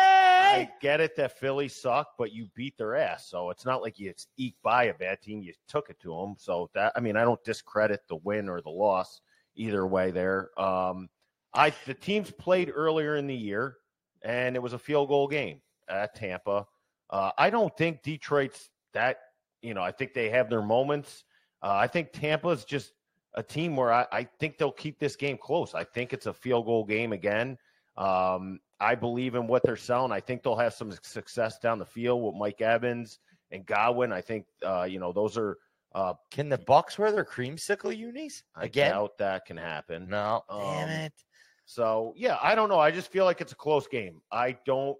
I 0.51 0.69
get 0.81 0.99
it 0.99 1.15
that 1.17 1.37
Philly 1.39 1.67
sucked, 1.67 2.17
but 2.17 2.31
you 2.33 2.47
beat 2.55 2.75
their 2.77 2.95
ass. 2.95 3.29
So 3.29 3.51
it's 3.51 3.65
not 3.65 3.83
like 3.83 3.99
you 3.99 4.11
eked 4.37 4.61
by 4.63 4.85
a 4.85 4.93
bad 4.95 5.21
team. 5.21 5.43
You 5.43 5.53
took 5.67 5.89
it 5.91 5.99
to 5.99 6.09
them. 6.09 6.35
So 6.39 6.69
that 6.73 6.91
I 6.95 6.99
mean, 7.01 7.15
I 7.15 7.21
don't 7.23 7.41
discredit 7.43 8.01
the 8.07 8.15
win 8.15 8.49
or 8.49 8.61
the 8.61 8.71
loss 8.71 9.21
either 9.55 9.85
way. 9.85 10.09
There, 10.09 10.49
um, 10.59 11.07
I 11.53 11.73
the 11.85 11.93
teams 11.93 12.31
played 12.31 12.71
earlier 12.73 13.15
in 13.15 13.27
the 13.27 13.35
year, 13.35 13.77
and 14.21 14.55
it 14.55 14.59
was 14.61 14.73
a 14.73 14.79
field 14.79 15.09
goal 15.09 15.27
game 15.27 15.61
at 15.89 16.15
Tampa. 16.15 16.65
Uh, 17.09 17.31
I 17.37 17.49
don't 17.49 17.75
think 17.77 18.03
Detroit's 18.03 18.69
that. 18.93 19.17
You 19.61 19.73
know, 19.73 19.81
I 19.81 19.91
think 19.91 20.13
they 20.13 20.29
have 20.29 20.49
their 20.49 20.61
moments. 20.61 21.23
Uh, 21.61 21.73
I 21.75 21.87
think 21.87 22.13
Tampa's 22.13 22.63
just 22.63 22.93
a 23.33 23.43
team 23.43 23.75
where 23.75 23.91
I, 23.91 24.05
I 24.11 24.23
think 24.39 24.57
they'll 24.57 24.71
keep 24.71 24.99
this 24.99 25.15
game 25.15 25.37
close. 25.37 25.73
I 25.75 25.83
think 25.83 26.13
it's 26.13 26.27
a 26.27 26.33
field 26.33 26.65
goal 26.65 26.85
game 26.85 27.11
again. 27.11 27.57
Um, 27.97 28.59
I 28.79 28.95
believe 28.95 29.35
in 29.35 29.47
what 29.47 29.61
they're 29.63 29.75
selling. 29.75 30.11
I 30.13 30.21
think 30.21 30.43
they'll 30.43 30.55
have 30.55 30.73
some 30.73 30.93
success 31.03 31.59
down 31.59 31.79
the 31.79 31.85
field 31.85 32.23
with 32.23 32.35
Mike 32.35 32.61
Evans 32.61 33.19
and 33.51 33.65
Godwin. 33.65 34.13
I 34.13 34.21
think 34.21 34.45
uh, 34.65 34.83
you 34.83 34.99
know 34.99 35.11
those 35.11 35.37
are. 35.37 35.57
Uh, 35.95 36.13
Can 36.29 36.49
the 36.49 36.57
Bucks 36.59 36.99
wear 36.99 37.11
their 37.11 37.25
creamsicle 37.25 37.97
unis 37.97 38.43
again? 38.55 38.91
I 38.91 38.93
doubt 38.93 39.17
that 39.17 39.45
can 39.45 39.57
happen. 39.57 40.07
No, 40.07 40.43
Um, 40.47 40.61
damn 40.61 40.89
it. 40.89 41.13
So 41.69 42.15
yeah, 42.17 42.35
I 42.41 42.55
don't 42.55 42.67
know. 42.67 42.79
I 42.79 42.89
just 42.89 43.11
feel 43.11 43.25
like 43.25 43.41
it's 43.41 43.51
a 43.51 43.55
close 43.55 43.85
game. 43.85 44.21
I 44.31 44.57
don't. 44.65 44.97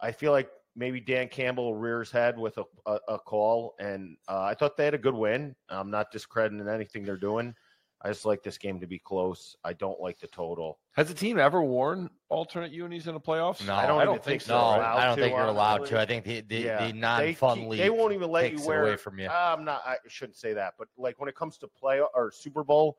I 0.00 0.12
feel 0.12 0.32
like 0.32 0.48
maybe 0.74 0.98
Dan 0.98 1.28
Campbell 1.28 1.74
rears 1.74 2.10
head 2.10 2.38
with 2.38 2.56
a, 2.56 2.64
a, 2.86 2.98
a 3.08 3.18
call, 3.18 3.74
and 3.78 4.16
uh, 4.26 4.40
I 4.40 4.54
thought 4.54 4.78
they 4.78 4.86
had 4.86 4.94
a 4.94 4.98
good 4.98 5.14
win. 5.14 5.54
I'm 5.68 5.90
not 5.90 6.10
discrediting 6.10 6.66
anything 6.66 7.04
they're 7.04 7.18
doing. 7.18 7.54
I 8.00 8.08
just 8.08 8.24
like 8.24 8.42
this 8.42 8.56
game 8.56 8.80
to 8.80 8.86
be 8.86 8.98
close. 8.98 9.56
I 9.62 9.74
don't 9.74 10.00
like 10.00 10.18
the 10.18 10.26
total. 10.28 10.78
Has 10.92 11.08
the 11.08 11.14
team 11.14 11.38
ever 11.38 11.62
worn 11.62 12.08
alternate 12.30 12.70
unis 12.72 13.06
in 13.08 13.12
the 13.14 13.20
playoffs? 13.20 13.66
No, 13.66 13.74
I 13.74 13.86
don't 13.86 14.00
I 14.00 14.06
don't 14.06 14.14
think 14.14 14.40
think 14.40 14.42
so. 14.42 14.54
No, 14.54 14.64
I 14.64 15.04
don't 15.04 15.16
to, 15.16 15.22
think 15.22 15.36
you're 15.36 15.44
allowed 15.44 15.80
honestly. 15.80 15.96
to. 15.96 16.00
I 16.00 16.06
think 16.06 16.24
the 16.24 16.40
the, 16.42 16.56
Yeah. 16.56 16.86
the 16.86 16.92
They 16.92 16.98
non-fun 16.98 17.58
keep- 17.58 17.68
league 17.68 17.80
They 17.80 17.90
won't 17.90 18.14
even 18.14 18.30
let 18.30 18.42
takes 18.42 18.60
you 18.60 18.64
it 18.64 18.68
wear. 18.68 18.82
away 18.84 18.96
from 18.96 19.18
you. 19.18 19.28
I'm 19.28 19.64
not. 19.66 19.82
I 19.84 19.96
shouldn't 20.08 20.36
say 20.38 20.54
that, 20.54 20.74
but 20.78 20.88
like 20.96 21.20
when 21.20 21.28
it 21.28 21.34
comes 21.36 21.58
to 21.58 21.68
play 21.68 22.00
or 22.14 22.30
Super 22.32 22.64
Bowl, 22.64 22.96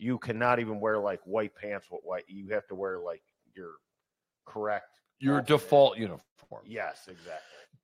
you 0.00 0.18
cannot 0.18 0.58
even 0.60 0.80
wear 0.80 0.98
like 0.98 1.20
white 1.24 1.54
pants 1.54 1.86
with 1.90 2.00
white. 2.02 2.24
You 2.28 2.48
have 2.54 2.66
to 2.68 2.74
wear 2.74 2.98
like 2.98 3.22
your 3.54 3.72
correct. 4.46 4.86
Your 5.18 5.40
default 5.42 5.98
uniform. 5.98 6.62
Yes, 6.64 7.02
exactly. 7.06 7.34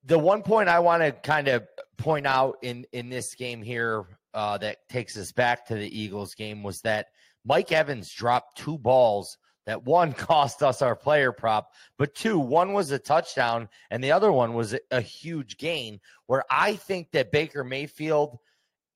the 0.05 0.17
one 0.17 0.41
point 0.41 0.69
I 0.69 0.79
want 0.79 1.03
to 1.03 1.11
kind 1.11 1.47
of 1.47 1.67
point 1.97 2.25
out 2.25 2.57
in 2.63 2.85
in 2.91 3.09
this 3.09 3.35
game 3.35 3.61
here 3.61 4.05
uh, 4.33 4.57
that 4.57 4.77
takes 4.89 5.15
us 5.17 5.31
back 5.31 5.65
to 5.67 5.75
the 5.75 5.99
Eagles 5.99 6.33
game 6.35 6.63
was 6.63 6.81
that 6.81 7.07
Mike 7.45 7.71
Evans 7.71 8.11
dropped 8.11 8.57
two 8.57 8.77
balls 8.77 9.37
that 9.67 9.83
one 9.83 10.13
cost 10.13 10.63
us 10.63 10.81
our 10.81 10.95
player 10.95 11.31
prop, 11.31 11.71
but 11.97 12.15
two, 12.15 12.39
one 12.39 12.73
was 12.73 12.89
a 12.91 12.99
touchdown 12.99 13.69
and 13.91 14.03
the 14.03 14.11
other 14.11 14.31
one 14.31 14.53
was 14.53 14.75
a 14.91 15.01
huge 15.01 15.57
gain. 15.57 15.99
Where 16.25 16.43
I 16.49 16.75
think 16.75 17.11
that 17.11 17.31
Baker 17.31 17.63
Mayfield 17.63 18.37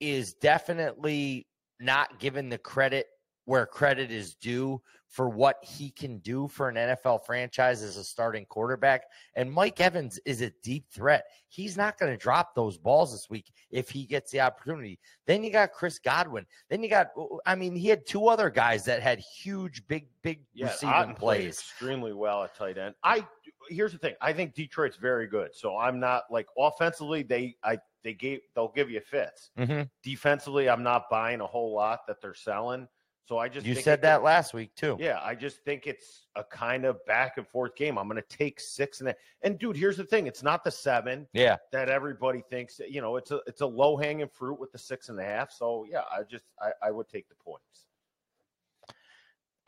is 0.00 0.34
definitely 0.34 1.46
not 1.78 2.18
given 2.18 2.48
the 2.48 2.58
credit 2.58 3.06
where 3.44 3.66
credit 3.66 4.10
is 4.10 4.34
due 4.34 4.80
for 5.08 5.28
what 5.28 5.62
he 5.62 5.90
can 5.90 6.18
do 6.20 6.48
for 6.48 6.70
an 6.70 6.76
NFL 6.76 7.26
franchise 7.26 7.82
as 7.82 7.98
a 7.98 8.04
starting 8.04 8.46
quarterback. 8.46 9.02
And 9.34 9.52
Mike 9.52 9.78
Evans 9.78 10.18
is 10.24 10.40
a 10.40 10.50
deep 10.62 10.86
threat. 10.90 11.24
He's 11.48 11.76
not 11.76 11.98
going 11.98 12.10
to 12.10 12.16
drop 12.16 12.54
those 12.54 12.78
balls 12.78 13.12
this 13.12 13.28
week 13.28 13.52
if 13.70 13.90
he 13.90 14.06
gets 14.06 14.30
the 14.30 14.40
opportunity. 14.40 14.98
Then 15.26 15.44
you 15.44 15.50
got 15.50 15.72
Chris 15.72 15.98
Godwin. 15.98 16.46
Then 16.70 16.82
you 16.82 16.88
got, 16.88 17.08
I 17.44 17.54
mean, 17.56 17.76
he 17.76 17.88
had 17.88 18.06
two 18.06 18.28
other 18.28 18.48
guys 18.48 18.86
that 18.86 19.02
had 19.02 19.18
huge, 19.18 19.86
big, 19.86 20.06
big 20.22 20.44
Yeah, 20.54 20.68
receiving 20.68 20.94
Otton 20.94 21.16
plays. 21.18 21.58
extremely 21.58 22.14
well 22.14 22.44
at 22.44 22.54
tight 22.54 22.78
end. 22.78 22.94
I 23.04 23.26
here's 23.68 23.92
the 23.92 23.98
thing. 23.98 24.14
I 24.20 24.32
think 24.32 24.54
Detroit's 24.54 24.96
very 24.96 25.26
good. 25.26 25.54
So 25.54 25.76
I'm 25.76 26.00
not 26.00 26.24
like 26.30 26.46
offensively. 26.58 27.22
They 27.22 27.56
I 27.62 27.78
they 28.02 28.14
gave 28.14 28.40
they'll 28.54 28.72
give 28.74 28.90
you 28.90 29.00
fits. 29.00 29.50
Mhm. 29.58 29.88
Defensively, 30.02 30.68
I'm 30.70 30.82
not 30.82 31.08
buying 31.10 31.40
a 31.40 31.46
whole 31.46 31.74
lot 31.74 32.06
that 32.08 32.20
they're 32.22 32.34
selling. 32.34 32.88
So 33.24 33.38
I 33.38 33.48
just 33.48 33.64
You 33.64 33.74
said 33.76 34.02
that 34.02 34.22
last 34.24 34.52
week 34.52 34.74
too. 34.74 34.96
Yeah, 34.98 35.20
I 35.22 35.34
just 35.36 35.58
think 35.64 35.86
it's 35.86 36.26
a 36.34 36.42
kind 36.42 36.84
of 36.84 37.04
back 37.06 37.38
and 37.38 37.46
forth 37.46 37.76
game. 37.76 37.96
I'm 37.96 38.08
going 38.08 38.20
to 38.20 38.36
take 38.36 38.58
six 38.58 38.98
and 39.00 39.10
a, 39.10 39.14
and 39.42 39.58
dude, 39.58 39.76
here's 39.76 39.96
the 39.96 40.04
thing: 40.04 40.26
it's 40.26 40.42
not 40.42 40.64
the 40.64 40.70
seven 40.72 41.28
Yeah. 41.32 41.56
that 41.70 41.88
everybody 41.88 42.42
thinks. 42.50 42.80
You 42.80 43.00
know, 43.00 43.16
it's 43.16 43.30
a 43.30 43.40
it's 43.46 43.60
a 43.60 43.66
low 43.66 43.96
hanging 43.96 44.28
fruit 44.28 44.58
with 44.58 44.72
the 44.72 44.78
six 44.78 45.08
and 45.08 45.18
a 45.20 45.24
half. 45.24 45.52
So 45.52 45.86
yeah, 45.88 46.02
I 46.12 46.24
just 46.24 46.44
I, 46.60 46.72
I 46.88 46.90
would 46.90 47.08
take 47.08 47.28
the 47.28 47.36
points. 47.36 47.86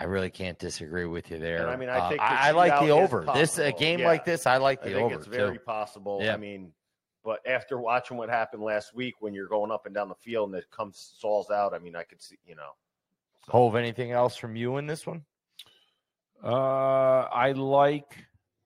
I 0.00 0.04
really 0.04 0.30
can't 0.30 0.58
disagree 0.58 1.04
with 1.04 1.30
you 1.30 1.38
there. 1.38 1.58
And 1.62 1.70
I 1.70 1.76
mean, 1.76 1.88
I 1.88 1.98
Uh, 1.98 2.08
think 2.08 2.20
the 2.20 2.24
I, 2.32 2.48
I 2.48 2.50
like 2.50 2.80
the 2.80 2.90
over. 2.90 3.24
This 3.34 3.58
a 3.58 3.70
game 3.70 4.00
Yeah. 4.00 4.08
like 4.08 4.24
this, 4.24 4.46
I 4.46 4.56
like 4.56 4.80
I 4.82 4.88
the 4.88 4.94
think 4.94 5.04
over 5.06 5.14
it's 5.14 5.26
very 5.26 5.58
too. 5.58 5.64
possible. 5.64 6.18
Yeah. 6.20 6.34
I 6.34 6.36
mean, 6.36 6.72
but 7.22 7.46
after 7.46 7.78
watching 7.78 8.16
what 8.16 8.28
happened 8.28 8.64
last 8.64 8.92
week 8.96 9.14
when 9.20 9.32
you're 9.32 9.46
going 9.46 9.70
up 9.70 9.86
and 9.86 9.94
down 9.94 10.08
the 10.08 10.16
field 10.16 10.48
and 10.50 10.58
it 10.58 10.68
comes 10.72 11.14
Saul's 11.20 11.50
out, 11.50 11.72
I 11.72 11.78
mean, 11.78 11.94
I 11.94 12.02
could 12.02 12.20
see, 12.20 12.38
you 12.44 12.56
know. 12.56 12.70
So- 13.46 13.52
Hove, 13.52 13.76
anything 13.76 14.12
else 14.12 14.36
from 14.36 14.56
you 14.56 14.76
in 14.78 14.86
this 14.86 15.06
one? 15.06 15.24
Uh, 16.42 17.22
I 17.32 17.52
like 17.52 18.16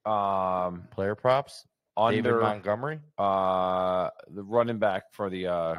um 0.05 0.85
Player 0.91 1.15
props. 1.15 1.65
David 1.97 2.27
under 2.33 2.41
Montgomery, 2.41 3.01
uh 3.19 4.11
the 4.29 4.43
running 4.45 4.79
back 4.79 5.13
for 5.13 5.29
the 5.31 5.49
uh 5.49 5.75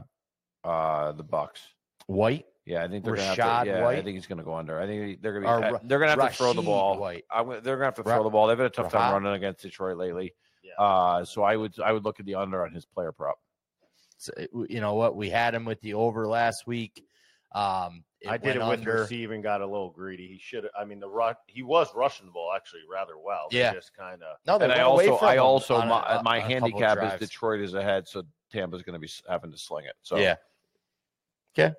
uh 0.64 1.12
the 1.14 1.24
Bucs. 1.24 1.60
White, 2.08 2.46
Yeah, 2.66 2.84
I 2.84 2.88
think 2.90 3.06
they're 3.06 3.16
gonna 3.16 3.28
have 3.28 3.38
Rachaad 3.38 3.64
to, 3.64 3.70
yeah, 3.70 3.78
I 3.80 3.84
White? 3.84 4.04
think 4.04 4.16
he's 4.16 4.28
gonna 4.28 4.44
go 4.44 4.54
under. 4.56 4.80
I 4.80 4.86
think 4.86 5.22
they're 5.22 5.34
gonna 5.40 5.62
be 5.62 5.72
Ra- 5.72 5.80
they're 5.84 6.00
gonna 6.00 6.12
have 6.22 6.32
to 6.32 6.38
throw 6.38 6.54
the 6.54 6.62
ball. 6.62 6.98
White. 6.98 7.24
I'm, 7.32 7.48
they're 7.48 7.76
gonna 7.78 7.86
have 7.86 7.96
to 7.96 8.04
Ra- 8.04 8.16
throw 8.16 8.24
the 8.24 8.30
ball. 8.30 8.48
They've 8.48 8.58
had 8.58 8.68
a 8.68 8.70
tough 8.70 8.92
time 8.92 9.14
running 9.14 9.34
against 9.34 9.62
Detroit 9.62 9.98
lately. 9.98 10.34
Yeah. 10.64 10.74
Uh, 10.84 11.24
so 11.26 11.44
I 11.44 11.56
would 11.56 11.80
I 11.80 11.92
would 11.94 12.04
look 12.04 12.20
at 12.20 12.26
the 12.26 12.36
under 12.36 12.66
on 12.66 12.74
his 12.74 12.86
player 12.86 13.12
prop. 13.14 13.40
So, 14.18 14.34
you 14.70 14.82
know 14.82 14.96
what? 14.96 15.16
We 15.16 15.30
had 15.30 15.56
him 15.56 15.64
with 15.64 15.80
the 15.82 15.94
over 15.94 16.28
last 16.28 16.68
week. 16.68 17.02
Um, 17.54 18.04
I 18.28 18.38
did 18.38 18.56
it 18.56 18.60
went 18.60 18.70
with 18.72 18.80
under. 18.82 19.02
receiving, 19.02 19.42
got 19.42 19.62
a 19.62 19.66
little 19.66 19.90
greedy. 19.92 20.28
He 20.28 20.38
should 20.40 20.68
I 20.78 20.84
mean, 20.84 21.00
the 21.00 21.08
run, 21.08 21.36
he 21.48 21.64
was 21.64 21.88
rushing 21.96 22.26
the 22.26 22.32
ball 22.32 22.52
actually 22.56 22.82
rather 22.92 23.18
well. 23.18 23.48
Yeah. 23.52 23.74
just 23.74 23.96
kind 23.96 24.22
of, 24.24 24.38
No, 24.46 24.58
they 24.58 24.66
And 24.66 24.74
I 24.74 24.78
went 24.78 24.88
away 24.88 25.08
also 25.10 25.20
from 25.20 25.28
I 25.30 25.38
also 25.38 25.76
on 25.76 25.84
a- 25.84 25.90
my, 25.90 26.18
on 26.18 26.24
my 26.24 26.38
a 26.38 26.42
handicap 26.42 27.14
is. 27.14 27.20
Detroit 27.20 27.62
is 27.62 27.74
ahead, 27.76 28.08
so 28.08 28.24
Tampa's 28.52 28.82
going 28.84 28.94
to 28.94 29.00
be 29.00 29.10
having 29.30 29.52
to 29.52 29.58
sling 29.58 29.86
it. 29.86 29.96
So 30.02 30.18
Yeah. 30.18 30.36
Okay. 31.58 31.74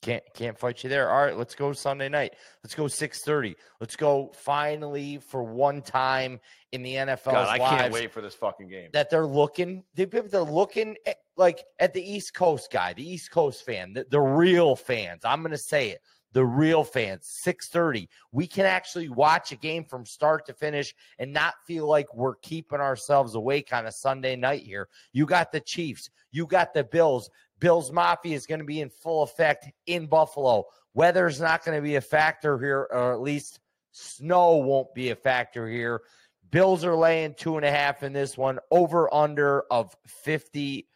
Can't 0.00 0.22
can't 0.32 0.56
fight 0.56 0.84
you 0.84 0.90
there. 0.90 1.10
All 1.10 1.24
right, 1.24 1.36
let's 1.36 1.56
go 1.56 1.72
Sunday 1.72 2.08
night. 2.08 2.34
Let's 2.62 2.74
go 2.74 2.86
six 2.86 3.22
thirty. 3.22 3.56
Let's 3.80 3.96
go 3.96 4.30
finally 4.32 5.18
for 5.18 5.42
one 5.42 5.82
time 5.82 6.38
in 6.70 6.84
the 6.84 6.94
NFL. 6.94 7.32
God, 7.32 7.48
I 7.48 7.58
can't 7.58 7.92
wait 7.92 8.12
for 8.12 8.20
this 8.20 8.34
fucking 8.34 8.68
game. 8.68 8.90
that 8.92 9.10
they're 9.10 9.26
looking. 9.26 9.82
They, 9.94 10.04
they're 10.04 10.42
looking 10.42 10.96
at, 11.04 11.16
like 11.36 11.64
at 11.80 11.94
the 11.94 12.02
East 12.02 12.32
Coast 12.32 12.70
guy, 12.70 12.92
the 12.92 13.08
East 13.08 13.32
Coast 13.32 13.64
fan, 13.66 13.92
the, 13.92 14.06
the 14.08 14.20
real 14.20 14.76
fans. 14.76 15.24
I'm 15.24 15.40
going 15.40 15.50
to 15.50 15.58
say 15.58 15.90
it. 15.90 16.00
The 16.32 16.44
real 16.44 16.84
fans, 16.84 17.26
6:30. 17.44 18.06
We 18.30 18.46
can 18.46 18.66
actually 18.66 19.08
watch 19.08 19.50
a 19.50 19.56
game 19.56 19.84
from 19.84 20.04
start 20.04 20.46
to 20.46 20.52
finish 20.52 20.94
and 21.18 21.32
not 21.32 21.54
feel 21.66 21.88
like 21.88 22.14
we're 22.14 22.36
keeping 22.36 22.80
ourselves 22.80 23.34
awake 23.34 23.72
on 23.72 23.86
a 23.86 23.92
Sunday 23.92 24.36
night 24.36 24.62
here. 24.62 24.88
You 25.12 25.26
got 25.26 25.50
the 25.50 25.60
Chiefs, 25.60 26.10
you 26.30 26.46
got 26.46 26.74
the 26.74 26.84
Bills. 26.84 27.30
Bills 27.60 27.92
Mafia 27.92 28.36
is 28.36 28.46
going 28.46 28.60
to 28.60 28.64
be 28.64 28.80
in 28.80 28.90
full 28.90 29.22
effect 29.22 29.68
in 29.86 30.06
Buffalo. 30.06 30.64
Weather's 30.94 31.40
not 31.40 31.64
going 31.64 31.76
to 31.76 31.82
be 31.82 31.96
a 31.96 32.00
factor 32.00 32.58
here, 32.58 32.88
or 32.90 33.12
at 33.12 33.20
least 33.20 33.60
snow 33.92 34.56
won't 34.56 34.94
be 34.94 35.10
a 35.10 35.16
factor 35.16 35.68
here. 35.68 36.02
Bills 36.50 36.84
are 36.84 36.96
laying 36.96 37.34
two 37.34 37.56
and 37.56 37.64
a 37.64 37.70
half 37.70 38.02
in 38.02 38.12
this 38.12 38.36
one, 38.38 38.58
over 38.70 39.12
under 39.12 39.64
of 39.70 39.94
50, 40.24 40.88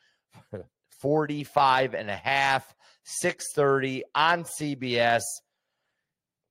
45 1.00 1.94
and 1.94 2.10
a 2.10 2.16
half, 2.16 2.74
630 3.04 4.04
on 4.14 4.44
CBS. 4.44 5.22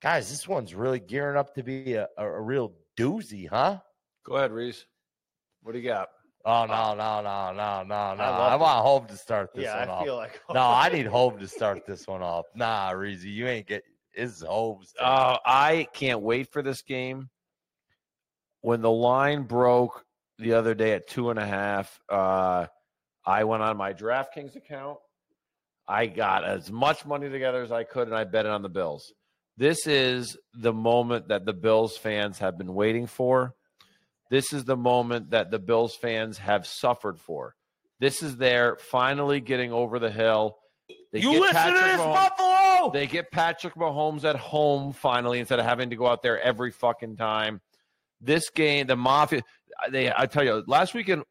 Guys, 0.01 0.29
this 0.29 0.47
one's 0.47 0.75
really 0.75 0.99
gearing 0.99 1.37
up 1.37 1.55
to 1.55 1.63
be 1.63 1.93
a, 1.93 2.07
a, 2.17 2.27
a 2.27 2.41
real 2.41 2.73
doozy, 2.97 3.47
huh? 3.47 3.79
Go 4.23 4.35
ahead, 4.35 4.51
Reese. 4.51 4.85
What 5.63 5.73
do 5.73 5.79
you 5.79 5.87
got? 5.87 6.09
Oh, 6.43 6.65
no, 6.65 6.95
no, 6.95 7.21
no, 7.21 7.51
no, 7.53 7.83
no, 7.83 8.15
no. 8.15 8.23
love 8.23 8.51
I, 8.51 8.55
want 8.55 8.85
Hope 8.85 9.07
to 9.09 9.17
start 9.17 9.51
this 9.53 9.63
yeah, 9.65 9.79
one 9.79 9.89
I 9.89 9.91
off. 9.91 10.03
feel 10.05 10.15
like 10.15 10.39
no, 10.53 10.61
I 10.61 10.89
need 10.89 11.05
Hope 11.05 11.39
to 11.39 11.47
start 11.47 11.85
this 11.85 12.07
one 12.07 12.21
off. 12.21 12.45
Nah, 12.55 12.91
Reezy, 12.93 13.31
you 13.31 13.47
ain't 13.47 13.67
get 13.67 13.83
it's 14.13 14.41
Hope's. 14.41 14.93
Oh, 14.99 15.03
Uh, 15.05 15.37
I 15.45 15.87
can't 15.93 16.21
wait 16.21 16.51
for 16.51 16.61
this 16.61 16.81
game. 16.81 17.29
When 18.61 18.81
the 18.81 18.91
line 18.91 19.43
broke 19.43 20.03
the 20.37 20.53
other 20.53 20.73
day 20.73 20.93
at 20.93 21.07
two 21.07 21.29
and 21.29 21.39
a 21.39 21.45
half, 21.45 21.99
uh, 22.09 22.67
I 23.25 23.43
went 23.43 23.63
on 23.63 23.77
my 23.77 23.93
DraftKings 23.93 24.55
account. 24.55 24.97
I 25.87 26.07
got 26.07 26.43
as 26.43 26.71
much 26.71 27.05
money 27.05 27.29
together 27.29 27.61
as 27.63 27.71
I 27.71 27.83
could, 27.83 28.07
and 28.07 28.15
I 28.15 28.23
bet 28.23 28.45
it 28.45 28.51
on 28.51 28.61
the 28.61 28.69
Bills. 28.69 29.11
This 29.57 29.85
is 29.87 30.37
the 30.53 30.73
moment 30.73 31.27
that 31.27 31.45
the 31.45 31.53
Bills 31.53 31.97
fans 31.97 32.39
have 32.39 32.57
been 32.57 32.73
waiting 32.73 33.07
for. 33.07 33.53
This 34.31 34.53
is 34.53 34.63
the 34.63 34.77
moment 34.77 35.31
that 35.31 35.51
the 35.51 35.59
Bills 35.59 35.93
fans 35.93 36.37
have 36.37 36.65
suffered 36.65 37.19
for. 37.19 37.53
This 37.99 38.23
is 38.23 38.37
their 38.37 38.77
finally 38.77 39.41
getting 39.41 39.73
over 39.73 39.99
the 39.99 40.09
hill. 40.09 40.57
They 41.11 41.19
you 41.19 41.33
get 41.33 41.41
listen 41.41 41.55
to 41.55 41.59
Patrick 41.59 41.83
this, 41.83 41.99
Mahomes- 41.99 42.37
Buffalo. 42.37 42.91
They 42.93 43.07
get 43.07 43.31
Patrick 43.31 43.75
Mahomes 43.75 44.23
at 44.23 44.37
home 44.37 44.93
finally 44.93 45.39
instead 45.39 45.59
of 45.59 45.65
having 45.65 45.89
to 45.89 45.97
go 45.97 46.07
out 46.07 46.23
there 46.23 46.41
every 46.41 46.71
fucking 46.71 47.17
time. 47.17 47.59
This 48.21 48.49
game, 48.49 48.87
the 48.87 48.95
Mafia, 48.95 49.41
they 49.91 50.11
I 50.11 50.25
tell 50.27 50.45
you, 50.45 50.63
last 50.65 50.93
weekend 50.93 51.23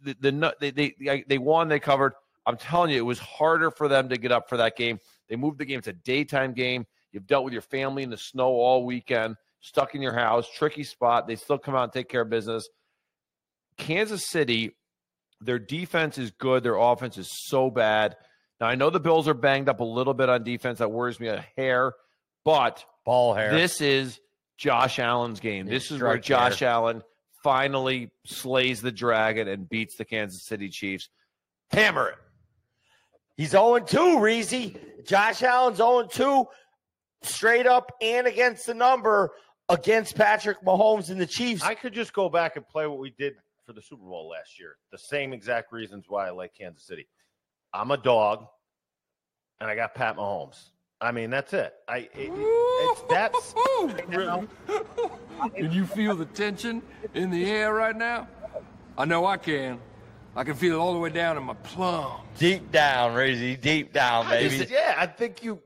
the, 0.00 0.16
the 0.20 0.54
they, 0.60 0.70
they 0.70 1.24
they 1.26 1.38
won, 1.38 1.68
they 1.68 1.80
covered. 1.80 2.12
I'm 2.46 2.56
telling 2.56 2.90
you, 2.90 2.98
it 2.98 3.06
was 3.06 3.18
harder 3.18 3.70
for 3.72 3.88
them 3.88 4.10
to 4.10 4.16
get 4.16 4.30
up 4.30 4.48
for 4.48 4.58
that 4.58 4.76
game. 4.76 5.00
They 5.28 5.34
moved 5.36 5.58
the 5.58 5.64
game 5.64 5.80
to 5.82 5.90
a 5.90 5.94
daytime 5.94 6.52
game. 6.52 6.86
You've 7.10 7.26
dealt 7.26 7.44
with 7.44 7.52
your 7.52 7.62
family 7.62 8.02
in 8.02 8.10
the 8.10 8.16
snow 8.16 8.48
all 8.48 8.84
weekend, 8.84 9.36
stuck 9.64 9.94
in 9.94 10.02
your 10.02 10.12
house, 10.12 10.46
tricky 10.48 10.84
spot. 10.84 11.26
They 11.26 11.36
still 11.36 11.56
come 11.56 11.74
out 11.74 11.84
and 11.84 11.92
take 11.92 12.10
care 12.10 12.20
of 12.20 12.28
business. 12.28 12.68
Kansas 13.78 14.28
City, 14.28 14.76
their 15.40 15.58
defense 15.58 16.18
is 16.18 16.30
good. 16.30 16.62
Their 16.62 16.76
offense 16.76 17.16
is 17.16 17.28
so 17.48 17.70
bad. 17.70 18.14
Now 18.60 18.66
I 18.66 18.74
know 18.74 18.90
the 18.90 19.00
Bills 19.00 19.26
are 19.26 19.34
banged 19.34 19.70
up 19.70 19.80
a 19.80 19.84
little 19.84 20.12
bit 20.12 20.28
on 20.28 20.44
defense. 20.44 20.78
That 20.78 20.92
worries 20.92 21.18
me 21.18 21.28
a 21.28 21.44
hair, 21.56 21.94
but 22.44 22.84
Ball 23.06 23.32
hair. 23.34 23.52
this 23.52 23.80
is 23.80 24.20
Josh 24.58 24.98
Allen's 24.98 25.40
game. 25.40 25.66
This 25.66 25.90
is 25.90 26.00
where 26.00 26.18
Josh 26.18 26.60
Allen 26.60 27.02
finally 27.42 28.10
slays 28.26 28.82
the 28.82 28.92
dragon 28.92 29.48
and 29.48 29.68
beats 29.68 29.96
the 29.96 30.04
Kansas 30.04 30.46
City 30.46 30.68
Chiefs. 30.68 31.08
Hammer 31.70 32.10
it. 32.10 32.18
He's 33.36 33.50
0 33.50 33.80
2, 33.80 33.98
Reezy. 34.18 34.76
Josh 35.06 35.42
Allen's 35.42 35.78
0 35.78 36.06
2, 36.10 36.44
straight 37.22 37.66
up 37.66 37.90
and 38.00 38.26
against 38.26 38.66
the 38.66 38.74
number 38.74 39.32
against 39.68 40.16
Patrick 40.16 40.60
Mahomes 40.62 41.10
and 41.10 41.20
the 41.20 41.26
Chiefs. 41.26 41.62
I 41.62 41.74
could 41.74 41.92
just 41.92 42.12
go 42.12 42.28
back 42.28 42.56
and 42.56 42.66
play 42.68 42.86
what 42.86 42.98
we 42.98 43.14
did 43.18 43.34
for 43.66 43.72
the 43.72 43.82
Super 43.82 44.04
Bowl 44.04 44.28
last 44.28 44.58
year. 44.58 44.76
The 44.92 44.98
same 44.98 45.32
exact 45.32 45.72
reasons 45.72 46.04
why 46.08 46.26
I 46.26 46.30
like 46.30 46.54
Kansas 46.54 46.86
City. 46.86 47.06
I'm 47.72 47.90
a 47.90 47.96
dog, 47.96 48.46
and 49.60 49.68
I 49.70 49.74
got 49.74 49.94
Pat 49.94 50.16
Mahomes. 50.16 50.70
I 51.00 51.12
mean, 51.12 51.30
that's 51.30 51.52
it. 51.52 51.74
I 51.88 51.98
it, 51.98 52.10
it's 52.14 53.02
that's 53.10 53.54
Can 55.56 55.72
you 55.72 55.86
feel 55.86 56.14
the 56.14 56.24
tension 56.26 56.82
in 57.14 57.30
the 57.30 57.50
air 57.50 57.74
right 57.74 57.96
now? 57.96 58.28
I 58.96 59.04
know 59.04 59.26
I 59.26 59.36
can. 59.36 59.80
I 60.36 60.44
can 60.44 60.54
feel 60.54 60.76
it 60.76 60.78
all 60.78 60.92
the 60.92 60.98
way 60.98 61.10
down 61.10 61.36
in 61.36 61.42
my 61.44 61.54
plums. 61.54 62.22
deep 62.38 62.70
down, 62.72 63.14
Reezy. 63.14 63.60
Deep 63.60 63.92
down, 63.92 64.26
I 64.26 64.30
baby. 64.30 64.58
just- 64.58 64.70
yeah, 64.70 64.94
I 64.96 65.06
think 65.06 65.42
you, 65.44 65.60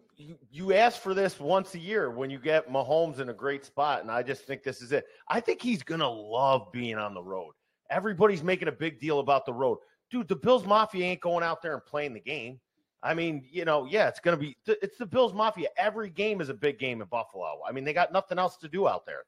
you 0.50 0.72
ask 0.74 1.00
for 1.00 1.14
this 1.14 1.38
once 1.38 1.74
a 1.74 1.78
year 1.78 2.10
when 2.10 2.28
you 2.28 2.38
get 2.38 2.70
Mahomes 2.70 3.20
in 3.20 3.28
a 3.28 3.34
great 3.34 3.64
spot, 3.64 4.02
and 4.02 4.10
I 4.10 4.22
just 4.22 4.44
think 4.44 4.62
this 4.62 4.82
is 4.82 4.92
it. 4.92 5.06
I 5.28 5.40
think 5.40 5.62
he's 5.62 5.82
gonna 5.82 6.08
love 6.08 6.72
being 6.72 6.96
on 6.96 7.14
the 7.14 7.22
road. 7.22 7.52
Everybody's 7.90 8.42
making 8.42 8.68
a 8.68 8.72
big 8.72 9.00
deal 9.00 9.20
about 9.20 9.46
the 9.46 9.52
road, 9.52 9.78
dude. 10.10 10.28
The 10.28 10.36
Bills 10.36 10.66
Mafia 10.66 11.04
ain't 11.04 11.20
going 11.20 11.44
out 11.44 11.62
there 11.62 11.74
and 11.74 11.84
playing 11.84 12.14
the 12.14 12.20
game. 12.20 12.58
I 13.02 13.14
mean, 13.14 13.44
you 13.50 13.64
know, 13.64 13.84
yeah, 13.84 14.08
it's 14.08 14.18
gonna 14.18 14.36
be. 14.36 14.56
It's 14.66 14.98
the 14.98 15.06
Bills 15.06 15.32
Mafia. 15.32 15.68
Every 15.76 16.10
game 16.10 16.40
is 16.40 16.48
a 16.48 16.54
big 16.54 16.78
game 16.78 17.00
in 17.00 17.06
Buffalo. 17.08 17.60
I 17.66 17.72
mean, 17.72 17.84
they 17.84 17.92
got 17.92 18.12
nothing 18.12 18.38
else 18.38 18.56
to 18.58 18.68
do 18.68 18.88
out 18.88 19.06
there. 19.06 19.22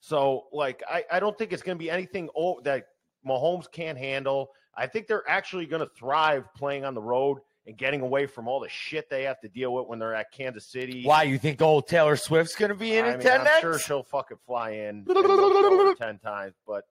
So, 0.00 0.46
like, 0.52 0.82
I, 0.88 1.04
I 1.12 1.20
don't 1.20 1.36
think 1.36 1.52
it's 1.52 1.62
to 1.76 1.82
be 1.82 1.90
anything 1.90 2.30
that 2.64 2.86
Mahomes 3.26 3.70
can't 3.70 3.98
handle. 3.98 4.50
I 4.74 4.86
think 4.86 5.06
they're 5.06 5.28
actually 5.28 5.66
to 5.80 5.90
thrive 5.94 6.44
playing 6.54 6.86
on 6.86 6.94
the 6.94 7.02
road 7.02 7.40
and 7.66 7.76
getting 7.76 8.00
away 8.00 8.26
from 8.26 8.48
all 8.48 8.60
the 8.60 8.68
shit 8.68 9.08
they 9.10 9.24
have 9.24 9.40
to 9.40 9.48
deal 9.48 9.74
with 9.74 9.86
when 9.86 9.98
they're 9.98 10.14
at 10.14 10.32
Kansas 10.32 10.66
City. 10.66 11.02
Why, 11.04 11.24
you 11.24 11.38
think 11.38 11.60
old 11.60 11.86
Taylor 11.86 12.16
Swift's 12.16 12.56
going 12.56 12.70
to 12.70 12.74
be 12.74 12.96
in 12.96 13.04
I 13.04 13.10
mean, 13.10 13.20
attendance? 13.20 13.50
I'm 13.56 13.60
sure 13.60 13.78
she'll 13.78 14.02
fucking 14.02 14.38
fly 14.46 14.70
in 14.70 14.88
and 14.88 15.06
go 15.06 15.80
over 15.82 15.94
ten 15.94 16.18
times, 16.18 16.54
but 16.66 16.84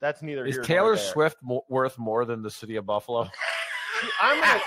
that's 0.00 0.22
neither 0.22 0.44
Is 0.44 0.54
here 0.54 0.60
nor 0.60 0.66
Taylor 0.66 0.96
there. 0.96 1.04
Swift 1.04 1.36
mo- 1.42 1.64
worth 1.68 1.98
more 1.98 2.24
than 2.24 2.42
the 2.42 2.50
city 2.50 2.76
of 2.76 2.86
Buffalo? 2.86 3.22
I'm 4.20 4.40
gonna, 4.40 4.60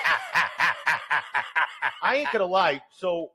I 2.01 2.16
ain't 2.16 2.32
gonna 2.32 2.45
lie. 2.45 2.82
So, 2.91 3.32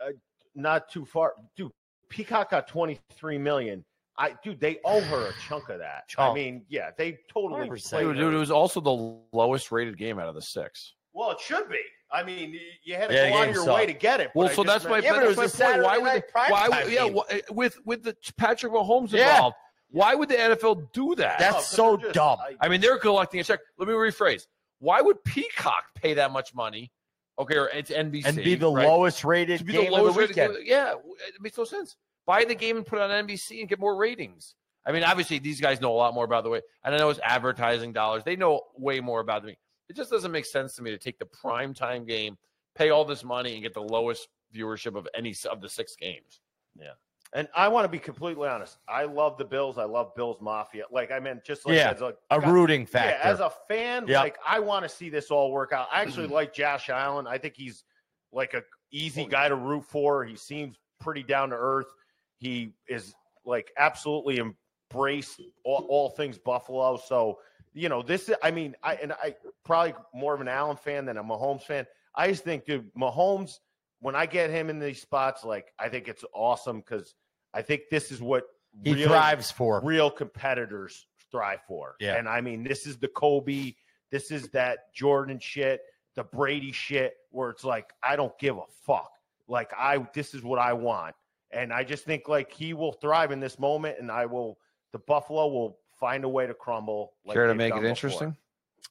uh, 0.00 0.10
not 0.54 0.88
too 0.90 1.04
far, 1.04 1.34
dude. 1.56 1.72
Peacock 2.08 2.50
got 2.50 2.68
23 2.68 3.36
million. 3.38 3.84
I, 4.18 4.34
dude, 4.42 4.60
they 4.60 4.78
owe 4.84 5.00
her 5.02 5.28
a 5.28 5.32
chunk 5.46 5.68
of 5.68 5.78
that. 5.80 6.04
I 6.16 6.32
mean, 6.32 6.64
yeah, 6.68 6.90
they 6.96 7.18
totally 7.30 7.68
Dude, 7.68 8.16
dude, 8.16 8.32
it 8.32 8.38
was 8.38 8.50
also 8.50 8.80
the 8.80 9.26
lowest 9.36 9.70
rated 9.70 9.98
game 9.98 10.18
out 10.18 10.28
of 10.28 10.34
the 10.34 10.40
six. 10.40 10.94
Well, 11.16 11.30
it 11.32 11.40
should 11.40 11.68
be. 11.70 11.80
I 12.12 12.22
mean, 12.22 12.56
you 12.84 12.94
had 12.94 13.08
to 13.08 13.14
Yeah, 13.14 13.30
go 13.30 13.36
on 13.36 13.46
your 13.48 13.64
sucked. 13.64 13.74
way 13.74 13.86
to 13.86 13.92
get 13.92 14.20
it. 14.20 14.30
Well, 14.34 14.48
so 14.50 14.62
that's 14.62 14.84
my, 14.84 14.90
meant- 15.00 15.04
Yeah, 15.04 15.12
but 15.14 15.22
it 15.24 15.36
that's 15.36 15.58
my 15.58 15.66
a 15.66 15.70
point. 15.70 15.82
Why 15.82 15.92
Saturday 15.94 16.02
would, 16.02 16.04
night 16.04 16.24
they, 16.34 16.40
why 16.52 16.68
primetime 16.68 16.84
would 16.84 16.92
yeah, 16.92 17.08
game. 17.08 17.18
Eh, 17.30 17.40
with 17.50 17.78
with 17.86 18.02
the 18.04 18.16
Patrick 18.36 18.72
Mahomes 18.72 19.12
Yeah. 19.12 19.34
involved? 19.36 19.56
Why 19.90 20.14
would 20.14 20.28
the 20.28 20.34
NFL 20.36 20.92
do 20.92 21.14
that? 21.16 21.38
That's 21.38 21.52
No, 21.52 21.56
'cause 21.58 21.68
so 21.70 21.96
just- 21.96 22.14
dumb. 22.14 22.38
I- 22.40 22.56
I 22.60 22.68
mean, 22.68 22.80
they're 22.80 22.98
collecting 22.98 23.40
a 23.40 23.44
check. 23.44 23.60
Let 23.78 23.88
me 23.88 23.94
rephrase. 23.94 24.46
Why 24.78 25.00
would 25.00 25.24
Peacock 25.24 25.84
pay 25.94 26.14
that 26.14 26.30
much 26.32 26.54
money? 26.54 26.92
Okay, 27.38 27.56
or 27.56 27.68
it's 27.70 27.90
NBC 27.90 28.26
and 28.28 28.36
be 28.36 28.54
the 28.54 28.70
right? 28.70 28.86
lowest 28.86 29.24
rated 29.24 29.58
to 29.60 29.64
be 29.64 29.72
game 29.72 29.86
the 29.86 29.90
lowest 29.92 30.08
of 30.10 30.14
the 30.14 30.20
rated 30.20 30.36
weekend. 30.36 30.54
game. 30.54 30.62
Yeah, 30.66 30.92
it 31.28 31.34
makes 31.40 31.56
no 31.58 31.64
sense. 31.64 31.96
Buy 32.26 32.44
the 32.44 32.54
game 32.54 32.76
and 32.76 32.86
put 32.86 32.98
it 32.98 33.02
on 33.02 33.10
NBC 33.10 33.60
and 33.60 33.68
get 33.68 33.78
more 33.78 33.96
ratings. 33.96 34.54
I 34.86 34.92
mean, 34.92 35.02
obviously 35.02 35.38
these 35.38 35.60
guys 35.60 35.80
know 35.80 35.92
a 35.92 35.96
lot 35.96 36.14
more 36.14 36.24
about 36.24 36.44
the 36.44 36.50
way, 36.50 36.62
and 36.84 36.94
I 36.94 36.98
know 36.98 37.10
it's 37.10 37.20
advertising 37.22 37.92
dollars. 37.92 38.22
They 38.24 38.36
know 38.36 38.62
way 38.76 39.00
more 39.00 39.20
about 39.20 39.44
me. 39.44 39.58
It 39.88 39.96
just 39.96 40.10
doesn't 40.10 40.32
make 40.32 40.46
sense 40.46 40.74
to 40.76 40.82
me 40.82 40.90
to 40.90 40.98
take 40.98 41.18
the 41.18 41.26
prime 41.26 41.74
time 41.74 42.04
game, 42.04 42.36
pay 42.74 42.90
all 42.90 43.04
this 43.04 43.24
money, 43.24 43.54
and 43.54 43.62
get 43.62 43.74
the 43.74 43.82
lowest 43.82 44.28
viewership 44.54 44.96
of 44.96 45.06
any 45.14 45.34
of 45.50 45.60
the 45.60 45.68
six 45.68 45.96
games. 45.96 46.40
Yeah. 46.78 46.92
And 47.32 47.48
I 47.56 47.68
want 47.68 47.84
to 47.84 47.88
be 47.88 47.98
completely 47.98 48.48
honest. 48.48 48.78
I 48.88 49.04
love 49.04 49.36
the 49.36 49.44
Bills. 49.44 49.78
I 49.78 49.84
love 49.84 50.14
Bills 50.14 50.38
Mafia. 50.40 50.84
Like 50.90 51.10
I 51.10 51.18
meant, 51.18 51.44
just 51.44 51.66
like 51.66 51.76
Yeah, 51.76 51.90
as 51.90 52.00
a, 52.00 52.14
A 52.30 52.40
rooting 52.40 52.86
factor. 52.86 53.10
Yeah, 53.10 53.30
as 53.30 53.40
a 53.40 53.50
fan, 53.68 54.06
Yep. 54.06 54.22
like 54.22 54.38
I 54.46 54.60
want 54.60 54.84
to 54.84 54.88
see 54.88 55.08
this 55.08 55.30
all 55.30 55.50
work 55.50 55.72
out. 55.72 55.88
I 55.92 56.02
actually 56.02 56.26
mm-hmm. 56.26 56.34
like 56.34 56.54
Josh 56.54 56.88
Allen. 56.88 57.26
I 57.26 57.36
think 57.38 57.54
he's 57.56 57.84
like 58.32 58.54
a 58.54 58.62
easy 58.92 59.24
oh, 59.24 59.28
guy 59.28 59.48
to 59.48 59.56
root 59.56 59.84
for. 59.84 60.24
He 60.24 60.36
seems 60.36 60.78
pretty 61.00 61.22
down 61.22 61.50
to 61.50 61.56
earth. 61.56 61.92
He 62.38 62.72
is 62.88 63.14
like 63.44 63.72
absolutely 63.76 64.38
embraced 64.38 65.40
all, 65.64 65.86
all 65.88 66.10
things 66.10 66.38
Buffalo. 66.38 66.96
So 66.96 67.38
you 67.76 67.88
know 67.88 68.02
this. 68.02 68.28
is 68.28 68.34
I 68.42 68.50
mean, 68.50 68.74
I 68.82 68.94
and 68.96 69.12
I 69.12 69.36
probably 69.64 69.94
more 70.14 70.34
of 70.34 70.40
an 70.40 70.48
Allen 70.48 70.76
fan 70.76 71.04
than 71.04 71.16
a 71.16 71.24
Mahomes 71.24 71.62
fan. 71.62 71.86
I 72.14 72.28
just 72.28 72.42
think, 72.42 72.64
dude, 72.64 72.92
Mahomes. 72.94 73.58
When 74.00 74.14
I 74.14 74.26
get 74.26 74.50
him 74.50 74.68
in 74.68 74.78
these 74.78 75.00
spots, 75.00 75.44
like 75.44 75.72
I 75.78 75.88
think 75.88 76.08
it's 76.08 76.24
awesome 76.34 76.80
because 76.80 77.14
I 77.54 77.62
think 77.62 77.82
this 77.90 78.12
is 78.12 78.20
what 78.20 78.44
he 78.84 78.92
real- 78.92 79.08
thrives 79.08 79.50
for. 79.50 79.80
real 79.82 80.10
competitors 80.10 81.06
thrive 81.30 81.60
for. 81.66 81.96
Yeah. 82.00 82.16
And 82.16 82.28
I 82.28 82.40
mean, 82.40 82.62
this 82.62 82.86
is 82.86 82.98
the 82.98 83.08
Kobe, 83.08 83.72
this 84.10 84.30
is 84.30 84.48
that 84.50 84.92
Jordan 84.94 85.38
shit, 85.40 85.80
the 86.14 86.24
Brady 86.24 86.72
shit, 86.72 87.14
where 87.30 87.50
it's 87.50 87.64
like, 87.64 87.92
I 88.02 88.16
don't 88.16 88.38
give 88.38 88.56
a 88.56 88.64
fuck. 88.86 89.10
Like, 89.48 89.72
I, 89.76 90.06
this 90.14 90.34
is 90.34 90.42
what 90.42 90.58
I 90.58 90.72
want. 90.72 91.14
And 91.50 91.72
I 91.72 91.84
just 91.84 92.04
think 92.04 92.28
like 92.28 92.52
he 92.52 92.74
will 92.74 92.92
thrive 92.92 93.32
in 93.32 93.40
this 93.40 93.58
moment, 93.58 93.98
and 93.98 94.10
I 94.10 94.26
will, 94.26 94.58
the 94.92 94.98
Buffalo 94.98 95.46
will 95.48 95.78
find 95.98 96.24
a 96.24 96.28
way 96.28 96.46
to 96.46 96.54
crumble. 96.54 97.12
Like 97.24 97.34
Care 97.34 97.46
to 97.48 97.54
make 97.54 97.70
done 97.70 97.78
it 97.78 97.80
before. 97.82 97.90
interesting? 97.90 98.36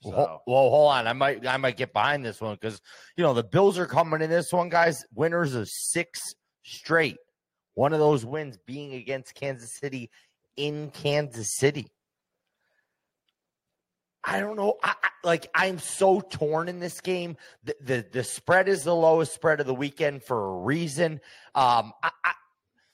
So, 0.04 0.10
Well, 0.10 0.44
well, 0.46 0.70
hold 0.70 0.92
on. 0.92 1.08
I 1.08 1.14
might 1.14 1.46
I 1.48 1.58
might 1.58 1.78
get 1.78 1.94
behind 1.94 2.26
this 2.26 2.42
one 2.42 2.56
because 2.56 2.82
you 3.18 3.24
know 3.24 3.34
the 3.34 3.44
Bills 3.44 3.78
are 3.80 3.86
coming 3.86 4.22
in 4.22 4.30
this 4.30 4.52
one, 4.52 4.70
guys. 4.70 5.06
Winners 5.14 5.56
of 5.56 5.68
six 5.70 6.36
straight. 6.64 7.18
One 7.74 7.94
of 7.94 8.00
those 8.00 8.26
wins 8.26 8.58
being 8.66 8.94
against 8.94 9.36
Kansas 9.36 9.74
City 9.74 10.10
in 10.56 10.92
Kansas 10.92 11.56
City. 11.56 11.88
I 14.24 14.40
don't 14.40 14.56
know. 14.56 14.76
I, 14.84 14.96
I, 15.04 15.10
like 15.24 15.48
I'm 15.54 15.78
so 15.80 16.20
torn 16.20 16.68
in 16.68 16.80
this 16.80 17.00
game. 17.02 17.38
The, 17.64 17.76
the 17.82 18.06
the 18.12 18.24
spread 18.24 18.68
is 18.68 18.84
the 18.84 18.96
lowest 18.96 19.34
spread 19.34 19.60
of 19.60 19.68
the 19.68 19.76
weekend 19.76 20.24
for 20.24 20.46
a 20.46 20.58
reason. 20.64 21.22
Um, 21.54 21.94
I, 22.04 22.12
I 22.24 22.32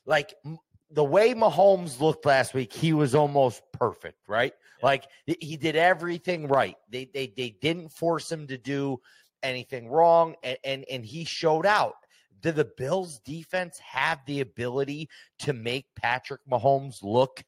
like 0.05 0.33
m- 0.45 0.57
the 0.93 1.03
way 1.03 1.33
Mahomes 1.33 1.99
looked 1.99 2.25
last 2.25 2.53
week. 2.53 2.73
He 2.73 2.93
was 2.93 3.15
almost 3.15 3.61
perfect, 3.73 4.27
right? 4.27 4.53
Like 4.83 5.05
he- 5.25 5.57
did 5.57 5.75
everything 5.75 6.47
right. 6.47 6.75
They 6.89 7.05
they 7.13 7.33
they 7.37 7.51
didn't 7.61 7.89
force 7.89 8.31
him 8.31 8.47
to 8.47 8.57
do 8.57 8.99
anything 9.43 9.89
wrong, 9.89 10.35
and 10.43 10.57
and, 10.63 10.85
and 10.89 11.05
he 11.05 11.23
showed 11.23 11.65
out. 11.65 11.95
Did 12.41 12.55
the 12.55 12.65
Bills 12.65 13.19
defense 13.19 13.77
have 13.79 14.19
the 14.25 14.41
ability 14.41 15.07
to 15.39 15.53
make 15.53 15.85
Patrick 15.95 16.41
Mahomes 16.51 17.03
look 17.03 17.43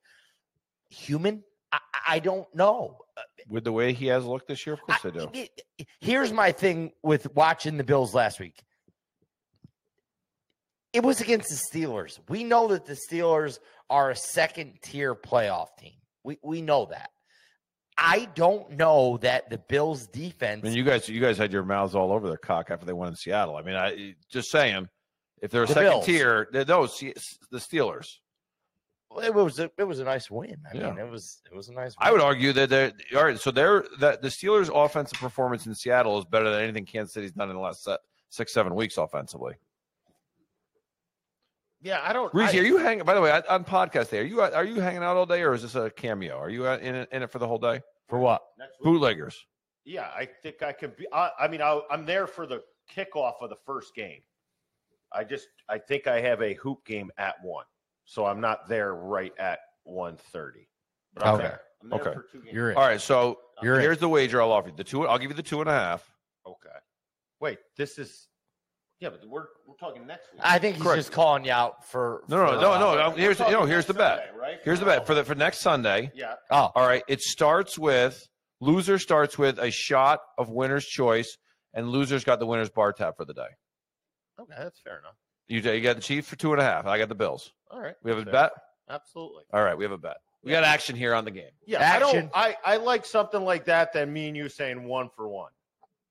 human? 0.90 1.44
I, 1.72 1.80
I 2.08 2.20
don't 2.20 2.46
know. 2.56 3.00
With 3.50 3.64
the 3.64 3.72
way 3.72 3.94
he 3.94 4.06
has 4.08 4.24
looked 4.26 4.48
this 4.48 4.66
year, 4.68 4.76
of 4.76 4.82
course 4.82 5.00
I- 5.04 5.08
I 5.08 5.12
do. 5.12 5.48
here's 6.00 6.32
my 6.32 6.52
thing 6.52 6.92
with 7.02 7.34
watching 7.36 7.78
the 7.78 7.84
Bills 7.84 8.14
last 8.14 8.40
week. 8.40 8.62
It 10.94 11.04
was 11.04 11.20
against 11.22 11.50
the 11.50 11.56
Steelers. 11.80 12.20
We 12.30 12.44
know 12.44 12.68
that 12.70 12.86
the 12.86 12.98
Steelers 13.10 13.60
are 13.90 14.12
a 14.12 14.16
second 14.16 14.74
tier 14.82 15.16
playoff 15.16 15.76
team. 15.78 15.94
We 16.24 16.38
we 16.44 16.62
know 16.62 16.86
that. 16.92 17.10
I 17.98 18.28
don't 18.34 18.72
know 18.72 19.18
that 19.18 19.50
the 19.50 19.58
Bills 19.60 20.08
defense 20.08 20.62
I 20.64 20.68
mean, 20.70 20.76
you 20.78 20.84
guys, 20.84 21.08
you 21.08 21.22
guys 21.22 21.38
had 21.38 21.54
your 21.54 21.64
mouths 21.64 21.94
all 21.94 22.12
over 22.12 22.28
their 22.28 22.38
cock 22.38 22.72
after 22.72 22.86
they 22.88 22.94
won 22.94 23.10
in 23.10 23.16
Seattle. 23.16 23.56
I 23.56 23.62
mean, 23.62 23.76
I 23.76 24.16
just 24.32 24.50
saying, 24.50 24.88
If 25.42 25.52
they're 25.52 25.64
a 25.64 25.68
The 25.68 25.74
second 25.74 25.92
Bills. 25.92 26.06
tier, 26.06 26.48
they're 26.52 26.64
those 26.64 26.98
the 27.00 27.58
Steelers. 27.60 28.08
Well, 29.12 29.24
It 29.24 29.34
was 29.34 29.60
a, 29.60 29.70
it 29.78 29.84
was 29.84 30.00
a 30.00 30.04
nice 30.06 30.32
win. 30.32 30.58
I 30.74 30.76
Yeah. 30.78 30.90
mean, 30.90 31.00
it 31.06 31.10
was 31.12 31.42
it 31.52 31.56
was 31.56 31.70
a 31.70 31.74
nice. 31.74 31.94
I 32.00 32.12
would 32.12 32.22
argue 32.22 32.52
that 32.54 32.70
they're 32.70 32.94
all 33.16 33.26
right. 33.26 33.40
So 33.40 33.52
they're 33.52 33.86
that 34.00 34.22
the 34.24 34.30
Steelers' 34.30 34.72
offensive 34.74 35.20
performance 35.20 35.68
in 35.68 35.76
Seattle 35.76 36.18
is 36.18 36.26
better 36.26 36.50
than 36.50 36.62
anything 36.64 36.86
Kansas 36.86 37.14
City's 37.14 37.32
done 37.34 37.50
in 37.50 37.56
the 37.56 37.62
last 37.62 37.88
six 38.30 38.54
seven 38.54 38.74
weeks 38.74 38.98
offensively. 38.98 39.54
Yeah, 41.84 42.00
I 42.02 42.14
don't. 42.14 42.34
Reese, 42.34 42.54
I- 42.54 42.60
are 42.60 42.64
you 42.64 42.78
hanging? 42.78 43.04
By 43.04 43.14
the 43.14 43.22
way, 43.22 43.30
on- 43.32 43.44
on 43.50 43.66
podcast 43.66 44.10
day, 44.10 44.20
are 44.20 44.24
you 44.24 44.42
are 44.42 44.64
you 44.66 44.80
hanging 44.80 45.04
out 45.04 45.18
all 45.18 45.26
day, 45.26 45.42
or 45.44 45.54
is 45.54 45.62
this 45.62 45.76
a 45.76 45.90
cameo? 45.90 46.38
Are 46.38 46.50
you 46.50 46.66
uh, 46.66 46.78
in 46.82 46.96
it, 46.96 47.10
in 47.12 47.24
it 47.24 47.30
for 47.32 47.40
the 47.40 47.48
whole 47.48 47.58
day? 47.60 47.82
for 48.08 48.20
what? 48.20 48.42
Bootleggers. 48.84 49.36
Yeah, 49.86 50.08
I 50.16 50.28
think 50.44 50.62
I 50.64 50.72
could 50.72 50.96
be. 50.96 51.06
I, 51.12 51.30
I 51.40 51.48
mean, 51.48 51.62
I, 51.62 51.80
I'm 51.92 52.06
there 52.06 52.28
for 52.28 52.46
the 52.46 52.62
kickoff 52.94 53.34
of 53.42 53.50
the 53.50 53.56
first 53.66 53.96
game. 53.96 54.22
I 55.12 55.24
just, 55.24 55.48
I 55.70 55.78
think 55.78 56.08
I 56.08 56.20
have 56.22 56.42
a 56.42 56.54
hoop 56.56 56.86
game 56.86 57.12
at 57.18 57.36
one, 57.44 57.66
so 58.06 58.26
I'm 58.26 58.40
not 58.42 58.68
there 58.70 58.94
right 58.96 59.34
at 59.40 59.60
1.30. 59.88 60.18
But 61.14 61.26
I'm 61.26 61.34
Okay. 61.36 61.44
there. 61.44 61.62
I'm 61.82 61.90
there 61.90 62.00
Okay. 62.02 62.14
for 62.14 62.26
two 62.32 62.42
games. 62.42 62.54
You're 62.54 62.72
in. 62.72 62.78
All 62.78 62.84
right, 62.84 63.00
so 63.02 63.40
You're 63.62 63.76
in. 63.76 63.82
here's 63.82 64.00
the 64.00 64.10
wager 64.10 64.42
I'll 64.42 64.52
offer 64.52 64.70
you. 64.70 64.76
The 64.76 64.84
two, 64.84 65.08
I'll 65.08 65.20
give 65.20 65.30
you 65.32 65.36
the 65.36 65.44
two 65.44 65.60
and 65.62 65.70
a 65.70 65.74
half. 65.74 66.10
Okay. 66.48 66.78
Wait, 67.40 67.60
this 67.78 67.98
is. 68.00 68.28
Yeah, 69.04 69.10
but 69.10 69.28
we're 69.28 69.48
we're 69.68 69.76
talking 69.76 70.08
next 70.08 70.32
week. 70.32 70.40
I 70.42 70.60
think 70.60 70.78
he's 70.78 70.84
Correct. 70.84 70.98
just 70.98 71.12
calling 71.12 71.44
you 71.44 71.52
out 71.52 71.86
for. 71.90 72.24
No, 72.30 72.38
no, 72.38 72.54
for, 72.54 72.62
no, 72.62 72.80
no. 72.80 72.96
No, 72.96 73.12
Here's 73.12 73.38
you 73.38 73.52
know, 73.52 73.66
here's 73.66 73.86
the 73.86 73.94
bet. 73.94 74.20
Sunday, 74.20 74.40
right? 74.40 74.58
Here's 74.64 74.80
the 74.80 74.86
bet 74.86 75.00
oh. 75.02 75.04
for 75.04 75.14
the 75.14 75.26
for 75.26 75.36
next 75.36 75.60
Sunday. 75.60 76.10
Yeah. 76.16 76.36
Oh, 76.50 76.72
All 76.74 76.88
right, 76.88 77.04
it 77.10 77.20
starts 77.20 77.78
with 77.78 78.26
loser 78.62 78.98
starts 78.98 79.38
with 79.38 79.60
a 79.60 79.72
shot 79.72 80.22
of 80.38 80.50
winner's 80.50 80.86
choice, 80.86 81.38
and 81.74 81.90
losers 81.90 82.24
got 82.24 82.40
the 82.40 82.46
winner's 82.46 82.70
bar 82.70 82.94
tab 82.94 83.18
for 83.18 83.26
the 83.26 83.34
day. 83.34 83.42
Okay, 84.40 84.54
that's 84.58 84.80
fair 84.80 85.00
enough. 85.00 85.16
You, 85.50 85.60
you 85.60 85.82
got 85.82 85.98
the 85.98 86.02
Chiefs 86.02 86.30
for 86.30 86.38
two 86.38 86.54
and 86.54 86.62
a 86.62 86.64
half. 86.64 86.86
I 86.86 86.98
got 86.98 87.10
the 87.10 87.16
Bills. 87.16 87.52
All 87.72 87.82
right. 87.82 87.96
We 88.04 88.12
have 88.12 88.22
a 88.22 88.24
fair. 88.24 88.32
bet. 88.32 88.52
Absolutely. 88.90 89.44
All 89.52 89.64
right, 89.64 89.78
we 89.78 89.84
have 89.84 89.92
a 89.92 89.98
bet. 89.98 90.16
We 90.46 90.52
got 90.52 90.64
action 90.64 90.96
here 90.96 91.14
on 91.14 91.26
the 91.26 91.32
game. 91.32 91.52
Yeah, 91.66 91.80
Action. 91.80 92.04
I 92.08 92.22
don't. 92.22 92.32
I 92.34 92.56
I 92.64 92.78
like 92.78 93.06
something 93.06 93.44
like 93.44 93.66
that 93.66 93.92
than 93.92 94.14
me 94.14 94.30
and 94.30 94.38
you 94.38 94.48
saying 94.48 94.86
one 94.86 95.10
for 95.14 95.28
one. 95.28 95.52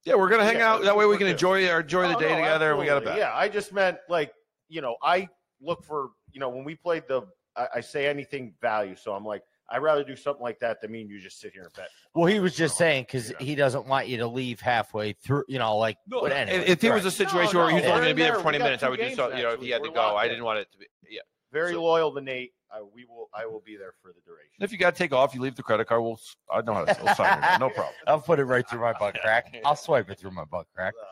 Yeah, 0.05 0.15
we're 0.15 0.29
gonna 0.29 0.43
hang 0.43 0.57
Yeah, 0.57 0.73
out. 0.73 0.83
That 0.83 0.97
way 0.97 1.05
we 1.05 1.17
can 1.17 1.27
enjoy 1.27 1.67
our 1.69 1.79
enjoy 1.79 2.07
the 2.09 2.15
Oh, 2.17 2.19
day 2.19 2.29
no, 2.29 2.35
together, 2.37 2.71
and 2.71 2.79
we 2.79 2.85
got 2.85 2.93
a 2.93 2.97
absolutely. 2.97 3.21
bet. 3.21 3.29
Yeah, 3.31 3.37
I 3.37 3.47
just 3.47 3.71
meant 3.73 3.97
like 4.09 4.33
you 4.67 4.81
know 4.81 4.95
I 5.01 5.29
look 5.61 5.83
for 5.83 6.09
you 6.31 6.39
know 6.39 6.49
when 6.49 6.63
we 6.65 6.75
played 6.75 7.03
the 7.07 7.21
I, 7.55 7.67
I 7.75 7.81
say 7.81 8.07
anything 8.07 8.53
value, 8.61 8.95
so 8.95 9.13
I'm 9.13 9.23
like 9.25 9.43
I'd 9.69 9.81
rather 9.81 10.03
do 10.03 10.15
something 10.17 10.43
like 10.43 10.59
that 10.59 10.81
than 10.81 10.91
me 10.91 11.01
and 11.01 11.09
you 11.09 11.19
just 11.21 11.39
sit 11.39 11.53
here 11.53 11.63
and 11.63 11.73
bet. 11.73 11.87
well, 12.13 12.25
he 12.25 12.39
was 12.41 12.53
just 12.53 12.75
No, 12.75 12.85
saying 12.85 13.03
because 13.03 13.31
yeah. 13.31 13.37
he 13.39 13.55
doesn't 13.55 13.87
want 13.87 14.07
you 14.07 14.17
to 14.17 14.27
leave 14.27 14.59
halfway 14.59 15.13
through. 15.13 15.45
You 15.47 15.57
know, 15.59 15.77
like. 15.77 15.97
No, 16.05 16.19
but 16.21 16.31
if- 16.31 16.37
anyway, 16.37 16.65
if 16.67 16.83
it 16.83 16.91
was 16.91 17.05
a 17.05 17.11
situation 17.11 17.53
No, 17.57 17.61
where 17.61 17.69
he 17.69 17.75
was 17.77 17.85
only 17.85 17.99
going 18.01 18.09
to 18.09 18.15
be 18.15 18.21
there 18.23 18.31
there. 18.31 18.39
for 18.39 18.43
20 18.43 18.57
minutes, 18.59 18.83
I 18.83 18.89
would 18.89 18.97
do 18.99 19.05
games 19.05 19.15
something. 19.15 19.37
You 19.37 19.45
know, 19.45 19.51
if 19.53 19.61
he 19.61 19.69
had 19.69 19.83
to 19.83 19.89
go, 19.89 20.17
I 20.17 20.27
didn't 20.27 20.43
want 20.43 20.59
it 20.59 20.71
to 20.73 20.77
be. 20.77 20.85
Yeah. 21.09 21.21
Very 21.53 21.71
So- 21.73 21.81
loyal 21.81 22.13
to 22.13 22.19
Nate. 22.21 22.51
I, 22.73 22.81
we 22.81 23.05
will. 23.05 23.29
I 23.33 23.45
will 23.45 23.61
be 23.63 23.77
there 23.77 23.93
for 24.01 24.09
the 24.09 24.21
duration. 24.25 24.49
If 24.59 24.71
you 24.71 24.77
got 24.77 24.95
to 24.95 24.97
take 24.97 25.13
off, 25.13 25.35
you 25.35 25.41
leave 25.41 25.55
the 25.55 25.63
credit 25.63 25.87
card. 25.87 26.01
We'll. 26.01 26.19
I 26.51 26.61
know 26.61 26.73
how 26.73 26.85
to 26.85 26.97
we'll 27.03 27.13
sign 27.13 27.37
it. 27.37 27.59
No 27.59 27.69
problem. 27.69 27.93
I'll 28.07 28.19
put 28.19 28.39
it 28.39 28.45
right 28.45 28.67
through 28.67 28.81
my 28.81 28.93
butt 28.93 29.15
crack. 29.21 29.53
I'll 29.65 29.75
swipe 29.75 30.09
it 30.09 30.19
through 30.19 30.31
my 30.31 30.45
butt 30.45 30.65
crack. 30.73 30.93
Uh, 30.99 31.05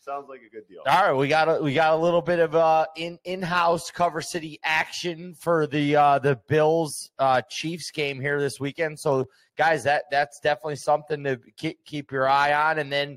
sounds 0.00 0.28
like 0.28 0.40
a 0.40 0.50
good 0.50 0.66
deal. 0.68 0.82
All 0.86 1.02
right, 1.06 1.12
we 1.12 1.28
got 1.28 1.48
a, 1.48 1.62
we 1.62 1.74
got 1.74 1.92
a 1.92 1.96
little 1.96 2.22
bit 2.22 2.40
of 2.40 2.54
uh 2.56 2.86
in 2.96 3.18
in 3.24 3.40
house 3.40 3.90
cover 3.90 4.20
city 4.20 4.58
action 4.64 5.34
for 5.34 5.66
the 5.66 5.94
uh 5.94 6.18
the 6.18 6.40
Bills 6.48 7.10
uh 7.18 7.40
Chiefs 7.48 7.90
game 7.92 8.20
here 8.20 8.40
this 8.40 8.58
weekend. 8.58 8.98
So 8.98 9.26
guys, 9.56 9.84
that 9.84 10.04
that's 10.10 10.40
definitely 10.40 10.76
something 10.76 11.22
to 11.24 11.38
keep 11.56 11.84
keep 11.84 12.10
your 12.10 12.28
eye 12.28 12.52
on, 12.52 12.78
and 12.80 12.90
then 12.90 13.16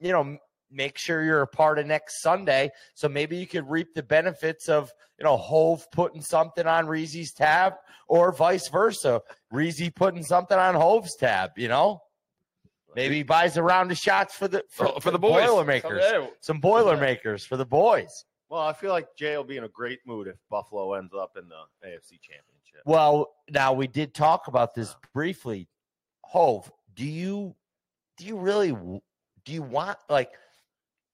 you 0.00 0.12
know 0.12 0.20
m- 0.20 0.38
make 0.70 0.98
sure 0.98 1.22
you're 1.22 1.42
a 1.42 1.46
part 1.46 1.78
of 1.78 1.86
next 1.86 2.20
Sunday. 2.22 2.70
So 2.94 3.08
maybe 3.08 3.36
you 3.36 3.46
could 3.46 3.68
reap 3.68 3.94
the 3.94 4.02
benefits 4.02 4.68
of 4.68 4.90
you 5.18 5.24
know 5.24 5.36
Hove 5.36 5.86
putting 5.92 6.22
something 6.22 6.66
on 6.66 6.86
Reezy's 6.86 7.32
tab, 7.32 7.74
or 8.08 8.32
vice 8.32 8.68
versa, 8.68 9.22
Reezy 9.52 9.94
putting 9.94 10.22
something 10.22 10.58
on 10.58 10.74
Hove's 10.74 11.16
tab. 11.16 11.52
You 11.56 11.68
know. 11.68 12.02
Maybe 12.96 13.16
he 13.16 13.22
buys 13.22 13.56
a 13.56 13.62
round 13.62 13.92
of 13.92 13.98
shots 13.98 14.34
for 14.34 14.48
the 14.48 14.64
for, 14.70 14.86
For, 14.94 15.00
for 15.02 15.10
the 15.10 15.18
boys. 15.18 15.46
Boilermakers 15.46 16.02
Yeah. 16.02 16.26
some 16.40 16.58
Boilermakers 16.58 17.44
for 17.44 17.56
the 17.56 17.66
boys. 17.66 18.08
Well, 18.48 18.62
I 18.62 18.72
feel 18.72 18.90
like 18.92 19.08
Jay 19.16 19.36
will 19.36 19.44
be 19.44 19.58
in 19.58 19.64
a 19.64 19.68
great 19.68 20.00
mood 20.06 20.26
if 20.26 20.36
Buffalo 20.50 20.94
ends 20.94 21.12
up 21.14 21.36
in 21.36 21.48
the 21.48 21.86
AFC 21.86 22.18
Championship. 22.20 22.80
Well, 22.86 23.34
now 23.50 23.74
we 23.74 23.86
did 23.86 24.14
talk 24.14 24.48
about 24.48 24.74
this 24.74 24.96
briefly. 25.12 25.68
Hove, 26.22 26.72
do 26.94 27.04
you 27.04 27.54
do 28.16 28.24
you 28.24 28.38
really 28.38 28.70
do 28.70 29.52
you 29.52 29.62
want 29.62 29.98
like 30.08 30.30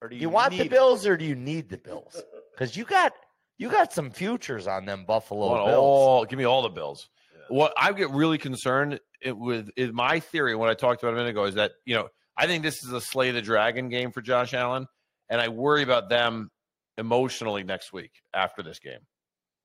Or 0.04 0.08
do 0.08 0.16
do 0.16 0.20
you 0.20 0.28
want 0.28 0.50
the 0.50 0.58
need 0.58 0.66
it? 0.66 0.70
Bills 0.70 1.06
or 1.06 1.16
do 1.16 1.24
you 1.24 1.34
need 1.34 1.70
the 1.70 1.78
Bills? 1.78 2.22
Because 2.52 2.76
you 2.76 2.84
got 2.84 3.14
you 3.56 3.70
got 3.70 3.90
some 3.90 4.10
futures 4.10 4.66
on 4.66 4.84
them 4.84 5.06
Buffalo 5.06 5.54
I 5.54 5.70
Bills. 5.70 5.78
all, 5.78 6.24
give 6.26 6.38
me 6.38 6.44
all 6.44 6.60
the 6.60 6.68
bills. 6.68 7.08
Yeah. 7.32 7.56
What 7.56 7.72
I 7.78 7.90
get 7.94 8.10
really 8.10 8.36
concerned 8.36 9.00
with 9.24 9.70
is 9.76 9.94
my 9.94 10.20
theory. 10.20 10.54
What 10.56 10.68
I 10.68 10.74
talked 10.74 11.02
about 11.02 11.14
a 11.14 11.16
minute 11.16 11.30
ago 11.30 11.44
is 11.44 11.54
that 11.54 11.72
you 11.86 11.94
know 11.94 12.08
I 12.36 12.46
think 12.46 12.62
this 12.62 12.84
is 12.84 12.92
a 12.92 13.00
slay 13.00 13.30
the 13.30 13.40
dragon 13.40 13.88
game 13.88 14.12
for 14.12 14.20
Josh 14.20 14.52
Allen, 14.52 14.86
and 15.30 15.40
I 15.40 15.48
worry 15.48 15.82
about 15.82 16.10
them 16.10 16.50
emotionally 16.98 17.64
next 17.64 17.94
week 17.94 18.12
after 18.34 18.62
this 18.62 18.80
game. 18.80 19.00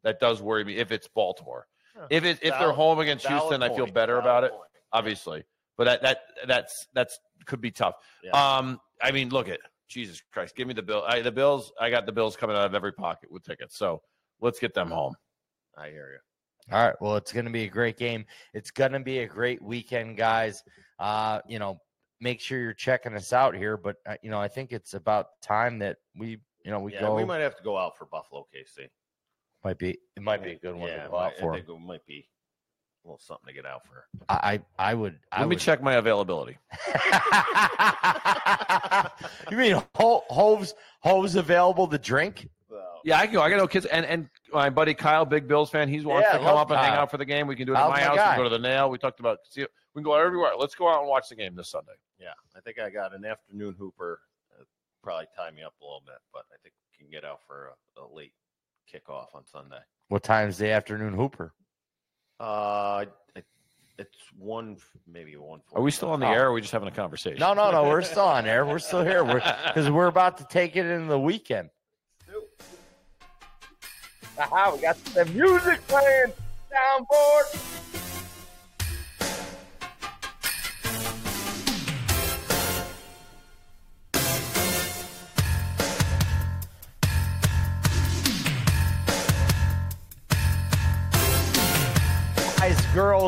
That 0.03 0.21
does 0.21 0.41
worry 0.41 0.63
me 0.63 0.77
if 0.77 0.93
it's 0.93 1.09
Baltimore. 1.09 1.67
Huh. 1.97 2.07
If 2.09 2.23
it 2.23 2.39
if 2.41 2.57
they're 2.57 2.71
home 2.71 2.99
against 2.99 3.27
Valid 3.27 3.41
Houston, 3.41 3.61
I 3.61 3.75
feel 3.75 3.87
better 3.87 4.21
valid 4.21 4.25
about 4.25 4.43
it. 4.45 4.53
Obviously, 4.93 5.43
but 5.77 5.83
that 5.83 6.01
that 6.01 6.19
that's 6.47 6.87
that's 6.93 7.19
could 7.45 7.59
be 7.59 7.71
tough. 7.71 7.95
Yeah. 8.23 8.31
Um, 8.31 8.79
I 9.01 9.11
mean, 9.11 9.29
look 9.29 9.49
at 9.49 9.59
Jesus 9.89 10.21
Christ. 10.31 10.55
Give 10.55 10.67
me 10.67 10.73
the 10.73 10.83
bill. 10.83 11.03
I, 11.07 11.21
the 11.21 11.31
Bills. 11.31 11.73
I 11.79 11.89
got 11.89 12.05
the 12.05 12.11
Bills 12.11 12.35
coming 12.35 12.55
out 12.55 12.65
of 12.65 12.75
every 12.75 12.93
pocket 12.93 13.31
with 13.31 13.43
tickets. 13.43 13.77
So 13.77 14.01
let's 14.39 14.59
get 14.59 14.73
them 14.73 14.89
home. 14.89 15.15
I 15.77 15.89
hear 15.89 16.11
you. 16.13 16.75
All 16.75 16.85
right. 16.85 16.95
Well, 17.01 17.15
it's 17.15 17.33
going 17.33 17.45
to 17.45 17.51
be 17.51 17.63
a 17.63 17.69
great 17.69 17.97
game. 17.97 18.25
It's 18.53 18.69
going 18.69 18.91
to 18.91 18.99
be 18.99 19.19
a 19.19 19.27
great 19.27 19.61
weekend, 19.61 20.17
guys. 20.17 20.63
Uh, 20.99 21.39
you 21.47 21.57
know, 21.57 21.79
make 22.21 22.39
sure 22.39 22.59
you're 22.59 22.73
checking 22.73 23.15
us 23.15 23.33
out 23.33 23.55
here. 23.55 23.75
But 23.75 23.95
uh, 24.07 24.15
you 24.21 24.29
know, 24.29 24.39
I 24.39 24.47
think 24.47 24.71
it's 24.71 24.93
about 24.93 25.27
time 25.41 25.79
that 25.79 25.97
we, 26.15 26.39
you 26.63 26.71
know, 26.71 26.79
we 26.79 26.93
yeah, 26.93 27.01
go. 27.01 27.15
we 27.15 27.25
might 27.25 27.39
have 27.39 27.57
to 27.57 27.63
go 27.63 27.77
out 27.77 27.97
for 27.97 28.05
Buffalo 28.05 28.45
KC. 28.55 28.87
might 29.63 29.79
be 29.79 29.97
it 30.15 30.21
might 30.21 30.43
be 30.43 30.51
a 30.51 30.59
good 30.59 30.75
one 30.75 30.89
yeah, 30.89 31.03
to 31.03 31.09
go 31.09 31.17
out 31.17 31.33
I 31.37 31.41
for. 31.41 31.53
think 31.55 31.67
it 31.67 31.79
might 31.79 32.05
be 32.05 32.19
a 32.19 32.38
little 33.03 33.19
something 33.19 33.47
to 33.47 33.53
get 33.53 33.65
out 33.65 33.81
for. 33.85 34.05
I 34.29 34.61
I 34.77 34.93
would. 34.93 35.19
I 35.31 35.39
Let 35.41 35.49
me 35.49 35.55
check 35.55 35.81
my 35.81 35.95
availability. 35.95 36.57
you 39.51 39.57
mean 39.57 39.81
Ho- 39.95 40.23
Hove's 40.29 40.73
Hove's 41.01 41.35
available 41.35 41.87
to 41.87 41.97
drink? 41.97 42.47
Yeah, 43.05 43.17
I 43.17 43.25
can 43.25 43.33
go. 43.35 43.41
I 43.41 43.49
got 43.49 43.57
no 43.57 43.67
kids, 43.67 43.85
and 43.85 44.05
and 44.05 44.29
my 44.51 44.69
buddy 44.69 44.93
Kyle, 44.93 45.25
big 45.25 45.47
Bills 45.47 45.69
fan, 45.69 45.87
he's 45.87 46.03
wants 46.05 46.27
Yeah, 46.27 46.33
to 46.33 46.37
come 46.39 46.45
love 46.47 46.57
up 46.57 46.71
and 46.71 46.79
hang 46.79 46.91
Kyle. 46.91 47.01
out 47.03 47.11
for 47.11 47.17
the 47.17 47.25
game. 47.25 47.47
We 47.47 47.55
can 47.55 47.65
do 47.65 47.71
it 47.71 47.75
Kyle's 47.75 47.91
at 47.91 47.95
my 47.95 48.01
my 48.01 48.07
house. 48.07 48.15
We 48.15 48.19
can 48.21 48.37
go 48.37 48.43
to 48.43 48.49
the 48.49 48.59
Nail. 48.59 48.89
We 48.89 48.97
talked 48.97 49.21
about 49.21 49.37
see, 49.49 49.61
we 49.61 49.99
can 49.99 50.03
go 50.03 50.15
everywhere. 50.15 50.51
Let's 50.59 50.75
go 50.75 50.89
out 50.89 50.99
and 50.99 51.07
watch 51.07 51.29
the 51.29 51.35
game 51.35 51.55
this 51.55 51.69
Sunday. 51.71 51.93
Yeah, 52.19 52.33
I 52.57 52.59
think 52.59 52.77
I 52.77 52.89
got 52.89 53.15
an 53.15 53.23
afternoon 53.23 53.75
hooper. 53.79 54.19
Uh, 54.59 54.63
probably 55.01 55.27
tie 55.35 55.51
me 55.51 55.63
up 55.63 55.73
a 55.81 55.85
little 55.85 56.03
bit, 56.05 56.17
but 56.33 56.43
I 56.51 56.57
think 56.61 56.73
we 56.91 57.05
can 57.05 57.09
get 57.09 57.23
out 57.23 57.39
for 57.47 57.71
a, 57.97 58.01
a 58.01 58.03
late 58.13 58.33
kickoff 58.93 59.33
on 59.33 59.45
Sunday. 59.45 59.79
What 60.09 60.23
time's 60.23 60.57
the 60.57 60.69
afternoon 60.69 61.13
hooper? 61.13 61.53
Uh, 62.39 63.05
it's 63.97 64.17
one, 64.37 64.77
maybe 65.11 65.35
one. 65.35 65.59
Are 65.73 65.81
we 65.81 65.91
still 65.91 66.09
on 66.11 66.21
the 66.21 66.25
Oh. 66.27 66.31
air? 66.31 66.45
or 66.45 66.49
Are 66.49 66.53
we 66.53 66.61
just 66.61 66.71
having 66.71 66.87
a 66.87 66.91
conversation? 66.91 67.37
No, 67.39 67.53
no, 67.53 67.69
no. 67.71 67.83
We're 67.83 68.01
still 68.01 68.23
on 68.23 68.45
air. 68.45 68.65
We're 68.65 68.79
still 68.79 69.03
here. 69.03 69.23
We're 69.25 69.41
because 69.67 69.89
we're 69.89 70.07
about 70.07 70.37
to 70.37 70.45
take 70.45 70.75
it 70.77 70.85
in 70.85 71.07
the 71.07 71.19
weekend. 71.19 71.69
Aha, 74.37 74.71
we 74.73 74.81
got 74.81 74.95
the 75.13 75.25
music 75.25 75.85
playing. 75.87 76.31
Soundboard. 76.71 77.78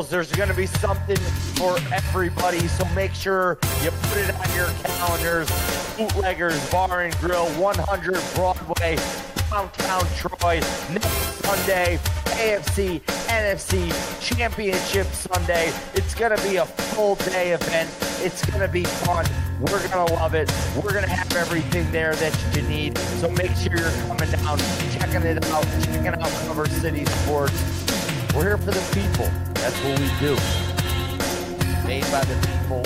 There's 0.08 0.32
going 0.32 0.48
to 0.48 0.54
be 0.54 0.66
something 0.66 1.16
for 1.56 1.76
everybody, 1.92 2.66
so 2.68 2.84
make 2.94 3.12
sure 3.12 3.58
you 3.82 3.90
put 3.90 4.18
it 4.18 4.34
on 4.34 4.56
your 4.56 4.68
calendars. 4.84 5.48
Bootleggers 5.96 6.70
Bar 6.70 7.02
and 7.02 7.16
Grill, 7.18 7.46
100 7.60 8.34
Broadway, 8.34 8.96
downtown 9.50 10.04
Troy, 10.16 10.60
next 10.90 11.08
Sunday, 11.44 11.98
AFC, 12.24 13.00
NFC 13.28 13.90
Championship 14.20 15.06
Sunday. 15.08 15.72
It's 15.94 16.14
going 16.14 16.36
to 16.36 16.42
be 16.48 16.56
a 16.56 16.66
full 16.66 17.16
day 17.16 17.52
event. 17.52 17.90
It's 18.20 18.44
going 18.44 18.60
to 18.60 18.68
be 18.68 18.84
fun. 18.84 19.26
We're 19.60 19.86
going 19.88 20.06
to 20.06 20.14
love 20.14 20.34
it. 20.34 20.50
We're 20.76 20.92
going 20.92 21.04
to 21.04 21.10
have 21.10 21.32
everything 21.34 21.90
there 21.92 22.14
that 22.16 22.56
you 22.56 22.62
need. 22.62 22.98
So 22.98 23.28
make 23.30 23.52
sure 23.56 23.76
you're 23.76 23.90
coming 24.08 24.30
down, 24.30 24.58
checking 24.92 25.22
it 25.22 25.44
out, 25.46 25.64
checking 25.82 26.06
out 26.08 26.30
Cover 26.46 26.66
City 26.66 27.04
Sports. 27.04 27.91
We're 28.34 28.44
here 28.44 28.56
for 28.56 28.70
the 28.70 28.80
people. 28.94 29.28
That's 29.54 29.76
what 29.84 30.00
we 30.00 30.08
do. 30.18 30.34
Made 31.86 32.10
by 32.10 32.24
the 32.24 32.34
people, 32.46 32.82